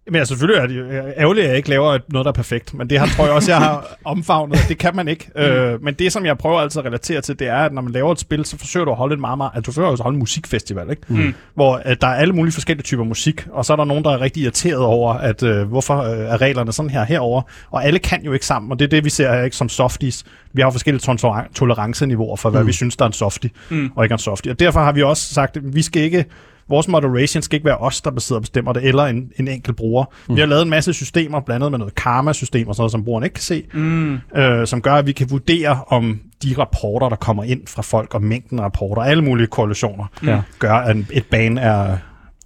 Men 0.07 0.15
ja, 0.15 0.25
selvfølgelig 0.25 0.63
er 0.63 0.67
det 0.67 0.79
jo 0.79 0.85
ærgerligt, 1.17 1.45
at 1.45 1.49
jeg 1.51 1.57
ikke 1.57 1.69
laver 1.69 1.99
noget, 2.09 2.25
der 2.25 2.31
er 2.31 2.35
perfekt. 2.35 2.75
Men 2.75 2.91
det 2.91 2.99
har, 2.99 3.07
tror 3.07 3.25
jeg 3.25 3.35
også, 3.35 3.51
jeg 3.53 3.59
har 3.61 3.87
omfavnet. 4.05 4.57
at 4.57 4.65
Det 4.69 4.79
kan 4.79 4.97
man 4.97 5.09
ikke. 5.09 5.31
Øh, 5.37 5.83
men 5.83 5.95
det, 5.95 6.13
som 6.13 6.27
jeg 6.27 6.39
prøver 6.39 6.61
altid 6.61 6.81
at 6.81 6.85
relatere 6.87 7.21
til, 7.21 7.39
det 7.39 7.49
er, 7.49 7.57
at 7.57 7.73
når 7.73 7.83
man 7.83 7.93
laver 7.93 8.13
et 8.13 8.21
spil, 8.21 8.45
så 8.45 8.59
forsøger 8.59 8.85
du 8.85 8.91
at 8.91 8.97
holde 8.97 9.15
en 9.15 9.21
meget, 9.21 9.39
meget... 9.39 9.51
Altså, 9.55 9.61
du 9.67 9.73
forsøger 9.73 9.89
også 9.89 10.03
at 10.03 10.05
holde 10.05 10.15
en 10.17 10.19
musikfestival, 10.19 10.91
ikke? 10.91 11.03
Mm. 11.09 11.35
Hvor 11.55 11.83
øh, 11.87 11.97
der 12.01 12.07
er 12.07 12.15
alle 12.15 12.35
mulige 12.35 12.53
forskellige 12.53 12.83
typer 12.85 13.05
musik, 13.05 13.47
og 13.53 13.65
så 13.65 13.73
er 13.73 13.77
der 13.77 13.85
nogen, 13.85 14.05
der 14.05 14.11
er 14.11 14.21
rigtig 14.21 14.43
irriteret 14.43 14.79
over, 14.81 15.13
at 15.15 15.43
øh, 15.43 15.69
hvorfor 15.69 15.99
øh, 16.03 16.19
er 16.19 16.41
reglerne 16.41 16.73
sådan 16.73 16.91
her 16.91 17.05
herover. 17.05 17.43
Og 17.71 17.85
alle 17.85 17.99
kan 17.99 18.25
jo 18.25 18.33
ikke 18.33 18.47
sammen, 18.47 18.73
og 18.73 18.79
det 18.79 18.85
er 18.85 18.89
det, 18.91 19.05
vi 19.05 19.11
ser 19.11 19.33
her, 19.33 19.43
ikke 19.43 19.57
som 19.57 19.69
softies. 19.69 20.25
Vi 20.53 20.61
har 20.63 20.67
jo 20.67 20.71
forskellige 20.73 21.01
toler- 21.01 21.49
toleranceniveauer 21.55 22.37
for, 22.37 22.51
hvad 22.51 22.61
Mm. 22.61 22.65
mm. 22.65 22.69
vi 22.69 22.73
synes, 22.73 22.97
der 22.97 23.05
er 23.05 23.07
en 23.07 23.13
softie, 23.13 23.51
Mm. 23.71 23.91
og 23.97 24.05
ikke 24.05 24.13
en 24.13 24.19
softie. 24.19 24.53
Og 24.53 24.61
derfor 24.61 24.81
har 24.81 24.93
vi 24.93 25.03
også 25.03 25.35
sagt, 25.35 25.57
at 25.57 25.63
vi 25.75 25.83
skal 25.83 26.03
ikke 26.03 26.25
vores 26.69 26.89
moderation 26.89 27.43
skal 27.43 27.57
ikke 27.57 27.65
være 27.67 27.77
os, 27.77 28.01
der 28.01 28.21
sidder 28.21 28.39
og 28.39 28.43
bestemmer 28.43 28.73
det, 28.73 28.85
eller 28.85 29.03
en, 29.05 29.31
en 29.39 29.49
enkelt 29.49 29.77
bruger. 29.77 30.05
Mm. 30.29 30.35
Vi 30.37 30.41
har 30.41 30.47
lavet 30.47 30.63
en 30.63 30.71
masse 30.71 30.93
systemer, 30.93 31.41
blandt 31.41 31.63
andet 31.63 31.71
med 31.71 31.79
noget 31.79 31.95
karma-system 31.95 32.69
og 32.69 32.75
sådan 32.75 32.81
noget, 32.83 32.93
som 32.93 33.05
brugeren 33.05 33.25
ikke 33.25 33.35
kan 33.35 33.43
se, 33.43 33.63
Mm. 33.73 34.19
øh, 34.37 34.67
som 34.67 34.81
gør, 34.83 34.95
at 34.95 35.07
vi 35.07 35.13
kan 35.13 35.31
vurdere, 35.31 35.79
om 35.89 36.21
de 36.43 36.55
rapporter, 36.59 37.09
der 37.09 37.17
kommer 37.17 37.45
ind 37.45 37.61
fra 37.69 37.83
folk, 37.83 38.15
og 38.15 38.23
mængden 38.23 38.59
af 38.59 38.63
rapporter, 38.63 39.03
alle 39.03 39.25
mulige 39.25 39.47
korrelationer, 39.47 40.05
Ja. 40.27 40.41
gør, 40.59 40.75
at 40.75 40.97
et 41.13 41.25
ban 41.31 41.59
er, 41.59 41.97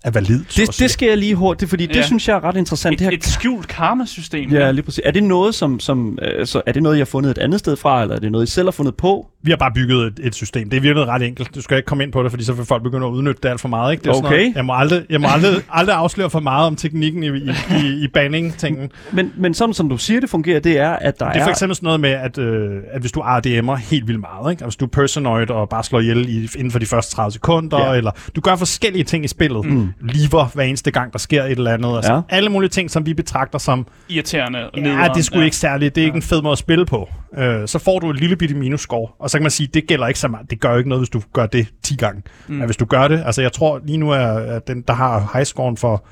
er 0.04 0.10
validt. 0.10 0.58
at 0.60 0.66
Det, 0.68 0.78
det 0.78 0.90
skal 0.90 1.08
jeg 1.08 1.18
lige 1.18 1.34
hurtigt, 1.34 1.68
fordi 1.68 1.86
det 1.86 1.96
Ja. 1.96 2.02
synes 2.02 2.28
jeg 2.28 2.36
er 2.36 2.44
ret 2.44 2.56
interessant. 2.56 2.92
Et, 2.92 2.98
det 2.98 3.04
her 3.06 3.12
et 3.16 3.24
skjult 3.24 3.68
karma-system. 3.68 4.50
Ja, 4.50 4.70
lige 4.70 4.82
præcis. 4.82 5.00
Er 5.04 5.10
det 5.10 5.22
noget, 5.22 5.54
som, 5.54 5.80
som 5.80 6.18
øh, 6.22 6.46
så 6.46 6.62
er 6.66 6.72
det 6.72 6.82
noget, 6.82 6.96
I 6.96 6.98
har 6.98 7.04
fundet 7.04 7.30
et 7.30 7.38
andet 7.38 7.58
sted 7.60 7.76
fra, 7.76 8.02
eller 8.02 8.14
er 8.16 8.20
det 8.20 8.32
noget, 8.32 8.46
I 8.48 8.50
selv 8.50 8.66
har 8.66 8.70
fundet 8.72 8.94
på? 8.96 9.26
Vi 9.42 9.50
har 9.50 9.56
bare 9.56 9.72
bygget 9.74 10.06
et, 10.06 10.20
et 10.26 10.34
system. 10.34 10.70
Det 10.70 10.76
er 10.76 10.80
virkelig 10.80 11.06
ret 11.08 11.22
enkelt. 11.22 11.54
Du 11.54 11.62
skal 11.62 11.76
ikke 11.76 11.86
komme 11.86 12.04
ind 12.04 12.12
på 12.12 12.22
det, 12.22 12.30
fordi 12.32 12.44
så 12.44 12.52
vil 12.52 12.64
folk 12.64 12.82
begynde 12.82 13.06
at 13.06 13.10
udnytte 13.10 13.40
det 13.42 13.48
alt 13.48 13.60
for 13.60 13.68
meget. 13.68 13.92
Ikke? 13.92 14.02
Det 14.02 14.08
er 14.08 14.12
sådan 14.14 14.26
Okay. 14.26 14.38
noget, 14.38 14.56
jeg 14.56 14.64
må, 14.64 14.72
aldrig, 14.72 15.02
jeg 15.10 15.20
må 15.20 15.28
aldrig, 15.30 15.62
aldrig 15.70 15.96
afsløre 15.96 16.30
for 16.30 16.40
meget 16.40 16.66
om 16.66 16.76
teknikken 16.76 17.22
i, 17.22 17.26
i, 17.28 17.50
i, 17.70 18.04
i 18.04 18.08
banning-tingen. 18.14 18.90
Men, 19.12 19.32
men 19.36 19.54
sådan 19.54 19.74
som 19.74 19.88
du 19.88 19.96
siger, 19.96 20.20
det 20.20 20.30
fungerer, 20.30 20.60
det 20.60 20.78
er, 20.78 20.90
at 20.90 21.20
der 21.20 21.26
Det 21.26 21.36
er 21.36 21.40
er... 21.40 21.44
for 21.44 21.50
eksempel 21.50 21.76
sådan 21.76 21.86
noget 21.86 22.00
med, 22.00 22.10
at, 22.10 22.38
øh, 22.38 22.70
at 22.92 23.00
hvis 23.00 23.12
du 23.12 23.20
RDM'er 23.20 23.74
helt 23.76 24.06
vildt 24.08 24.20
meget, 24.20 24.50
ikke? 24.52 24.64
Altså, 24.64 24.66
hvis 24.66 24.76
du 24.76 24.84
er 24.84 24.88
personoid 24.90 25.50
og 25.50 25.68
bare 25.68 25.84
slår 25.84 26.00
ihjel 26.00 26.28
i, 26.28 26.48
inden 26.58 26.70
for 26.70 26.78
de 26.78 26.86
første 26.86 27.14
30 27.16 27.32
sekunder, 27.32 27.78
Ja. 27.78 27.90
ja. 27.90 27.96
eller 27.96 28.10
du 28.36 28.40
gør 28.40 28.56
forskellige 28.56 29.04
ting 29.04 29.24
i 29.24 29.28
spillet. 29.28 29.64
Mm. 29.64 29.88
Lever 30.00 30.50
hver 30.54 30.64
eneste 30.64 30.90
gang, 30.90 31.12
der 31.12 31.18
sker 31.18 31.44
et 31.44 31.50
eller 31.50 31.72
andet. 31.72 31.96
Altså, 31.96 32.12
Ja. 32.12 32.20
Alle 32.28 32.50
mulige 32.50 32.68
ting, 32.70 32.90
som 32.90 33.06
vi 33.06 33.14
betragter 33.14 33.58
som, 33.58 33.86
Irriterende. 34.08 34.58
ja, 34.76 34.80
nederen. 34.80 35.10
det 35.10 35.18
er 35.18 35.22
sgu 35.22 35.40
ikke 35.40 35.56
særligt, 35.56 35.94
det 35.94 36.00
er 36.00 36.04
ikke 36.04 36.16
en 36.16 36.22
fed 36.22 36.42
måde 36.42 36.52
at 36.52 36.58
spille 36.58 36.86
på. 36.86 37.08
Øh, 37.38 37.68
så 37.68 37.78
får 37.78 37.98
du 37.98 38.10
et 38.10 38.20
lille 38.20 38.36
bitte 38.36 38.54
minusscore, 38.54 39.08
og 39.28 39.30
så 39.30 39.38
kan 39.38 39.42
man 39.42 39.50
sige, 39.50 39.68
det 39.74 39.86
gælder 39.86 40.06
ikke 40.06 40.20
så 40.20 40.28
meget. 40.28 40.50
Det 40.50 40.60
gør 40.60 40.70
jo 40.70 40.78
ikke 40.78 40.88
noget, 40.88 41.00
hvis 41.00 41.10
du 41.10 41.22
gør 41.32 41.46
det 41.46 41.66
10 41.82 41.96
gange. 41.96 42.22
Mm. 42.48 42.54
Men 42.54 42.64
hvis 42.64 42.76
du 42.76 42.84
gør 42.84 43.08
det, 43.08 43.22
altså 43.26 43.42
jeg 43.42 43.52
tror 43.52 43.80
lige 43.84 43.98
nu 43.98 44.10
er 44.10 44.26
at 44.26 44.68
den, 44.68 44.82
der 44.82 44.94
har 44.94 45.30
highscoren 45.34 45.76
for 45.76 46.04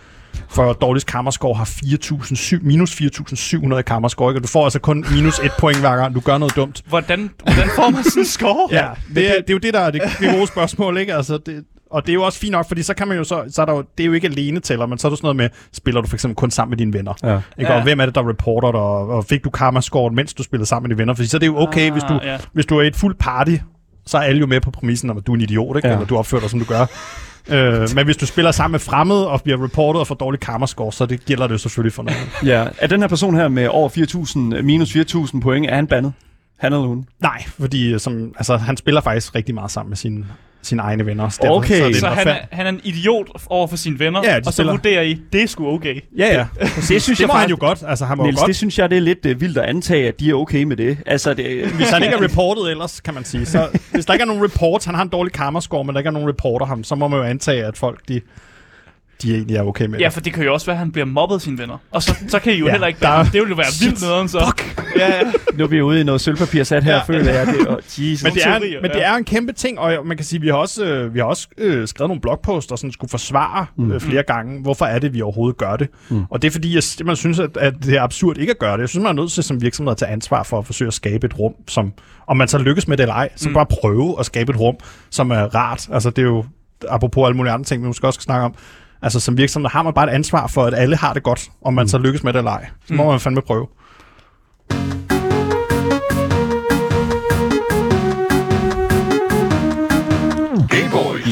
for 0.48 0.72
dårligst 0.72 1.06
kammerscore 1.06 1.54
har 1.54 1.64
4.700, 1.64 2.58
minus 2.62 3.00
4.700 3.00 3.76
i 3.76 3.82
kammerscore, 3.82 4.30
ikke? 4.30 4.38
og 4.38 4.42
du 4.42 4.48
får 4.48 4.64
altså 4.64 4.78
kun 4.78 5.04
minus 5.10 5.38
et 5.38 5.52
point 5.58 5.80
hver 5.80 5.96
gang, 5.96 6.14
du 6.14 6.20
gør 6.20 6.38
noget 6.38 6.56
dumt. 6.56 6.82
Hvordan, 6.88 7.30
hvordan 7.42 7.68
får 7.76 7.90
man 7.90 8.04
sådan 8.04 8.22
en 8.22 8.26
score? 8.26 8.68
Ja, 8.70 8.88
det, 9.14 9.30
er, 9.30 9.40
det 9.40 9.50
er 9.50 9.54
jo 9.54 9.58
det, 9.58 9.74
der 9.74 9.80
er 9.80 9.90
det, 9.90 10.02
det 10.20 10.30
gode 10.34 10.46
spørgsmål, 10.46 10.98
ikke? 10.98 11.14
Altså, 11.14 11.38
det, 11.46 11.64
og 11.96 12.06
det 12.06 12.12
er 12.12 12.14
jo 12.14 12.22
også 12.22 12.38
fint 12.38 12.52
nok, 12.52 12.68
fordi 12.68 12.82
så 12.82 12.94
kan 12.94 13.08
man 13.08 13.16
jo 13.16 13.24
så, 13.24 13.44
så 13.50 13.62
er 13.62 13.66
der 13.66 13.72
jo, 13.72 13.84
det 13.98 14.04
er 14.04 14.06
jo 14.06 14.12
ikke 14.12 14.26
alene 14.26 14.60
tæller, 14.60 14.86
men 14.86 14.98
så 14.98 15.08
er 15.08 15.10
der 15.10 15.16
sådan 15.16 15.24
noget 15.26 15.36
med, 15.36 15.48
spiller 15.72 16.00
du 16.00 16.08
for 16.08 16.16
eksempel 16.16 16.34
kun 16.36 16.50
sammen 16.50 16.70
med 16.70 16.78
dine 16.78 16.92
venner? 16.92 17.12
Ja. 17.22 17.40
Ikke? 17.58 17.72
Ja. 17.72 17.76
Og 17.76 17.82
hvem 17.82 18.00
er 18.00 18.06
det, 18.06 18.14
der 18.14 18.28
reporter 18.28 18.72
dig, 18.72 18.80
og, 18.80 19.08
og 19.08 19.24
fik 19.24 19.44
du 19.44 19.50
karma-scoren, 19.50 20.14
mens 20.14 20.34
du 20.34 20.42
spillede 20.42 20.66
sammen 20.68 20.88
med 20.88 20.94
dine 20.96 20.98
venner? 20.98 21.14
Fordi 21.14 21.28
så 21.28 21.36
er 21.36 21.38
det 21.38 21.46
jo 21.46 21.58
okay, 21.58 21.86
Ah, 21.86 21.92
hvis, 21.92 22.02
du, 22.02 22.20
ja. 22.24 22.38
hvis 22.52 22.66
du 22.66 22.78
er 22.78 22.82
i 22.82 22.86
et 22.86 22.96
fuldt 22.96 23.18
party, 23.18 23.56
så 24.06 24.18
er 24.18 24.22
alle 24.22 24.38
jo 24.40 24.46
med 24.46 24.60
på 24.60 24.70
præmissen 24.70 25.10
om, 25.10 25.16
at 25.16 25.26
du 25.26 25.32
er 25.32 25.36
en 25.36 25.40
idiot, 25.42 25.76
ikke? 25.76 25.88
Ja. 25.88 25.94
Eller 25.94 26.06
du 26.06 26.16
opfører 26.16 26.40
dig, 26.40 26.50
som 26.50 26.58
du 26.60 26.64
gør. 26.64 26.86
øh, 27.48 27.88
men 27.94 28.04
hvis 28.04 28.16
du 28.16 28.26
spiller 28.26 28.50
sammen 28.50 28.72
med 28.72 28.80
fremmede 28.80 29.28
og 29.28 29.42
bliver 29.42 29.64
reportet 29.64 30.00
og 30.00 30.06
får 30.06 30.14
dårlig 30.14 30.40
karma-score, 30.40 30.92
så 30.92 31.06
det 31.06 31.24
gælder 31.24 31.46
det 31.46 31.52
jo 31.52 31.58
selvfølgelig 31.58 31.92
for 31.92 32.02
noget. 32.02 32.18
Ja. 32.52 32.66
Er 32.78 32.86
den 32.86 33.00
her 33.00 33.08
person 33.08 33.34
her 33.34 33.48
med 33.48 33.68
over 33.68 33.88
4.000, 34.58 34.62
minus 34.62 34.96
4.000 34.96 35.40
point, 35.40 35.66
er 35.70 35.74
han 35.74 35.86
bandet? 35.86 36.12
Han 36.58 36.72
eller 36.72 36.86
hun? 36.86 37.06
Nej, 37.22 37.44
fordi 37.58 37.92
øh, 37.92 38.00
som, 38.00 38.32
altså, 38.36 38.56
han 38.56 38.76
spiller 38.76 39.00
faktisk 39.00 39.34
rigtig 39.34 39.54
meget 39.54 39.70
sammen 39.70 39.90
med 39.90 39.96
sine, 39.96 40.26
sine 40.66 40.82
egne 40.82 41.06
venner. 41.06 41.28
Så 41.28 41.40
Okay. 41.42 41.78
så 41.78 41.84
er 41.84 41.88
det 41.88 41.96
Så 41.96 42.06
han 42.08 42.28
er, 42.28 42.36
han 42.50 42.66
er 42.66 42.70
en 42.70 42.80
idiot 42.84 43.26
over 43.46 43.66
for 43.66 43.76
sine 43.76 43.98
venner, 43.98 44.20
Ja, 44.24 44.38
og 44.46 44.52
så 44.52 44.64
vurderer 44.64 45.02
I, 45.02 45.20
det 45.32 45.42
er 45.42 45.46
sgu 45.46 45.66
okay. 45.74 46.00
Ja, 46.18 46.26
ja. 46.34 46.46
Det 46.76 46.84
synes 47.02 47.04
Det 47.06 47.20
jeg 47.20 47.26
må 47.26 47.32
han 47.34 47.50
jo 47.50 47.56
godt. 47.60 47.84
Altså, 47.86 48.04
han 48.04 48.16
må 48.16 48.22
jo 48.22 48.26
Niels, 48.26 48.38
godt. 48.40 48.48
det 48.48 48.56
synes 48.56 48.78
jeg, 48.78 48.90
det 48.90 48.96
er 48.96 49.00
lidt 49.02 49.26
uh, 49.26 49.40
vildt 49.40 49.58
at 49.58 49.64
antage, 49.64 50.08
at 50.08 50.20
de 50.20 50.30
er 50.30 50.34
okay 50.34 50.62
med 50.62 50.76
det. 50.76 50.98
Altså, 51.06 51.34
det, 51.34 51.66
Hvis 51.66 51.90
han 51.90 52.02
ikke 52.02 52.14
er 52.16 52.22
reportet 52.22 52.70
ellers, 52.70 53.00
kan 53.00 53.14
man 53.14 53.24
sige. 53.24 53.46
Så 53.46 53.68
hvis 53.92 54.06
der 54.06 54.12
ikke 54.12 54.22
er 54.22 54.26
nogen 54.26 54.44
reports, 54.44 54.84
han 54.84 54.94
har 54.94 55.02
en 55.02 55.08
dårlig 55.08 55.32
karma-score, 55.32 55.84
men 55.84 55.94
der 55.94 56.00
ikke 56.00 56.08
er 56.08 56.12
nogen 56.12 56.28
reporter 56.28 56.66
ham, 56.66 56.84
så 56.84 56.94
må 56.94 57.08
man 57.08 57.18
jo 57.18 57.24
antage, 57.24 57.64
at 57.64 57.76
folk, 57.76 58.00
de, 58.08 58.20
de 59.22 59.34
egentlig 59.34 59.56
er 59.56 59.62
okay 59.62 59.86
med 59.86 59.98
Ja, 59.98 60.04
det. 60.04 60.12
for 60.12 60.20
det 60.20 60.32
kan 60.32 60.44
jo 60.44 60.52
også 60.52 60.66
være, 60.66 60.74
at 60.74 60.78
han 60.78 60.92
bliver 60.92 61.04
mobbet 61.04 61.34
af 61.34 61.40
sine 61.40 61.58
venner. 61.58 61.78
Og 61.90 62.02
så, 62.02 62.14
så 62.28 62.38
kan 62.38 62.52
I 62.52 62.56
jo 62.56 62.66
Ja, 62.66 62.70
heller 62.70 62.86
ikke... 62.86 63.00
der 63.00 63.08
er- 63.08 63.22
Det 63.24 63.32
ville 63.32 63.48
jo 63.48 63.54
være 63.54 63.66
vildt 63.80 64.00
nederen, 64.02 64.28
så. 64.28 64.40
Fuck! 64.46 64.82
Ja, 64.98 65.06
ja. 65.16 65.22
nu 65.54 65.64
er 65.64 65.68
vi 65.68 65.82
ude 65.82 66.00
i 66.00 66.04
noget 66.04 66.20
sølvpapir 66.20 66.64
sat 66.64 66.84
her, 66.84 66.94
Ja. 66.94 67.02
føler 67.02 67.32
jeg. 67.32 67.46
Det, 67.46 67.66
og 67.66 67.80
Jesus. 67.98 68.22
Men 68.24 68.32
det, 68.34 68.46
er, 68.46 68.58
teorier, 68.58 68.80
men 68.82 68.90
det 68.90 69.04
er 69.06 69.14
en 69.14 69.24
kæmpe 69.24 69.52
ting, 69.52 69.78
og 69.78 70.06
man 70.06 70.16
kan 70.16 70.26
sige, 70.26 70.40
vi 70.40 70.46
har 70.48 70.54
også, 70.54 70.84
øh, 70.84 71.14
vi 71.14 71.18
har 71.18 71.26
også 71.26 71.48
øh, 71.58 71.88
skrevet 71.88 72.08
nogle 72.08 72.20
blogposter, 72.20 72.76
som 72.76 72.92
skulle 72.92 73.10
forsvare 73.10 73.66
Mm. 73.76 73.92
øh, 73.92 74.00
flere 74.00 74.22
gange, 74.22 74.62
hvorfor 74.62 74.84
er 74.84 74.98
det, 74.98 75.14
vi 75.14 75.22
overhovedet 75.22 75.58
gør 75.58 75.76
det. 75.76 75.88
Mm. 76.08 76.22
Og 76.30 76.42
det 76.42 76.48
er 76.48 76.52
fordi, 76.52 76.74
jeg 76.74 76.82
simpelthen 76.82 77.16
synes, 77.16 77.38
at, 77.38 77.56
at 77.56 77.74
det 77.84 77.94
er 77.96 78.02
absurd 78.02 78.38
ikke 78.38 78.50
at 78.50 78.58
gøre 78.58 78.72
det. 78.72 78.80
Jeg 78.80 78.88
synes, 78.88 79.02
man 79.02 79.18
er 79.18 79.22
nødt 79.22 79.32
til 79.32 79.42
som 79.42 79.62
virksomhed 79.62 79.90
at 79.90 79.96
tage 79.96 80.10
ansvar 80.12 80.42
for 80.42 80.58
at 80.58 80.66
forsøge 80.66 80.86
at 80.88 80.94
skabe 80.94 81.26
et 81.26 81.38
rum, 81.38 81.52
som, 81.68 81.92
om 82.26 82.36
man 82.36 82.48
så 82.48 82.58
lykkes 82.58 82.88
med 82.88 82.96
det 82.96 83.02
eller 83.02 83.14
ej, 83.14 83.28
så 83.36 83.48
Mm. 83.48 83.54
bare 83.54 83.66
prøve 83.66 84.16
at 84.20 84.26
skabe 84.26 84.52
et 84.52 84.60
rum, 84.60 84.74
som 85.10 85.30
er 85.30 85.54
rart. 85.54 85.88
Altså 85.92 86.10
det 86.10 86.18
er 86.22 86.26
jo, 86.26 86.44
apropos 86.88 87.26
alle 87.26 87.36
mulige 87.36 87.52
andre 87.52 87.64
ting, 87.64 87.82
vi 87.82 87.86
måske 87.86 88.06
også 88.06 88.16
skal 88.16 88.24
snakke 88.24 88.44
om, 88.44 88.54
Altså 89.02 89.20
som 89.20 89.36
virksomhed 89.38 89.70
har 89.70 89.82
man 89.82 89.92
bare 89.94 90.10
et 90.10 90.14
ansvar 90.14 90.46
for, 90.46 90.64
at 90.66 90.74
alle 90.74 90.96
har 90.96 91.12
det 91.12 91.22
godt, 91.22 91.48
om 91.62 91.74
man 91.74 91.82
mm. 91.84 91.88
så 91.88 91.98
lykkes 91.98 92.24
med 92.24 92.32
det 92.32 92.38
eller 92.38 92.50
ej. 92.50 92.66
Så 92.88 92.94
må 92.94 93.02
Mm. 93.02 93.08
man 93.10 93.20
fandme 93.20 93.42
prøve. 93.42 93.66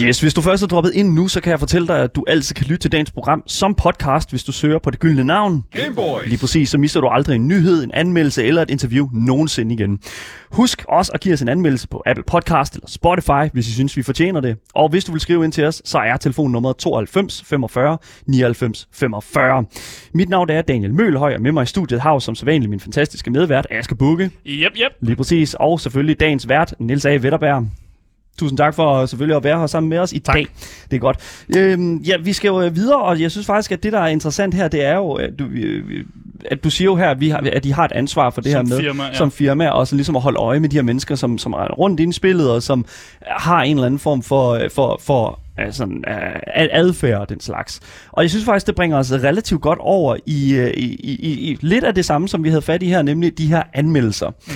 Yes, 0.02 0.20
hvis 0.20 0.34
du 0.34 0.40
først 0.40 0.62
er 0.62 0.66
droppet 0.66 0.94
ind 0.94 1.14
nu, 1.14 1.28
så 1.28 1.40
kan 1.40 1.50
jeg 1.50 1.58
fortælle 1.58 1.88
dig, 1.88 2.02
at 2.02 2.14
du 2.14 2.24
altid 2.28 2.54
kan 2.54 2.66
lytte 2.66 2.78
til 2.78 2.92
dagens 2.92 3.10
program 3.10 3.42
som 3.46 3.74
podcast, 3.74 4.30
hvis 4.30 4.44
du 4.44 4.52
søger 4.52 4.78
på 4.78 4.90
det 4.90 5.00
gyldne 5.00 5.24
navn. 5.24 5.64
Gameboys. 5.72 6.26
Lige 6.26 6.38
præcis, 6.38 6.68
så 6.70 6.78
mister 6.78 7.00
du 7.00 7.08
aldrig 7.08 7.34
en 7.36 7.48
nyhed, 7.48 7.84
en 7.84 7.90
anmeldelse 7.94 8.44
eller 8.44 8.62
et 8.62 8.70
interview 8.70 9.08
nogensinde 9.12 9.74
igen. 9.74 9.98
Husk 10.50 10.84
også 10.88 11.12
at 11.14 11.20
give 11.20 11.34
os 11.34 11.42
en 11.42 11.48
anmeldelse 11.48 11.88
på 11.88 12.02
Apple 12.06 12.24
Podcast 12.26 12.74
eller 12.74 12.88
Spotify, 12.88 13.52
hvis 13.52 13.68
I 13.68 13.72
synes, 13.72 13.96
vi 13.96 14.02
fortjener 14.02 14.40
det. 14.40 14.56
Og 14.74 14.88
hvis 14.88 15.04
du 15.04 15.12
vil 15.12 15.20
skrive 15.20 15.44
ind 15.44 15.52
til 15.52 15.64
os, 15.64 15.82
så 15.84 15.98
er 15.98 16.16
telefonnummeret 16.16 16.76
92 16.76 17.42
45 17.46 17.98
99 18.26 18.88
45. 18.92 19.64
Mit 20.14 20.28
navn 20.28 20.50
er 20.50 20.62
Daniel 20.62 20.94
Mølhøj, 20.94 21.34
og 21.34 21.42
med 21.42 21.52
mig 21.52 21.62
i 21.62 21.66
studiet 21.66 22.00
har 22.00 22.18
som 22.18 22.34
sædvanligt 22.34 22.70
min 22.70 22.80
fantastiske 22.80 23.30
medvært, 23.30 23.66
Aske 23.70 23.94
Bukke. 23.94 24.24
Yep, 24.46 24.72
yep. 24.76 24.92
Lige 25.00 25.16
præcis, 25.16 25.54
og 25.54 25.80
selvfølgelig 25.80 26.20
dagens 26.20 26.48
vært, 26.48 26.74
Niels 26.78 27.04
A. 27.04 27.10
Vetterberg. 27.10 27.83
Tusind 28.38 28.58
tak 28.58 28.74
for 28.74 29.06
selvfølgelig 29.06 29.36
at 29.36 29.44
være 29.44 29.58
her 29.58 29.66
sammen 29.66 29.90
med 29.90 29.98
os 29.98 30.12
i 30.12 30.18
Tak. 30.18 30.34
dag. 30.34 30.46
Det 30.90 30.96
er 30.96 31.00
godt. 31.00 31.44
Øhm, 31.56 31.96
ja, 31.96 32.16
vi 32.16 32.32
skal 32.32 32.48
jo 32.48 32.62
øh, 32.62 32.76
videre, 32.76 33.02
og 33.02 33.20
jeg 33.20 33.30
synes 33.30 33.46
faktisk, 33.46 33.72
at 33.72 33.82
det, 33.82 33.92
der 33.92 34.00
er 34.00 34.06
interessant 34.06 34.54
her, 34.54 34.68
det 34.68 34.84
er 34.84 34.96
jo, 34.96 35.12
at 35.12 35.30
du, 35.38 35.44
øh, 35.44 36.04
at 36.50 36.64
du 36.64 36.70
siger 36.70 36.86
jo 36.86 36.96
her, 36.96 37.08
at, 37.08 37.20
vi 37.20 37.28
har, 37.28 37.42
at 37.52 37.64
de 37.64 37.72
har 37.72 37.84
et 37.84 37.92
ansvar 37.92 38.30
for 38.30 38.40
det 38.40 38.52
Som 38.52 38.66
her 38.66 38.74
med, 38.74 38.82
firma, 38.82 39.04
ja. 39.04 39.14
som 39.14 39.30
firma, 39.30 39.68
og 39.68 39.86
så 39.86 39.94
ligesom 39.96 40.16
at 40.16 40.22
holde 40.22 40.38
øje 40.38 40.60
med 40.60 40.68
de 40.68 40.76
her 40.76 40.82
mennesker, 40.82 41.14
som, 41.14 41.38
som 41.38 41.52
er 41.52 41.72
rundt 41.72 42.00
i 42.00 42.12
spillet, 42.12 42.50
og 42.50 42.62
som 42.62 42.84
har 43.26 43.62
en 43.62 43.76
eller 43.76 43.86
anden 43.86 44.00
form 44.00 44.22
for, 44.22 44.50
øh, 44.50 44.70
for, 44.70 45.00
for 45.02 45.40
altså, 45.56 45.88
adfærd 46.72 47.20
og 47.20 47.28
den 47.28 47.40
slags. 47.40 47.80
Og 48.12 48.22
jeg 48.22 48.30
synes 48.30 48.44
faktisk, 48.44 48.66
det 48.66 48.74
bringer 48.74 48.98
os 48.98 49.12
relativt 49.12 49.60
godt 49.62 49.78
over 49.82 50.16
i, 50.26 50.54
øh, 50.54 50.70
i, 50.70 50.94
i, 50.94 51.14
i, 51.14 51.50
i 51.50 51.58
lidt 51.60 51.84
af 51.84 51.94
det 51.94 52.04
samme, 52.04 52.28
som 52.28 52.44
vi 52.44 52.48
havde 52.48 52.62
fat 52.62 52.82
i 52.82 52.86
her, 52.86 53.02
nemlig 53.02 53.38
de 53.38 53.46
her 53.46 53.62
anmeldelser. 53.74 54.28
Mm. 54.28 54.52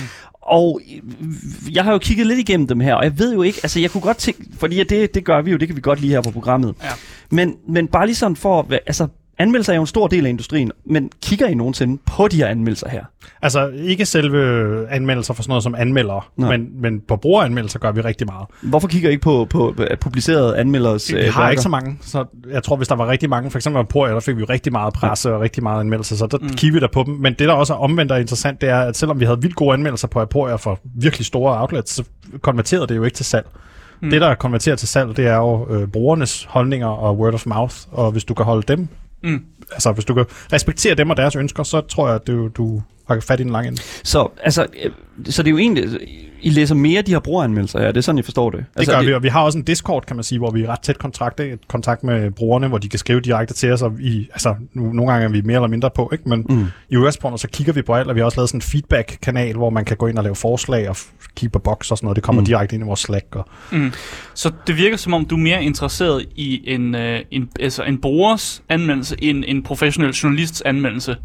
Og 0.49 0.81
øh, 0.91 1.75
jeg 1.75 1.83
har 1.83 1.91
jo 1.91 1.97
kigget 1.97 2.27
lidt 2.27 2.39
igennem 2.39 2.67
dem 2.67 2.79
her, 2.79 2.95
og 2.95 3.03
jeg 3.03 3.19
ved 3.19 3.33
jo 3.33 3.41
ikke, 3.41 3.59
altså 3.63 3.79
jeg 3.79 3.91
kunne 3.91 4.01
godt 4.01 4.17
tænke, 4.17 4.45
fordi 4.59 4.83
det, 4.83 5.15
det 5.15 5.25
gør 5.25 5.41
vi 5.41 5.51
jo, 5.51 5.57
det 5.57 5.67
kan 5.67 5.75
vi 5.75 5.81
godt 5.81 6.01
lide 6.01 6.11
her 6.11 6.21
på 6.21 6.31
programmet. 6.31 6.75
Ja. 6.83 6.89
Men, 7.31 7.55
men 7.67 7.87
bare 7.87 8.05
lige 8.05 8.15
sådan 8.15 8.35
for, 8.35 8.67
altså 8.87 9.07
anmeldelser 9.39 9.73
er 9.73 9.75
jo 9.75 9.81
en 9.81 9.87
stor 9.87 10.07
del 10.07 10.25
af 10.25 10.29
industrien, 10.29 10.71
men 10.85 11.11
kigger 11.23 11.47
I 11.47 11.53
nogensinde 11.53 12.01
på 12.05 12.27
de 12.27 12.37
her 12.37 12.47
anmeldelser 12.47 12.89
her? 12.89 13.03
Altså 13.41 13.67
ikke 13.67 14.05
selve 14.05 14.89
anmeldelser 14.89 15.33
for 15.33 15.43
sådan 15.43 15.51
noget 15.51 15.63
som 15.63 15.75
anmeldere, 15.75 16.21
Nej. 16.37 16.57
men, 16.57 16.81
men 16.81 17.01
på 17.07 17.15
brugeranmeldelser 17.15 17.79
gør 17.79 17.91
vi 17.91 18.01
rigtig 18.01 18.27
meget. 18.27 18.47
Hvorfor 18.61 18.87
kigger 18.87 19.09
I 19.09 19.11
ikke 19.11 19.23
på, 19.23 19.47
på 19.49 19.75
øh, 19.77 19.97
publicerede 19.97 20.57
anmelders 20.57 21.13
Vi 21.13 21.21
har 21.21 21.49
ikke 21.49 21.61
så 21.61 21.69
mange, 21.69 21.97
så 22.01 22.25
jeg 22.51 22.63
tror, 22.63 22.75
hvis 22.75 22.87
der 22.87 22.95
var 22.95 23.07
rigtig 23.07 23.29
mange, 23.29 23.51
for 23.51 23.57
eksempel 23.57 23.85
på 23.85 24.07
der 24.07 24.19
fik 24.19 24.35
vi 24.35 24.39
jo 24.39 24.47
rigtig 24.49 24.71
meget 24.71 24.93
presse 24.93 25.33
og 25.33 25.41
rigtig 25.41 25.63
meget 25.63 25.79
anmeldelser, 25.79 26.15
så 26.15 26.27
der 26.27 26.37
mm. 26.37 26.49
kigger 26.49 26.73
vi 26.73 26.79
der 26.79 26.87
på 26.93 27.03
dem. 27.03 27.13
Men 27.13 27.33
det, 27.33 27.47
der 27.47 27.53
også 27.53 27.73
er 27.73 27.77
omvendt 27.77 28.11
og 28.11 28.19
interessant, 28.19 28.61
det 28.61 28.69
er, 28.69 28.79
at 28.79 28.97
selvom 28.97 29.19
vi 29.19 29.25
havde 29.25 29.41
vildt 29.41 29.55
gode 29.55 29.73
anmeldelser 29.73 30.07
på 30.07 30.19
Aporia 30.19 30.55
for 30.55 30.79
virkelig 30.95 31.25
store 31.25 31.61
outlets, 31.61 31.91
så 31.91 32.03
konverterede 32.41 32.87
det 32.87 32.95
jo 32.95 33.03
ikke 33.03 33.15
til 33.15 33.25
salg. 33.25 33.45
Mm. 34.01 34.09
Det, 34.09 34.21
der 34.21 34.35
konverterer 34.35 34.75
til 34.75 34.87
salg, 34.87 35.17
det 35.17 35.27
er 35.27 35.35
jo 35.35 35.67
øh, 35.69 35.87
brugernes 35.87 36.47
holdninger 36.49 36.87
og 36.87 37.17
word 37.17 37.33
of 37.33 37.45
mouth, 37.45 37.75
og 37.91 38.11
hvis 38.11 38.23
du 38.23 38.33
kan 38.33 38.45
holde 38.45 38.63
dem, 38.67 38.87
Mm. 39.21 39.41
altså 39.71 39.91
hvis 39.91 40.05
du 40.05 40.13
kan 40.13 40.25
respektere 40.53 40.95
dem 40.95 41.09
og 41.09 41.17
deres 41.17 41.35
ønsker, 41.35 41.63
så 41.63 41.81
tror 41.81 42.07
jeg, 42.07 42.15
at 42.15 42.27
du, 42.27 42.47
du 42.47 42.81
har 43.13 43.21
fat 43.21 43.39
i 43.39 43.43
den 43.43 43.51
lange 43.51 43.67
ende. 43.67 43.81
Så, 44.03 44.27
altså, 44.43 44.65
øh, 44.83 44.91
så 45.25 45.43
det 45.43 45.47
er 45.47 45.51
jo 45.51 45.57
egentlig, 45.57 45.83
I 46.41 46.49
læser 46.49 46.75
mere 46.75 46.97
af 46.97 47.05
de 47.05 47.11
her 47.11 47.19
brugeranmeldelser, 47.19 47.81
ja, 47.81 47.87
det 47.87 47.97
er 47.97 48.01
sådan, 48.01 48.17
jeg 48.17 48.25
forstår 48.25 48.49
det. 48.49 48.59
Det 48.59 48.79
altså, 48.79 48.91
gør 48.91 49.01
vi, 49.03 49.13
og 49.13 49.23
vi 49.23 49.27
har 49.27 49.41
også 49.41 49.57
en 49.57 49.63
Discord, 49.63 50.05
kan 50.05 50.15
man 50.15 50.23
sige, 50.23 50.39
hvor 50.39 50.51
vi 50.51 50.63
er 50.63 50.67
ret 50.67 50.79
tæt 50.79 50.97
kontakt, 50.99 51.41
kontakt 51.67 52.03
med 52.03 52.31
brugerne, 52.31 52.67
hvor 52.67 52.77
de 52.77 52.89
kan 52.89 52.99
skrive 52.99 53.19
direkte 53.21 53.53
til 53.53 53.71
os, 53.71 53.81
og 53.81 53.97
vi, 53.99 54.29
altså, 54.33 54.55
nu, 54.73 54.93
nogle 54.93 55.11
gange 55.11 55.25
er 55.25 55.29
vi 55.29 55.41
mere 55.41 55.55
eller 55.55 55.67
mindre 55.67 55.89
på, 55.95 56.09
ikke? 56.13 56.29
men 56.29 56.45
Mm. 56.49 56.65
i 56.89 56.97
udgangspunktet, 56.97 57.41
så 57.41 57.47
kigger 57.47 57.73
vi 57.73 57.81
på 57.81 57.93
alt, 57.95 58.07
og 58.07 58.15
vi 58.15 58.19
har 58.19 58.25
også 58.25 58.37
lavet 58.39 58.49
sådan 58.49 58.57
en 58.57 58.61
feedback-kanal, 58.61 59.55
hvor 59.55 59.69
man 59.69 59.85
kan 59.85 59.97
gå 59.97 60.07
ind 60.07 60.17
og 60.17 60.23
lave 60.23 60.35
forslag 60.35 60.89
og 60.89 60.95
kigge 61.35 61.51
på 61.53 61.59
box 61.59 61.91
og 61.91 61.97
sådan 61.97 62.05
noget. 62.05 62.15
Det 62.15 62.23
kommer 62.23 62.39
Mm. 62.41 62.43
mm. 62.43 62.45
direkte 62.45 62.75
ind 62.75 62.83
i 62.83 62.87
vores 62.87 62.99
Slack. 62.99 63.25
Og, 63.35 63.45
Mm. 63.71 63.91
Så 64.33 64.51
det 64.67 64.77
virker 64.77 64.97
som 64.97 65.13
om, 65.13 65.25
du 65.25 65.35
er 65.35 65.39
mere 65.39 65.63
interesseret 65.63 66.25
i 66.35 66.61
en, 66.73 66.95
øh, 66.95 67.19
en, 67.31 67.49
altså 67.59 67.83
en 67.83 68.01
brugers 68.01 68.63
anmeldelse 68.69 69.15
end 69.21 69.43
en 69.47 69.63
professionel 69.63 70.13
journalists 70.13 70.61
anmeldelse. 70.61 71.15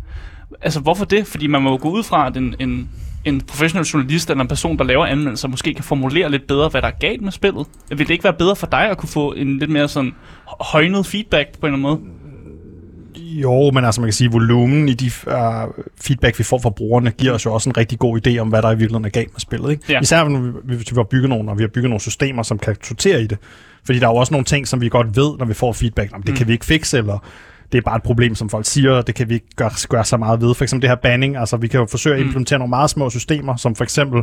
Altså, 0.63 0.81
hvorfor 0.81 1.05
det? 1.05 1.27
Fordi 1.27 1.47
man 1.47 1.63
må 1.63 1.71
jo 1.71 1.79
gå 1.83 1.91
ud 1.91 2.03
fra, 2.03 2.27
at 2.27 2.37
en, 2.37 2.55
en, 2.61 2.89
en 3.25 3.41
professionel 3.41 3.87
journalist 3.87 4.31
eller 4.31 4.43
en 4.43 4.49
person, 4.49 4.79
der 4.79 4.85
laver 4.85 5.07
anmeldelser, 5.07 5.49
måske 5.49 5.75
kan 5.75 5.85
formulere 5.85 6.31
lidt 6.31 6.47
bedre, 6.47 6.69
hvad 6.69 6.83
der 6.83 6.89
er 6.89 6.99
galt 7.01 7.23
med 7.23 7.33
spillet? 7.33 7.67
Vil 7.89 7.99
det 7.99 8.11
ikke 8.11 8.25
være 8.25 8.33
bedre 8.33 8.57
for 8.57 8.67
dig 8.67 8.91
at 8.91 8.97
kunne 8.99 9.09
få 9.09 9.33
en 9.33 9.59
lidt 9.59 9.71
mere 9.71 9.89
sådan 9.89 10.13
højnet 10.61 11.07
feedback 11.07 11.59
på 11.61 11.67
en 11.67 11.75
eller 11.75 11.89
anden 11.89 12.05
måde? 12.07 12.15
Jo, 13.17 13.71
men 13.71 13.85
altså 13.85 14.01
man 14.01 14.09
kan 14.09 14.13
sige, 14.13 14.31
volumen 14.31 14.89
i 14.89 14.95
de 14.95 15.11
uh, 15.27 15.35
feedback, 16.01 16.39
vi 16.39 16.45
får 16.45 16.59
fra 16.59 16.71
brugerne, 16.71 17.11
giver 17.11 17.33
os 17.33 17.45
jo 17.45 17.53
også 17.55 17.71
en 17.71 17.77
rigtig 17.77 17.99
god 17.99 18.27
idé 18.27 18.39
om, 18.39 18.49
hvad 18.49 18.63
der 18.63 18.69
i 18.71 18.75
virkeligheden 18.75 19.05
er 19.05 19.09
galt 19.09 19.33
med 19.33 19.41
spillet. 19.41 19.71
Ikke? 19.71 19.83
Ja. 19.89 20.01
Især 20.01 20.29
når 20.29 20.41
vi, 20.41 20.77
hvis 20.77 20.93
vi 20.93 20.97
har 20.97 21.03
bygget 21.03 21.29
nogle, 21.29 21.51
og 21.51 21.59
vi 21.59 21.63
har 21.63 21.69
bygget 21.69 21.91
nogle 21.91 22.01
systemer, 22.01 22.43
som 22.43 22.59
kan 22.59 22.77
sortere 22.83 23.23
i 23.23 23.27
det. 23.27 23.39
Fordi 23.85 23.99
der 23.99 24.07
er 24.07 24.11
jo 24.11 24.17
også 24.17 24.35
nogle 24.35 24.45
ting, 24.45 24.69
som 24.69 24.81
vi 24.81 24.89
godt 24.89 25.17
ved, 25.17 25.39
når 25.39 25.45
vi 25.45 25.55
får 25.55 25.73
feedback, 25.73 26.11
om 26.15 26.23
det 26.23 26.31
Mm. 26.31 26.37
kan 26.37 26.49
vi 26.49 26.53
ikke 26.53 26.65
fikse, 26.65 26.99
eller 26.99 27.19
det 27.73 27.79
er 27.79 27.83
bare 27.83 27.97
et 27.97 28.03
problem, 28.03 28.35
som 28.35 28.49
folk 28.49 28.67
siger, 28.67 28.91
og 28.93 29.07
det 29.07 29.15
kan 29.15 29.29
vi 29.29 29.35
ikke 29.35 29.47
gøre, 29.57 29.71
gøre 29.89 30.05
så 30.05 30.17
meget 30.17 30.41
ved. 30.41 30.55
For 30.55 30.65
eksempel 30.65 30.83
det 30.83 30.91
her 30.91 30.97
banning, 31.03 31.37
altså 31.37 31.57
vi 31.57 31.69
kan 31.69 31.81
jo 31.81 31.87
forsøge 31.87 32.15
at 32.17 32.21
Mm. 32.21 32.27
implementere 32.27 32.59
nogle 32.59 32.71
meget 32.71 32.91
små 32.91 33.11
systemer, 33.11 33.57
som 33.57 33.75
for 33.75 33.85
eksempel 33.85 34.23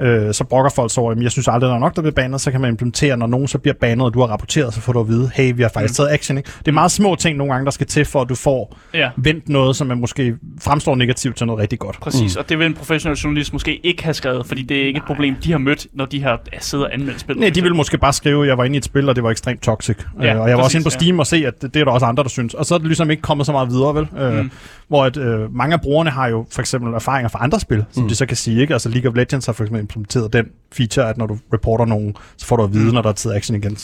øh, 0.00 0.34
så 0.34 0.44
brokker 0.44 0.70
folk 0.70 0.92
så 0.94 1.00
over, 1.00 1.12
at 1.12 1.22
jeg 1.22 1.30
synes 1.30 1.48
aldrig, 1.48 1.68
der 1.68 1.74
er 1.74 1.78
nok, 1.78 1.96
der 1.96 2.02
bliver 2.02 2.14
banet, 2.14 2.40
så 2.40 2.50
kan 2.50 2.60
man 2.60 2.70
implementere, 2.70 3.16
når 3.16 3.26
nogen 3.26 3.48
så 3.48 3.58
bliver 3.58 3.74
banet, 3.80 4.04
og 4.06 4.14
du 4.14 4.20
har 4.20 4.26
rapporteret, 4.26 4.74
så 4.74 4.80
får 4.80 4.92
du 4.92 5.00
at 5.00 5.08
vide, 5.08 5.30
hey, 5.34 5.52
vi 5.56 5.62
har 5.62 5.68
faktisk 5.74 5.92
Mm. 5.92 6.04
taget 6.04 6.10
action. 6.14 6.38
Ikke? 6.38 6.50
Det 6.58 6.68
er 6.68 6.72
meget 6.72 6.90
små 6.90 7.14
ting 7.14 7.36
nogle 7.38 7.52
gange, 7.52 7.64
der 7.64 7.70
skal 7.70 7.86
til, 7.86 8.04
for 8.04 8.20
at 8.22 8.28
du 8.28 8.34
får 8.34 8.76
Ja, 8.94 9.10
vendt 9.16 9.48
noget, 9.48 9.76
som 9.76 9.90
er 9.90 9.94
måske 9.94 10.34
fremstår 10.60 10.94
negativt 10.94 11.36
til 11.36 11.46
noget 11.46 11.60
rigtig 11.62 11.78
godt. 11.78 11.96
præcis. 12.00 12.36
Mm. 12.36 12.38
Og 12.38 12.48
det 12.48 12.58
vil 12.58 12.66
en 12.66 12.74
professionel 12.74 13.18
journalist 13.18 13.52
måske 13.52 13.86
ikke 13.86 14.04
have 14.04 14.14
skrevet, 14.14 14.46
fordi 14.46 14.62
det 14.62 14.82
er 14.82 14.86
ikke 14.86 14.96
et 14.98 15.04
problem, 15.06 15.34
de 15.44 15.50
har 15.52 15.58
mødt, 15.58 15.86
når 15.94 16.04
de 16.06 16.22
har 16.22 16.40
ja, 16.52 16.58
siddet 16.60 16.86
og 16.86 16.94
anmeldt 16.94 17.20
spillet. 17.20 17.40
Nej, 17.40 17.50
de 17.50 17.62
vil 17.62 17.74
måske 17.74 17.98
bare 17.98 18.12
skrive, 18.12 18.42
at 18.42 18.48
jeg 18.48 18.58
var 18.58 18.64
inde 18.64 18.74
i 18.76 18.78
et 18.78 18.84
spil, 18.84 19.08
og 19.08 19.16
det 19.16 19.24
var 19.24 19.30
ekstremt 19.30 19.62
toxic. 19.62 19.96
Ja, 20.20 20.26
Ja, 20.26 20.38
og 20.38 20.48
jeg 20.48 20.56
var 20.58 20.64
også 20.64 20.78
inde 20.78 20.84
på 20.86 20.90
Steam 20.90 21.18
og 21.18 21.26
se, 21.26 21.36
at 21.46 21.62
det, 21.62 21.74
det 21.74 21.80
er 21.80 21.84
der 21.84 21.92
også 21.92 22.06
andre, 22.06 22.22
der 22.22 22.28
synes. 22.28 22.54
Og 22.54 22.66
så 22.66 22.74
er 22.74 22.78
det 22.78 22.86
ligesom 22.86 23.10
ikke 23.10 23.22
kommet 23.22 23.46
så 23.46 23.52
meget 23.52 23.68
videre, 23.70 23.94
vel? 23.94 24.06
Øh, 24.18 24.34
Mm. 24.38 24.50
hvor 24.88 25.04
at, 25.04 25.16
øh, 25.16 25.54
mange 25.56 25.74
af 25.74 25.80
brugerne 25.80 26.10
har 26.10 26.28
jo 26.28 26.46
for 26.52 26.60
eksempel 26.60 26.94
erfaringer 26.94 27.28
fra 27.28 27.38
andre 27.42 27.60
spil, 27.60 27.84
som 27.92 28.02
Mm. 28.02 28.08
de 28.08 28.14
så 28.14 28.26
kan 28.26 28.36
sige. 28.36 28.60
Ikke? 28.60 28.72
Altså 28.72 28.88
League 28.88 29.10
of 29.10 29.16
Legends 29.16 29.46
har 29.46 29.52
for 29.52 29.64
eksempel 29.64 29.80
implementeret 29.86 30.32
den 30.32 30.46
feature, 30.72 31.08
at 31.08 31.16
når 31.18 31.26
du 31.26 31.38
reporter 31.52 31.84
nogen, 31.84 32.14
så 32.36 32.46
får 32.46 32.56
du 32.56 32.62
at 32.64 32.72
vide, 32.72 32.82
Mm. 32.82 32.88
mm. 32.88 32.94
når 32.94 33.02
der 33.02 33.08
er 33.08 33.12
tid 33.14 33.32
action 33.32 33.56
igen, 33.56 33.76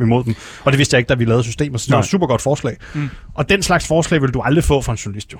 imod 0.00 0.24
dem. 0.24 0.34
Og 0.64 0.72
det 0.72 0.78
vidste 0.78 0.94
jeg 0.94 0.98
ikke, 0.98 1.08
da 1.08 1.14
vi 1.14 1.24
lavede 1.24 1.42
systemet, 1.42 1.80
så 1.80 1.84
det 1.86 1.92
var 1.92 1.96
Nej. 1.98 2.00
et 2.04 2.06
super 2.10 2.26
godt 2.26 2.42
forslag. 2.42 2.76
Mm. 2.94 3.00
Mm. 3.00 3.08
Og 3.34 3.48
den 3.48 3.62
slags 3.62 3.86
forslag 3.86 4.22
vil 4.22 4.30
du 4.30 4.40
aldrig 4.40 4.64
få 4.64 4.80
fra 4.82 4.92
en 4.92 4.96
journalist, 4.98 5.32
jo. 5.32 5.38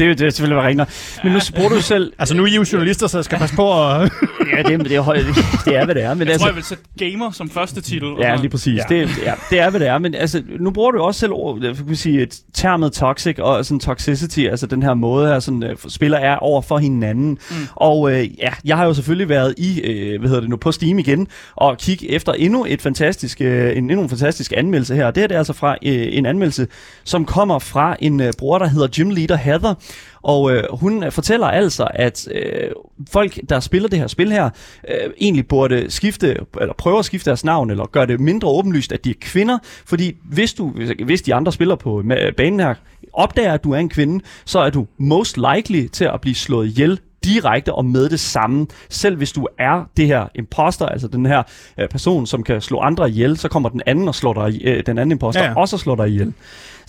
Det, 0.00 0.18
det 0.18 0.26
er 0.26 0.30
selvfølgelig 0.30 0.56
være 0.56 0.66
rigtigt. 0.68 1.20
Men 1.24 1.32
nu 1.32 1.38
bruger 1.56 1.68
du 1.68 1.80
selv... 1.92 2.12
Altså 2.18 2.34
nu 2.36 2.42
er 2.42 2.46
I 2.46 2.54
jo 2.54 2.64
journalister, 2.72 3.06
så 3.06 3.18
jeg 3.18 3.24
skal 3.24 3.38
passe 3.38 3.56
på 3.56 3.72
at... 3.88 4.10
Ja, 4.56 4.62
det, 4.62 4.72
er- 4.74 4.78
det, 4.78 4.92
er, 4.96 5.00
højt, 5.00 5.24
det 5.64 5.76
er, 5.76 5.84
hvad 5.84 5.94
det 5.94 6.02
er. 6.04 6.14
Men 6.14 6.20
Jeg 6.20 6.32
altså, 6.32 6.38
tror, 6.44 6.48
jeg 6.48 6.56
vil 6.56 6.64
sætte 6.64 6.84
gamer 6.98 7.30
som 7.30 7.50
første 7.50 7.80
titel. 7.80 8.08
Ja, 8.20 8.36
lige 8.36 8.48
præcis. 8.48 8.76
Ja. 8.90 8.94
Det, 8.94 9.08
ja, 9.24 9.32
det 9.50 9.60
er, 9.60 9.70
hvad 9.70 9.80
det 9.80 9.88
er. 9.88 9.98
Men 9.98 10.14
altså, 10.14 10.42
nu 10.60 10.70
bruger 10.70 10.90
du 10.90 11.00
også 11.02 11.20
selv 11.20 11.32
ord, 11.32 11.64
øh, 11.64 11.76
kan 11.86 11.96
sige, 11.96 12.22
et 12.22 12.38
termet 12.54 12.92
toxic 12.92 13.38
og 13.38 13.64
sådan 13.64 13.80
toxicity, 13.80 14.40
altså 14.40 14.66
den 14.66 14.82
her 14.82 14.94
måde, 14.94 15.28
her 15.28 15.40
sådan, 15.40 15.62
øh, 15.62 15.76
spiller 15.88 16.18
er 16.18 16.36
over 16.36 16.62
for 16.62 16.78
hinanden. 16.78 17.30
Mm. 17.50 17.56
Og 17.76 18.12
øh, 18.12 18.38
ja, 18.38 18.50
jeg 18.64 18.76
har 18.76 18.84
jo 18.84 18.94
selvfølgelig 18.94 19.28
været 19.28 19.54
i, 19.58 19.80
øh, 19.80 20.18
hvad 20.20 20.28
hedder 20.28 20.40
det 20.40 20.50
nu, 20.50 20.56
på 20.56 20.72
Steam 20.72 20.98
igen, 20.98 21.26
og 21.56 21.78
kigge 21.78 22.10
efter 22.10 22.32
endnu 22.32 22.66
et 22.68 22.82
fantastisk, 22.82 23.40
øh, 23.40 23.76
en, 23.76 23.90
endnu 23.90 24.02
en 24.02 24.08
fantastisk 24.08 24.52
anmeldelse 24.56 24.94
her. 24.94 25.10
Det 25.10 25.20
her 25.20 25.26
det 25.26 25.34
er 25.34 25.38
altså 25.38 25.52
fra 25.52 25.72
øh, 25.72 26.08
en 26.12 26.26
anmeldelse, 26.26 26.66
som 27.04 27.24
kommer 27.24 27.58
fra 27.58 27.96
en 28.00 28.20
øh, 28.20 28.32
bruger, 28.38 28.58
der 28.58 28.66
hedder 28.68 28.88
Gym 28.96 29.10
Leader 29.10 29.36
Heather. 29.36 29.74
Og 30.22 30.52
øh, 30.52 30.64
hun 30.70 31.12
fortæller 31.12 31.46
altså, 31.46 31.88
at 31.94 32.28
øh, 32.34 32.70
folk, 33.10 33.38
der 33.48 33.60
spiller 33.60 33.88
det 33.88 33.98
her 33.98 34.06
spil 34.06 34.32
her, 34.32 34.50
øh, 34.88 35.10
egentlig 35.20 35.48
burde 35.48 35.90
skifte, 35.90 36.36
eller 36.60 36.74
prøve 36.78 36.98
at 36.98 37.04
skifte 37.04 37.30
deres 37.30 37.44
navn, 37.44 37.70
eller 37.70 37.86
gøre 37.86 38.06
det 38.06 38.20
mindre 38.20 38.48
åbenlyst, 38.48 38.92
at 38.92 39.04
de 39.04 39.10
er 39.10 39.14
kvinder. 39.20 39.58
Fordi 39.86 40.16
hvis, 40.24 40.54
du, 40.54 40.72
hvis, 41.04 41.22
de 41.22 41.34
andre 41.34 41.52
spiller 41.52 41.76
på 41.76 42.02
banen 42.36 42.60
her, 42.60 42.74
opdager, 43.12 43.52
at 43.52 43.64
du 43.64 43.72
er 43.72 43.78
en 43.78 43.88
kvinde, 43.88 44.24
så 44.44 44.58
er 44.58 44.70
du 44.70 44.86
most 44.98 45.38
likely 45.54 45.88
til 45.88 46.04
at 46.04 46.20
blive 46.20 46.34
slået 46.34 46.66
ihjel 46.66 47.00
direkte 47.24 47.74
og 47.74 47.84
med 47.84 48.08
det 48.08 48.20
samme. 48.20 48.66
Selv 48.88 49.16
hvis 49.16 49.32
du 49.32 49.46
er 49.58 49.84
det 49.96 50.06
her 50.06 50.26
imposter, 50.34 50.86
altså 50.86 51.08
den 51.08 51.26
her 51.26 51.42
øh, 51.78 51.88
person, 51.88 52.26
som 52.26 52.42
kan 52.42 52.60
slå 52.60 52.80
andre 52.80 53.08
ihjel, 53.08 53.36
så 53.36 53.48
kommer 53.48 53.68
den 53.68 53.82
anden 53.86 54.08
og 54.08 54.14
slår 54.14 54.48
dig, 54.48 54.60
øh, 54.64 54.82
den 54.86 54.98
anden 54.98 55.12
imposter 55.12 55.42
ja. 55.42 55.48
ja. 55.48 55.56
også 55.56 55.76
og 55.76 55.80
slår 55.80 55.96
dig 55.96 56.08
ihjel. 56.08 56.32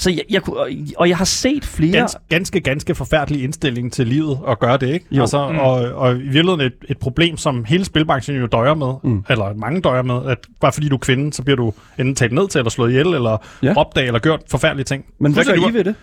Så 0.02 0.10
jeg, 0.10 0.22
jeg, 0.30 0.42
kunne- 0.42 0.58
og- 0.98 1.10
jeg 1.10 1.18
har 1.18 1.26
set 1.26 1.66
flere... 1.66 1.92
ganske, 1.92 2.20
ganske, 2.30 2.60
ganske 2.60 2.96
forfærdelig 2.96 3.44
indstilling 3.44 3.94
til 3.94 4.08
livet 4.08 4.40
at 4.48 4.60
gøre 4.60 4.78
det, 4.78 4.90
ikke? 4.94 5.06
Jo. 5.12 5.22
Altså, 5.22 5.52
Mm. 5.52 5.58
og, 5.60 5.74
og 5.74 6.16
i 6.16 6.22
virkeligheden 6.22 6.62
et, 6.62 6.74
et 6.90 6.98
problem, 6.98 7.38
som 7.38 7.66
hele 7.66 7.86
spilbranchen 7.86 8.38
jo 8.38 8.46
døjer 8.46 8.74
med, 8.74 8.94
Mm. 9.04 9.24
eller 9.30 9.54
mange 9.54 9.82
døjer 9.82 10.02
med, 10.02 10.26
at 10.26 10.38
bare 10.62 10.72
fordi 10.72 10.90
du 10.90 10.96
er 10.96 11.00
kvinde, 11.00 11.34
så 11.34 11.44
bliver 11.44 11.56
du 11.58 11.74
enten 12.00 12.16
talt 12.16 12.32
ned 12.34 12.48
til, 12.48 12.60
eller 12.60 12.70
slået 12.70 12.90
ihjel, 12.90 13.08
eller 13.08 13.38
Ja. 13.64 13.74
opdaget, 13.78 14.08
eller 14.08 14.20
gjort 14.20 14.40
forfærdelige 14.52 14.86
ting. 14.86 15.06
Men 15.20 15.34
hvad 15.34 15.46
gør 15.46 15.70
I 15.70 15.74
ved 15.74 15.84
det? 15.84 15.96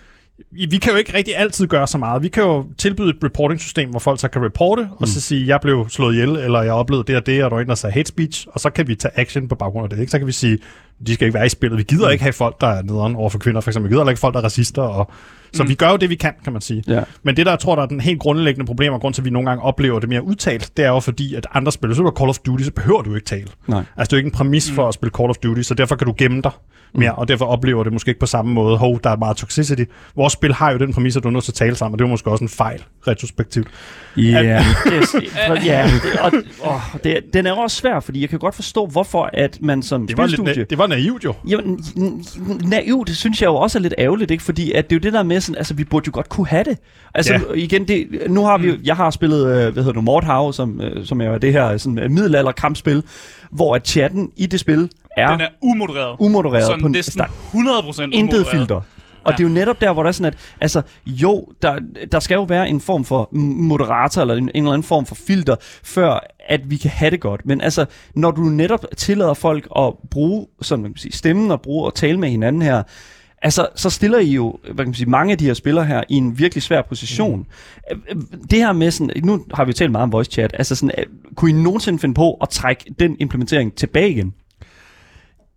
vi 0.70 0.76
kan 0.82 0.92
jo 0.92 0.98
ikke 0.98 1.14
rigtig 1.16 1.36
altid 1.36 1.66
gøre 1.66 1.86
så 1.86 1.98
meget. 1.98 2.22
Vi 2.22 2.28
kan 2.28 2.42
jo 2.42 2.66
tilbyde 2.78 3.08
et 3.08 3.16
reporting-system, 3.24 3.90
hvor 3.90 3.98
folk 3.98 4.20
så 4.20 4.28
kan 4.28 4.44
reporte, 4.44 4.82
mm. 4.82 4.88
og 4.96 5.08
så 5.08 5.20
sige, 5.20 5.46
jeg 5.46 5.60
blev 5.60 5.86
slået 5.88 6.14
ihjel, 6.14 6.28
eller 6.36 6.62
jeg 6.62 6.72
oplevede 6.72 7.06
det 7.06 7.16
og 7.16 7.26
det, 7.26 7.44
og 7.44 7.50
der 7.50 7.54
var 7.56 7.62
en, 7.62 7.68
der 7.68 7.74
sagde 7.74 7.94
hate 7.94 8.08
speech, 8.08 8.46
og 8.52 8.60
så 8.60 8.70
kan 8.70 8.88
vi 8.88 8.94
tage 8.94 9.12
action 9.20 9.48
på 9.48 9.54
baggrund 9.54 9.84
af 9.84 9.90
det. 9.90 10.00
Ikke? 10.00 10.10
Så 10.10 10.18
kan 10.18 10.26
vi 10.26 10.32
sige, 10.32 10.58
de 11.06 11.14
skal 11.14 11.26
ikke 11.26 11.34
være 11.34 11.46
i 11.46 11.48
spillet. 11.48 11.78
Vi 11.78 11.82
gider 11.82 12.06
mm. 12.06 12.12
ikke 12.12 12.22
have 12.22 12.32
folk, 12.32 12.60
der 12.60 12.66
er 12.66 12.82
nederen 12.82 13.16
over 13.16 13.30
for 13.30 13.38
kvinder, 13.38 13.60
for 13.60 13.70
eksempel. 13.70 13.90
Vi 13.90 13.96
gider 13.96 14.08
ikke 14.08 14.20
folk, 14.20 14.34
der 14.34 14.40
er 14.40 14.44
racister. 14.44 14.82
Og... 14.82 15.10
Så 15.52 15.62
Mm. 15.62 15.66
mm. 15.66 15.68
vi 15.68 15.74
gør 15.74 15.90
jo 15.90 15.96
det, 15.96 16.10
vi 16.10 16.14
kan, 16.14 16.32
kan 16.44 16.52
man 16.52 16.62
sige. 16.62 16.84
Ja. 16.86 17.02
Men 17.22 17.36
det, 17.36 17.46
der 17.46 17.52
jeg 17.52 17.58
tror, 17.58 17.74
der 17.74 17.82
er 17.82 17.86
den 17.86 18.00
helt 18.00 18.20
grundlæggende 18.20 18.66
problem, 18.66 18.92
og 18.92 19.00
grund 19.00 19.14
til, 19.14 19.20
at 19.20 19.24
vi 19.24 19.30
nogle 19.30 19.48
gange 19.48 19.64
oplever 19.64 20.00
det 20.00 20.08
mere 20.08 20.22
udtalt, 20.22 20.76
det 20.76 20.84
er 20.84 20.88
jo 20.88 21.00
fordi, 21.00 21.34
at 21.34 21.46
andre 21.54 21.72
spil, 21.72 21.94
så 21.94 22.02
du 22.02 22.12
Call 22.18 22.28
of 22.28 22.38
Duty, 22.38 22.62
så 22.62 22.72
behøver 22.72 23.02
du 23.02 23.14
ikke 23.14 23.26
tale. 23.26 23.46
Nej. 23.66 23.78
Altså, 23.78 24.10
det 24.10 24.12
er 24.12 24.16
jo 24.16 24.16
ikke 24.16 24.26
en 24.26 24.32
præmis 24.32 24.70
for 24.70 24.88
at 24.88 24.94
spille 24.94 25.12
Call 25.16 25.30
of 25.30 25.36
Duty, 25.36 25.60
så 25.62 25.74
derfor 25.74 25.96
kan 25.96 26.06
du 26.06 26.14
gemme 26.18 26.42
dig 26.42 26.50
mere, 26.94 27.12
og 27.14 27.28
derfor 27.28 27.44
oplever 27.44 27.84
det 27.84 27.92
måske 27.92 28.08
ikke 28.08 28.20
på 28.20 28.26
samme 28.26 28.52
måde. 28.52 28.76
Hov, 28.78 29.00
der 29.04 29.10
er 29.10 29.16
meget 29.16 29.36
toxicity. 29.36 29.82
Vores 30.16 30.32
spil 30.32 30.54
har 30.54 30.72
jo 30.72 30.78
den 30.78 30.92
præmis, 30.94 31.16
at 31.16 31.22
du 31.22 31.28
er 31.28 31.32
nødt 31.32 31.44
til 31.44 31.50
at 31.52 31.54
tale 31.54 31.74
sammen, 31.76 31.94
og 31.94 31.98
det 31.98 32.04
er 32.04 32.08
måske 32.08 32.30
også 32.30 32.44
en 32.44 32.48
fejl, 32.48 32.84
retrospektivt. 33.08 33.66
Ja, 34.16 34.22
er- 35.36 35.64
ja 35.64 35.90
det, 36.02 36.20
og, 36.20 36.32
og 36.60 36.80
det, 37.04 37.18
den 37.32 37.46
er 37.46 37.52
også 37.52 37.76
svær, 37.76 38.00
fordi 38.00 38.20
jeg 38.20 38.28
kan 38.28 38.38
godt 38.38 38.54
forstå, 38.54 38.86
hvorfor 38.86 39.30
at 39.32 39.58
man 39.62 39.82
som 39.82 40.06
Det 40.06 40.16
var, 40.16 40.26
lidt, 40.26 40.32
spilstudie... 40.36 40.62
na- 40.62 40.66
det 40.70 40.78
var 40.78 40.86
naivt 40.86 41.24
jo. 41.24 41.34
Jamen, 41.48 41.84
naivt, 42.64 43.08
det 43.08 43.16
synes 43.16 43.42
jeg 43.42 43.48
jo 43.48 43.54
også 43.56 43.78
er 43.78 43.82
lidt 43.82 43.94
ærgerligt, 43.98 44.30
ikke? 44.30 44.42
Fordi 44.44 44.72
at 44.72 44.90
det 44.90 44.96
er 44.96 45.00
jo 45.00 45.02
det 45.02 45.12
der 45.12 45.22
med 45.22 45.40
sådan, 45.40 45.58
altså 45.58 45.74
vi 45.74 45.84
burde 45.84 46.04
jo 46.06 46.10
godt 46.14 46.28
kunne 46.28 46.46
have 46.46 46.64
det. 46.64 46.78
Altså 47.14 47.32
Ja. 47.34 47.40
igen, 47.54 47.88
det, 47.88 48.06
nu 48.28 48.44
har 48.44 48.58
vi 48.58 48.68
jo, 48.68 48.74
jeg 48.84 48.96
har 48.96 49.10
spillet, 49.10 49.40
øh, 49.46 49.72
hvad 49.72 49.82
hedder 49.82 49.92
det, 49.92 50.04
Mordhav, 50.04 50.52
som, 50.52 50.80
øh, 50.80 51.06
som 51.06 51.20
er 51.20 51.38
det 51.38 51.52
her 51.52 51.76
sådan, 51.76 51.94
middelalder 52.14 52.52
kampspil, 52.52 53.02
hvor 53.50 53.74
at 53.74 53.88
chatten 53.88 54.30
i 54.36 54.46
det 54.46 54.60
spil 54.60 54.90
er, 55.18 55.30
Den 55.30 55.40
er 55.40 55.48
umodereret. 55.62 56.16
umodereret 56.18 56.64
Sådan 56.66 56.80
på 56.80 56.86
en, 56.86 56.92
næsten 56.92 57.18
der, 57.18 57.26
100% 57.26 58.02
intet 58.02 58.22
umodereret. 58.22 58.46
filter. 58.46 58.74
Og 59.24 59.32
Ja. 59.32 59.36
det 59.36 59.44
er 59.44 59.48
jo 59.48 59.54
netop 59.54 59.80
der, 59.80 59.92
hvor 59.92 60.02
der 60.02 60.08
er 60.08 60.12
sådan, 60.12 60.32
at 60.32 60.38
altså, 60.60 60.82
jo, 61.06 61.46
der, 61.62 61.78
der 62.12 62.20
skal 62.20 62.34
jo 62.34 62.42
være 62.42 62.68
en 62.68 62.80
form 62.80 63.04
for 63.04 63.28
moderator, 63.32 64.20
eller 64.22 64.34
en, 64.34 64.42
en 64.42 64.50
eller 64.54 64.70
anden 64.72 64.82
form 64.82 65.06
for 65.06 65.14
filter, 65.14 65.56
før 65.84 66.18
at 66.48 66.70
vi 66.70 66.76
kan 66.76 66.90
have 66.90 67.10
det 67.10 67.20
godt. 67.20 67.46
Men 67.46 67.60
altså, 67.60 67.84
når 68.14 68.30
du 68.30 68.40
netop 68.42 68.84
tillader 68.96 69.34
folk 69.34 69.68
at 69.76 69.92
bruge 70.10 70.46
sådan, 70.62 70.82
man 70.82 70.92
kan 70.92 70.98
sige, 70.98 71.12
stemmen 71.12 71.50
og 71.50 71.62
bruge 71.62 71.86
og 71.86 71.94
tale 71.94 72.18
med 72.20 72.28
hinanden 72.28 72.62
her, 72.62 72.82
altså, 73.42 73.66
så 73.76 73.90
stiller 73.90 74.18
I 74.18 74.32
jo 74.32 74.58
hvad 74.64 74.74
kan 74.76 74.86
man 74.86 74.94
sige, 74.94 75.10
mange 75.10 75.32
af 75.32 75.38
de 75.38 75.44
her 75.46 75.54
spillere 75.54 75.84
her 75.84 76.02
i 76.08 76.14
en 76.14 76.38
virkelig 76.38 76.62
svær 76.62 76.82
position. 76.82 77.46
Mm. 78.14 78.26
Det 78.50 78.58
her 78.58 78.72
med 78.72 78.90
sådan, 78.90 79.10
nu 79.24 79.44
har 79.54 79.64
vi 79.64 79.68
jo 79.68 79.72
talt 79.74 79.92
meget 79.92 80.02
om 80.02 80.12
voice 80.12 80.30
chat, 80.30 80.50
altså 80.58 80.74
sådan, 80.74 80.90
kunne 81.36 81.50
I 81.50 81.54
nogensinde 81.54 81.98
finde 81.98 82.14
på 82.14 82.32
at 82.34 82.48
trække 82.48 82.84
den 82.98 83.16
implementering 83.20 83.74
tilbage 83.74 84.10
igen? 84.10 84.34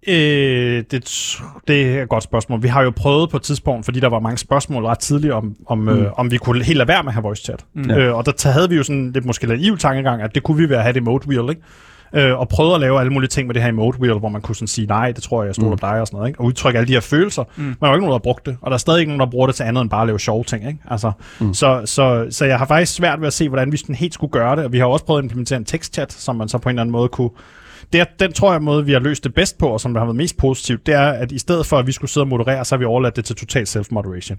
Øh, 0.07 0.83
det, 0.91 1.35
det 1.67 1.97
er 1.97 2.03
et 2.03 2.09
godt 2.09 2.23
spørgsmål. 2.23 2.63
Vi 2.63 2.67
har 2.67 2.81
jo 2.83 2.91
prøvet 2.95 3.29
på 3.29 3.37
et 3.37 3.43
tidspunkt, 3.43 3.85
fordi 3.85 3.99
der 3.99 4.09
var 4.09 4.19
mange 4.19 4.37
spørgsmål 4.37 4.85
ret 4.85 4.99
tidligt, 4.99 5.33
om, 5.33 5.55
om, 5.67 5.77
mm. 5.77 5.89
øh, 5.89 6.11
om 6.19 6.31
vi 6.31 6.37
kunne 6.37 6.63
helt 6.63 6.77
lade 6.77 6.87
være 6.87 7.03
med 7.03 7.09
at 7.09 7.13
have 7.13 7.23
voice 7.23 7.43
chat. 7.43 7.65
Mm. 7.73 7.91
Øh, 7.91 8.15
og 8.15 8.25
der 8.25 8.51
havde 8.51 8.69
vi 8.69 8.75
jo 8.75 8.83
sådan 8.83 9.11
lidt 9.11 9.25
måske 9.25 9.55
lidt 9.55 9.79
tankegang, 9.81 10.21
at 10.21 10.35
det 10.35 10.43
kunne 10.43 10.57
vi 10.57 10.69
være 10.69 10.77
at 10.77 10.83
have 10.83 10.93
det 10.93 10.99
emote 10.99 11.27
wheel, 11.27 11.49
ikke? 11.49 11.61
Øh, 12.13 12.39
og 12.39 12.47
prøvede 12.49 12.75
at 12.75 12.81
lave 12.81 12.99
alle 12.99 13.13
mulige 13.13 13.27
ting 13.27 13.47
med 13.47 13.53
det 13.53 13.61
her 13.63 13.69
emote 13.69 13.99
wheel, 13.99 14.19
hvor 14.19 14.29
man 14.29 14.41
kunne 14.41 14.55
sådan 14.55 14.67
sige, 14.67 14.87
nej, 14.87 15.11
det 15.11 15.23
tror 15.23 15.41
jeg, 15.43 15.47
jeg 15.47 15.55
stoler 15.55 15.71
Mm. 15.71 15.77
på 15.77 15.87
dig 15.87 16.01
og 16.01 16.07
sådan 16.07 16.17
noget, 16.17 16.29
ikke? 16.29 16.39
Og 16.39 16.45
udtrykke 16.45 16.79
alle 16.79 16.87
de 16.87 16.93
her 16.93 16.99
følelser. 16.99 17.43
Mm. 17.55 17.63
Men 17.63 17.75
der 17.79 17.85
er 17.85 17.89
jo 17.89 17.95
ikke 17.95 18.01
nogen, 18.05 18.11
der 18.11 18.17
har 18.17 18.23
brugt 18.23 18.45
det. 18.45 18.57
Og 18.61 18.71
der 18.71 18.73
er 18.73 18.77
stadig 18.79 18.99
ikke 18.99 19.09
nogen, 19.11 19.19
der 19.19 19.25
bruger 19.31 19.47
det 19.47 19.55
til 19.55 19.63
andet 19.63 19.81
end 19.81 19.89
bare 19.89 20.01
at 20.01 20.07
lave 20.07 20.19
sjove 20.19 20.43
ting, 20.43 20.67
ikke? 20.67 20.79
Altså, 20.89 21.11
Mm. 21.39 21.53
så, 21.53 21.81
så, 21.85 22.25
så 22.29 22.45
jeg 22.45 22.57
har 22.57 22.65
faktisk 22.65 22.93
svært 22.95 23.19
ved 23.21 23.27
at 23.27 23.33
se, 23.33 23.47
hvordan 23.49 23.71
vi 23.71 23.77
sådan 23.77 23.95
helt 23.95 24.13
skulle 24.13 24.31
gøre 24.31 24.55
det. 24.55 24.65
Og 24.65 24.71
vi 24.71 24.77
har 24.79 24.85
også 24.85 25.05
prøvet 25.05 25.19
at 25.19 25.23
implementere 25.23 25.57
en 25.57 25.65
tekstchat, 25.65 26.13
som 26.13 26.35
man 26.35 26.49
så 26.49 26.57
på 26.57 26.69
en 26.69 26.73
eller 26.73 26.81
anden 26.81 26.91
måde 26.91 27.07
kunne 27.09 27.29
det 27.93 28.01
er, 28.01 28.05
den 28.19 28.33
tror 28.33 28.51
jeg 28.51 28.61
måde, 28.61 28.85
vi 28.85 28.91
har 28.93 28.99
løst 28.99 29.23
det 29.23 29.33
bedst 29.33 29.57
på, 29.57 29.67
og 29.67 29.81
som 29.81 29.93
der 29.93 29.99
har 29.99 30.05
været 30.05 30.15
mest 30.15 30.37
positivt, 30.37 30.85
det 30.85 30.93
er, 30.93 31.01
at 31.09 31.31
i 31.31 31.37
stedet 31.39 31.65
for, 31.65 31.77
at 31.77 31.87
vi 31.87 31.91
skulle 31.91 32.11
sidde 32.11 32.23
og 32.23 32.27
moderere, 32.27 32.65
så 32.65 32.75
har 32.75 32.79
vi 32.79 32.85
overladt 32.85 33.15
det 33.15 33.25
til 33.25 33.35
total 33.35 33.67
self-moderation. 33.67 34.37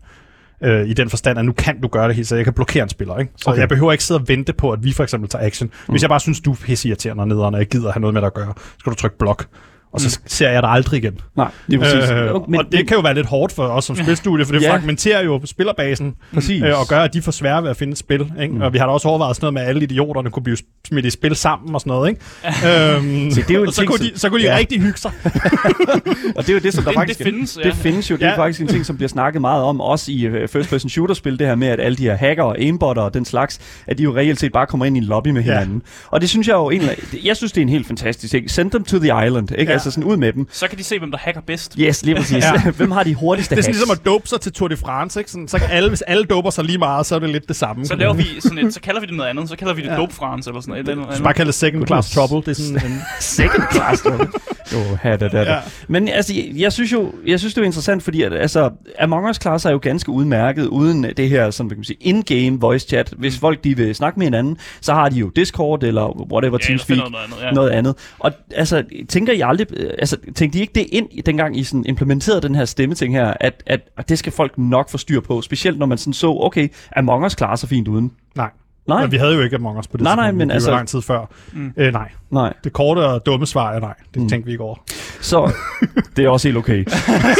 Øh, 0.62 0.88
I 0.88 0.92
den 0.92 1.10
forstand, 1.10 1.38
at 1.38 1.44
nu 1.44 1.52
kan 1.52 1.80
du 1.80 1.88
gøre 1.88 2.08
det 2.08 2.16
helt, 2.16 2.28
så 2.28 2.36
jeg 2.36 2.44
kan 2.44 2.52
blokere 2.52 2.82
en 2.82 2.88
spiller. 2.88 3.18
Ikke? 3.18 3.32
Så 3.36 3.50
Okay. 3.50 3.60
jeg 3.60 3.68
behøver 3.68 3.92
ikke 3.92 4.04
sidde 4.04 4.20
og 4.20 4.28
vente 4.28 4.52
på, 4.52 4.70
at 4.70 4.84
vi 4.84 4.92
for 4.92 5.02
eksempel 5.02 5.30
tager 5.30 5.46
action. 5.46 5.70
Hvis 5.88 6.02
jeg 6.02 6.08
bare 6.08 6.20
synes, 6.20 6.40
du 6.40 6.50
er 6.52 6.56
pisseirriterende 6.64 7.22
og 7.22 7.28
nederen, 7.28 7.54
og 7.54 7.60
jeg 7.60 7.68
gider 7.68 7.92
have 7.92 8.00
noget 8.00 8.14
med 8.14 8.20
dig 8.20 8.26
at 8.26 8.34
gøre, 8.34 8.52
så 8.56 8.74
skal 8.78 8.92
du 8.92 8.96
trykke 8.96 9.18
blok. 9.18 9.46
Og 9.92 10.00
så 10.00 10.20
ser 10.26 10.50
jeg 10.50 10.62
det 10.62 10.68
aldrig 10.72 10.98
igen. 10.98 11.18
Nej, 11.36 11.50
det 11.66 11.74
er 11.74 11.78
præcis. 11.80 12.10
Øh, 12.10 12.50
men, 12.50 12.60
og 12.60 12.64
det 12.72 12.88
kan 12.88 12.96
jo 12.96 13.00
være 13.00 13.14
lidt 13.14 13.26
hårdt 13.26 13.52
for 13.52 13.62
os 13.66 13.84
som 13.84 13.96
spilstudie, 13.96 14.44
for 14.46 14.52
det 14.52 14.62
Ja. 14.62 14.72
fragmenterer 14.72 15.22
jo 15.24 15.40
spillerbasen 15.44 16.14
Præcis. 16.34 16.62
øh, 16.62 16.80
og 16.80 16.86
gør, 16.88 17.00
at 17.00 17.14
de 17.14 17.22
får 17.22 17.32
svære 17.32 17.62
ved 17.62 17.70
at 17.70 17.76
finde 17.76 17.90
et 17.92 17.98
spil. 17.98 18.32
Ikke? 18.42 18.54
Mm. 18.54 18.60
Og 18.60 18.72
vi 18.72 18.78
har 18.78 18.86
da 18.86 18.92
også 18.92 19.08
overvejet 19.08 19.36
sådan 19.36 19.44
noget 19.44 19.54
med, 19.54 19.62
at 19.62 19.68
alle 19.68 19.82
idioterne 19.82 20.30
kunne 20.30 20.42
blive 20.42 20.56
smidt 20.88 21.04
i 21.06 21.10
spil 21.10 21.36
sammen 21.36 21.74
og 21.74 21.80
sådan 21.80 21.90
noget. 21.90 22.08
Ikke? 22.08 22.20
øhm, 22.46 23.30
Se, 23.30 23.42
det 23.42 23.50
er 23.50 23.54
jo 23.60 23.66
så 23.70 23.76
ting, 23.76 23.88
kunne, 23.90 23.98
de, 23.98 24.12
så 24.14 24.28
kunne 24.28 24.40
de 24.42 24.46
Ja. 24.46 24.56
rigtig 24.56 24.80
hygge 24.80 24.98
sig. 24.98 25.12
Og 26.36 26.42
det 26.42 26.48
er 26.48 26.52
jo 26.54 26.58
det, 26.60 26.74
som 26.74 26.84
der 26.84 26.90
Det- 26.90 26.98
faktisk... 26.98 27.18
det 27.18 27.26
findes, 27.26 27.58
ja. 27.64 27.68
det 27.68 27.74
findes 27.76 28.10
jo. 28.10 28.16
Det 28.16 28.22
er 28.22 28.28
Ja. 28.30 28.36
faktisk 28.36 28.60
en 28.60 28.66
ting, 28.68 28.86
som 28.86 28.96
bliver 28.96 29.08
snakket 29.08 29.40
meget 29.40 29.62
om, 29.64 29.80
også 29.80 30.12
i 30.12 30.28
uh, 30.28 30.48
first-person 30.48 30.90
shooter-spil, 30.90 31.38
det 31.38 31.46
her 31.46 31.54
med, 31.54 31.68
at 31.68 31.80
alle 31.80 31.96
de 31.96 32.02
her 32.02 32.16
hacker 32.16 32.42
og 32.42 32.58
aimbotter 32.58 33.02
og 33.02 33.14
den 33.14 33.24
slags, 33.24 33.60
at 33.86 33.98
de 33.98 34.02
jo 34.02 34.16
reelt 34.16 34.40
set 34.40 34.52
bare 34.52 34.66
kommer 34.66 34.86
ind 34.86 34.96
i 34.96 34.98
en 34.98 35.04
lobby 35.04 35.28
med 35.28 35.42
Ja. 35.42 35.52
hinanden. 35.52 35.82
Og 36.10 36.20
det 36.20 36.28
synes 36.28 36.48
jeg 36.48 36.54
jo 36.54 36.70
egentlig... 36.70 36.90
Jeg 37.24 37.36
synes, 37.36 37.52
det 37.52 37.60
er 37.60 37.62
en 37.62 37.68
helt 37.68 37.86
fantastisk 37.86 38.30
ting. 38.30 38.50
Send 38.50 38.70
them 38.70 38.84
to 38.84 38.98
the 38.98 39.26
island, 39.26 39.48
ikke? 39.58 39.72
Ja. 39.72 39.78
Altså 39.86 39.90
sådan 39.90 40.04
ud 40.10 40.16
med 40.16 40.32
dem. 40.32 40.46
Så 40.52 40.68
kan 40.68 40.78
de 40.78 40.84
se, 40.84 40.98
hvem 40.98 41.10
der 41.10 41.18
hacker 41.18 41.40
bedst. 41.40 41.74
Yes, 41.78 42.04
lige 42.04 42.14
præcis. 42.16 42.44
Ja. 42.44 42.70
Hvem 42.78 42.90
har 42.90 43.02
de 43.02 43.14
hurtigste 43.14 43.54
Det 43.54 43.58
er 43.58 43.62
sådan 43.62 43.74
hacks? 43.74 43.78
ligesom 43.88 43.98
at 44.00 44.06
dope 44.06 44.28
sig 44.28 44.40
til 44.40 44.52
Tour 44.52 44.68
de 44.68 44.76
France. 44.76 45.20
Ikke? 45.20 45.30
Sådan, 45.30 45.48
så 45.48 45.58
kan 45.58 45.68
alle, 45.70 45.88
hvis 45.88 46.02
alle 46.02 46.24
doper 46.24 46.50
sig 46.50 46.64
lige 46.64 46.78
meget, 46.78 47.06
så 47.06 47.14
er 47.14 47.18
det 47.18 47.30
lidt 47.30 47.48
det 47.48 47.56
samme. 47.56 47.86
Så 47.86 47.94
laver 47.96 48.14
vi 48.14 48.24
sådan 48.40 48.58
et, 48.58 48.74
så 48.74 48.80
kalder 48.80 49.00
vi 49.00 49.06
det 49.06 49.14
noget 49.14 49.30
andet. 49.30 49.48
Så 49.48 49.56
kalder 49.56 49.74
vi 49.74 49.82
det 49.82 49.88
Ja. 49.88 49.96
Dope 49.96 50.14
France 50.14 50.50
eller 50.50 50.60
sådan 50.60 50.70
noget. 50.72 50.80
Eller 50.88 50.94
noget 50.94 51.14
skal 51.14 51.22
bare 51.22 51.28
andet. 51.30 51.36
kalde 51.36 51.46
det 51.46 51.54
second 51.54 51.86
class 51.86 52.10
trouble. 52.14 52.36
Det 52.36 52.48
er 52.48 52.62
sådan 52.62 52.92
en, 52.92 52.98
Second 53.20 53.62
class, 53.72 54.04
jo. 54.04 54.26
Jo, 54.72 54.96
ha, 55.02 55.16
da, 55.16 55.28
da, 55.28 55.44
da. 55.44 55.52
Ja. 55.52 55.58
Men 55.88 56.08
altså, 56.08 56.34
jeg, 56.34 56.44
jeg 56.56 56.72
synes 56.72 56.92
jo, 56.92 57.12
jeg 57.26 57.38
synes 57.38 57.54
det 57.54 57.60
er 57.60 57.64
interessant, 57.66 58.02
fordi 58.02 58.22
at, 58.22 58.32
altså, 58.32 58.70
Among 59.00 59.28
Us 59.28 59.38
klasser 59.38 59.68
er 59.68 59.72
jo 59.72 59.78
ganske 59.82 60.10
udmærket 60.10 60.66
uden 60.66 61.06
det 61.16 61.28
her, 61.28 61.50
som 61.50 61.70
vi 61.70 61.74
kan 61.74 61.84
sige, 61.84 61.96
in-game 62.00 62.60
voice 62.60 62.88
chat. 62.88 63.14
Hvis 63.18 63.38
folk 63.38 63.64
de 63.64 63.76
vil 63.76 63.94
snakke 63.94 64.18
med 64.18 64.26
hinanden, 64.26 64.56
så 64.80 64.94
har 64.94 65.08
de 65.08 65.16
jo 65.16 65.28
Discord 65.28 65.82
eller 65.82 66.32
whatever, 66.32 66.58
Ja, 66.62 66.66
Teamspeak, 66.66 66.98
noget 66.98 67.14
andet. 67.24 67.36
Ja. 67.42 67.50
noget 67.50 67.70
andet. 67.70 67.94
Og 68.18 68.32
altså, 68.54 68.84
tænker 69.08 69.32
I 69.32 69.40
aldrig, 69.40 69.66
altså, 69.98 70.16
tænkte 70.34 70.58
I 70.58 70.60
ikke 70.62 70.72
det 70.74 70.86
ind, 70.92 71.22
dengang 71.26 71.56
I 71.58 71.64
sådan 71.64 71.84
implementerede 71.86 72.40
den 72.40 72.54
her 72.54 72.64
stemmeting 72.64 73.14
her, 73.14 73.34
at, 73.40 73.62
at, 73.66 73.80
at 73.98 74.08
det 74.08 74.18
skal 74.18 74.32
folk 74.32 74.58
nok 74.58 74.90
få 74.90 74.98
styr 74.98 75.20
på, 75.20 75.42
specielt 75.42 75.78
når 75.78 75.86
man 75.86 75.98
sådan 75.98 76.12
så, 76.12 76.30
okay, 76.30 76.68
Among 76.96 77.24
Us 77.24 77.34
klarer 77.34 77.56
sig 77.56 77.68
fint 77.68 77.88
uden. 77.88 78.12
nej. 78.36 78.50
Nej, 78.88 79.00
Men 79.02 79.12
vi 79.12 79.16
havde 79.16 79.34
jo 79.34 79.40
ikke 79.40 79.56
Among 79.56 79.78
Us 79.78 79.86
på 79.86 79.96
det 79.96 80.04
Nej, 80.04 80.14
nej, 80.16 80.30
men 80.32 80.40
Det 80.40 80.48
var 80.48 80.54
altså- 80.54 80.70
lang 80.70 80.88
tid 80.88 81.02
før. 81.02 81.26
Mm. 81.52 81.72
Øh, 81.76 81.92
nej. 81.92 82.08
nej. 82.30 82.52
Det 82.64 82.72
korte 82.72 82.98
og 82.98 83.26
dumme 83.26 83.46
svar 83.46 83.72
er 83.72 83.80
nej. 83.80 83.94
Det 84.14 84.22
Mm. 84.22 84.28
tænkte 84.28 84.46
vi 84.46 84.52
ikke 84.52 84.64
over. 84.64 84.76
Så 85.20 85.52
det 86.16 86.24
er 86.24 86.28
også 86.28 86.48
helt 86.48 86.58
okay. 86.58 86.84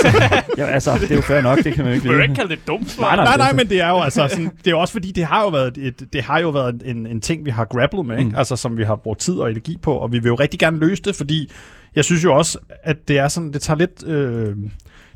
ja, 0.59 0.67
altså, 0.67 0.99
det 1.01 1.11
er 1.11 1.15
jo 1.17 1.21
fair 1.21 1.41
nok, 1.41 1.59
det 1.65 1.75
kan 1.75 1.85
man 1.85 1.93
jo 1.93 1.95
ikke 1.95 2.09
vide. 2.09 2.23
ikke 2.23 2.35
kalde 2.35 2.49
det 2.49 2.59
et 2.59 2.67
dumt 2.67 2.91
svar. 2.91 3.05
Nej, 3.05 3.17
nej. 3.17 3.25
Nej, 3.25 3.37
nej, 3.37 3.49
det- 3.49 3.57
men 3.57 3.69
det 3.69 3.81
er 3.81 3.89
jo 3.89 3.99
altså 4.01 4.29
sådan, 4.29 4.51
det 4.65 4.71
er 4.71 4.75
også 4.75 4.93
fordi, 4.93 5.13
det 5.13 5.25
har 5.25 5.43
jo 5.43 5.49
været, 5.49 5.79
et, 5.79 6.03
det 6.13 6.23
har 6.23 6.39
jo 6.41 6.49
været 6.51 6.83
en, 6.85 7.07
en 7.07 7.21
ting, 7.21 7.45
vi 7.45 7.51
har 7.51 7.65
grapplet 7.65 8.07
med, 8.07 8.19
ikke? 8.19 8.31
Mm. 8.31 8.37
Altså, 8.37 8.57
som 8.57 8.77
vi 8.79 8.85
har 8.85 8.97
brugt 8.97 9.21
tid 9.21 9.35
og 9.35 9.51
energi 9.51 9.79
på, 9.83 9.93
og 9.95 10.13
vi 10.13 10.19
vil 10.19 10.29
jo 10.29 10.35
rigtig 10.35 10.61
gerne 10.61 10.79
løse 10.79 11.03
det, 11.03 11.17
fordi 11.17 11.51
jeg 11.97 12.05
synes 12.05 12.25
jo 12.25 12.35
også, 12.37 12.59
at 12.83 13.09
det 13.09 13.19
er 13.19 13.29
sådan, 13.29 13.53
det 13.53 13.63
tager 13.63 13.79
lidt... 13.79 14.07
Øh, 14.07 14.57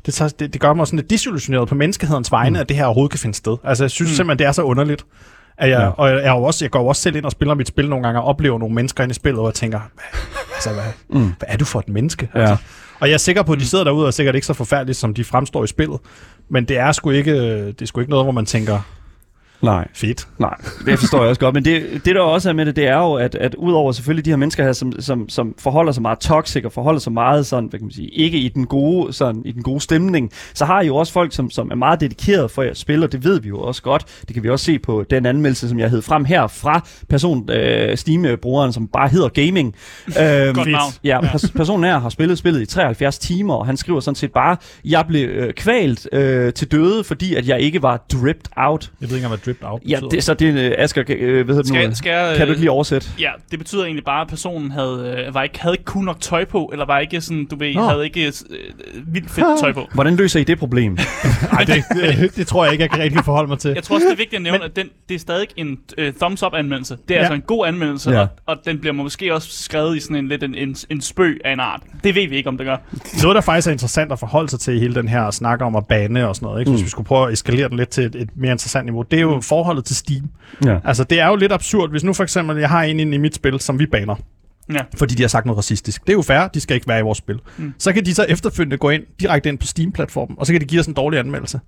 det, 0.05 0.13
tager, 0.13 0.29
det, 0.29 0.53
det 0.53 0.61
gør 0.61 0.73
mig 0.73 0.87
sådan 0.87 0.99
lidt 0.99 1.09
disillusioneret 1.09 1.67
på 1.67 1.75
menneskehedens 1.75 2.31
vegne, 2.31 2.49
Mm. 2.57 2.61
at 2.61 2.69
det 2.69 2.77
her 2.77 2.85
overhovedet 2.85 3.11
kan 3.11 3.19
finde 3.19 3.35
sted. 3.35 3.57
Altså, 3.63 3.83
jeg 3.83 3.91
synes 3.91 4.11
Mm. 4.11 4.15
simpelthen, 4.15 4.39
det 4.39 4.47
er 4.47 4.51
så 4.51 4.61
underligt. 4.61 5.05
At 5.57 5.69
jeg, 5.69 5.79
Ja. 5.79 5.87
Og 5.87 6.09
jeg, 6.09 6.17
er 6.23 6.31
jo 6.31 6.43
også, 6.43 6.65
jeg 6.65 6.71
går 6.71 6.87
også 6.87 7.01
selv 7.01 7.15
ind 7.15 7.25
og 7.25 7.31
spiller 7.31 7.53
mit 7.55 7.67
spil 7.67 7.89
nogle 7.89 8.03
gange, 8.05 8.21
og 8.21 8.27
oplever 8.27 8.59
nogle 8.59 8.75
mennesker 8.75 9.03
ind 9.03 9.11
i 9.11 9.13
spillet, 9.15 9.39
og 9.39 9.45
jeg 9.45 9.53
tænker, 9.53 9.79
altså, 10.55 10.69
hvad, 10.73 10.83
Mm. 11.09 11.25
hvad 11.25 11.47
er 11.47 11.57
du 11.57 11.65
for 11.65 11.79
et 11.79 11.89
menneske? 11.89 12.29
Ja. 12.35 12.39
Altså, 12.39 12.55
og 12.99 13.07
jeg 13.07 13.13
er 13.13 13.17
sikker 13.17 13.43
på, 13.43 13.51
at 13.51 13.57
de 13.59 13.63
Mm. 13.63 13.65
sidder 13.67 13.83
derude 13.83 14.03
og 14.03 14.07
er 14.07 14.11
sikkert 14.11 14.35
ikke 14.35 14.47
så 14.47 14.53
forfærdeligt, 14.53 14.97
som 14.97 15.13
de 15.13 15.23
fremstår 15.23 15.63
i 15.63 15.67
spillet. 15.67 15.99
Men 16.49 16.65
det 16.65 16.77
er 16.77 16.91
sgu 16.91 17.09
ikke, 17.09 17.67
det 17.67 17.81
er 17.81 17.85
sgu 17.85 17.99
ikke 17.99 18.09
noget, 18.09 18.25
hvor 18.25 18.31
man 18.31 18.45
tænker, 18.45 18.79
Nej. 19.61 19.87
fedt. 19.93 20.27
Nej, 20.39 20.55
det 20.85 20.99
forstår 20.99 21.19
jeg 21.19 21.29
også 21.29 21.39
godt. 21.39 21.53
Men 21.53 21.65
det, 21.65 22.01
det 22.05 22.15
der 22.15 22.21
også 22.21 22.49
er 22.49 22.53
med 22.53 22.65
det, 22.65 22.75
det 22.75 22.87
er 22.87 22.97
jo, 22.97 23.13
at, 23.13 23.35
at 23.35 23.55
udover 23.55 23.91
selvfølgelig 23.91 24.25
de 24.25 24.29
her 24.29 24.37
mennesker 24.37 24.63
her, 24.63 24.73
som, 24.73 24.93
som, 24.99 25.29
som 25.29 25.55
forholder 25.59 25.91
sig 25.91 26.01
meget 26.01 26.19
toxic 26.19 26.65
og 26.65 26.71
forholder 26.71 26.99
sig 26.99 27.13
meget 27.13 27.45
sådan, 27.45 27.69
hvad 27.69 27.79
kan 27.79 27.85
man 27.85 27.93
sige, 27.93 28.07
ikke 28.07 28.37
i 28.37 28.47
den 28.47 28.65
gode, 28.65 29.13
sådan, 29.13 29.41
i 29.45 29.51
den 29.51 29.63
gode 29.63 29.81
stemning, 29.81 30.31
så 30.53 30.65
har 30.65 30.81
I 30.81 30.87
jo 30.87 30.95
også 30.95 31.13
folk, 31.13 31.33
som, 31.33 31.49
som 31.51 31.71
er 31.71 31.75
meget 31.75 31.99
dedikeret 31.99 32.51
for 32.51 32.61
at 32.61 32.77
spille, 32.77 33.05
og 33.05 33.11
det 33.11 33.23
ved 33.23 33.39
vi 33.41 33.47
jo 33.47 33.59
også 33.59 33.81
godt. 33.81 34.05
Det 34.27 34.33
kan 34.33 34.43
vi 34.43 34.49
også 34.49 34.65
se 34.65 34.79
på 34.79 35.05
den 35.09 35.25
anmeldelse, 35.25 35.69
som 35.69 35.79
jeg 35.79 35.89
hed 35.89 36.01
frem 36.01 36.25
her 36.25 36.47
fra 36.47 36.85
person, 37.09 37.51
øh, 37.51 37.97
Steam-brugeren, 37.97 38.73
som 38.73 38.87
bare 38.87 39.09
hedder 39.09 39.29
Gaming. 39.29 39.75
Øhm, 40.07 40.55
Godt 40.55 40.71
navn. 40.71 40.91
Ja, 41.03 41.19
pers- 41.21 41.51
personen 41.55 41.83
her 41.83 41.99
har 41.99 42.09
spillet 42.09 42.37
spillet 42.37 42.61
i 42.61 42.65
73 42.65 43.19
timer, 43.19 43.53
og 43.53 43.65
han 43.65 43.77
skriver 43.77 43.99
sådan 43.99 44.15
set 44.15 44.31
bare, 44.33 44.57
jeg 44.85 45.05
blev 45.07 45.29
øh, 45.29 45.53
kvalt 45.53 46.07
øh, 46.11 46.53
til 46.53 46.71
døde, 46.71 47.03
fordi 47.03 47.35
at 47.35 47.47
jeg 47.47 47.59
ikke 47.59 47.81
var 47.81 48.05
dripped 48.13 48.45
out. 48.57 48.91
Jeg 49.01 49.09
ved 49.09 49.15
ikke 49.17 49.25
engang, 49.25 49.41
hvad 49.43 49.46
dripped 49.47 49.67
out 49.67 49.81
Ja, 49.87 49.95
betyder. 49.95 50.09
det, 50.09 50.23
så 50.23 50.33
det 50.33 50.49
er 50.65 50.65
øh, 50.69 50.75
Asger, 50.77 51.03
øh, 51.09 51.45
hvad 51.45 51.55
hedder 51.55 51.63
det 51.63 51.71
nu? 51.73 51.79
Skal, 51.79 51.95
skal, 51.95 52.09
jeg, 52.09 52.37
Kan 52.37 52.47
du 52.47 52.51
ikke 52.51 52.61
lige 52.61 52.71
oversætte? 52.71 53.07
Ja, 53.19 53.31
det 53.51 53.59
betyder 53.59 53.83
egentlig 53.83 54.03
bare, 54.05 54.21
at 54.21 54.27
personen 54.27 54.71
havde, 54.71 55.23
øh, 55.27 55.33
var 55.33 55.43
ikke, 55.43 55.61
havde 55.61 55.73
ikke 55.75 55.83
cool 55.83 56.05
nok 56.05 56.21
tøj 56.21 56.45
på, 56.45 56.69
eller 56.71 56.85
var 56.85 56.99
ikke 56.99 57.21
sådan, 57.21 57.45
du 57.45 57.55
ved, 57.55 57.73
Nå. 57.75 57.81
havde 57.81 58.03
ikke 58.03 58.25
øh, 58.27 58.33
vildt 59.13 59.31
fedt 59.31 59.59
tøj 59.59 59.73
på. 59.73 59.87
Hvordan 59.93 60.15
løser 60.15 60.39
I 60.39 60.43
det 60.43 60.59
problem? 60.59 60.97
Ej, 61.51 61.63
det, 61.63 61.83
det, 62.19 62.35
det, 62.35 62.47
tror 62.47 62.63
jeg 62.63 62.73
ikke, 62.73 62.81
jeg 62.81 62.89
kan 62.91 62.99
rigtig 62.99 63.23
forholde 63.25 63.47
mig 63.49 63.59
til. 63.59 63.71
Jeg 63.75 63.83
tror 63.83 63.95
også, 63.95 64.07
det 64.07 64.13
er 64.13 64.17
vigtigt 64.17 64.35
at 64.35 64.41
nævne, 64.41 64.63
at 64.63 64.75
den, 64.75 64.89
det 65.09 65.15
er 65.15 65.19
stadig 65.19 65.47
en 65.55 65.77
uh, 66.01 66.05
thumbs 66.19 66.43
up 66.43 66.53
anmeldelse. 66.53 66.97
Det 67.07 67.11
er 67.11 67.15
ja. 67.15 67.15
Ja. 67.15 67.19
altså 67.19 67.33
en 67.33 67.41
god 67.41 67.67
anmeldelse, 67.67 68.09
Ja. 68.11 68.15
ja. 68.17 68.21
og, 68.21 68.27
og 68.45 68.57
den 68.65 68.79
bliver 68.79 68.93
måske 68.93 69.33
også 69.33 69.63
skrevet 69.63 69.97
i 69.97 69.99
sådan 69.99 70.15
en 70.15 70.27
lidt 70.27 70.43
en, 70.43 70.55
en, 70.55 70.75
en 70.89 71.01
spøg 71.01 71.39
af 71.45 71.53
en 71.53 71.59
art. 71.59 71.81
Det 72.03 72.15
ved 72.15 72.27
vi 72.27 72.35
ikke, 72.35 72.49
om 72.49 72.57
det 72.57 72.65
gør. 72.65 72.77
Noget, 73.23 73.35
der 73.35 73.41
faktisk 73.41 73.67
er 73.67 73.71
interessant 73.71 74.11
at 74.11 74.19
forholde 74.19 74.49
sig 74.49 74.59
til 74.59 74.75
i 74.75 74.79
hele 74.79 74.95
den 74.95 75.07
her 75.07 75.31
snak 75.31 75.61
om 75.61 75.75
at 75.75 75.85
bane 75.87 76.27
og 76.27 76.35
sådan 76.35 76.45
noget, 76.45 76.59
ikke? 76.59 76.71
hvis 76.71 76.81
Mm. 76.81 76.85
vi 76.85 76.89
skulle 76.89 77.07
prøve 77.07 77.27
at 77.27 77.33
eskalere 77.33 77.69
den 77.69 77.77
lidt 77.77 77.89
til 77.89 78.03
et, 78.05 78.15
et 78.15 78.29
mere 78.35 78.51
interessant 78.51 78.85
niveau, 78.85 79.01
det 79.01 79.17
er 79.17 79.21
jo 79.21 79.36
forholdet 79.41 79.85
til 79.85 79.95
Steam. 79.95 80.29
Ja. 80.65 80.77
Altså, 80.83 81.03
det 81.03 81.19
er 81.19 81.27
jo 81.27 81.35
lidt 81.35 81.51
absurd, 81.51 81.89
hvis 81.89 82.03
nu 82.03 82.13
for 82.13 82.23
eksempel, 82.23 82.57
jeg 82.57 82.69
har 82.69 82.83
en 82.83 82.99
inde 82.99 83.15
i 83.15 83.17
mit 83.17 83.35
spil, 83.35 83.59
som 83.59 83.79
vi 83.79 83.85
baner, 83.85 84.15
Ja. 84.73 84.79
fordi 84.97 85.15
de 85.15 85.23
har 85.23 85.27
sagt 85.27 85.45
noget 85.45 85.57
racistisk. 85.57 86.01
Det 86.01 86.09
er 86.09 86.13
jo 86.13 86.21
fair, 86.21 86.47
de 86.47 86.59
skal 86.59 86.75
ikke 86.75 86.87
være 86.87 86.99
i 86.99 87.03
vores 87.03 87.17
spil. 87.17 87.39
Mm. 87.57 87.73
Så 87.79 87.93
kan 87.93 88.05
de 88.05 88.13
så 88.15 88.23
efterfølgende 88.29 88.77
gå 88.77 88.89
ind 88.89 89.03
direkte 89.19 89.49
ind 89.49 89.57
på 89.57 89.65
Steam-platformen, 89.67 90.35
og 90.39 90.45
så 90.45 90.53
kan 90.53 90.61
de 90.61 90.65
give 90.65 90.79
os 90.81 90.87
en 90.87 90.93
dårlig 90.93 91.19
anmeldelse. 91.19 91.59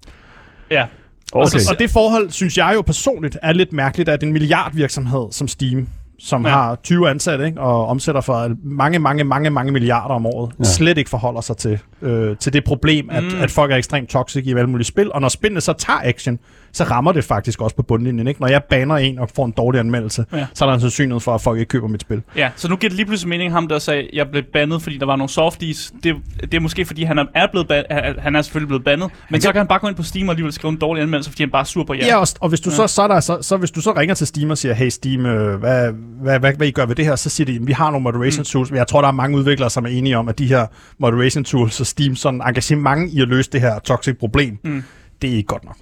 Ja. 0.71 0.85
Okay. 1.33 1.43
Og, 1.43 1.49
så, 1.51 1.71
og 1.73 1.79
det 1.79 1.89
forhold, 1.91 2.29
synes 2.31 2.57
jeg 2.57 2.71
jo 2.75 2.81
personligt, 2.81 3.37
er 3.43 3.53
lidt 3.53 3.73
mærkeligt, 3.73 4.09
at 4.09 4.23
en 4.23 4.33
milliardvirksomhed 4.33 5.27
som 5.31 5.47
Steam, 5.47 5.87
som 6.19 6.45
Ja. 6.45 6.51
har 6.51 6.75
20 6.75 7.09
ansatte 7.09 7.45
ikke, 7.45 7.61
og 7.61 7.87
omsætter 7.87 8.21
for 8.21 8.51
mange, 8.63 8.99
mange, 8.99 9.23
mange, 9.23 9.49
mange 9.49 9.71
milliarder 9.71 10.15
om 10.15 10.25
året, 10.25 10.51
ja. 10.59 10.63
slet 10.63 10.97
ikke 10.97 11.09
forholder 11.09 11.41
sig 11.41 11.57
til, 11.57 11.79
øh, 12.01 12.37
til 12.37 12.53
det 12.53 12.63
problem, 12.63 13.09
at, 13.11 13.23
Mm. 13.23 13.29
at 13.41 13.51
folk 13.51 13.71
er 13.71 13.75
ekstremt 13.75 14.09
toxic 14.09 14.45
i 14.45 14.49
alle 14.53 14.67
mulige 14.69 14.85
spil, 14.85 15.11
og 15.13 15.21
når 15.21 15.27
spillene 15.29 15.61
så 15.61 15.73
tager 15.73 15.99
action, 16.03 16.39
så 16.71 16.83
rammer 16.83 17.11
det 17.11 17.23
faktisk 17.23 17.61
også 17.61 17.75
på 17.75 17.83
bundlinjen. 17.83 18.27
Ikke? 18.27 18.41
Når 18.41 18.47
jeg 18.47 18.63
baner 18.63 18.95
en 18.95 19.19
og 19.19 19.29
får 19.35 19.45
en 19.45 19.51
dårlig 19.57 19.79
anmeldelse, 19.79 20.25
Ja. 20.33 20.45
så 20.53 20.65
er 20.65 20.69
der 20.69 20.73
en 20.75 20.81
sandsynlighed 20.81 21.19
for, 21.19 21.35
at 21.35 21.41
folk 21.41 21.59
ikke 21.59 21.69
køber 21.69 21.87
mit 21.87 22.01
spil. 22.01 22.21
Ja, 22.35 22.49
så 22.55 22.67
nu 22.69 22.75
giver 22.75 22.89
det 22.89 22.95
lige 22.97 23.05
pludselig 23.05 23.29
mening, 23.29 23.51
ham 23.51 23.67
der 23.67 23.79
sagde, 23.79 24.07
jeg 24.13 24.27
blev 24.31 24.43
bandet, 24.53 24.81
fordi 24.81 24.97
der 24.97 25.05
var 25.05 25.15
nogle 25.15 25.29
softies. 25.29 25.93
Det, 26.03 26.15
det 26.41 26.53
er 26.53 26.59
måske, 26.59 26.85
fordi 26.85 27.03
han 27.03 27.19
er, 27.35 27.47
blevet 27.51 27.71
ban- 27.71 27.93
han- 27.93 28.15
han 28.19 28.35
er 28.35 28.41
selvfølgelig 28.41 28.67
blevet 28.67 28.83
bandet, 28.83 29.09
men 29.29 29.41
så 29.41 29.51
kan 29.51 29.57
han 29.59 29.67
bare 29.67 29.79
gå 29.79 29.87
ind 29.87 29.95
på 29.95 30.03
Steam 30.03 30.27
og 30.27 30.31
alligevel 30.31 30.53
skrive 30.53 30.71
en 30.71 30.77
dårlig 30.77 31.03
anmeldelse, 31.03 31.29
fordi 31.31 31.43
han 31.43 31.49
bare 31.51 31.61
er 31.61 31.65
sur 31.65 31.83
på 31.83 31.93
jer. 31.93 32.05
Ja, 32.05 32.15
og, 32.17 32.27
og 32.39 32.49
hvis 32.49 32.59
du 32.61 32.69
Ja. 32.69 32.75
så, 32.75 32.87
så, 32.87 33.01
er 33.01 33.07
der, 33.07 33.19
så, 33.19 33.37
så, 33.41 33.57
hvis 33.57 33.71
du 33.71 33.81
så 33.81 33.91
ringer 33.91 34.15
til 34.15 34.27
Steam 34.27 34.49
og 34.49 34.57
siger, 34.57 34.73
hey 34.73 34.89
Steam, 34.89 35.25
øh, 35.25 35.59
hvad, 35.59 35.91
hvad, 36.21 36.39
hvad, 36.39 36.53
hvad 36.57 36.67
I 36.67 36.71
gør 36.71 36.85
ved 36.85 36.95
det 36.95 37.05
her, 37.05 37.15
så 37.15 37.29
siger 37.29 37.45
de, 37.45 37.59
vi 37.65 37.71
har 37.71 37.91
nogle 37.91 38.03
moderation 38.03 38.41
mm. 38.41 38.45
tools, 38.45 38.71
men 38.71 38.77
jeg 38.77 38.87
tror, 38.87 39.01
der 39.01 39.07
er 39.07 39.11
mange 39.11 39.37
udviklere, 39.37 39.69
som 39.69 39.85
er 39.85 39.89
enige 39.89 40.17
om, 40.17 40.29
at 40.29 40.39
de 40.39 40.45
her 40.47 40.65
moderation 40.99 41.43
tools 41.43 41.73
Steam 41.89 42.15
sådan 42.15 42.41
engagement 42.47 43.13
i 43.13 43.21
at 43.21 43.27
løse 43.27 43.51
det 43.51 43.61
her 43.61 43.79
toxic 43.79 44.17
problem, 44.19 44.57
Mm. 44.63 44.83
det 45.21 45.29
er 45.29 45.33
ikke 45.35 45.47
godt 45.47 45.63
nok. 45.65 45.77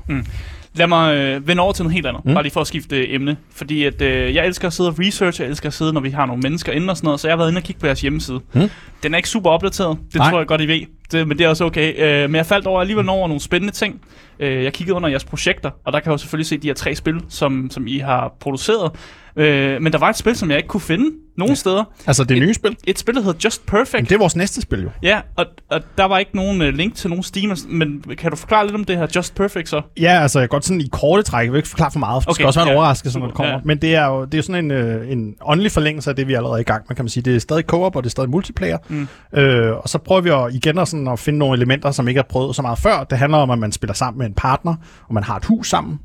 Lad 0.75 0.87
mig 0.87 1.15
øh, 1.15 1.47
vende 1.47 1.61
over 1.63 1.73
til 1.73 1.83
noget 1.83 1.93
helt 1.93 2.05
andet, 2.07 2.25
mm. 2.25 2.29
Mm. 2.31 2.33
bare 2.35 2.43
lige 2.43 2.53
for 2.53 2.61
at 2.61 2.67
skifte 2.67 2.97
øh, 2.99 3.15
emne. 3.15 3.37
Fordi 3.55 3.83
at, 3.83 4.01
øh, 4.01 4.35
jeg 4.35 4.45
elsker 4.47 4.67
at 4.67 4.73
sidde 4.73 4.89
og 4.89 4.99
researche, 4.99 5.43
jeg 5.43 5.49
elsker 5.49 5.67
at 5.69 5.73
sidde, 5.73 5.93
når 5.93 6.01
vi 6.01 6.09
har 6.09 6.25
nogle 6.25 6.41
mennesker 6.41 6.71
inde 6.71 6.89
og 6.91 6.97
sådan 6.97 7.05
noget, 7.07 7.19
så 7.19 7.27
jeg 7.27 7.31
har 7.33 7.37
været 7.37 7.49
inde 7.49 7.59
og 7.59 7.63
kigge 7.63 7.79
på 7.79 7.85
jeres 7.87 8.01
hjemmeside. 8.01 8.39
Mm. 8.53 8.69
Den 9.03 9.13
er 9.13 9.17
ikke 9.17 9.29
super 9.29 9.49
opdateret, 9.49 9.97
det 10.13 10.15
Nej. 10.15 10.29
tror 10.29 10.37
jeg 10.39 10.47
godt, 10.47 10.61
I 10.61 10.67
ved, 10.67 10.81
det, 11.11 11.27
men 11.27 11.37
det 11.37 11.45
er 11.45 11.49
også 11.49 11.65
okay. 11.65 11.93
Øh, 12.23 12.29
men 12.29 12.35
jeg 12.35 12.45
faldt 12.45 12.67
over 12.67 12.81
alligevel 12.81 13.09
over 13.09 13.27
nogle 13.27 13.41
spændende 13.41 13.73
ting. 13.73 14.01
Øh, 14.39 14.63
jeg 14.63 14.73
kiggede 14.73 14.95
under 14.95 15.09
jeres 15.09 15.25
projekter, 15.25 15.69
og 15.85 15.93
der 15.93 15.99
kan 15.99 16.05
jeg 16.09 16.13
jo 16.13 16.17
selvfølgelig 16.17 16.47
se 16.47 16.57
de 16.57 16.67
her 16.67 16.73
tre 16.73 16.95
spil, 16.95 17.21
som, 17.29 17.67
som 17.71 17.87
I 17.87 17.97
har 17.97 18.33
produceret. 18.39 18.91
Øh, 19.35 19.81
men 19.81 19.93
der 19.93 19.99
var 19.99 20.09
et 20.09 20.17
spil, 20.17 20.35
som 20.35 20.49
jeg 20.49 20.57
ikke 20.57 20.67
kunne 20.69 20.81
finde 20.81 21.11
nogen 21.37 21.51
Ja. 21.51 21.55
steder. 21.55 21.83
Altså 22.07 22.23
det 22.23 22.37
nye 22.39 22.53
spil, 22.53 22.75
Et 22.87 22.99
spil, 22.99 23.15
der 23.15 23.21
hedder 23.21 23.39
Just 23.43 23.65
Perfect. 23.65 23.93
men 23.93 24.05
det 24.05 24.11
er 24.11 24.17
vores 24.19 24.35
næste 24.35 24.61
spil 24.61 24.81
jo. 24.83 24.89
Ja, 25.03 25.19
og, 25.35 25.45
og 25.69 25.81
der 25.97 26.05
var 26.05 26.17
ikke 26.17 26.35
nogen 26.35 26.61
uh, 26.61 26.67
link 26.67 26.95
til 26.95 27.09
nogen 27.09 27.23
Steam, 27.23 27.57
men 27.69 28.03
kan 28.17 28.31
du 28.31 28.37
forklare 28.37 28.65
lidt 28.65 28.75
om 28.75 28.83
det 28.83 28.97
her 28.97 29.07
Just 29.15 29.35
Perfect 29.35 29.69
så? 29.69 29.81
Ja, 30.01 30.21
altså 30.21 30.39
jeg 30.39 30.49
kan 30.49 30.55
godt 30.55 30.65
sådan 30.65 30.81
i 30.81 30.87
korte 30.91 31.23
træk, 31.23 31.45
jeg 31.45 31.51
vil 31.53 31.57
ikke 31.57 31.69
forklare 31.69 31.91
for 31.91 31.99
meget, 31.99 32.23
for 32.23 32.29
okay, 32.29 32.31
det 32.31 32.35
skal 32.35 32.45
også 32.45 32.59
være 32.59 32.67
en 32.67 32.71
ja. 32.73 32.77
overraskelse, 32.77 33.19
når 33.19 33.25
det 33.25 33.35
kommer. 33.35 33.53
ja. 33.53 33.59
Men 33.65 33.77
det 33.77 33.95
er 33.95 34.05
jo 34.05 34.25
det 34.25 34.37
er 34.37 34.41
sådan 34.41 34.65
en, 34.65 34.71
øh, 34.71 35.11
en 35.11 35.35
åndelig 35.41 35.71
forlængelse 35.71 36.09
af 36.09 36.15
det, 36.15 36.27
vi 36.27 36.33
er 36.33 36.37
allerede 36.37 36.61
i 36.61 36.63
gang 36.63 36.85
med, 36.87 36.95
kan 36.95 37.05
man 37.05 37.09
sige. 37.09 37.23
Det 37.23 37.35
er 37.35 37.39
stadig 37.39 37.63
co-op, 37.65 37.95
og 37.95 38.03
det 38.03 38.07
er 38.07 38.11
stadig 38.11 38.29
multiplayer. 38.29 38.77
Mm. 38.89 39.07
Øh, 39.33 39.71
og 39.75 39.89
så 39.89 39.97
prøver 39.97 40.21
vi 40.21 40.29
at, 40.29 40.55
igen 40.63 40.77
at, 40.77 40.87
sådan, 40.97 41.13
at 41.13 41.19
finde 41.19 41.39
nogle 41.39 41.55
elementer, 41.55 41.91
som 41.91 42.07
ikke 42.07 42.19
er 42.19 42.23
prøvet 42.29 42.55
så 42.55 42.61
meget 42.61 42.79
før. 42.79 43.03
Det 43.03 43.17
handler 43.17 43.37
om, 43.37 43.49
at 43.49 43.59
man 43.59 43.71
spiller 43.71 43.93
sammen 43.93 44.17
med 44.17 44.25
en 44.25 44.33
partner, 44.33 44.75
og 45.07 45.13
man 45.13 45.23
har 45.23 45.35
et 45.35 45.45
hus 45.45 45.69
sammen. 45.69 45.99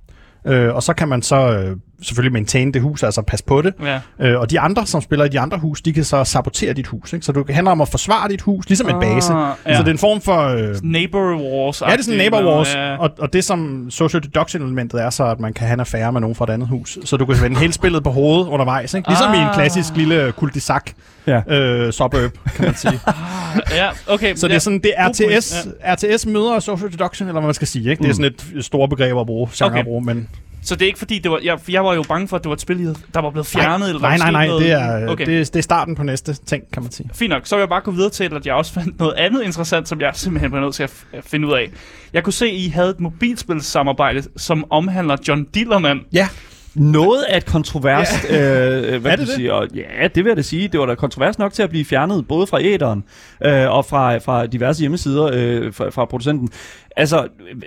Øh, 0.47 0.74
og 0.74 0.82
så 0.82 0.93
kan 0.93 1.09
man 1.09 1.22
så 1.22 1.36
øh, 1.36 1.76
selvfølgelig 2.03 2.32
maintain 2.32 2.74
det 2.74 2.82
hus, 2.82 3.03
altså 3.03 3.22
passe 3.22 3.44
på 3.44 3.62
det. 3.62 3.74
Ja. 3.82 4.00
Øh, 4.20 4.40
og 4.40 4.50
de 4.50 4.61
andre, 4.61 4.86
som 4.86 5.00
spiller 5.00 5.24
i 5.24 5.28
de 5.28 5.40
andre 5.40 5.59
hus, 5.59 5.82
de 5.82 5.92
kan 5.92 6.05
så 6.05 6.24
sabotere 6.24 6.72
dit 6.72 6.86
hus. 6.86 7.12
Ikke? 7.12 7.26
Så 7.26 7.32
du 7.32 7.44
handler 7.50 7.70
om 7.70 7.80
at 7.80 7.88
forsvare 7.88 8.28
dit 8.28 8.40
hus, 8.40 8.68
ligesom 8.68 8.88
en 8.88 9.00
base. 9.00 9.32
Ah, 9.32 9.55
ja. 9.66 9.76
Så 9.76 9.82
det 9.82 9.88
er 9.88 9.92
en 9.92 9.98
form 9.98 10.20
for... 10.20 10.42
Øh, 10.42 10.74
Neighbor 10.82 11.36
Wars. 11.36 11.80
Ja, 11.82 11.86
det 11.92 11.98
er 11.98 12.03
sådan 12.03 12.18
neighbor 12.18 12.44
wars, 12.57 12.74
Ja. 12.74 12.96
og, 12.96 13.11
og 13.18 13.32
det 13.32 13.44
som 13.44 13.86
social 13.90 14.22
deduction 14.22 14.62
elementet 14.62 15.03
er 15.03 15.11
så, 15.11 15.24
at 15.24 15.40
man 15.40 15.53
kan 15.53 15.66
have 15.66 15.74
en 15.74 15.80
affære 15.80 16.12
med 16.12 16.20
nogen 16.20 16.34
fra 16.36 16.44
et 16.44 16.50
andet 16.50 16.68
hus. 16.68 16.98
Så 17.05 17.16
du 17.16 17.26
kan 17.26 17.42
vende 17.42 17.59
hele 17.59 17.72
spillet 17.72 18.05
på 18.05 18.11
hovedet 18.11 18.46
undervejs, 18.48 18.94
ikke? 18.94 19.09
Ligesom 19.09 19.30
ah. 19.30 19.36
i 19.36 19.40
en 19.40 19.46
Ah. 19.48 19.55
klassisk 19.55 19.96
lille 19.96 20.32
kultisak 20.36 20.90
Ja. 21.26 21.40
øh, 21.48 21.92
suburb, 21.92 22.38
kan 22.57 22.64
man 22.64 22.74
sige. 22.76 23.00
ja, 23.80 23.88
okay. 24.09 24.34
Så 24.34 24.48
det 24.48 24.55
er 24.55 24.59
sådan, 24.59 24.78
det 24.78 24.92
er 24.96 25.07
God 25.07 25.14
point, 25.24 25.36
RTS, 25.38 25.68
RTS 26.03 26.26
møder 26.26 26.59
social 26.61 26.92
deduction, 26.92 27.28
eller 27.28 27.40
hvad 27.40 27.48
man 27.48 27.55
skal 27.55 27.68
sige, 27.68 27.90
ikke? 27.90 28.03
Det 28.03 28.11
er 28.11 28.14
sådan 28.14 28.32
et 28.57 28.64
stort 28.64 28.90
begreb 28.90 29.16
at 29.16 29.26
bruge, 29.26 29.48
genre 29.55 29.70
Okay. 29.70 29.78
at 29.78 29.84
bruge, 29.84 30.05
men 30.05 30.28
Så 30.65 30.75
det 30.75 30.83
er 30.83 30.87
ikke 30.87 30.99
fordi, 30.99 31.19
det 31.19 31.31
var, 31.31 31.41
jeg, 31.43 31.59
jeg 31.69 31.85
var 31.85 31.95
jo 31.95 32.03
bange 32.09 32.29
for, 32.29 32.37
at 32.37 32.43
det 32.45 32.49
var 32.49 32.55
et 32.55 32.61
spil, 32.61 32.97
der 33.15 33.21
var 33.21 33.31
blevet 33.31 33.47
fjernet? 33.47 33.89
eller 33.89 34.01
nej, 34.01 34.11
var 34.11 34.17
nej, 34.17 34.31
nej, 34.31 34.47
sket 34.47 34.61
det 34.61 34.73
er, 34.73 35.09
Okay. 35.09 35.27
det, 35.27 35.41
er, 35.41 35.45
det 35.45 35.57
er 35.57 35.63
starten 35.63 35.95
på 35.95 36.03
næste 36.03 36.35
ting, 36.35 36.63
kan 36.73 36.83
man 36.83 36.93
sige. 36.93 37.11
Fint 37.15 37.31
nok, 37.31 37.47
så 37.47 37.57
vil 37.57 37.61
jeg 37.61 37.69
bare 37.69 37.81
gå 37.81 37.91
videre 37.91 38.11
til, 38.11 38.25
at 38.35 38.47
jeg 38.47 38.55
også 38.55 38.73
fandt 38.73 38.99
noget 38.99 39.15
andet 39.15 39.43
interessant, 39.43 39.89
som 39.89 40.01
jeg 40.01 40.11
simpelthen 40.15 40.53
var 40.53 40.61
nødt 40.61 40.75
til 40.75 40.83
at 40.83 40.93
finde 41.27 41.49
ud 41.49 41.53
af. 41.53 41.71
Jeg 42.13 42.25
kunne 42.25 42.33
se, 42.33 42.47
at 42.47 42.53
I 42.55 42.69
havde 42.69 42.91
et 42.91 43.01
mobilspilssamarbejde, 43.01 44.23
som 44.37 44.65
omhandler 44.71 45.17
John 45.29 45.45
Dillermand. 45.45 46.01
Ja, 46.13 46.29
Noget 46.75 47.23
af 47.23 47.37
et 47.37 47.47
kontrovers, 47.47 48.09
ja. 48.31 48.93
øh, 48.95 49.01
hvad 49.01 49.12
Er 49.12 49.16
det 49.16 49.29
sige? 49.29 49.55
Og, 49.55 49.68
ja, 49.75 50.09
det 50.14 50.25
vil 50.25 50.31
jeg 50.31 50.37
da 50.37 50.43
sige. 50.43 50.68
Det 50.68 50.81
var 50.81 50.87
da 50.87 50.95
kontrovers 50.95 51.39
nok 51.39 51.53
til 51.53 51.62
at 51.62 51.70
blive 51.70 51.85
fjernet, 51.85 52.29
både 52.29 52.47
fra 52.47 52.62
æderen 52.62 53.05
øh, 53.45 53.70
og 53.70 53.85
fra, 53.85 54.18
fra 54.18 54.47
diverse 54.47 54.81
hjemmesider 54.81 55.31
øh, 55.33 55.75
fra, 55.75 55.91
fra 55.91 56.05
producenten. 56.05 56.49
Altså, 56.97 57.23
øh, 57.23 57.62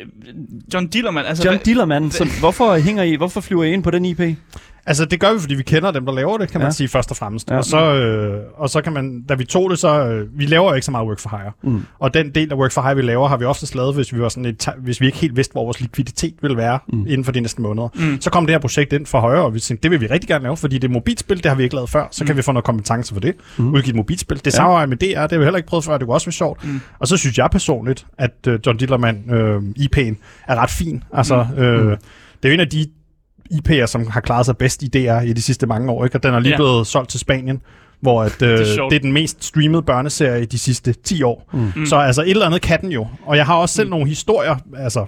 John 0.73 0.87
Dillermand, 0.87 1.27
altså... 1.27 1.49
John 1.49 1.59
Dillermand, 1.65 2.11
så 2.11 2.27
hvorfor 2.39 2.77
hænger 2.77 3.03
I, 3.03 3.15
hvorfor 3.15 3.41
flyver 3.41 3.63
I 3.63 3.73
ind 3.73 3.83
på 3.83 3.91
den 3.91 4.05
IP? 4.05 4.21
Altså, 4.87 5.05
det 5.05 5.19
gør 5.19 5.33
vi, 5.33 5.39
fordi 5.39 5.55
vi 5.55 5.63
kender 5.63 5.91
dem, 5.91 6.05
der 6.05 6.13
laver 6.13 6.37
det, 6.37 6.49
kan 6.51 6.59
man 6.61 6.67
Ja. 6.67 6.71
sige 6.71 6.87
først 6.87 7.11
og 7.11 7.17
fremmest. 7.17 7.51
Ja. 7.51 7.57
Og, 7.57 7.65
så, 7.65 7.93
øh, 7.93 8.41
og 8.57 8.69
så 8.69 8.81
kan 8.81 8.93
man, 8.93 9.21
da 9.29 9.33
vi 9.33 9.43
tog 9.45 9.69
det, 9.69 9.79
så... 9.79 10.07
Øh, 10.07 10.39
vi 10.39 10.45
laver 10.45 10.67
jo 10.69 10.73
ikke 10.73 10.85
så 10.85 10.91
meget 10.91 11.07
work 11.07 11.19
for 11.19 11.29
hire. 11.29 11.51
Mm. 11.63 11.85
Og 11.99 12.13
den 12.13 12.29
del 12.35 12.51
af 12.51 12.55
work 12.55 12.71
for 12.71 12.81
hire, 12.81 12.95
vi 12.95 13.01
laver, 13.01 13.27
har 13.27 13.37
vi 13.37 13.45
oftest 13.45 13.75
lavet, 13.75 13.95
hvis 13.95 14.13
vi, 14.13 14.19
var 14.19 14.29
sådan 14.29 14.45
et, 14.45 14.67
hvis 14.77 15.01
vi 15.01 15.05
ikke 15.05 15.17
helt 15.17 15.35
vidste, 15.35 15.51
hvor 15.51 15.63
vores 15.63 15.81
likviditet 15.81 16.33
ville 16.41 16.57
være 16.57 16.79
mm. 16.87 16.99
inden 17.07 17.23
for 17.25 17.31
de 17.31 17.39
næste 17.41 17.61
måneder. 17.61 17.87
Mm. 17.95 18.21
Så 18.21 18.29
kom 18.29 18.45
det 18.45 18.53
her 18.53 18.59
projekt 18.59 18.93
ind 18.93 19.05
for 19.05 19.19
højre, 19.19 19.41
og 19.45 19.53
vi 19.53 19.59
tænkte, 19.59 19.83
det 19.83 19.91
vil 19.91 20.01
vi 20.01 20.07
rigtig 20.07 20.27
gerne 20.27 20.43
lave, 20.43 20.57
fordi 20.57 20.77
det 20.77 20.87
er 20.87 20.91
mobilspil, 20.91 21.37
det 21.37 21.45
har 21.45 21.55
vi 21.55 21.63
ikke 21.63 21.75
lavet 21.75 21.89
før. 21.89 22.07
Så 22.11 22.23
Mm. 22.23 22.27
kan 22.27 22.37
vi 22.37 22.41
få 22.41 22.51
noget 22.51 22.65
kompetence 22.65 23.13
for 23.13 23.21
det. 23.21 23.33
Mm. 23.57 23.73
Udgive 23.73 23.89
et 23.89 23.95
mobilspil. 23.95 24.37
Det 24.37 24.45
Ja. 24.45 24.49
samarbejde 24.51 24.89
med 24.89 24.97
DR, 24.97 25.21
det 25.21 25.31
har 25.31 25.37
vi 25.37 25.43
heller 25.43 25.57
ikke 25.57 25.67
prøvet 25.69 25.85
før, 25.85 25.97
det 25.97 26.07
kunne 26.07 26.15
også 26.15 26.27
være 26.27 26.33
sjovt. 26.33 26.63
Mm. 26.65 26.81
Og 26.99 27.07
så 27.07 27.17
synes 27.17 27.37
jeg 27.37 27.49
personligt, 27.51 28.05
at 28.17 28.31
øh, 28.47 28.59
John 28.65 28.77
Dillermand, 28.77 29.31
øh, 29.31 29.61
IP'en, 29.79 30.15
er 30.47 30.55
ret 30.55 30.69
fin. 30.69 31.03
Altså, 31.13 31.47
Mm. 31.57 31.63
øh, 31.63 31.83
Mm. 31.85 31.89
det 31.89 31.97
er 32.43 32.49
jo 32.49 32.53
en 32.53 32.59
af 32.59 32.69
de 32.69 32.85
IP'er, 33.53 33.85
som 33.85 34.07
har 34.07 34.19
klaret 34.21 34.45
sig 34.45 34.57
bedst 34.57 34.83
i 34.83 34.87
DR 34.87 35.19
i 35.21 35.33
de 35.33 35.41
sidste 35.41 35.67
mange 35.67 35.91
år, 35.91 36.05
ikke? 36.05 36.17
og 36.17 36.23
den 36.23 36.33
er 36.33 36.39
lige 36.39 36.51
Ja. 36.51 36.57
blevet 36.57 36.87
solgt 36.87 37.09
til 37.09 37.19
Spanien, 37.19 37.61
hvor 38.01 38.23
at, 38.23 38.41
øh, 38.41 38.49
er 38.49 38.57
det, 38.57 38.67
sjovt. 38.67 38.91
det 38.91 38.95
er 38.95 39.01
den 39.01 39.13
mest 39.13 39.43
streamede 39.45 39.81
børneserie 39.81 40.41
i 40.41 40.45
de 40.45 40.59
sidste 40.59 40.93
10 41.03 41.23
år. 41.23 41.49
Mm. 41.53 41.71
Mm. 41.75 41.85
Så 41.85 41.95
altså 41.95 42.21
et 42.21 42.29
eller 42.29 42.45
andet 42.45 42.61
kan 42.61 42.81
den 42.81 42.91
jo. 42.91 43.07
Og 43.25 43.37
jeg 43.37 43.45
har 43.45 43.55
også 43.55 43.75
selv 43.75 43.87
Mm. 43.87 43.89
nogle 43.91 44.07
historier, 44.07 44.55
altså 44.77 45.05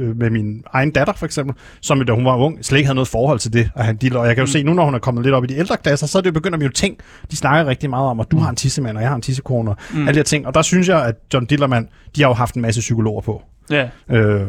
øh, 0.00 0.16
med 0.18 0.30
min 0.30 0.62
egen 0.72 0.90
datter 0.90 1.12
for 1.14 1.26
eksempel, 1.26 1.54
som 1.80 2.00
da 2.06 2.12
hun 2.12 2.24
var 2.24 2.36
ung, 2.36 2.64
slet 2.64 2.78
ikke 2.78 2.86
havde 2.86 2.94
noget 2.94 3.08
forhold 3.08 3.38
til 3.38 3.52
det 3.52 3.70
at 3.76 3.84
have 3.84 3.96
en. 4.02 4.16
Og 4.16 4.26
jeg 4.26 4.34
kan 4.34 4.42
jo 4.42 4.46
Mm. 4.46 4.52
se 4.52 4.62
nu, 4.62 4.74
når 4.74 4.84
hun 4.84 4.94
er 4.94 4.98
kommet 4.98 5.24
lidt 5.24 5.34
op 5.34 5.44
i 5.44 5.46
de 5.46 5.56
ældre 5.56 5.76
klasser, 5.76 6.06
så 6.06 6.18
er 6.18 6.22
det 6.22 6.28
jo 6.28 6.32
begyndt 6.32 6.54
at 6.54 6.58
blive 6.58 6.72
ting, 6.72 6.96
de 7.30 7.36
snakker 7.36 7.66
rigtig 7.70 7.90
meget 7.90 8.06
om, 8.08 8.20
at 8.20 8.26
du 8.30 8.38
har 8.38 8.50
en 8.50 8.56
tissemand, 8.56 8.96
og 8.96 9.02
jeg 9.02 9.10
har 9.10 9.16
en 9.16 9.22
tissekone, 9.22 9.70
og 9.70 9.76
Mm. 9.92 9.98
alle 10.00 10.12
de 10.12 10.18
her 10.18 10.22
ting. 10.24 10.46
Og 10.46 10.54
der 10.54 10.62
synes 10.62 10.88
jeg, 10.88 11.04
at 11.06 11.14
John 11.34 11.46
Dillermand, 11.46 11.86
de 12.16 12.22
har 12.22 12.28
jo 12.28 12.34
haft 12.34 12.54
en 12.54 12.62
masse 12.62 12.80
psykologer 12.80 13.20
på. 13.20 13.42
Ja. 13.70 13.88
Øh, 14.10 14.46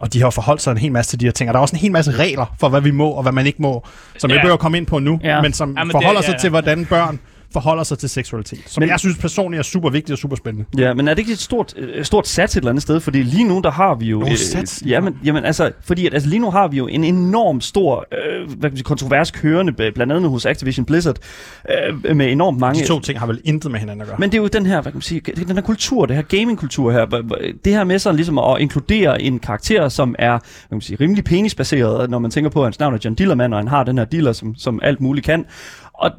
og 0.00 0.12
de 0.12 0.22
har 0.22 0.30
forholdt 0.30 0.62
sig 0.62 0.70
en 0.70 0.78
hel 0.78 0.92
masse 0.92 1.10
til 1.12 1.20
de 1.20 1.24
her 1.24 1.32
ting. 1.32 1.50
Og 1.50 1.54
der 1.54 1.58
er 1.58 1.62
også 1.62 1.76
en 1.76 1.80
hel 1.80 1.92
masse 1.92 2.10
regler 2.10 2.54
for, 2.60 2.68
hvad 2.68 2.80
vi 2.80 2.90
må 2.90 3.08
og 3.10 3.22
hvad 3.22 3.32
man 3.32 3.46
ikke 3.46 3.62
må, 3.62 3.84
som 4.18 4.30
jeg 4.30 4.34
Ja. 4.34 4.38
ikke 4.38 4.44
behøver 4.44 4.56
komme 4.56 4.78
ind 4.78 4.86
på 4.86 4.98
nu, 4.98 5.20
Ja. 5.22 5.42
men 5.42 5.52
som 5.52 5.68
Ja, 5.68 5.74
men 5.84 5.88
det- 5.88 5.92
forholder 5.92 6.20
ja, 6.20 6.26
sig 6.26 6.32
ja. 6.32 6.38
til, 6.38 6.50
hvordan 6.50 6.86
børn 6.86 7.18
forholder 7.54 7.82
sig 7.82 7.98
til 7.98 8.08
seksualitet. 8.08 8.60
Som 8.66 8.80
Men- 8.80 8.88
jeg 8.88 9.00
synes 9.00 9.18
personligt 9.18 9.58
er 9.58 9.62
super 9.62 9.90
vigtigt 9.90 10.12
og 10.12 10.18
super 10.18 10.36
spændende. 10.36 10.68
Ja, 10.78 10.94
men 10.94 11.08
er 11.08 11.14
det 11.14 11.18
ikke 11.18 11.32
et 11.32 11.38
stort, 11.38 11.74
øh, 11.76 12.04
stort 12.04 12.28
sats 12.28 12.56
et 12.56 12.60
eller 12.60 12.70
andet 12.70 12.82
sted? 12.82 13.00
Fordi 13.00 13.22
lige 13.22 13.44
nu, 13.44 13.60
der 13.64 13.70
har 13.70 13.94
vi 13.94 14.06
jo... 14.06 14.18
Nå, 14.18 14.26
sats? 14.36 14.82
jamen, 14.86 15.18
jamen, 15.24 15.44
altså, 15.44 15.72
fordi 15.84 16.06
at, 16.06 16.14
altså, 16.14 16.28
lige 16.28 16.40
nu 16.40 16.50
har 16.50 16.68
vi 16.68 16.76
jo 16.76 16.86
en 16.86 17.04
enorm 17.04 17.60
stor 17.60 18.06
øh, 18.12 18.46
hvad 18.46 18.46
kan 18.46 18.58
man 18.62 18.76
sige, 18.76 18.84
kontrovers 18.84 19.30
kørende, 19.30 19.72
blandt 19.72 20.12
andet 20.12 20.30
hos 20.30 20.46
Activision 20.46 20.84
Blizzard, 20.86 21.16
øh, 22.04 22.16
med 22.16 22.32
enormt 22.32 22.58
mange... 22.58 22.82
De 22.82 22.86
to 22.88 23.00
ting 23.00 23.18
har 23.18 23.26
vel 23.26 23.40
intet 23.44 23.70
med 23.70 23.80
hinanden 23.80 24.00
at 24.00 24.08
gøre. 24.08 24.16
Men 24.18 24.32
det 24.32 24.38
er 24.38 24.42
jo 24.42 24.48
den 24.48 24.66
her, 24.66 24.80
hvad 24.82 24.92
kan 24.92 24.96
man 24.96 25.02
sige, 25.02 25.20
den 25.20 25.54
her 25.54 25.62
kultur, 25.62 26.06
det 26.06 26.16
her 26.16 26.22
gamingkultur 26.22 26.92
her, 26.92 27.04
det 27.64 27.72
her 27.72 27.84
med 27.84 27.98
sådan 27.98 28.16
ligesom 28.16 28.38
at 28.38 28.60
inkludere 28.60 29.22
en 29.22 29.38
karakter, 29.38 29.88
som 29.88 30.14
er, 30.18 30.30
hvad 30.30 30.38
kan 30.68 30.76
man 30.76 30.80
sige, 30.80 30.96
rimelig 31.00 31.24
penisbaseret, 31.24 32.10
når 32.10 32.18
man 32.18 32.30
tænker 32.30 32.50
på, 32.50 32.60
at 32.60 32.66
hans 32.66 32.78
navn 32.78 32.94
er 32.94 32.98
John 33.04 33.14
Dillermand, 33.14 33.54
og 33.54 33.60
han 33.60 33.68
har 33.68 33.84
den 33.84 33.98
her 33.98 34.04
dealer, 34.04 34.32
som, 34.32 34.54
som 34.56 34.80
alt 34.82 35.00
muligt 35.00 35.26
kan. 35.26 35.44
Og 35.94 36.10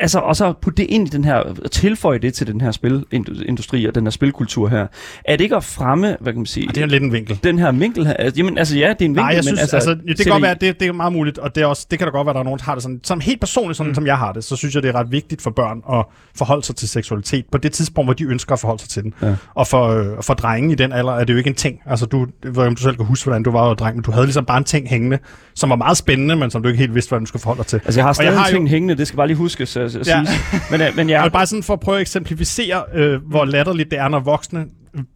altså, 0.00 0.18
og 0.18 0.36
så 0.36 0.52
putte 0.62 0.82
det 0.82 0.90
ind 0.90 1.08
i 1.08 1.10
den 1.10 1.24
her, 1.24 1.42
tilføje 1.72 2.18
det 2.18 2.34
til 2.34 2.46
den 2.46 2.60
her 2.60 2.70
spilindustri 2.70 3.86
og 3.86 3.94
den 3.94 4.04
her 4.06 4.10
spilkultur 4.10 4.68
her. 4.68 4.86
Er 5.24 5.36
det 5.36 5.44
ikke 5.44 5.56
at 5.56 5.64
fremme, 5.64 6.16
hvad 6.20 6.32
kan 6.32 6.38
man 6.38 6.46
sige, 6.46 6.68
Og 6.68 6.74
det 6.74 6.80
er 6.80 6.84
en 6.84 6.90
lidt 6.90 7.02
en 7.02 7.12
vinkel. 7.12 7.38
den 7.44 7.58
her 7.58 7.72
vinkel 7.72 8.06
her? 8.06 8.12
Altså, 8.14 8.38
jamen, 8.38 8.58
altså 8.58 8.76
ja, 8.78 8.80
det 8.80 8.88
er 8.88 8.92
en 8.92 8.98
vinkel, 9.00 9.14
Nej, 9.22 9.26
jeg 9.34 9.44
synes, 9.44 9.56
men 9.56 9.60
altså, 9.60 9.76
altså... 9.76 9.90
altså 9.90 10.04
det 10.08 10.16
kan 10.26 10.32
godt 10.32 10.42
være, 10.42 10.54
det, 10.60 10.80
det 10.80 10.88
er 10.88 10.92
meget 10.92 11.12
muligt, 11.12 11.38
og 11.38 11.54
det, 11.54 11.62
er 11.62 11.66
også, 11.66 11.86
det 11.90 11.98
kan 11.98 12.08
da 12.08 12.12
godt 12.12 12.26
være, 12.26 12.30
at 12.30 12.34
der 12.34 12.40
er 12.40 12.44
nogen, 12.44 12.58
der 12.58 12.64
har 12.64 12.74
det 12.74 12.82
sådan, 12.82 13.00
som 13.04 13.20
helt 13.20 13.40
personligt, 13.40 13.76
sådan, 13.76 13.90
mm. 13.90 13.94
som 13.94 14.06
jeg 14.06 14.18
har 14.18 14.32
det, 14.32 14.44
så 14.44 14.56
synes 14.56 14.74
jeg, 14.74 14.82
det 14.82 14.88
er 14.88 14.94
ret 14.94 15.12
vigtigt 15.12 15.42
for 15.42 15.50
børn 15.50 15.82
at 15.98 16.04
forholde 16.36 16.62
sig 16.66 16.76
til 16.76 16.88
seksualitet 16.88 17.44
på 17.52 17.58
det 17.58 17.72
tidspunkt, 17.72 18.06
hvor 18.06 18.14
de 18.14 18.24
ønsker 18.24 18.52
at 18.52 18.58
forholde 18.60 18.80
sig 18.82 18.90
til 18.90 19.02
den. 19.02 19.14
Ja. 19.22 19.34
Og 19.54 19.66
for, 19.66 19.86
øh, 19.88 20.06
for 20.22 20.34
drengen 20.34 20.70
i 20.70 20.74
den 20.74 20.92
alder 20.92 21.12
er 21.12 21.24
det 21.24 21.32
jo 21.32 21.38
ikke 21.38 21.48
en 21.48 21.54
ting. 21.56 21.80
Altså, 21.86 22.06
du, 22.06 22.26
jeg 22.44 22.56
ved 22.56 22.62
om 22.66 22.74
du 22.74 22.82
selv 22.82 22.96
kan 22.96 23.04
huske, 23.06 23.24
hvordan 23.26 23.42
du 23.42 23.50
var 23.50 23.68
jo 23.68 23.74
dreng, 23.74 23.96
men 23.96 24.02
du 24.02 24.10
havde 24.10 24.26
ligesom 24.26 24.44
bare 24.44 24.58
en 24.58 24.64
ting 24.64 24.88
hængende, 24.88 25.18
som 25.54 25.70
var 25.70 25.76
meget 25.76 25.96
spændende, 25.96 26.36
men 26.36 26.50
som 26.50 26.62
du 26.62 26.68
ikke 26.68 26.78
helt 26.78 26.94
vidste, 26.94 27.08
hvordan 27.08 27.22
du 27.24 27.26
skulle 27.28 27.42
forholde 27.42 27.58
dig 27.58 27.66
til. 27.66 27.80
Altså, 27.84 28.00
jeg 28.00 28.04
har 28.06 28.12
stadig 28.12 28.28
jeg 28.30 28.38
har 28.38 28.46
en 28.46 28.52
jo- 28.52 28.56
ting 28.58 28.68
hængende, 28.70 28.94
det 28.96 29.06
skal 29.06 29.16
bare 29.16 29.26
lige 29.26 29.36
huskes 29.36 29.76
at 29.84 29.96
at 29.96 30.06
Ja. 30.06 30.24
sige. 30.24 30.60
Men, 30.70 30.80
øh, 30.80 30.96
men 30.96 31.08
Jeg 31.08 31.14
jeg... 31.16 31.24
vil 31.24 31.30
bare 31.30 31.46
sådan 31.46 31.62
for 31.62 31.72
at 31.74 31.80
prøve 31.80 31.96
at 31.96 32.00
eksemplificere, 32.00 32.82
øh, 32.94 33.20
hvor 33.28 33.44
latterligt 33.44 33.90
det 33.90 33.98
er, 33.98 34.08
når 34.08 34.20
voksne 34.20 34.66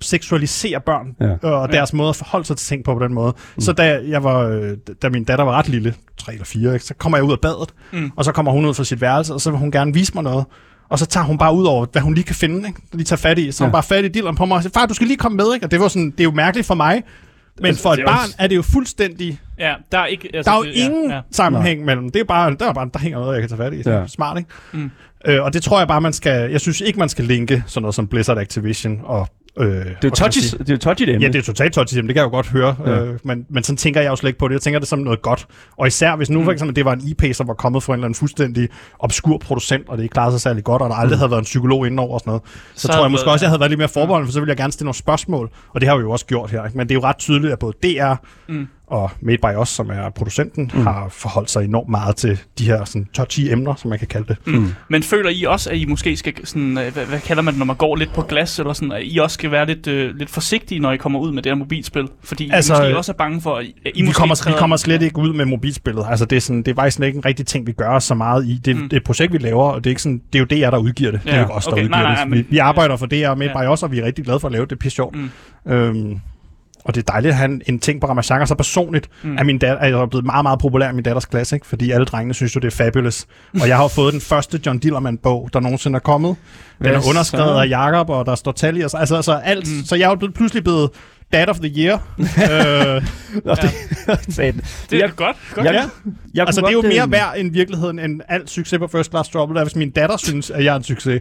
seksualiserer 0.01 0.79
børn, 0.79 1.07
Ja. 1.21 1.49
ja. 1.49 1.55
og 1.55 1.73
deres 1.73 1.93
måde 1.93 2.09
at 2.09 2.17
forholde 2.17 2.45
sig 2.47 2.57
til 2.57 2.67
ting 2.67 2.85
på 2.85 2.95
på 2.95 3.05
den 3.05 3.15
måde. 3.15 3.35
Mm. 3.57 3.61
Så 3.61 3.73
da, 3.73 4.01
jeg 4.09 4.25
var, 4.25 4.39
øh, 4.41 4.71
da 5.03 5.09
min 5.09 5.25
datter 5.25 5.45
var 5.45 5.53
ret 5.53 5.69
lille, 5.69 5.95
tre 6.19 6.33
eller 6.33 6.45
fire, 6.45 6.75
ikke, 6.75 6.85
så 6.87 6.95
kommer 6.95 7.19
jeg 7.19 7.25
ud 7.25 7.33
af 7.33 7.41
badet, 7.41 7.69
Mm. 7.93 8.11
og 8.17 8.25
så 8.25 8.33
kommer 8.33 8.53
hun 8.53 8.67
ud 8.67 8.75
fra 8.75 8.85
sit 8.85 9.01
værelse, 9.01 9.35
og 9.35 9.41
så 9.41 9.51
vil 9.51 9.59
hun 9.59 9.71
gerne 9.71 9.95
vise 9.95 10.13
mig 10.15 10.23
noget. 10.25 10.45
Og 10.89 10.99
så 10.99 11.07
tager 11.07 11.25
hun 11.25 11.39
bare 11.39 11.55
ud 11.55 11.65
over, 11.65 11.87
hvad 11.93 12.03
hun 12.03 12.15
lige 12.15 12.25
kan 12.25 12.35
finde, 12.35 12.69
ikke? 12.69 12.81
lige 12.93 13.05
tager 13.05 13.19
fat 13.19 13.39
i. 13.39 13.53
Så 13.53 13.65
ja. 13.65 13.67
Ja. 13.67 13.69
hun 13.69 13.73
bare 13.73 13.83
fat 13.83 14.05
i 14.05 14.09
dilleren 14.09 14.37
på 14.37 14.45
mig 14.47 14.57
og 14.57 14.63
siger, 14.63 14.73
far, 14.75 14.87
du 14.87 14.95
skal 14.95 15.07
lige 15.07 15.17
komme 15.17 15.37
med. 15.37 15.45
Ikke? 15.55 15.67
Og 15.67 15.71
det, 15.71 15.81
var 15.81 15.89
sådan, 15.89 16.11
det 16.11 16.21
er 16.21 16.25
jo 16.25 16.31
mærkeligt 16.31 16.67
for 16.67 16.75
mig, 16.75 17.03
men 17.59 17.67
Altså, 17.67 17.83
for 17.83 17.91
et 17.93 17.97
det 17.97 18.03
er 18.03 18.07
barn 18.07 18.19
også- 18.19 18.37
er 18.39 18.47
det 18.47 18.57
jo 18.57 18.63
fuldstændig... 18.63 19.41
Ja, 19.59 19.75
der 19.93 19.99
er 19.99 20.07
ikke... 20.07 20.31
Altså, 20.35 20.51
Der 20.51 20.57
er 20.57 20.61
jo 20.61 20.65
det- 20.65 20.75
ingen 20.75 21.11
Ja, 21.11 21.17
ja. 21.17 21.23
sammenhæng 21.31 21.85
mellem... 21.85 22.11
Det 22.11 22.21
er 22.21 22.25
bare, 22.25 22.57
der, 22.61 22.69
er 22.69 22.73
bare, 22.73 22.91
der 22.93 22.99
hænger 22.99 23.19
noget, 23.19 23.33
jeg 23.35 23.43
kan 23.43 23.49
tage 23.49 23.59
fat 23.59 23.73
i. 23.75 23.83
Ja. 23.91 24.07
Smart, 24.07 24.39
ikke? 24.39 24.51
Mm. 24.73 24.91
Øh, 25.27 25.43
og 25.43 25.53
det 25.53 25.63
tror 25.63 25.79
jeg 25.79 25.89
bare, 25.89 26.01
man 26.01 26.13
skal... 26.13 26.51
Jeg 26.51 26.61
synes 26.61 26.81
ikke, 26.81 26.99
man 26.99 27.09
skal 27.09 27.25
linke 27.25 27.65
sådan 27.67 27.83
noget 27.83 27.95
som 27.95 28.07
Blizzard 28.09 28.39
Activision 28.39 29.01
og... 29.05 29.29
Øh, 29.61 29.69
Det 29.69 29.81
er 29.87 29.95
jo 30.05 30.11
touchy, 30.11 30.59
det 30.59 30.71
er 30.71 30.77
touchy 30.77 31.07
det 31.07 31.15
emne. 31.15 31.27
Ja, 31.27 31.33
det 31.33 31.39
er 31.39 31.43
totalt 31.43 31.75
touchy, 31.75 31.97
det 31.99 32.07
kan 32.07 32.17
jeg 32.17 32.25
jo 32.25 32.29
godt 32.31 32.47
høre, 32.49 32.77
Ja. 32.87 33.05
øh, 33.05 33.19
men, 33.25 33.47
men 33.51 33.63
sådan 33.63 33.77
tænker 33.77 34.01
jeg 34.01 34.11
jo 34.11 34.17
slet 34.17 34.29
ikke 34.29 34.39
på 34.39 34.49
det. 34.49 34.53
Jeg 34.55 34.61
tænker 34.61 34.79
det 34.81 34.89
som 34.89 34.99
noget 34.99 35.23
godt. 35.23 35.47
Og 35.79 35.87
især 35.87 36.17
hvis 36.17 36.31
nu 36.31 36.45
for 36.45 36.53
eksempel 36.53 36.77
det 36.77 36.85
var 36.85 36.93
en 36.93 37.01
IP, 37.01 37.23
som 37.35 37.49
var 37.49 37.55
kommet 37.55 37.83
fra 37.83 37.93
en 37.93 37.99
eller 37.99 38.05
anden 38.07 38.15
fuldstændig 38.15 38.69
obskur 38.99 39.39
producent, 39.39 39.89
og 39.89 39.97
det 39.97 40.03
ikke 40.03 40.13
klarede 40.13 40.33
sig 40.33 40.41
særlig 40.41 40.65
godt, 40.65 40.83
og 40.83 40.91
der 40.91 40.97
aldrig 40.97 41.19
havde 41.19 41.31
været 41.31 41.41
en 41.41 41.45
psykolog 41.45 41.87
inde 41.87 42.01
over 42.01 42.15
og 42.15 42.21
sådan 42.21 42.31
noget, 42.31 42.43
så, 42.75 42.81
Så 42.87 42.89
tror 42.89 43.03
jeg 43.03 43.11
måske 43.11 43.27
været- 43.27 43.33
også, 43.33 43.43
at 43.45 43.47
jeg 43.47 43.51
havde 43.51 43.61
været 43.61 43.71
lidt 43.71 43.79
mere 43.79 43.89
forbeholden, 43.89 44.27
for 44.29 44.33
så 44.33 44.41
ville 44.41 44.51
jeg 44.51 44.57
gerne 44.57 44.73
stille 44.73 44.87
nogle 44.87 44.95
spørgsmål, 44.97 45.51
og 45.75 45.81
det 45.81 45.89
har 45.89 45.97
vi 45.97 46.01
jo 46.01 46.11
også 46.11 46.27
gjort 46.27 46.51
her. 46.51 46.65
Ikke? 46.65 46.79
Men 46.79 46.89
det 46.89 46.95
er 46.95 46.99
jo 46.99 47.05
ret 47.05 47.17
tydeligt, 47.19 47.53
at 47.53 47.59
både 47.59 47.73
DR 47.83 48.15
Mm. 48.49 48.67
Og 48.87 49.11
Made 49.21 49.39
by 49.39 49.61
Us, 49.61 49.69
som 49.69 49.91
er 49.91 50.11
producenten, 50.11 50.71
Mm. 50.75 50.83
har 50.87 51.09
forholdt 51.11 51.51
sig 51.51 51.65
enormt 51.65 51.89
meget 51.89 52.17
til 52.17 52.39
de 52.59 52.65
her 52.65 52.85
sådan, 52.85 53.07
touchy 53.15 53.41
emner, 53.53 53.75
som 53.75 53.89
man 53.91 53.99
kan 53.99 54.09
kalde 54.09 54.27
det. 54.29 54.37
Mm. 54.47 54.67
Men 54.89 55.03
føler 55.03 55.31
I 55.31 55.45
også, 55.45 55.71
at 55.71 55.77
I 55.77 55.85
måske 55.85 56.17
skal 56.17 56.33
sådan, 56.47 56.79
øh, 56.79 56.93
hvad, 56.93 57.05
hvad 57.07 57.21
kalder 57.21 57.43
man 57.43 57.55
det, 57.55 57.59
når 57.59 57.67
man 57.67 57.77
går 57.77 57.97
lidt 57.97 58.13
på 58.15 58.23
glas, 58.23 58.59
eller 58.59 58.73
sådan, 58.73 58.93
at 58.93 59.01
I 59.05 59.19
også 59.19 59.35
skal 59.35 59.51
være 59.51 59.67
lidt, 59.67 59.87
øh, 59.87 60.15
lidt 60.17 60.31
forsigtige, 60.31 60.79
når 60.81 60.93
I 60.93 60.97
kommer 60.97 61.19
ud 61.21 61.33
med 61.33 61.43
det 61.43 61.51
her 61.51 61.57
mobilspil? 61.57 62.09
Fordi 62.25 62.51
Altså, 62.53 62.75
I 62.75 62.79
måske 62.81 62.97
også 62.97 63.13
er 63.13 63.17
bange 63.17 63.41
for, 63.41 63.55
at 63.57 63.65
I, 63.65 63.75
vi, 63.95 64.03
måske 64.03 64.19
kommer, 64.19 64.35
vi 64.35 64.37
træder- 64.39 64.59
kommer 64.59 64.77
slet 64.77 65.03
ikke 65.03 65.19
ud 65.19 65.33
med 65.33 65.45
mobilspillet. 65.45 66.05
Altså, 66.09 66.25
det, 66.25 66.37
er 66.37 66.41
sådan, 66.41 66.63
det 66.63 66.69
er 66.71 66.75
faktisk 66.75 67.01
ikke 67.01 67.17
en 67.17 67.25
rigtig 67.25 67.47
ting, 67.47 67.67
vi 67.67 67.73
gør 67.73 67.99
så 67.99 68.15
meget 68.15 68.47
i. 68.47 68.61
Det, 68.65 68.77
Mm. 68.77 68.83
det 68.83 68.93
er 68.93 68.97
et 68.97 69.05
projekt, 69.05 69.33
vi 69.33 69.39
laver, 69.39 69.65
og 69.65 69.85
det 69.85 69.91
er, 69.91 69.93
ikke 69.93 70.03
sådan, 70.03 70.21
det 70.33 70.39
er 70.53 70.61
jo 70.61 70.67
DR, 70.67 70.71
der 70.71 70.79
udgiver 70.79 71.11
det. 71.11 71.21
Ja. 71.25 71.31
Det 71.31 71.35
er 71.35 71.39
jo 71.41 71.45
ikke 71.45 71.53
os, 71.55 71.65
der 71.65 71.73
okay. 71.73 71.83
udgiver 71.83 71.99
Nej, 72.03 72.13
nej, 72.15 72.21
det. 72.23 72.31
men- 72.31 72.39
Vi, 72.39 72.47
vi 72.51 72.59
arbejder 72.59 72.97
for 72.97 73.07
DR 73.07 73.35
med 73.35 73.47
Ja. 73.47 73.59
ja. 73.59 73.65
by 73.65 73.69
os, 73.69 73.83
og 73.83 73.93
vi 73.93 73.99
er 73.99 74.05
rigtig 74.07 74.25
glade 74.25 74.41
for 74.41 74.49
at 74.49 74.53
lave 74.53 74.63
det. 74.63 74.71
Det 74.71 74.77
er 74.77 74.81
pisse 74.81 74.97
sjovt. 74.97 75.17
Mm. 75.17 75.73
Øhm, 75.73 76.21
og 76.87 76.95
det 76.95 77.03
er 77.09 77.13
dejligt 77.13 77.31
at 77.33 77.37
have 77.39 77.61
en, 77.67 77.79
ting 77.79 78.01
på 78.01 78.07
Ramachan, 78.07 78.41
og 78.41 78.49
så 78.49 78.55
personligt 78.55 79.09
Mm. 79.23 79.37
er 79.39 79.45
min 79.45 79.59
datter, 79.59 79.79
er 79.83 79.99
jeg 79.99 80.09
blevet 80.11 80.25
meget, 80.27 80.43
meget 80.45 80.59
populær 80.59 80.91
i 80.91 80.93
min 80.93 81.03
datters 81.05 81.25
klasse, 81.25 81.57
ikke? 81.57 81.67
fordi 81.67 81.91
alle 81.91 82.05
drengene 82.07 82.35
synes 82.35 82.55
jo, 82.57 82.61
det 82.61 82.67
er 82.73 82.77
fabulous. 82.77 83.27
Og 83.61 83.69
jeg 83.69 83.77
har 83.77 83.89
fået 83.89 84.13
den 84.13 84.21
første 84.21 84.61
John 84.67 84.79
Dillermand-bog, 84.79 85.51
der 85.53 85.61
nogensinde 85.61 85.97
er 85.97 86.01
kommet. 86.01 86.29
Den 86.29 86.37
Hvad 86.79 86.91
er 86.93 87.09
underskrevet 87.09 87.49
så? 87.49 87.61
af 87.63 87.69
Jakob 87.69 88.11
og 88.11 88.27
der 88.27 88.35
står 88.35 88.53
tal 88.53 88.77
i, 88.77 88.81
og 88.81 88.91
så, 88.91 88.97
altså, 88.97 89.23
så, 89.23 89.33
alt, 89.45 89.67
Mm. 89.69 89.85
så 89.85 89.97
jeg 89.97 90.11
er 90.13 90.17
pludselig 90.35 90.65
blevet 90.65 90.91
Dad 91.33 91.49
of 91.49 91.57
the 91.59 91.73
Year. 91.79 91.95
øh, 92.97 93.03
Nå, 93.45 93.55
det, 93.55 93.71
den. 94.37 94.61
Det 94.91 94.99
er 95.05 95.09
godt. 95.09 95.37
godt. 95.55 95.67
Jeg, 95.67 95.75
Ja. 95.75 95.83
jeg 96.35 96.47
altså, 96.47 96.61
det 96.61 96.69
er 96.69 96.73
jo 96.73 96.83
mere 96.83 97.03
øh, 97.05 97.13
værd 97.13 97.35
end 97.37 97.53
virkeligheden 97.53 97.99
end 97.99 98.21
al 98.29 98.49
succes 98.49 98.79
på 98.79 98.87
First 98.87 99.11
Class 99.11 99.29
Trouble, 99.29 99.57
der 99.57 99.65
hvis 99.65 99.77
min 99.77 99.91
datter 99.91 100.17
synes, 100.17 100.51
at 100.51 100.65
jeg 100.65 100.73
er 100.73 100.77
en 100.77 100.83
succes. 100.85 101.21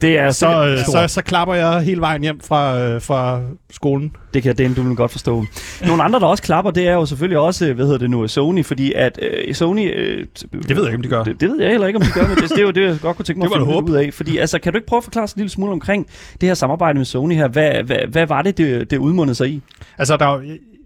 Det 0.00 0.18
er 0.18 0.30
Så, 0.30 0.66
øh, 0.66 0.78
så, 0.78 1.14
så 1.14 1.22
klapper 1.22 1.54
jeg 1.54 1.80
hele 1.80 2.00
vejen 2.00 2.22
hjem 2.22 2.40
fra, 2.40 2.80
øh, 2.80 3.02
fra 3.02 3.40
skolen. 3.70 4.12
Det 4.34 4.42
kan 4.42 4.56
den, 4.56 4.74
du 4.74 4.82
vil 4.82 4.96
godt 4.96 5.10
forstå. 5.10 5.44
Nogle 5.86 6.02
andre, 6.02 6.20
der 6.20 6.26
også 6.26 6.42
klapper, 6.42 6.70
det 6.70 6.88
er 6.88 6.92
jo 6.92 7.06
selvfølgelig 7.06 7.38
også, 7.38 7.72
hvad 7.72 7.84
hedder 7.84 7.98
det 7.98 8.10
nu, 8.10 8.28
Sony, 8.28 8.64
fordi 8.64 8.92
at 8.92 9.18
øh, 9.22 9.54
Sony... 9.54 9.92
Øh, 9.96 10.26
Det 10.68 10.76
ved 10.76 10.84
jeg 10.84 10.86
ikke, 10.86 10.96
om 10.96 11.02
de 11.02 11.08
gør. 11.08 11.24
Det, 11.24 11.40
det 11.40 11.50
ved 11.50 11.60
jeg 11.60 11.70
heller 11.70 11.86
ikke, 11.86 11.96
om 11.96 12.02
de 12.02 12.10
gør, 12.14 12.28
men 12.28 12.36
det, 12.36 12.50
det 12.50 12.58
er 12.58 12.62
jo 12.62 12.70
det, 12.70 12.82
jeg 12.82 12.98
godt 13.02 13.16
kunne 13.16 13.24
tænke 13.24 13.38
mig 13.38 13.48
Det 13.48 13.56
at 13.56 13.66
finde 13.66 13.90
ud 13.90 13.96
af. 13.96 14.10
Fordi 14.14 14.36
altså, 14.38 14.58
kan 14.58 14.72
du 14.72 14.76
ikke 14.76 14.86
prøve 14.86 14.98
at 14.98 15.04
forklare 15.04 15.24
os 15.24 15.32
en 15.32 15.38
lille 15.38 15.50
smule 15.50 15.72
omkring 15.72 16.06
det 16.40 16.48
her 16.48 16.54
samarbejde 16.54 16.98
med 16.98 17.06
Sony 17.06 17.34
her? 17.34 17.48
Hvad, 17.48 17.82
hvad, 17.82 17.98
hvad 18.08 18.26
var 18.26 18.42
det, 18.42 18.58
det, 18.58 18.90
det 18.90 18.96
udmundede 18.96 19.34
sig 19.34 19.48
i? 19.48 19.62
Altså, 19.98 20.16
der, 20.16 20.26
er 20.26 20.40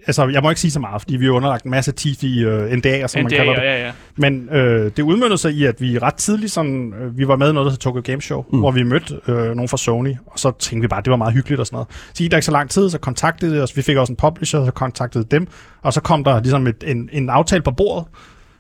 altså, 0.07 0.29
jeg 0.29 0.43
må 0.43 0.49
ikke 0.51 0.61
sige 0.61 0.71
så 0.71 0.81
meget, 0.81 1.03
fordi 1.03 1.17
vi 1.17 1.25
har 1.25 1.33
underlagt 1.33 1.65
en 1.65 1.71
masse 1.71 1.93
teeth 1.93 2.25
i 2.25 2.47
uh, 2.47 2.53
NDA'er, 2.53 3.07
som 3.07 3.19
man 3.19 3.27
NDA, 3.27 3.37
kalder 3.37 3.55
det. 3.55 3.63
ja, 3.63 3.87
ja. 3.87 3.93
Men 4.17 4.49
øh, 4.53 4.91
det 4.97 5.03
udmyndte 5.03 5.39
sig 5.39 5.53
i, 5.53 5.65
at 5.65 5.81
vi 5.81 5.99
ret 5.99 6.15
tidligt 6.15 6.53
sådan, 6.53 6.95
øh, 7.03 7.19
vi 7.19 7.29
var 7.29 7.37
med 7.37 7.51
i 7.51 7.53
noget, 7.53 7.65
der 7.67 7.71
hedder 7.71 7.83
Tokyo 7.83 8.03
Game 8.05 8.23
Show, 8.23 8.45
Mm. 8.53 8.59
hvor 8.59 8.71
vi 8.71 8.83
mødte 8.83 9.21
øh, 9.29 9.55
nogen 9.55 9.69
fra 9.69 9.77
Sony, 9.77 10.15
og 10.27 10.39
så 10.39 10.53
tænkte 10.59 10.85
vi 10.85 10.89
bare, 10.89 10.99
at 10.99 11.05
det 11.05 11.11
var 11.11 11.17
meget 11.17 11.35
hyggeligt 11.35 11.61
og 11.61 11.67
sådan 11.67 11.75
noget. 11.75 11.89
Så 12.15 12.23
gik 12.23 12.31
der 12.31 12.37
ikke 12.37 12.47
så 12.47 12.53
lang 12.53 12.71
tid, 12.71 12.91
så 12.91 12.99
kontaktede 12.99 13.57
de 13.57 13.63
os, 13.63 13.77
vi 13.77 13.83
fik 13.83 13.97
også 13.97 14.13
en 14.13 14.17
publisher, 14.17 14.65
så 14.65 14.71
kontaktede 14.71 15.25
dem, 15.31 15.47
og 15.83 15.93
så 15.93 16.01
kom 16.01 16.25
der 16.25 16.41
ligesom 16.41 16.67
et, 16.67 16.85
en, 16.87 17.09
en 17.13 17.29
aftale 17.31 17.63
på 17.63 17.71
bordet, 17.71 18.07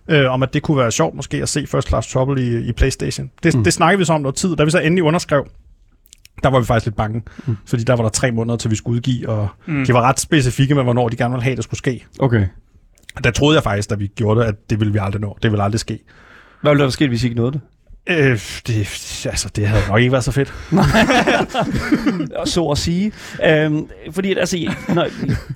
øh, 0.08 0.32
om 0.32 0.42
at 0.42 0.54
det 0.54 0.62
kunne 0.62 0.76
være 0.78 0.90
sjovt 0.92 1.14
måske 1.14 1.36
at 1.42 1.48
se 1.48 1.66
First 1.66 1.88
Class 1.88 2.08
Trouble 2.12 2.42
i, 2.42 2.68
i 2.68 2.72
Playstation. 2.72 3.30
Det, 3.42 3.54
mm. 3.54 3.64
det 3.64 3.72
snakkede 3.72 3.98
vi 3.98 4.04
så 4.04 4.12
om 4.12 4.20
noget 4.20 4.34
tid, 4.34 4.56
da 4.56 4.64
vi 4.64 4.70
så 4.70 4.78
endelig 4.78 5.04
underskrev, 5.04 5.46
der 6.42 6.48
var 6.50 6.60
vi 6.60 6.66
faktisk 6.66 6.86
lidt 6.86 6.96
bange, 6.96 7.22
Mm. 7.46 7.56
fordi 7.66 7.84
der 7.84 7.96
var 7.96 8.02
der 8.02 8.10
tre 8.10 8.32
måneder, 8.32 8.56
til 8.56 8.70
vi 8.70 8.76
skulle 8.76 8.96
udgive, 8.96 9.28
og 9.28 9.48
Mm. 9.66 9.84
de 9.86 9.94
var 9.94 10.02
ret 10.02 10.20
specifikke 10.20 10.74
med, 10.74 10.82
hvornår 10.82 11.08
de 11.08 11.16
gerne 11.16 11.32
ville 11.32 11.44
have, 11.44 11.56
det 11.56 11.64
skulle 11.64 11.78
ske. 11.78 12.04
Okay. 12.18 12.46
Og 13.16 13.24
der 13.24 13.30
troede 13.30 13.56
jeg 13.56 13.62
faktisk, 13.62 13.90
da 13.90 13.94
vi 13.94 14.06
gjorde 14.06 14.40
det, 14.40 14.46
at 14.46 14.70
det 14.70 14.80
ville 14.80 14.92
vi 14.92 14.98
aldrig 15.02 15.20
nå. 15.20 15.38
Det 15.42 15.50
ville 15.50 15.62
aldrig 15.62 15.80
ske. 15.80 15.98
Hvad 16.62 16.72
ville 16.72 16.84
der 16.84 16.90
ske, 16.90 17.08
hvis 17.08 17.22
I 17.24 17.26
ikke 17.26 17.36
nåede 17.36 17.52
det? 17.52 17.60
Øh, 18.08 18.40
det, 18.66 18.76
altså, 19.26 19.50
det 19.56 19.66
havde 19.68 19.82
nok 19.88 19.98
ikke 20.00 20.12
været 20.12 20.24
så 20.24 20.32
fedt. 20.32 20.54
så 22.54 22.64
at 22.64 22.78
sige. 22.78 23.12
Øhm, 23.46 23.86
fordi 24.10 24.34
altså, 24.34 24.74
når, 24.94 25.06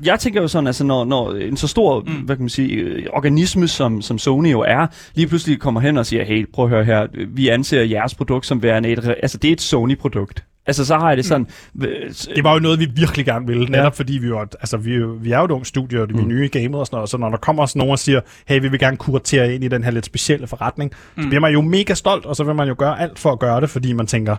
jeg 0.05 0.21
tænker 0.21 0.41
jo 0.43 0.49
sådan, 0.49 0.67
altså, 0.67 0.85
når, 0.85 1.05
når 1.05 1.33
en 1.33 1.57
så 1.57 1.69
stor 1.69 2.01
mm. 2.01 2.13
Hvad 2.13 2.37
kan 2.37 2.43
man 2.43 2.49
sige, 2.49 2.75
øh, 2.75 3.07
organisme, 3.13 3.69
som, 3.69 4.03
som 4.03 4.19
Sony 4.19 4.53
jo 4.53 4.61
er, 4.61 4.87
lige 5.15 5.27
pludselig 5.27 5.61
kommer 5.61 5.81
hen 5.81 5.99
og 5.99 6.07
siger, 6.07 6.25
hey, 6.25 6.47
prøv 6.53 6.65
at 6.65 6.71
høre 6.71 6.85
her, 6.85 7.07
vi 7.29 7.49
anser 7.49 7.83
jeres 7.83 8.15
produkt 8.15 8.47
som 8.47 8.63
værende 8.63 8.89
et, 8.89 9.15
altså 9.23 9.39
det 9.39 9.49
er 9.49 9.53
et 9.53 9.61
Sony-produkt. 9.61 10.45
Altså, 10.67 10.85
så 10.85 10.99
har 10.99 11.09
jeg 11.09 11.17
det 11.17 11.25
sådan... 11.25 11.47
Mm. 11.75 11.81
Det 12.35 12.45
var 12.45 12.53
jo 12.53 12.59
noget, 12.59 12.81
vi 12.81 12.89
virkelig 12.97 13.25
gerne 13.27 13.47
ville, 13.47 13.65
netop 13.65 13.83
ja. 13.85 13.89
fordi 13.89 14.13
vi, 14.19 14.31
var, 14.31 14.41
altså, 14.61 14.77
vi, 14.77 14.93
er 14.95 14.99
jo- 14.99 15.19
vi 15.21 15.33
er 15.33 15.39
jo 15.39 15.45
et 15.45 15.51
ungt 15.51 15.67
studie, 15.67 16.03
og 16.03 16.09
vi 16.09 16.15
er 16.15 16.23
Mm. 16.23 16.29
nye 16.29 16.45
i 16.45 16.49
gamet 16.49 16.81
og 16.81 16.87
sådan 16.87 16.97
noget, 16.97 17.11
så 17.11 17.17
når 17.19 17.29
der 17.31 17.37
kommer 17.37 17.67
sådan 17.67 17.79
nogen 17.79 17.93
og 17.93 17.99
siger, 17.99 18.21
hey, 18.47 18.61
vi 18.61 18.69
vil 18.69 18.81
gerne 18.81 18.97
kuratere 18.97 19.55
ind 19.55 19.65
i 19.65 19.69
den 19.69 19.85
her 19.85 19.91
lidt 19.91 20.07
specielle 20.07 20.47
forretning, 20.47 20.91
mm. 20.91 21.23
så 21.23 21.25
Mm. 21.25 21.29
bliver 21.29 21.41
man 21.41 21.53
jo 21.53 21.61
mega 21.61 21.95
stolt, 21.95 22.27
og 22.27 22.37
så 22.37 22.45
vil 22.45 22.55
man 22.55 22.69
jo 22.69 22.75
gøre 22.79 23.01
alt 23.01 23.19
for 23.19 23.33
at 23.33 23.39
gøre 23.39 23.61
det, 23.61 23.71
fordi 23.71 23.93
man 23.93 24.07
tænker, 24.07 24.37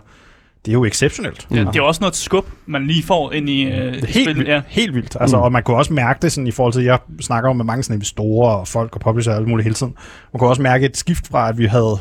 det 0.64 0.72
er 0.72 0.74
jo 0.74 0.84
exceptionelt. 0.84 1.46
Ja, 1.50 1.56
det 1.60 1.66
er 1.66 1.70
jo 1.76 1.86
også 1.86 2.00
noget 2.00 2.16
skub, 2.16 2.46
man 2.66 2.86
lige 2.86 3.02
får 3.02 3.32
ind 3.32 3.48
i 3.48 3.64
øh, 3.64 3.92
Helt, 3.92 4.10
spillet. 4.10 4.36
vildt, 4.36 4.48
Ja. 4.48 4.60
helt 4.68 4.94
vildt. 4.94 5.16
Altså, 5.20 5.36
Mm. 5.36 5.40
mm. 5.40 5.44
Og 5.44 5.52
man 5.52 5.62
kunne 5.62 5.76
også 5.76 5.92
mærke 5.92 6.18
det 6.22 6.32
sådan, 6.32 6.46
i 6.46 6.50
forhold 6.50 6.72
til, 6.72 6.82
jeg 6.84 6.98
snakker 7.20 7.50
jo 7.50 7.52
med 7.54 7.64
mange 7.64 7.82
sådan, 7.82 7.94
investorer 7.96 8.50
og 8.54 8.68
folk 8.68 8.94
og 8.94 9.00
publisher 9.00 9.32
og 9.32 9.38
alt 9.38 9.48
muligt 9.48 9.64
hele 9.64 9.74
tiden. 9.74 9.94
Man 10.32 10.38
kunne 10.38 10.50
også 10.50 10.62
mærke 10.62 10.86
et 10.86 10.96
skift 10.96 11.28
fra, 11.28 11.48
at 11.48 11.58
vi 11.58 11.64
havde 11.66 11.98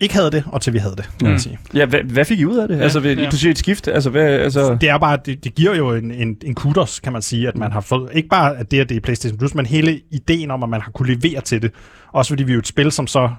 ikke 0.00 0.14
havde 0.14 0.30
det, 0.30 0.44
og 0.46 0.60
til 0.60 0.72
vi 0.72 0.78
havde 0.78 0.96
det, 0.96 1.04
kan 1.04 1.12
Mm. 1.22 1.28
man 1.30 1.40
sige. 1.40 1.58
Ja, 1.74 1.86
hvad, 1.86 2.00
hvad 2.04 2.24
fik 2.24 2.40
I 2.40 2.44
ud 2.44 2.56
af 2.56 2.68
det? 2.68 2.76
Ja, 2.76 2.82
altså, 2.82 3.00
ved, 3.00 3.16
ja. 3.16 3.28
du 3.30 3.36
siger 3.36 3.50
et 3.50 3.58
skift, 3.58 3.88
altså, 3.88 4.10
hvad, 4.10 4.22
altså... 4.26 4.76
Det 4.80 4.88
er 4.88 4.98
bare, 4.98 5.18
det, 5.26 5.44
det 5.44 5.54
giver 5.54 5.76
jo 5.76 5.94
en, 5.94 6.10
en, 6.10 6.36
en 6.44 6.54
kudos, 6.54 7.00
kan 7.00 7.12
man 7.12 7.22
sige, 7.22 7.48
at 7.48 7.56
man 7.56 7.72
har 7.72 7.80
fået, 7.80 8.10
ikke 8.14 8.28
bare 8.28 8.56
at 8.56 8.70
det, 8.70 8.80
at 8.80 8.88
det 8.88 8.96
er 8.96 9.00
PlayStation 9.00 9.38
Plus, 9.38 9.54
men 9.54 9.66
hele 9.66 10.00
ideen 10.10 10.50
om, 10.50 10.62
at 10.62 10.68
man 10.68 10.80
har 10.80 10.90
kunne 10.90 11.14
levere 11.14 11.40
til 11.40 11.62
det. 11.62 11.70
Også 12.12 12.28
fordi 12.28 12.42
vi 12.42 12.52
er 12.52 12.54
jo 12.54 12.58
et 12.58 12.66
spil, 12.66 12.92
som 12.92 13.06
så 13.06 13.30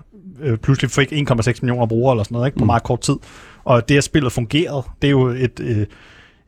øh, 0.41 0.57
pludselig 0.57 0.91
fik 0.91 1.11
1,6 1.13 1.47
millioner 1.61 1.85
brugere 1.85 2.13
eller 2.13 2.23
sådan 2.23 2.35
noget, 2.35 2.47
ikke, 2.47 2.55
på 2.57 2.59
Mm. 2.59 2.63
mm. 2.63 2.67
meget 2.67 2.83
kort 2.83 3.01
tid. 3.01 3.15
Og 3.63 3.89
det, 3.89 3.97
at 3.97 4.03
spillet 4.03 4.31
fungerede, 4.31 4.83
det 5.01 5.07
er 5.07 5.11
jo 5.11 5.27
et, 5.27 5.59
øh, 5.59 5.85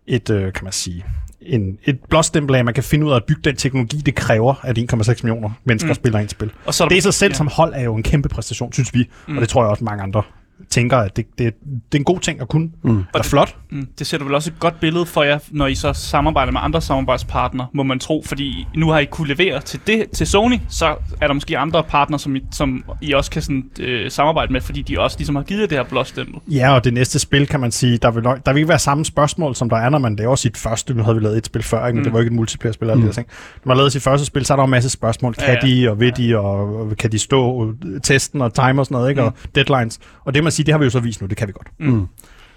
et 0.08 0.30
øh, 0.30 0.54
kan 0.54 0.64
man 0.64 0.74
sige, 0.74 1.06
en, 1.46 1.78
et 1.86 2.00
blåstempel 2.10 2.56
af, 2.56 2.60
at 2.60 2.66
man 2.66 2.74
kan 2.74 2.84
finde 2.84 3.06
ud 3.06 3.12
af 3.12 3.16
at 3.16 3.24
bygge 3.24 3.42
den 3.44 3.56
teknologi, 3.56 3.98
det 3.98 4.16
kræver, 4.16 4.54
at 4.64 4.78
1,6 4.78 5.08
millioner 5.24 5.50
mennesker 5.66 5.90
Mm. 5.90 5.96
spiller 5.96 6.20
et 6.20 6.32
spil. 6.32 6.52
Og 6.66 6.74
så 6.74 6.84
er 6.84 6.88
der, 6.88 6.90
Det 6.90 6.98
i 6.98 7.02
sig 7.02 7.14
selv 7.14 7.32
ja. 7.32 7.38
som 7.38 7.48
hold 7.48 7.74
er 7.76 7.82
jo 7.84 7.96
en 7.96 8.04
kæmpe 8.04 8.30
præstation, 8.30 8.74
synes 8.74 8.94
vi. 8.94 9.10
Mm. 9.28 9.36
Og 9.36 9.42
det 9.42 9.50
tror 9.50 9.64
jeg 9.64 9.70
også 9.70 9.84
mange 9.84 10.04
andre 10.04 10.24
tænker, 10.70 10.98
at 10.98 11.16
det, 11.18 11.26
det, 11.38 11.54
det 11.64 11.98
er 11.98 11.98
en 11.98 12.04
god 12.04 12.20
ting 12.20 12.42
at 12.42 12.48
kunne. 12.48 12.70
Mm. 12.84 12.98
Og 12.98 13.06
det 13.14 13.20
er 13.20 13.24
flot. 13.24 13.56
Mm, 13.70 13.88
det 14.00 14.08
sætter 14.08 14.26
vel 14.26 14.36
også 14.36 14.50
et 14.52 14.60
godt 14.60 14.80
billede 14.80 15.06
for 15.06 15.24
jer, 15.24 15.40
når 15.52 15.68
I 15.68 15.76
så 15.76 15.94
samarbejder 15.94 16.52
med 16.52 16.62
andre 16.64 16.82
samarbejdspartnere, 16.82 17.68
må 17.74 17.84
man 17.84 18.00
tro, 18.00 18.24
fordi 18.26 18.68
nu 18.76 18.90
har 18.90 19.00
I 19.00 19.06
kunne 19.06 19.28
levere 19.28 19.62
til 19.62 19.80
det 19.88 20.10
til 20.12 20.28
Sony, 20.28 20.60
så 20.70 20.96
er 21.22 21.28
der 21.28 21.34
måske 21.34 21.58
andre 21.58 21.84
partnere, 21.84 22.20
som 22.20 22.36
I, 22.36 22.42
som 22.52 22.84
I 23.02 23.14
også 23.14 23.32
kan 23.32 23.42
sådan, 23.42 23.64
øh, 23.80 24.12
samarbejde 24.12 24.54
med, 24.54 24.62
fordi 24.62 24.82
de 24.82 25.00
også 25.00 25.18
ligesom 25.18 25.36
har 25.36 25.44
givet 25.44 25.70
det 25.70 25.78
her 25.78 25.86
blåstempel. 25.86 26.36
Ja, 26.48 26.74
og 26.76 26.84
det 26.84 26.94
næste 26.94 27.20
spil, 27.20 27.48
kan 27.48 27.60
man 27.60 27.72
sige, 27.72 27.98
der 27.98 28.12
vil, 28.12 28.24
nok- 28.24 28.46
der 28.46 28.54
vil 28.54 28.60
ikke 28.60 28.70
være 28.70 28.80
samme 28.80 29.06
spørgsmål, 29.06 29.56
som 29.56 29.70
der 29.70 29.78
er, 29.78 29.90
når 29.90 30.00
man 30.00 30.16
laver 30.16 30.36
sit 30.36 30.58
første. 30.58 30.94
Nu 30.94 31.04
havde 31.04 31.16
vi 31.18 31.24
lavet 31.24 31.38
et 31.38 31.46
spil 31.46 31.64
før, 31.64 31.88
ikke? 31.88 31.96
men 31.96 32.00
Mm. 32.00 32.04
det 32.04 32.14
var 32.14 32.20
ikke 32.20 32.30
et 32.30 32.36
multiplayer-spil. 32.36 32.88
Mm. 32.94 33.00
Mm. 33.00 33.08
Det, 33.08 33.18
når 33.18 33.26
man 33.68 33.78
lavede 33.78 33.92
sit 33.92 34.04
første 34.04 34.26
spil, 34.26 34.46
så 34.46 34.54
er 34.54 34.56
der 34.56 34.64
jo 34.64 34.66
en 34.66 34.72
masse 34.72 34.90
spørgsmål. 34.90 35.34
Kan 35.34 35.44
Ja, 35.48 35.68
ja. 35.68 35.76
de, 35.76 35.90
og 35.92 36.00
vil 36.00 36.14
de, 36.18 36.38
og 36.38 36.54
og 36.80 36.98
kan 36.98 37.12
de 37.12 37.20
stå 37.20 37.68
øh, 37.86 38.02
testen 38.02 38.42
og 38.42 38.54
timer 38.54 38.80
og 38.80 38.86
sådan 38.86 38.96
noget, 38.96 39.10
ikke? 39.10 39.22
Mm. 39.22 39.28
og 39.28 39.34
deadlines. 39.56 40.00
Og 40.26 40.34
det 40.34 40.43
man 40.44 40.52
sige, 40.52 40.66
det 40.66 40.74
har 40.74 40.80
vi 40.80 40.84
jo 40.86 40.90
så 40.90 41.00
vist 41.00 41.22
nu, 41.22 41.28
det 41.28 41.38
kan 41.38 41.48
vi 41.48 41.52
godt. 41.54 41.68
Mm. 41.80 42.06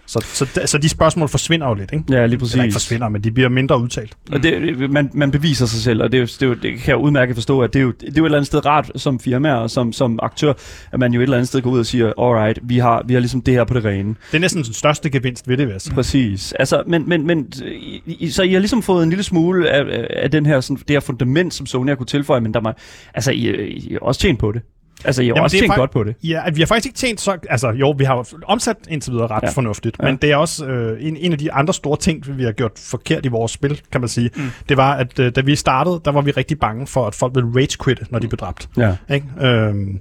Så, 0.09 0.25
så, 0.33 0.61
så 0.67 0.79
de 0.79 0.89
spørgsmål 0.89 1.29
forsvinder 1.29 1.69
jo 1.69 1.75
lidt, 1.75 1.93
ikke? 1.93 2.05
Ja, 2.11 2.27
lige 2.27 2.39
præcis. 2.39 2.55
Eller 2.55 2.65
ikke 2.65 2.73
forsvinder, 2.75 3.09
men 3.09 3.25
de 3.25 3.31
bliver 3.31 3.49
mindre 3.49 3.81
udtalt. 3.81 4.17
Og 4.33 4.43
det, 4.43 4.91
man, 4.91 5.11
man 5.15 5.31
beviser 5.31 5.67
sig 5.67 5.81
selv, 5.81 6.03
og 6.03 6.13
det, 6.13 6.19
er 6.19 6.21
jo- 6.21 6.27
det, 6.27 6.43
er 6.43 6.47
jo, 6.47 6.55
det 6.55 6.79
kan 6.79 6.89
jeg 6.89 6.97
udmærket 6.97 7.37
forstå, 7.37 7.61
at 7.61 7.73
det 7.73 7.79
er, 7.79 7.83
jo, 7.83 7.91
det 8.01 8.09
er 8.09 8.13
jo 8.17 8.23
et 8.25 8.27
eller 8.27 8.39
andet 8.39 8.47
sted 8.47 8.67
rart 8.67 8.91
som 8.97 9.21
firma 9.21 9.53
og 9.55 9.71
som, 9.71 9.93
som 9.93 10.19
aktør, 10.23 10.53
at 10.93 11.01
man 11.01 11.13
jo 11.13 11.21
et 11.21 11.23
eller 11.23 11.37
andet 11.37 11.49
sted 11.49 11.63
går 11.63 11.71
ud 11.71 11.79
og 11.79 11.87
siger, 11.87 12.07
alright, 12.19 12.59
vi 12.63 12.79
har, 12.79 13.03
vi 13.07 13.13
har 13.15 13.21
ligesom 13.21 13.43
det 13.43 13.55
her 13.55 13.65
på 13.65 13.75
det 13.75 13.85
rene. 13.85 14.09
Det 14.31 14.37
er 14.37 14.41
næsten 14.41 14.63
den 14.65 14.73
største 14.75 15.11
gevinst 15.11 15.49
ved 15.49 15.57
det, 15.57 15.67
vil 15.67 15.73
jeg 15.73 15.81
sige. 15.81 15.95
Præcis. 15.95 16.53
Altså, 16.53 16.83
men, 16.87 17.09
men, 17.09 17.27
men 17.27 17.53
I, 18.07 18.31
så 18.31 18.43
I 18.43 18.53
har 18.53 18.59
ligesom 18.59 18.83
fået 18.83 19.03
en 19.03 19.09
lille 19.09 19.23
smule 19.23 19.71
af, 19.71 20.07
af- 20.11 20.31
den 20.31 20.47
her, 20.47 20.61
sådan, 20.61 20.77
det 20.77 20.91
her 20.91 21.01
fundament, 21.01 21.55
som 21.55 21.67
Sony 21.67 21.89
har 21.89 21.95
kunne 21.97 22.07
tilføje, 22.07 22.41
men 22.41 22.55
der 22.55 22.61
må, 22.61 22.73
altså, 23.15 23.31
I, 23.31 23.67
I 23.77 23.99
også 24.03 24.21
tjent 24.21 24.39
på 24.39 24.53
det. 24.53 24.63
Altså, 25.05 25.23
I 25.23 25.27
har 25.27 25.35
Jamen, 25.35 25.43
også 25.45 25.57
er 25.57 25.61
tjent 25.61 25.75
godt 25.75 25.91
på 25.91 26.05
det. 26.05 26.15
Ja, 26.25 26.43
at 26.47 26.57
vi 26.57 26.61
har 26.61 26.67
faktisk 26.67 26.87
ikke 26.87 26.97
tjent 26.99 27.21
så... 27.21 27.37
Altså 27.51 27.71
jo, 27.71 27.95
vi 27.99 28.05
har 28.05 28.29
omsat 28.47 28.77
indtil 28.89 29.13
videre 29.13 29.27
ret 29.27 29.43
Ja. 29.43 29.49
fornuftigt, 29.51 29.97
Ja. 30.01 30.05
men 30.07 30.17
det 30.17 30.33
er 30.33 30.37
også 30.37 30.67
øh, 30.67 31.05
en, 31.07 31.17
en 31.17 31.33
af 31.33 31.39
de 31.39 31.53
andre 31.53 31.75
store 31.75 31.97
ting, 31.97 32.39
vi 32.39 32.45
har 32.45 32.53
gjort 32.53 32.73
forkert 32.77 33.25
i 33.27 33.29
vores 33.29 33.53
spil, 33.53 33.81
kan 33.93 34.01
man 34.01 34.09
sige. 34.09 34.31
Mm. 34.37 34.51
Det 34.69 34.77
var, 34.77 34.95
at 34.95 35.19
øh, 35.19 35.33
da 35.37 35.41
vi 35.41 35.57
startede, 35.57 36.01
der 36.05 36.13
var 36.13 36.21
vi 36.21 36.31
rigtig 36.31 36.59
bange 36.59 36.87
for, 36.87 37.07
at 37.07 37.15
folk 37.15 37.35
ville 37.35 37.51
rage 37.57 37.77
quit, 37.85 38.13
når 38.13 38.19
de 38.19 38.29
blev 38.29 38.39
dræbt. 38.39 38.69
Ja. 38.77 38.97
Ikke? 39.15 39.27
Øhm, 39.41 40.01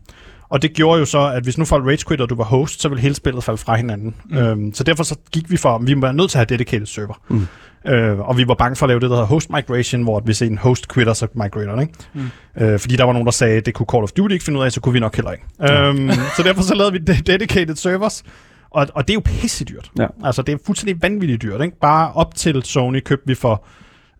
og 0.49 0.61
det 0.61 0.73
gjorde 0.73 0.99
jo 0.99 1.05
så, 1.05 1.31
at 1.31 1.43
hvis 1.43 1.57
nu 1.57 1.65
folk 1.65 1.85
rage 1.85 2.23
og 2.23 2.29
du 2.29 2.35
var 2.35 2.43
host, 2.43 2.81
så 2.81 2.89
ville 2.89 3.01
hele 3.01 3.15
spillet 3.15 3.43
falde 3.43 3.57
fra 3.57 3.75
hinanden. 3.75 4.15
Mm. 4.25 4.37
Øhm, 4.37 4.73
så 4.73 4.83
derfor 4.83 5.03
så 5.03 5.15
gik 5.31 5.51
vi 5.51 5.57
for, 5.57 5.75
at 5.75 5.87
vi 5.87 6.01
var 6.01 6.11
nødt 6.11 6.31
til 6.31 6.37
at 6.37 6.39
have 6.49 6.57
dedicated 6.57 6.85
server. 6.85 7.21
Mm. 7.27 7.47
Øh, 7.87 8.19
og 8.19 8.37
vi 8.37 8.47
var 8.47 8.53
bange 8.53 8.75
for 8.75 8.85
at 8.85 8.87
lave 8.87 8.99
det, 8.99 9.09
der 9.09 9.15
hedder 9.15 9.27
host 9.27 9.49
migration, 9.49 10.03
hvor 10.03 10.17
at 10.17 10.23
hvis 10.23 10.41
en 10.41 10.57
host 10.57 10.93
quitter, 10.93 11.13
så 11.13 11.27
migrater 11.33 11.71
den, 11.71 11.81
ikke? 11.81 11.93
Mm. 12.13 12.29
Øh, 12.57 12.79
fordi 12.79 12.95
der 12.95 13.03
var 13.03 13.13
nogen, 13.13 13.25
der 13.25 13.31
sagde, 13.31 13.57
at 13.57 13.65
det 13.65 13.73
kunne 13.73 13.87
Call 13.91 14.03
of 14.03 14.11
Duty 14.11 14.33
ikke 14.33 14.45
finde 14.45 14.59
ud 14.59 14.65
af, 14.65 14.71
så 14.71 14.81
kunne 14.81 14.93
vi 14.93 14.99
nok 14.99 15.15
heller 15.15 15.31
ikke. 15.31 15.43
Øhm, 15.61 16.11
så 16.37 16.43
derfor 16.43 16.61
så 16.61 16.75
lavede 16.75 16.91
vi 16.93 16.97
de- 16.97 17.21
dedicated 17.31 17.75
servers, 17.75 18.23
og, 18.71 18.87
og 18.95 19.07
det 19.07 19.13
er 19.13 19.15
jo 19.15 19.21
pissedyrt. 19.25 19.91
Ja. 19.99 20.07
Altså, 20.23 20.41
det 20.41 20.53
er 20.53 20.57
fuldstændig 20.65 21.01
vanvittigt 21.01 21.41
dyrt. 21.41 21.61
Ikke? 21.61 21.79
Bare 21.81 22.11
op 22.13 22.35
til 22.35 22.63
Sony 22.63 22.99
købte 22.99 23.27
vi 23.27 23.35
for 23.35 23.65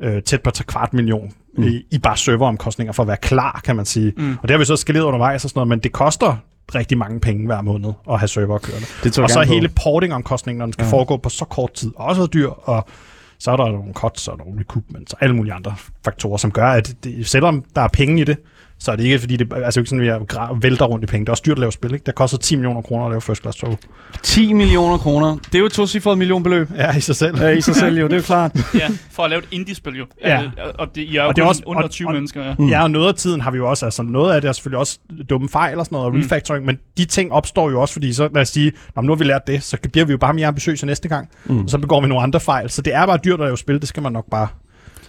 øh, 0.04 0.22
tæt 0.24 0.42
på 0.42 0.50
et 0.50 0.68
kvart 0.68 0.94
million 0.94 1.32
Mm. 1.58 1.64
mm. 1.64 1.70
i, 1.70 1.82
i 1.92 1.98
bare 2.00 2.18
serveromkostninger 2.18 2.94
for 2.94 3.04
at 3.04 3.08
være 3.08 3.18
klar, 3.18 3.62
kan 3.64 3.76
man 3.76 3.86
sige. 3.86 4.14
Mm. 4.18 4.32
Og 4.32 4.48
det 4.48 4.52
har 4.52 4.58
vi 4.58 4.66
så 4.66 4.76
skaleret 4.76 5.04
undervejs 5.04 5.44
og 5.44 5.50
sådan 5.50 5.58
noget, 5.60 5.68
men 5.68 5.80
det 5.80 5.92
koster 5.92 6.38
rigtig 6.76 6.98
mange 6.98 7.20
penge 7.20 7.46
hver 7.46 7.62
måned 7.62 7.90
at 8.12 8.20
have 8.20 8.28
server 8.28 8.58
kørende. 8.58 8.88
Det 9.04 9.20
Og 9.20 9.30
så 9.30 9.42
hele 9.42 9.70
porting-omkostningen, 9.84 10.58
når 10.58 10.66
den 10.66 10.74
skal 10.74 10.86
ja. 10.86 10.92
foregå 10.92 11.18
på 11.18 11.30
så 11.30 11.46
kort 11.46 11.74
tid, 11.74 11.92
også 11.96 12.22
er 12.22 12.26
dyr, 12.28 12.48
og 12.50 12.88
så 13.40 13.52
er 13.52 13.56
der 13.56 13.72
nogle 13.72 13.94
cuts 13.94 14.28
og 14.28 14.38
nogle 14.38 14.60
recoupments 14.60 15.14
og 15.14 15.24
alle 15.24 15.36
mulige 15.36 15.54
andre 15.54 15.76
faktorer, 16.04 16.38
som 16.38 16.52
gør, 16.52 16.68
at 16.68 16.96
det, 17.04 17.28
selvom 17.28 17.64
der 17.76 17.82
er 17.82 17.88
penge 17.88 18.22
i 18.22 18.24
det, 18.24 18.38
så 18.86 18.92
er 18.92 18.96
det 18.96 19.04
ikke, 19.04 19.20
fordi 19.20 19.36
det 19.38 19.54
altså 19.66 19.80
ikke 19.80 19.90
sådan, 19.90 20.10
at 20.10 20.20
vi 20.22 20.26
gra- 20.34 20.58
vælter 20.62 20.86
rundt 20.86 21.04
i 21.04 21.08
penge. 21.08 21.26
Det 21.26 21.30
er 21.30 21.34
også 21.34 21.44
dyrt 21.46 21.54
at 21.58 21.60
lave 21.60 21.72
spil, 21.72 21.94
ikke? 21.94 22.04
Det 22.06 22.16
koster 22.16 22.38
10 22.38 22.56
millioner 22.56 22.82
kroner 22.82 23.06
at 23.06 23.12
lave 23.12 23.22
First 23.22 23.42
Class 23.42 23.58
Trouble. 23.58 23.78
10 24.24 24.54
millioner 24.54 24.98
kroner. 24.98 25.36
Det 25.46 25.56
er 25.56 25.60
jo 25.60 25.66
et 25.66 25.72
tocifret 25.72 26.18
millionbeløb. 26.18 26.70
Ja, 26.78 26.98
i 26.98 27.00
sig 27.02 27.16
selv. 27.16 27.38
Ja, 27.42 27.48
i 27.50 27.62
sig 27.62 27.76
selv 27.76 27.98
jo, 27.98 28.04
det 28.06 28.14
er 28.14 28.18
jo 28.18 28.24
klart. 28.24 28.52
Ja, 28.74 28.88
for 29.12 29.24
at 29.24 29.30
lave 29.30 29.40
et 29.40 29.48
indie-spil 29.52 29.94
jo. 29.98 30.06
Ja. 30.24 30.42
Øh, 30.44 30.50
Og 30.80 30.88
det, 30.96 31.02
I 31.02 31.16
er 31.18 31.22
jo 31.24 31.28
Og 31.30 31.36
det 31.36 31.42
er 31.42 31.46
også- 31.46 31.62
under 31.66 31.84
og- 31.84 31.90
20 31.90 32.08
og- 32.08 32.14
mennesker. 32.14 32.44
Ja. 32.46 32.54
Mm. 32.60 32.68
Ja, 32.70 32.84
og 32.84 32.92
noget 32.92 33.08
af 33.08 33.14
tiden 33.16 33.42
har 33.42 33.52
vi 33.52 33.58
jo 33.58 33.70
også, 33.70 33.86
altså 33.86 34.04
noget 34.04 34.34
af 34.36 34.42
det 34.42 34.48
er 34.48 34.52
selvfølgelig 34.52 34.80
også 34.80 35.00
dumme 35.30 35.50
fejl 35.50 35.80
og 35.80 35.86
sådan 35.86 35.96
noget, 35.96 36.06
og 36.08 36.16
Mm. 36.16 36.22
refactoring, 36.22 36.66
men 36.66 36.78
de 36.98 37.06
ting 37.06 37.32
opstår 37.32 37.70
jo 37.70 37.82
også, 37.82 37.94
fordi 37.94 38.14
så 38.14 38.30
lad 38.34 38.42
os 38.42 38.50
sige, 38.50 38.72
"Nå, 38.96 39.02
men 39.02 39.08
nu 39.08 39.14
har 39.14 39.18
vi 39.18 39.24
lært 39.24 39.42
det, 39.48 39.64
så 39.64 39.78
bliver 39.92 40.06
vi 40.06 40.12
jo 40.12 40.18
bare 40.18 40.34
mere 40.34 40.48
ambitiøse 40.48 40.86
næste 40.86 41.08
gang, 41.10 41.30
Mm. 41.46 41.60
og 41.64 41.70
så 41.70 41.78
begår 41.78 42.02
vi 42.02 42.08
nogle 42.08 42.24
andre 42.24 42.40
fejl. 42.40 42.70
Så 42.70 42.82
det 42.82 42.94
er 42.94 43.06
bare 43.06 43.20
dyrt 43.26 43.40
at 43.42 43.46
lave 43.46 43.58
spil, 43.58 43.80
det 43.80 43.88
skal 43.88 44.04
man 44.04 44.12
nok 44.12 44.26
bare 44.32 44.48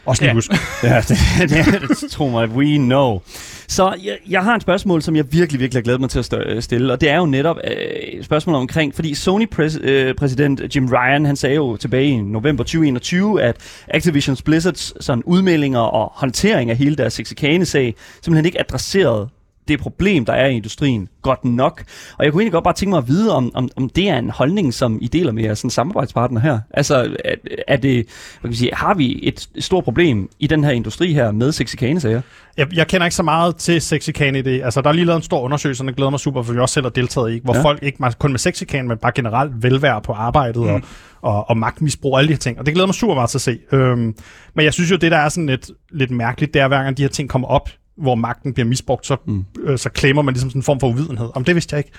også 0.07 0.22
lige 0.22 0.42
Ja. 0.82 0.88
Ja, 0.88 1.00
det, 1.09 1.16
det, 1.50 1.88
det 2.02 2.11
tro 2.11 2.28
mig, 2.28 2.48
we 2.48 2.76
know. 2.76 3.20
Så 3.68 3.94
jeg, 4.04 4.18
jeg 4.28 4.44
har 4.44 4.54
et 4.57 4.62
spørgsmål, 4.62 5.02
som 5.02 5.16
jeg 5.16 5.24
virkelig, 5.32 5.61
virkelig 5.61 5.78
har 5.80 5.82
glædet 5.84 6.00
mig 6.00 6.11
til 6.11 6.18
at 6.18 6.24
stø- 6.24 6.61
stille, 6.61 6.92
og 6.92 7.00
det 7.00 7.11
er 7.11 7.16
jo 7.16 7.26
netop 7.26 7.57
øh, 7.64 7.72
et 7.72 8.24
spørgsmål 8.24 8.57
omkring, 8.57 8.94
fordi 8.94 9.14
Sony-præsident 9.14 10.76
Jim 10.76 10.86
Ryan, 10.92 11.26
han 11.26 11.36
sagde 11.36 11.54
jo 11.57 11.76
tilbage 11.76 12.07
i 12.09 12.16
november 12.16 12.64
2021, 12.64 13.42
at 13.42 13.57
Activision 13.88 14.36
Blizzards 14.44 15.04
sådan 15.04 15.22
udmeldinger 15.26 15.80
og 15.80 16.12
håndtering 16.14 16.70
af 16.70 16.76
hele 16.76 16.96
deres 16.96 17.12
Sexicane-sag 17.12 17.94
simpelthen 18.22 18.46
ikke 18.46 18.61
adresserede 18.61 19.28
det 19.69 19.81
problem, 19.81 20.25
der 20.25 20.33
er 20.33 20.47
i 20.47 20.57
industrien, 20.57 21.09
godt 21.23 21.45
nok. 21.45 21.85
Og 22.19 22.25
jeg 22.25 22.33
kunne 22.33 22.43
egentlig 22.43 22.53
godt 22.53 22.64
bare 22.64 22.75
tænke 22.75 22.91
mig 22.91 22.99
at 22.99 23.09
vide, 23.09 23.37
om, 23.37 23.51
om, 23.55 23.69
om 23.77 23.89
det 23.89 24.09
er 24.09 24.19
en 24.19 24.31
holdning, 24.31 24.75
som 24.75 24.99
I 25.03 25.07
deler 25.07 25.33
med 25.33 25.43
jeres 25.43 25.59
sådan, 25.59 25.71
samarbejdspartner 25.71 26.41
her. 26.41 26.61
Altså, 26.71 27.17
er, 27.25 27.35
er 27.69 27.77
det, 27.77 27.95
hvad 27.95 28.41
kan 28.43 28.49
man 28.49 28.55
sige, 28.55 28.71
har 28.75 28.95
vi 28.95 29.21
et 29.23 29.49
stort 29.59 29.85
problem 29.85 30.29
i 30.39 30.47
den 30.47 30.64
her 30.64 30.71
industri 30.71 31.12
her 31.12 31.31
med 31.33 31.53
sexikane-sager? 31.53 32.21
Jeg, 32.57 32.77
jeg 32.77 32.87
kender 32.87 33.07
ikke 33.07 33.14
så 33.17 33.23
meget 33.23 33.57
til 33.57 33.81
sexikane 33.81 34.39
i 34.39 34.43
det. 34.43 34.62
Altså, 34.64 34.81
der 34.81 34.89
er 34.89 34.93
lige 34.93 35.05
lavet 35.05 35.17
en 35.17 35.23
stor 35.23 35.41
undersøgelse, 35.41 35.83
og 35.83 35.87
den 35.87 35.95
glæder 35.95 36.11
mig 36.11 36.21
super, 36.21 36.43
for 36.43 36.53
vi 36.53 36.59
også 36.59 36.73
selv 36.73 36.85
har 36.85 36.91
deltaget 36.91 37.33
i, 37.35 37.41
hvor 37.45 37.57
Ja. 37.57 37.62
folk 37.62 37.83
ikke 37.83 37.99
kun 38.19 38.31
med 38.31 38.39
sexikane, 38.39 38.89
men 38.89 38.99
bare 38.99 39.12
generelt 39.14 39.62
velvære 39.62 40.01
på 40.01 40.12
arbejdet 40.12 40.62
mm. 40.62 40.69
og, 40.69 40.81
og, 41.23 41.51
og 41.51 41.57
magtmisbrug 41.57 42.12
og 42.12 42.19
alle 42.19 42.29
de 42.29 42.33
her 42.33 42.39
ting. 42.39 42.59
Og 42.59 42.67
det 42.67 42.75
glæder 42.75 42.87
mig 42.87 42.95
super 42.95 43.14
meget 43.14 43.31
til 43.31 43.39
at 43.39 43.43
se. 43.43 43.59
Øhm, 43.73 44.14
men 44.55 44.64
jeg 44.64 44.73
synes 44.73 44.91
jo, 44.91 44.97
det 44.97 45.11
der 45.11 45.19
er 45.19 45.29
sådan 45.29 45.47
lidt, 45.47 45.71
lidt 45.93 46.11
mærkeligt, 46.11 46.55
det 46.55 46.62
er, 46.62 46.69
hver 46.69 46.83
gang 46.83 46.97
de 46.97 47.03
her 47.03 47.09
ting 47.09 47.29
kommer 47.29 47.49
op, 47.49 47.71
hvor 47.99 48.14
magten 48.14 48.53
bliver 48.55 48.66
misbrugt, 48.68 49.07
så, 49.07 49.16
mm. 49.26 49.44
øh, 49.62 49.78
så 49.78 49.90
klemmer 49.90 50.22
man 50.22 50.34
ligesom 50.34 50.51
sådan 50.51 50.59
en 50.59 50.62
form 50.62 50.80
for 50.80 50.88
uvidenhed. 50.88 51.28
Om 51.34 51.44
det 51.44 51.55
vidste 51.55 51.74
jeg 51.74 51.78
ikke. 51.78 51.90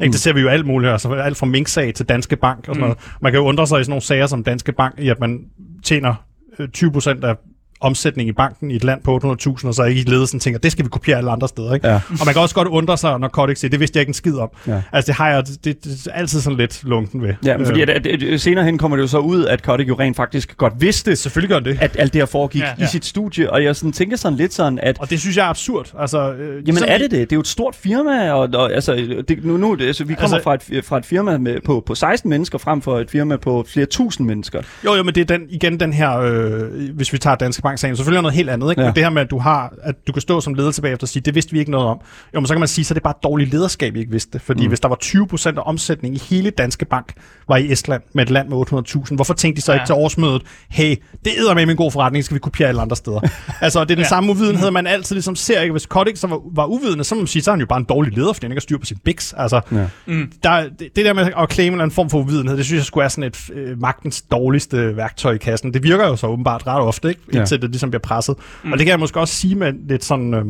Ikke, 0.00 0.08
Mm. 0.08 0.12
det 0.12 0.20
ser 0.20 0.32
vi 0.32 0.40
jo 0.40 0.48
alt 0.48 0.66
muligt, 0.66 0.92
altså 0.92 1.12
alt 1.12 1.36
fra 1.36 1.46
Mink-sag 1.46 1.94
til 1.94 2.06
Danske 2.08 2.36
Bank 2.36 2.58
og 2.58 2.64
sådan 2.74 2.76
Mm. 2.76 2.80
noget. 2.80 2.98
Man 3.20 3.32
kan 3.32 3.40
jo 3.40 3.46
undre 3.46 3.66
sig 3.66 3.80
i 3.80 3.84
sådan 3.84 3.90
nogle 3.90 4.02
sager 4.02 4.26
som 4.26 4.44
Danske 4.44 4.72
Bank, 4.72 4.94
i 4.98 5.08
at 5.08 5.20
man 5.20 5.40
tjener 5.84 6.14
øh, 6.58 6.68
20% 6.76 7.24
af 7.24 7.36
omsætning 7.82 8.28
i 8.28 8.32
banken 8.32 8.70
i 8.70 8.76
et 8.76 8.84
land 8.84 9.00
på 9.02 9.20
800.000, 9.24 9.66
og 9.68 9.74
så 9.74 9.82
ikke 9.84 10.10
ledelsen 10.10 10.40
tænker, 10.40 10.58
det 10.60 10.72
skal 10.72 10.84
vi 10.84 10.88
kopiere 10.90 11.18
alle 11.18 11.30
andre 11.30 11.48
steder. 11.48 11.74
Ikke? 11.74 11.88
Ja. 11.88 11.94
Og 11.94 12.24
man 12.26 12.34
kan 12.34 12.42
også 12.42 12.54
godt 12.54 12.68
undre 12.68 12.98
sig, 12.98 13.18
når 13.18 13.28
Codex 13.28 13.58
siger, 13.58 13.70
det 13.70 13.80
vidste 13.80 13.96
jeg 13.96 14.00
ikke 14.00 14.10
en 14.10 14.14
skid 14.14 14.34
om. 14.34 14.48
Ja. 14.66 14.82
Altså 14.92 15.06
det 15.06 15.14
har 15.14 15.28
jeg 15.28 15.46
det, 15.46 15.64
det, 15.64 15.84
det 15.84 16.06
er 16.06 16.12
altid 16.12 16.40
sådan 16.40 16.56
lidt 16.58 16.84
lunken 16.84 17.22
ved. 17.22 17.34
Ja, 17.44 17.56
men 17.56 17.66
fordi 17.66 17.80
Øh, 17.82 17.88
at, 17.96 18.06
at, 18.06 18.22
at, 18.22 18.40
senere 18.40 18.64
hen 18.64 18.78
kommer 18.78 18.96
det 18.96 19.02
jo 19.02 19.08
så 19.08 19.18
ud, 19.18 19.44
at 19.44 19.62
Kotick 19.62 19.88
jo 19.88 19.94
rent 19.98 20.16
faktisk 20.16 20.56
godt 20.56 20.72
vidste, 20.78 21.16
Selvfølgelig 21.16 21.48
gør 21.50 21.60
det. 21.60 21.78
at 21.80 21.96
alt 21.98 22.12
det 22.12 22.20
her 22.20 22.26
foregik 22.26 22.60
ja, 22.62 22.68
Ja. 22.78 22.84
i 22.84 22.86
sit 22.86 23.04
studie, 23.04 23.52
og 23.52 23.64
jeg 23.64 23.76
sådan, 23.76 23.92
tænker 23.92 24.16
sådan 24.16 24.38
lidt 24.38 24.54
sådan, 24.54 24.78
at 24.82 24.96
Og 25.00 25.10
det 25.10 25.20
synes 25.20 25.36
jeg 25.36 25.44
er 25.44 25.48
absurd. 25.50 25.92
Altså, 25.98 26.32
øh, 26.32 26.68
Jamen 26.68 26.82
er 26.88 26.98
det 26.98 27.10
det? 27.10 27.20
Det 27.20 27.32
er 27.32 27.36
jo 27.36 27.40
et 27.40 27.46
stort 27.46 27.74
firma, 27.74 28.30
og, 28.32 28.48
og 28.54 28.72
altså, 28.72 28.94
det, 29.28 29.44
nu, 29.44 29.56
nu, 29.56 29.74
det, 29.74 29.86
altså, 29.86 30.04
vi 30.04 30.14
kommer 30.14 30.36
Altså- 30.36 30.44
fra, 30.44 30.76
et, 30.78 30.84
fra 30.84 30.98
et 30.98 31.06
firma 31.06 31.38
med, 31.38 31.60
på, 31.64 31.82
på 31.86 31.94
16 31.94 32.30
mennesker, 32.30 32.58
frem 32.58 32.82
for 32.82 32.98
et 32.98 33.10
firma 33.10 33.36
på 33.36 33.64
flere 33.68 33.86
tusind 33.86 34.26
mennesker. 34.26 34.62
Jo, 34.84 34.94
jo, 34.94 35.02
men 35.02 35.14
det 35.14 35.20
er 35.30 35.38
den, 35.38 35.46
igen 35.50 35.80
den 35.80 35.92
her, 35.92 36.18
øh, 36.18 36.62
hvis 36.94 37.12
vi 37.12 37.18
tager 37.18 37.36
Danske 37.36 37.62
Bank-sagen, 37.72 37.96
selvfølgelig 37.96 38.18
er 38.18 38.22
noget 38.22 38.34
helt 38.34 38.50
andet, 38.50 38.70
ikke? 38.70 38.82
Ja. 38.82 38.86
Men 38.88 38.94
det 38.94 39.02
her 39.02 39.10
med, 39.10 39.22
at 39.22 39.30
du 39.30 39.38
har, 39.38 39.72
at 39.82 39.94
du 40.06 40.12
kan 40.12 40.20
stå 40.22 40.40
som 40.40 40.54
leder 40.54 40.70
tilbage 40.70 40.92
efter 40.92 41.04
og 41.04 41.08
sige, 41.08 41.22
det 41.22 41.34
vidste 41.34 41.52
vi 41.52 41.58
ikke 41.58 41.70
noget 41.70 41.86
om. 41.86 42.00
Jo, 42.34 42.40
men 42.40 42.46
så 42.46 42.54
kan 42.54 42.58
man 42.60 42.68
sige, 42.68 42.84
så 42.84 42.92
er 42.92 42.94
det 42.94 43.02
bare 43.02 43.14
dårligt 43.22 43.50
lederskab, 43.52 43.94
vi 43.94 43.98
ikke 44.00 44.12
vidste. 44.12 44.38
Fordi 44.38 44.62
Mm. 44.62 44.68
hvis 44.68 44.80
der 44.80 44.88
var 44.88 44.96
20% 45.02 45.58
af 45.58 45.62
omsætningen 45.66 46.20
i 46.20 46.34
hele 46.34 46.50
Danske 46.50 46.84
Bank 46.84 47.12
var 47.48 47.56
i 47.56 47.72
Estland, 47.72 48.02
med 48.14 48.22
et 48.24 48.30
land 48.30 48.48
med 48.48 48.56
800.000, 48.56 49.14
hvorfor 49.14 49.34
tænkte 49.34 49.60
de 49.60 49.64
så 49.64 49.72
Ja. 49.72 49.76
ikke 49.78 49.86
til 49.88 49.94
årsmødet, 49.94 50.42
hey, 50.70 50.96
det 51.24 51.32
æder 51.38 51.54
med 51.54 51.68
en 51.68 51.76
god 51.76 51.90
forretning, 51.92 52.24
skal 52.24 52.34
vi 52.34 52.38
kopiere 52.38 52.68
alle 52.68 52.80
andre 52.80 52.96
steder. 52.96 53.20
altså, 53.60 53.80
det 53.80 53.90
er 53.90 53.94
den 53.94 53.98
Ja. 54.02 54.08
samme 54.08 54.30
uvidenhed, 54.32 54.70
man 54.70 54.86
altid 54.86 55.14
ligesom 55.16 55.36
ser, 55.36 55.60
ikke? 55.60 55.72
Hvis 55.72 55.86
Kodik 55.86 56.16
så 56.16 56.26
var, 56.26 56.40
var 56.54 56.64
uvidende, 56.66 57.04
så 57.04 57.14
må 57.14 57.20
man 57.20 57.26
sige, 57.26 57.42
så 57.42 57.50
er 57.50 57.52
han 57.52 57.60
jo 57.60 57.66
bare 57.66 57.78
en 57.78 57.84
dårlig 57.88 58.16
leder, 58.16 58.32
fordi 58.32 58.44
han 58.44 58.52
ikke 58.52 58.60
har 58.60 58.60
styr 58.60 58.78
på 58.78 58.84
sin 58.86 58.98
biks. 59.04 59.34
Altså, 59.36 59.60
Ja. 59.72 59.86
Mm. 60.06 60.32
der, 60.42 60.62
det, 60.78 60.88
det 60.96 61.04
der 61.04 61.12
med 61.12 61.22
at 61.38 61.52
claime 61.52 61.66
en 61.66 61.72
eller 61.72 61.82
anden 61.82 61.94
form 61.94 62.10
for 62.10 62.18
uvidenhed, 62.18 62.56
det 62.56 62.64
synes 62.64 62.78
jeg 62.78 62.84
skulle 62.86 63.04
er 63.04 63.08
sådan 63.08 63.24
et 63.24 63.50
øh, 63.54 63.80
magtens 63.80 64.22
dårligste 64.22 64.96
værktøj 64.96 65.32
i 65.34 65.38
kassen. 65.38 65.74
Det 65.74 65.82
virker 65.82 66.06
jo 66.08 66.16
så 66.16 66.26
åbenbart 66.26 66.66
ret 66.66 66.80
ofte, 66.80 67.08
ikke? 67.08 67.20
Ja. 67.34 67.44
Det 67.62 67.70
ligesom 67.70 67.90
bliver 67.90 68.02
presset. 68.02 68.36
Mm. 68.64 68.72
Og 68.72 68.78
det 68.78 68.86
kan 68.86 68.90
jeg 68.90 69.00
måske 69.00 69.20
også 69.20 69.34
sige 69.34 69.54
med 69.54 69.72
lidt 69.88 70.04
sådan... 70.04 70.34
Øh, 70.34 70.44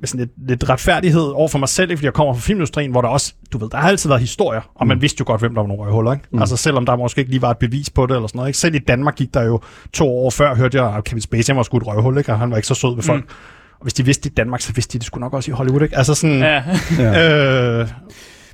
med 0.00 0.08
sådan 0.08 0.20
lidt, 0.20 0.48
lidt 0.48 0.68
retfærdighed 0.68 1.22
over 1.22 1.48
for 1.48 1.58
mig 1.58 1.68
selv, 1.68 1.90
ikke? 1.90 1.98
fordi 1.98 2.04
jeg 2.04 2.12
kommer 2.12 2.34
fra 2.34 2.40
filmindustrien, 2.40 2.90
hvor 2.90 3.00
der 3.00 3.08
også, 3.08 3.34
du 3.52 3.58
ved, 3.58 3.70
der 3.70 3.76
har 3.78 3.88
altid 3.88 4.08
været 4.08 4.20
historier, 4.20 4.60
og 4.74 4.86
man 4.86 5.02
vidste 5.02 5.20
jo 5.20 5.24
godt, 5.26 5.40
hvem 5.40 5.54
der 5.54 5.60
var 5.60 5.68
nogle 5.68 5.82
røghuller, 5.82 6.12
ikke? 6.12 6.24
Mm. 6.30 6.36
Mm. 6.36 6.42
Altså 6.42 6.56
selvom 6.56 6.86
der 6.86 6.96
måske 6.96 7.18
ikke 7.18 7.30
lige 7.30 7.42
var 7.42 7.50
et 7.50 7.58
bevis 7.58 7.90
på 7.90 8.06
det, 8.06 8.14
eller 8.14 8.26
sådan 8.26 8.38
noget, 8.38 8.48
ikke? 8.48 8.58
Selv 8.58 8.74
i 8.74 8.78
Danmark 8.78 9.14
gik 9.16 9.34
der 9.34 9.42
jo 9.42 9.60
to 9.92 10.18
år 10.18 10.30
før, 10.30 10.54
hørte 10.54 10.82
jeg, 10.82 10.96
at 10.96 11.04
Kevin 11.04 11.20
Spacey 11.20 11.54
var 11.54 11.62
sgu 11.62 11.76
et 11.76 11.86
røghul, 11.86 12.18
ikke? 12.18 12.32
Og 12.32 12.38
han 12.38 12.50
var 12.50 12.56
ikke 12.56 12.68
så 12.68 12.74
sød 12.74 12.94
ved 12.94 13.02
folk. 13.02 13.24
Mm. 13.24 13.30
Og 13.78 13.82
hvis 13.82 13.94
de 13.94 14.04
vidste 14.04 14.24
det 14.24 14.30
i 14.30 14.34
Danmark, 14.34 14.60
så 14.60 14.72
vidste 14.72 14.92
de 14.92 14.98
det 14.98 15.06
sgu 15.06 15.20
nok 15.20 15.34
også 15.34 15.50
i 15.50 15.54
Hollywood, 15.54 15.82
ikke? 15.82 15.96
Altså 15.96 16.14
sådan... 16.14 16.38
Ja. 16.38 16.62
Ja. 16.98 17.80
Øh, 17.80 17.88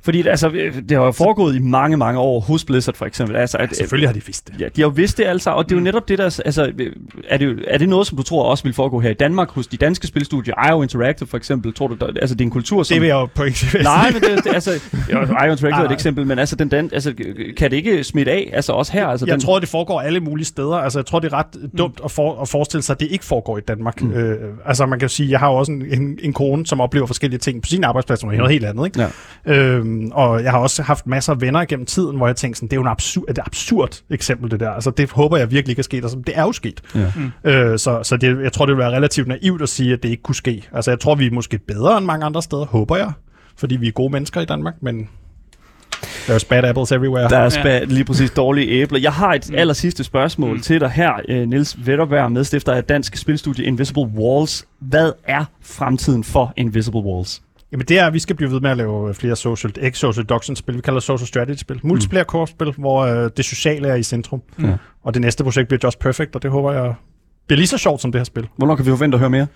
Fordi 0.05 0.27
altså, 0.27 0.49
det 0.89 0.97
har 0.97 1.05
jo 1.05 1.11
foregået 1.11 1.55
i 1.55 1.59
mange, 1.59 1.97
mange 1.97 2.19
år 2.19 2.39
hos 2.39 2.65
Blizzard 2.65 2.95
for 2.95 3.05
eksempel. 3.05 3.35
Altså, 3.35 3.57
at, 3.57 3.75
selvfølgelig 3.75 4.09
har 4.09 4.13
de 4.13 4.25
vidst 4.25 4.47
det. 4.47 4.61
Ja, 4.61 4.65
de 4.65 4.81
har 4.81 4.87
jo 4.87 4.93
vidst 4.95 5.17
det 5.17 5.23
altså, 5.23 5.49
og 5.49 5.65
det 5.65 5.71
er 5.71 5.75
jo 5.75 5.83
netop 5.83 6.07
det, 6.07 6.17
der... 6.17 6.39
Altså, 6.45 6.71
er 7.29 7.37
det, 7.37 7.65
er 7.67 7.77
det 7.77 7.89
noget, 7.89 8.07
som 8.07 8.17
du 8.17 8.23
tror 8.23 8.43
også 8.43 8.63
vil 8.63 8.73
foregå 8.73 8.99
her 8.99 9.09
i 9.09 9.13
Danmark, 9.13 9.49
hos 9.49 9.67
de 9.67 9.77
danske 9.77 10.07
spilstudier, 10.07 10.69
IO 10.69 10.81
Interactive 10.81 11.27
for 11.27 11.37
eksempel? 11.37 11.73
Tror 11.73 11.87
du, 11.87 11.95
der, 11.95 12.07
altså 12.07 12.35
det 12.35 12.41
er 12.41 12.45
en 12.45 12.51
kultur, 12.51 12.83
som... 12.83 12.95
Det 12.95 13.01
vil 13.01 13.07
jeg 13.07 13.15
jo 13.15 13.25
på 13.25 13.43
ikke 13.43 13.57
Nej, 13.83 14.11
men 14.11 14.21
det, 14.21 14.43
det 14.43 14.53
altså, 14.53 14.71
jo, 15.13 15.17
IO 15.17 15.51
Interactive 15.51 15.71
er 15.71 15.85
et 15.85 15.91
eksempel, 15.91 16.27
men 16.27 16.39
altså, 16.39 16.55
den, 16.55 16.69
dan, 16.69 16.89
altså, 16.93 17.13
kan 17.57 17.71
det 17.71 17.77
ikke 17.77 18.03
smitte 18.03 18.31
af, 18.31 18.49
altså 18.53 18.71
også 18.71 18.93
her? 18.93 19.07
Altså, 19.07 19.25
Jeg 19.25 19.33
den, 19.33 19.41
tror, 19.41 19.59
det 19.59 19.69
foregår 19.69 20.01
alle 20.01 20.19
mulige 20.19 20.45
steder. 20.45 20.75
Altså, 20.75 20.99
jeg 20.99 21.05
tror, 21.05 21.19
det 21.19 21.33
er 21.33 21.37
ret 21.37 21.71
dumt 21.77 22.01
at, 22.03 22.11
for, 22.11 22.41
at 22.41 22.49
forestille 22.49 22.81
sig, 22.81 22.93
at 22.93 22.99
det 22.99 23.07
ikke 23.11 23.25
foregår 23.25 23.57
i 23.57 23.61
Danmark. 23.61 24.01
Mm. 24.01 24.07
Mm. 24.07 24.13
Øh, 24.13 24.53
altså, 24.65 24.85
man 24.85 24.99
kan 24.99 25.05
jo 25.05 25.13
sige, 25.13 25.31
jeg 25.31 25.39
har 25.39 25.49
jo 25.49 25.55
også 25.55 25.71
en, 25.71 25.85
en, 26.01 26.19
en 26.21 26.33
kone, 26.33 26.65
som 26.65 26.81
oplever 26.81 27.07
forskellige 27.07 27.39
ting 27.39 27.61
på 27.61 27.67
sin 27.67 27.83
arbejdsplads, 27.83 28.19
som 28.19 28.29
er 28.29 28.37
noget 28.37 28.51
helt 28.51 28.65
andet. 28.65 28.85
Ikke? 28.85 29.01
Ja. 29.01 29.07
Øhm, 30.01 30.11
og 30.13 30.43
jeg 30.43 30.51
har 30.51 30.59
også 30.59 30.83
haft 30.83 31.07
masser 31.07 31.33
af 31.33 31.41
venner 31.41 31.65
gennem 31.65 31.85
tiden, 31.85 32.17
hvor 32.17 32.27
jeg 32.27 32.35
tænkte 32.35 32.57
sådan, 32.57 32.67
det 32.67 32.73
er 32.73 32.77
jo 32.77 32.81
en 32.81 32.87
absurd, 32.87 33.25
et 33.29 33.39
absurd 33.45 34.01
eksempel, 34.09 34.51
det 34.51 34.59
der. 34.59 34.69
Altså, 34.69 34.89
det 34.91 35.11
håber 35.11 35.37
jeg 35.37 35.51
virkelig 35.51 35.71
ikke 35.71 35.79
er 35.79 35.83
sket. 35.83 36.03
Altså, 36.03 36.17
det 36.27 36.37
er 36.37 36.41
jo 36.43 36.51
sket. 36.51 36.81
Ja. 36.95 37.11
Øh, 37.51 37.79
så 37.79 37.99
så 38.03 38.17
det, 38.17 38.43
jeg 38.43 38.53
tror, 38.53 38.65
det 38.65 38.75
vil 38.75 38.79
være 38.83 38.91
relativt 38.95 39.27
naivt 39.27 39.61
at 39.61 39.69
sige, 39.69 39.93
at 39.93 40.03
det 40.03 40.09
ikke 40.09 40.23
kunne 40.23 40.35
ske. 40.35 40.63
Altså, 40.73 40.91
jeg 40.91 40.99
tror, 40.99 41.15
vi 41.15 41.25
er 41.25 41.31
måske 41.31 41.57
bedre 41.57 41.97
end 41.97 42.05
mange 42.05 42.25
andre 42.25 42.41
steder, 42.41 42.65
håber 42.65 42.97
jeg. 42.97 43.11
Fordi 43.57 43.75
vi 43.75 43.87
er 43.87 43.91
gode 43.91 44.11
mennesker 44.11 44.41
i 44.41 44.45
Danmark, 44.45 44.73
men 44.81 45.09
there's 46.27 46.47
bad 46.49 46.63
apples 46.63 46.91
everywhere. 46.91 47.29
Der 47.29 47.37
er 47.37 47.43
Ja. 47.65 47.79
spa- 47.79 47.83
lige 47.85 48.05
præcis 48.05 48.31
dårlige 48.31 48.67
æbler. 48.69 48.99
Jeg 48.99 49.13
har 49.13 49.33
et 49.33 49.45
Mm. 49.49 49.55
aller 49.55 49.73
sidste 49.73 50.03
spørgsmål 50.03 50.49
Mm. 50.49 50.55
mm. 50.55 50.61
til 50.61 50.79
dig 50.81 50.89
her, 50.89 51.13
øh, 51.29 51.47
Niels 51.49 51.77
Vetterberg, 51.87 52.31
medstifter 52.31 52.73
af 52.73 52.83
dansk 52.83 53.17
spilstudie 53.17 53.65
Invisible 53.65 54.03
Walls. 54.17 54.67
Hvad 54.79 55.11
er 55.23 55.45
fremtiden 55.61 56.23
for 56.23 56.53
Invisible 56.57 56.99
Walls? 57.01 57.41
Jamen 57.75 57.85
det 57.87 57.99
er, 57.99 58.07
at 58.07 58.13
vi 58.13 58.19
skal 58.19 58.35
blive 58.35 58.51
ved 58.51 58.59
med 58.61 58.69
at 58.71 58.77
lave 58.77 59.13
flere 59.13 59.35
social, 59.35 59.73
ikke 59.81 59.97
social 59.97 60.25
deduction 60.25 60.55
spil, 60.55 60.75
vi 60.75 60.81
kalder 60.81 60.99
det 60.99 61.03
social 61.03 61.27
strategy 61.27 61.57
spil. 61.57 61.79
Multiplayer 61.83 62.23
kortspil, 62.23 62.71
hvor 62.77 62.99
øh, 62.99 63.29
det 63.37 63.45
sociale 63.45 63.87
er 63.87 63.95
i 63.95 64.03
centrum. 64.03 64.41
Ja. 64.61 64.73
Og 65.03 65.13
det 65.13 65.21
næste 65.21 65.43
projekt 65.43 65.67
bliver 65.67 65.79
Just 65.83 65.99
Perfect, 65.99 66.35
og 66.35 66.43
det 66.43 66.51
håber 66.51 66.71
jeg 66.71 66.93
bliver 67.47 67.57
lige 67.57 67.67
så 67.67 67.77
sjovt 67.77 68.01
som 68.01 68.11
det 68.11 68.19
her 68.19 68.23
spil. 68.25 68.47
Hvornår 68.57 68.75
kan 68.75 68.85
vi 68.85 68.89
forvente 68.89 69.15
at 69.15 69.19
høre 69.19 69.29
mere? 69.29 69.47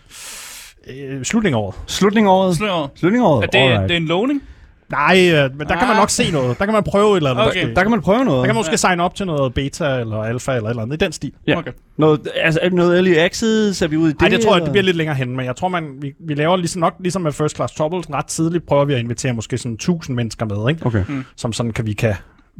Øh, 0.87 1.23
slutningen 1.23 1.57
af 1.57 1.63
året. 1.63 1.75
Slutning 1.87 2.27
af 2.27 2.31
året? 2.31 2.55
Slutning 2.95 3.23
af 3.23 3.29
året? 3.29 3.43
Er 3.43 3.47
det, 3.47 3.57
Alright. 3.59 3.89
det 3.89 3.91
er 3.91 3.97
en 3.97 4.05
lovning? 4.05 4.43
Nej, 4.91 5.31
øh, 5.33 5.57
men 5.57 5.67
der 5.67 5.75
kan 5.77 5.87
man 5.87 5.95
Ah. 5.95 6.01
nok 6.01 6.09
se 6.09 6.31
noget. 6.31 6.59
Der 6.59 6.65
kan 6.65 6.73
man 6.73 6.83
prøve 6.83 7.11
et 7.11 7.17
eller 7.17 7.29
andet. 7.31 7.47
Okay. 7.47 7.63
måske. 7.63 7.75
Der 7.75 7.81
kan 7.81 7.91
man 7.91 8.01
prøve 8.01 8.25
noget. 8.25 8.37
der 8.39 8.45
kan 8.45 8.55
man 8.55 8.59
måske 8.59 8.71
Ja. 8.71 8.77
signe 8.77 9.03
op 9.03 9.15
til 9.15 9.25
noget 9.25 9.53
beta 9.53 9.99
eller 9.99 10.17
alfa 10.23 10.51
eller 10.55 10.65
et 10.65 10.69
eller 10.69 10.83
andet 10.83 11.01
i 11.01 11.05
den 11.05 11.11
stil. 11.11 11.31
Ja. 11.47 11.57
Okay. 11.57 11.71
noget, 11.97 12.27
altså, 12.35 12.59
noget 12.71 12.95
early 12.95 13.15
access? 13.15 13.81
Er 13.81 13.87
vi 13.87 13.97
ude 13.97 14.09
i 14.09 14.13
det? 14.13 14.21
Nej, 14.21 14.29
det 14.29 14.41
tror 14.41 14.55
jeg, 14.55 14.63
det 14.63 14.71
bliver 14.71 14.83
lidt 14.83 14.97
længere 14.97 15.15
hen, 15.15 15.35
men 15.35 15.45
jeg 15.45 15.55
tror, 15.55 15.67
man, 15.67 15.83
vi, 16.01 16.13
vi 16.27 16.33
laver 16.33 16.57
ligesom 16.57 16.79
nok, 16.79 16.93
ligesom 16.99 17.21
med 17.21 17.31
First 17.31 17.55
Class 17.55 17.73
Trouble, 17.73 18.03
ret 18.15 18.25
tidligt 18.25 18.65
prøver 18.67 18.85
vi 18.85 18.93
at 18.93 18.99
invitere 18.99 19.33
måske 19.33 19.57
sådan 19.57 19.73
1000 19.73 20.15
mennesker 20.15 20.45
med, 20.45 20.69
ikke? 20.69 20.85
Okay. 20.85 21.03
som 21.35 21.53
sådan 21.53 21.71
kan 21.71 21.85
vi 21.85 21.93
kan 21.93 22.13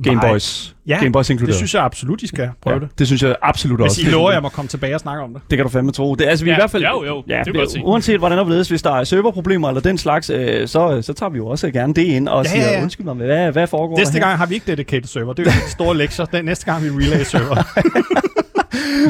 Game 0.04 0.16
veje. 0.22 0.32
Boys. 0.32 0.76
Ja, 0.88 0.98
Game 1.00 1.12
Boys 1.12 1.30
inkluderet. 1.30 1.48
Det 1.54 1.56
synes 1.58 1.74
jeg 1.74 1.84
absolut, 1.84 2.22
I 2.22 2.28
skal 2.28 2.50
prøve 2.62 2.74
ja, 2.74 2.80
det. 2.80 2.90
det 3.00 3.08
synes 3.08 3.24
jeg 3.24 3.36
absolut 3.42 3.80
Hvis 3.82 3.90
også. 3.92 4.02
I 4.02 4.06
lover, 4.12 4.32
jeg 4.32 4.42
må 4.42 4.50
komme 4.50 4.70
tilbage 4.70 4.96
og 4.96 5.00
snakke 5.00 5.24
om 5.24 5.34
det. 5.34 5.42
Det 5.50 5.58
kan 5.58 5.66
du 5.66 5.70
fandme 5.72 5.92
tro. 5.92 6.16
Det, 6.16 6.26
altså, 6.26 6.46
vi 6.46 6.52
Ja, 6.52 6.56
i 6.56 6.60
hvert 6.60 6.72
fald, 6.72 6.84
jo, 6.84 7.04
jo, 7.06 7.18
det 7.18 7.26
kan 7.28 7.46
jeg 7.46 7.54
godt 7.56 7.72
se. 7.72 7.82
uanset 7.84 8.20
hvordan 8.20 8.38
det 8.38 8.46
hvorledes, 8.46 8.70
hvis 8.70 8.82
der 8.82 8.92
er 8.96 9.04
serverproblemer 9.04 9.68
eller 9.68 9.82
den 9.82 9.98
slags, 9.98 10.30
øh, 10.30 10.68
så, 10.68 11.02
så 11.02 11.14
tager 11.14 11.30
vi 11.30 11.38
jo 11.38 11.48
også 11.48 11.72
gerne 11.72 11.94
det 11.94 12.02
ind 12.02 12.28
og 12.28 12.44
Ja, 12.46 12.50
siger, 12.52 12.66
ja, 12.66 12.72
ja. 12.78 12.82
undskyld 12.84 13.06
mig, 13.06 13.16
hvad, 13.16 13.52
hvad 13.52 13.68
foregår 13.68 13.98
Næste 13.98 14.20
gang 14.20 14.38
har 14.38 14.46
vi 14.46 14.54
ikke 14.54 14.72
dedicated 14.72 15.08
server. 15.08 15.34
Det 15.34 15.48
er 15.48 15.52
jo 15.52 15.60
de 15.66 15.72
store 15.72 15.98
lektier. 15.98 16.26
Den 16.26 16.46
næste 16.46 16.66
gang 16.66 16.82
har 16.84 16.90
vi 16.92 17.06
relay 17.06 17.24
server. 17.24 17.56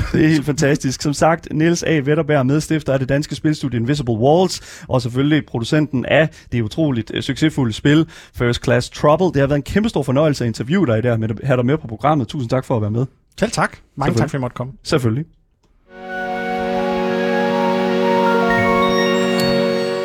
Det 0.13 0.25
er 0.25 0.29
helt 0.29 0.45
fantastisk. 0.45 1.01
Som 1.01 1.13
sagt, 1.13 1.47
Niels 1.51 1.83
A. 1.83 1.99
Vetterberg, 1.99 2.45
medstifter 2.45 2.93
af 2.93 2.99
det 2.99 3.09
danske 3.09 3.35
spilstudie 3.35 3.79
Invisible 3.79 4.13
Walls, 4.13 4.83
og 4.87 5.01
selvfølgelig 5.01 5.45
producenten 5.45 6.05
af 6.05 6.29
det 6.51 6.61
utroligt 6.61 7.11
øh, 7.13 7.21
succesfulde 7.21 7.73
spil 7.73 8.05
First 8.33 8.63
Class 8.63 8.89
Trouble. 8.89 9.25
Det 9.25 9.35
har 9.35 9.47
været 9.47 9.57
en 9.57 9.63
kæmpe 9.63 9.89
stor 9.89 10.03
fornøjelse 10.03 10.43
at 10.43 10.47
interviewe 10.47 10.87
dig 10.87 11.03
der, 11.03 11.17
med 11.17 11.29
at 11.29 11.39
have 11.43 11.57
dig 11.57 11.65
med 11.65 11.77
på 11.77 11.87
programmet. 11.87 12.27
Tusind 12.27 12.49
tak 12.49 12.65
for 12.65 12.75
at 12.75 12.81
være 12.81 12.91
med. 12.91 13.05
Selv 13.39 13.51
tak. 13.51 13.77
Mange 13.95 14.13
tak, 14.13 14.29
for 14.29 14.35
at 14.35 14.39
I 14.39 14.41
måtte 14.41 14.55
komme. 14.55 14.73
Selvfølgelig. 14.83 15.25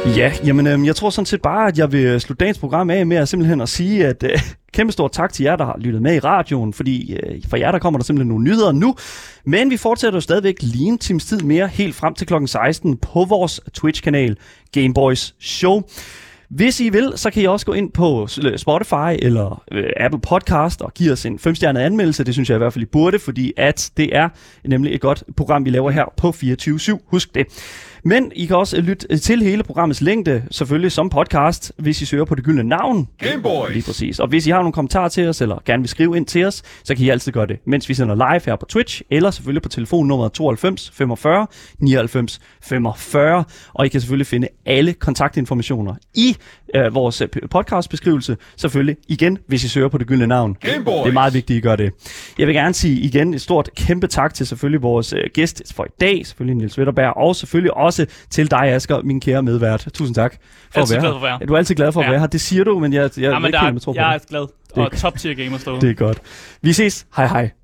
Ja, 0.06 0.32
jamen 0.44 0.66
øh, 0.66 0.86
jeg 0.86 0.96
tror 0.96 1.10
sådan 1.10 1.26
set 1.26 1.42
bare, 1.42 1.68
at 1.68 1.78
jeg 1.78 1.92
vil 1.92 2.20
slutte 2.20 2.44
dagens 2.44 2.58
program 2.58 2.90
af 2.90 3.06
med 3.06 3.16
at 3.16 3.28
simpelthen 3.28 3.60
at 3.60 3.68
sige, 3.68 4.06
at 4.06 4.22
øh, 4.22 4.30
kæmpe 4.74 4.92
stor 4.92 5.08
tak 5.08 5.32
til 5.32 5.44
jer, 5.44 5.56
der 5.56 5.64
har 5.64 5.76
lyttet 5.78 6.02
med 6.02 6.14
i 6.14 6.18
radioen, 6.18 6.72
fordi 6.72 7.14
øh, 7.14 7.42
for 7.48 7.56
jer, 7.56 7.72
der 7.72 7.78
kommer 7.78 7.98
der 7.98 8.04
simpelthen 8.04 8.28
nogle 8.28 8.44
nyheder 8.44 8.72
nu. 8.72 8.94
Men 9.44 9.70
vi 9.70 9.76
fortsætter 9.76 10.16
jo 10.16 10.20
stadigvæk 10.20 10.54
lige 10.62 10.86
en 10.88 10.98
times 10.98 11.24
tid 11.24 11.40
mere, 11.40 11.68
helt 11.68 11.94
frem 11.94 12.14
til 12.14 12.26
klokken 12.26 12.48
16 12.48 12.96
på 12.96 13.24
vores 13.24 13.60
Twitch-kanal 13.74 14.36
Gameboys 14.72 15.34
Show. 15.40 15.82
Hvis 16.48 16.80
I 16.80 16.88
vil, 16.88 17.12
så 17.16 17.30
kan 17.30 17.42
I 17.42 17.46
også 17.46 17.66
gå 17.66 17.72
ind 17.72 17.92
på 17.92 18.28
øh, 18.44 18.58
Spotify 18.58 19.18
eller 19.18 19.62
øh, 19.72 19.90
Apple 19.96 20.20
Podcast 20.20 20.82
og 20.82 20.94
give 20.94 21.12
os 21.12 21.26
en 21.26 21.38
5-stjernet 21.46 21.80
anmeldelse. 21.80 22.24
Det 22.24 22.34
synes 22.34 22.50
jeg 22.50 22.56
i 22.56 22.58
hvert 22.58 22.72
fald, 22.72 22.82
I 22.82 22.86
burde, 22.86 23.18
fordi 23.18 23.52
at 23.56 23.90
det 23.96 24.16
er 24.16 24.28
nemlig 24.64 24.94
et 24.94 25.00
godt 25.00 25.24
program, 25.36 25.64
vi 25.64 25.70
laver 25.70 25.90
her 25.90 26.04
på 26.16 26.28
24-7. 26.28 26.98
Husk 27.06 27.34
det. 27.34 27.46
Men 28.06 28.32
I 28.34 28.46
kan 28.46 28.56
også 28.56 28.80
lytte 28.80 29.18
til 29.18 29.42
hele 29.42 29.62
programmets 29.62 30.00
længde, 30.00 30.42
selvfølgelig 30.50 30.92
som 30.92 31.10
podcast, 31.10 31.72
hvis 31.76 32.02
I 32.02 32.04
søger 32.04 32.24
på 32.24 32.34
det 32.34 32.44
gyldne 32.44 32.62
navn. 32.62 33.08
Gameboys. 33.18 33.72
Lige 33.72 33.82
præcis. 33.86 34.20
Og 34.20 34.28
hvis 34.28 34.46
I 34.46 34.50
har 34.50 34.58
nogle 34.58 34.72
kommentarer 34.72 35.08
til 35.08 35.28
os, 35.28 35.40
eller 35.40 35.62
gerne 35.66 35.82
vil 35.82 35.88
skrive 35.88 36.16
ind 36.16 36.26
til 36.26 36.44
os, 36.44 36.62
så 36.84 36.94
kan 36.94 37.04
I 37.04 37.08
altid 37.08 37.32
gøre 37.32 37.46
det, 37.46 37.58
mens 37.66 37.88
vi 37.88 37.94
sender 37.94 38.14
live 38.14 38.40
her 38.46 38.56
på 38.56 38.66
Twitch, 38.66 39.02
eller 39.10 39.30
selvfølgelig 39.30 39.62
på 39.62 39.68
telefonnummer 39.68 40.28
92 40.28 40.90
45 40.94 41.46
99 41.78 42.40
45. 42.62 43.44
Og 43.74 43.86
I 43.86 43.88
kan 43.88 44.00
selvfølgelig 44.00 44.26
finde 44.26 44.48
alle 44.66 44.92
kontaktinformationer 44.92 45.94
i 46.14 46.36
øh, 46.74 46.94
vores 46.94 47.20
øh, 47.20 47.28
podcastbeskrivelse, 47.50 48.36
selvfølgelig 48.56 48.96
igen, 49.08 49.38
hvis 49.46 49.64
I 49.64 49.68
søger 49.68 49.88
på 49.88 49.98
det 49.98 50.06
gyldne 50.06 50.26
navn. 50.26 50.56
Gameboys. 50.60 51.02
Det 51.02 51.08
er 51.08 51.12
meget 51.12 51.34
vigtigt, 51.34 51.56
at 51.56 51.58
I 51.58 51.60
gør 51.60 51.76
det. 51.76 51.92
Jeg 52.38 52.46
vil 52.46 52.54
gerne 52.54 52.74
sige 52.74 53.00
igen 53.00 53.34
et 53.34 53.40
stort 53.40 53.70
kæmpe 53.76 54.06
tak 54.06 54.34
til 54.34 54.46
selvfølgelig 54.46 54.82
vores 54.82 55.12
øh, 55.12 55.20
gæst 55.34 55.74
for 55.74 55.84
i 55.84 55.88
dag, 56.00 56.26
selvfølgelig 56.26 56.56
Niels 56.56 56.78
Wetterberg, 56.78 57.16
og 57.16 57.36
selvfølgelig 57.36 57.74
også 57.74 57.93
til 58.30 58.50
dig, 58.50 58.62
Asger, 58.62 59.02
min 59.02 59.20
kære 59.20 59.42
medvært. 59.42 59.88
Tusind 59.94 60.14
tak 60.14 60.34
for 60.72 60.80
Altid 60.80 60.96
at 60.96 61.02
være 61.02 61.10
glad 61.10 61.12
for 61.12 61.16
at 61.16 61.22
være 61.22 61.38
her. 61.38 61.46
Du 61.46 61.52
er 61.54 61.58
altid 61.58 61.74
glad 61.74 61.92
for 61.92 62.00
at 62.00 62.06
Ja. 62.06 62.10
være 62.10 62.20
her. 62.20 62.26
Det 62.26 62.40
siger 62.40 62.64
du, 62.64 62.78
men 62.78 62.92
jeg, 62.92 63.02
jeg, 63.02 63.18
Ja, 63.22 63.38
men 63.38 63.44
jeg, 63.44 63.52
der, 63.52 63.64
jeg, 63.64 63.72
jeg 63.74 63.82
tror 63.82 63.92
på 63.92 63.96
jeg 64.00 64.14
det. 64.14 64.22
er 64.22 64.28
glad. 64.28 64.46
Og 64.84 64.92
top 64.98 65.18
tier 65.18 65.34
gamer 65.34 65.58
stået. 65.58 65.82
Det 65.82 65.90
er 65.90 65.94
godt. 65.94 66.18
Vi 66.62 66.72
ses. 66.72 67.06
Hej 67.16 67.26
hej. 67.26 67.50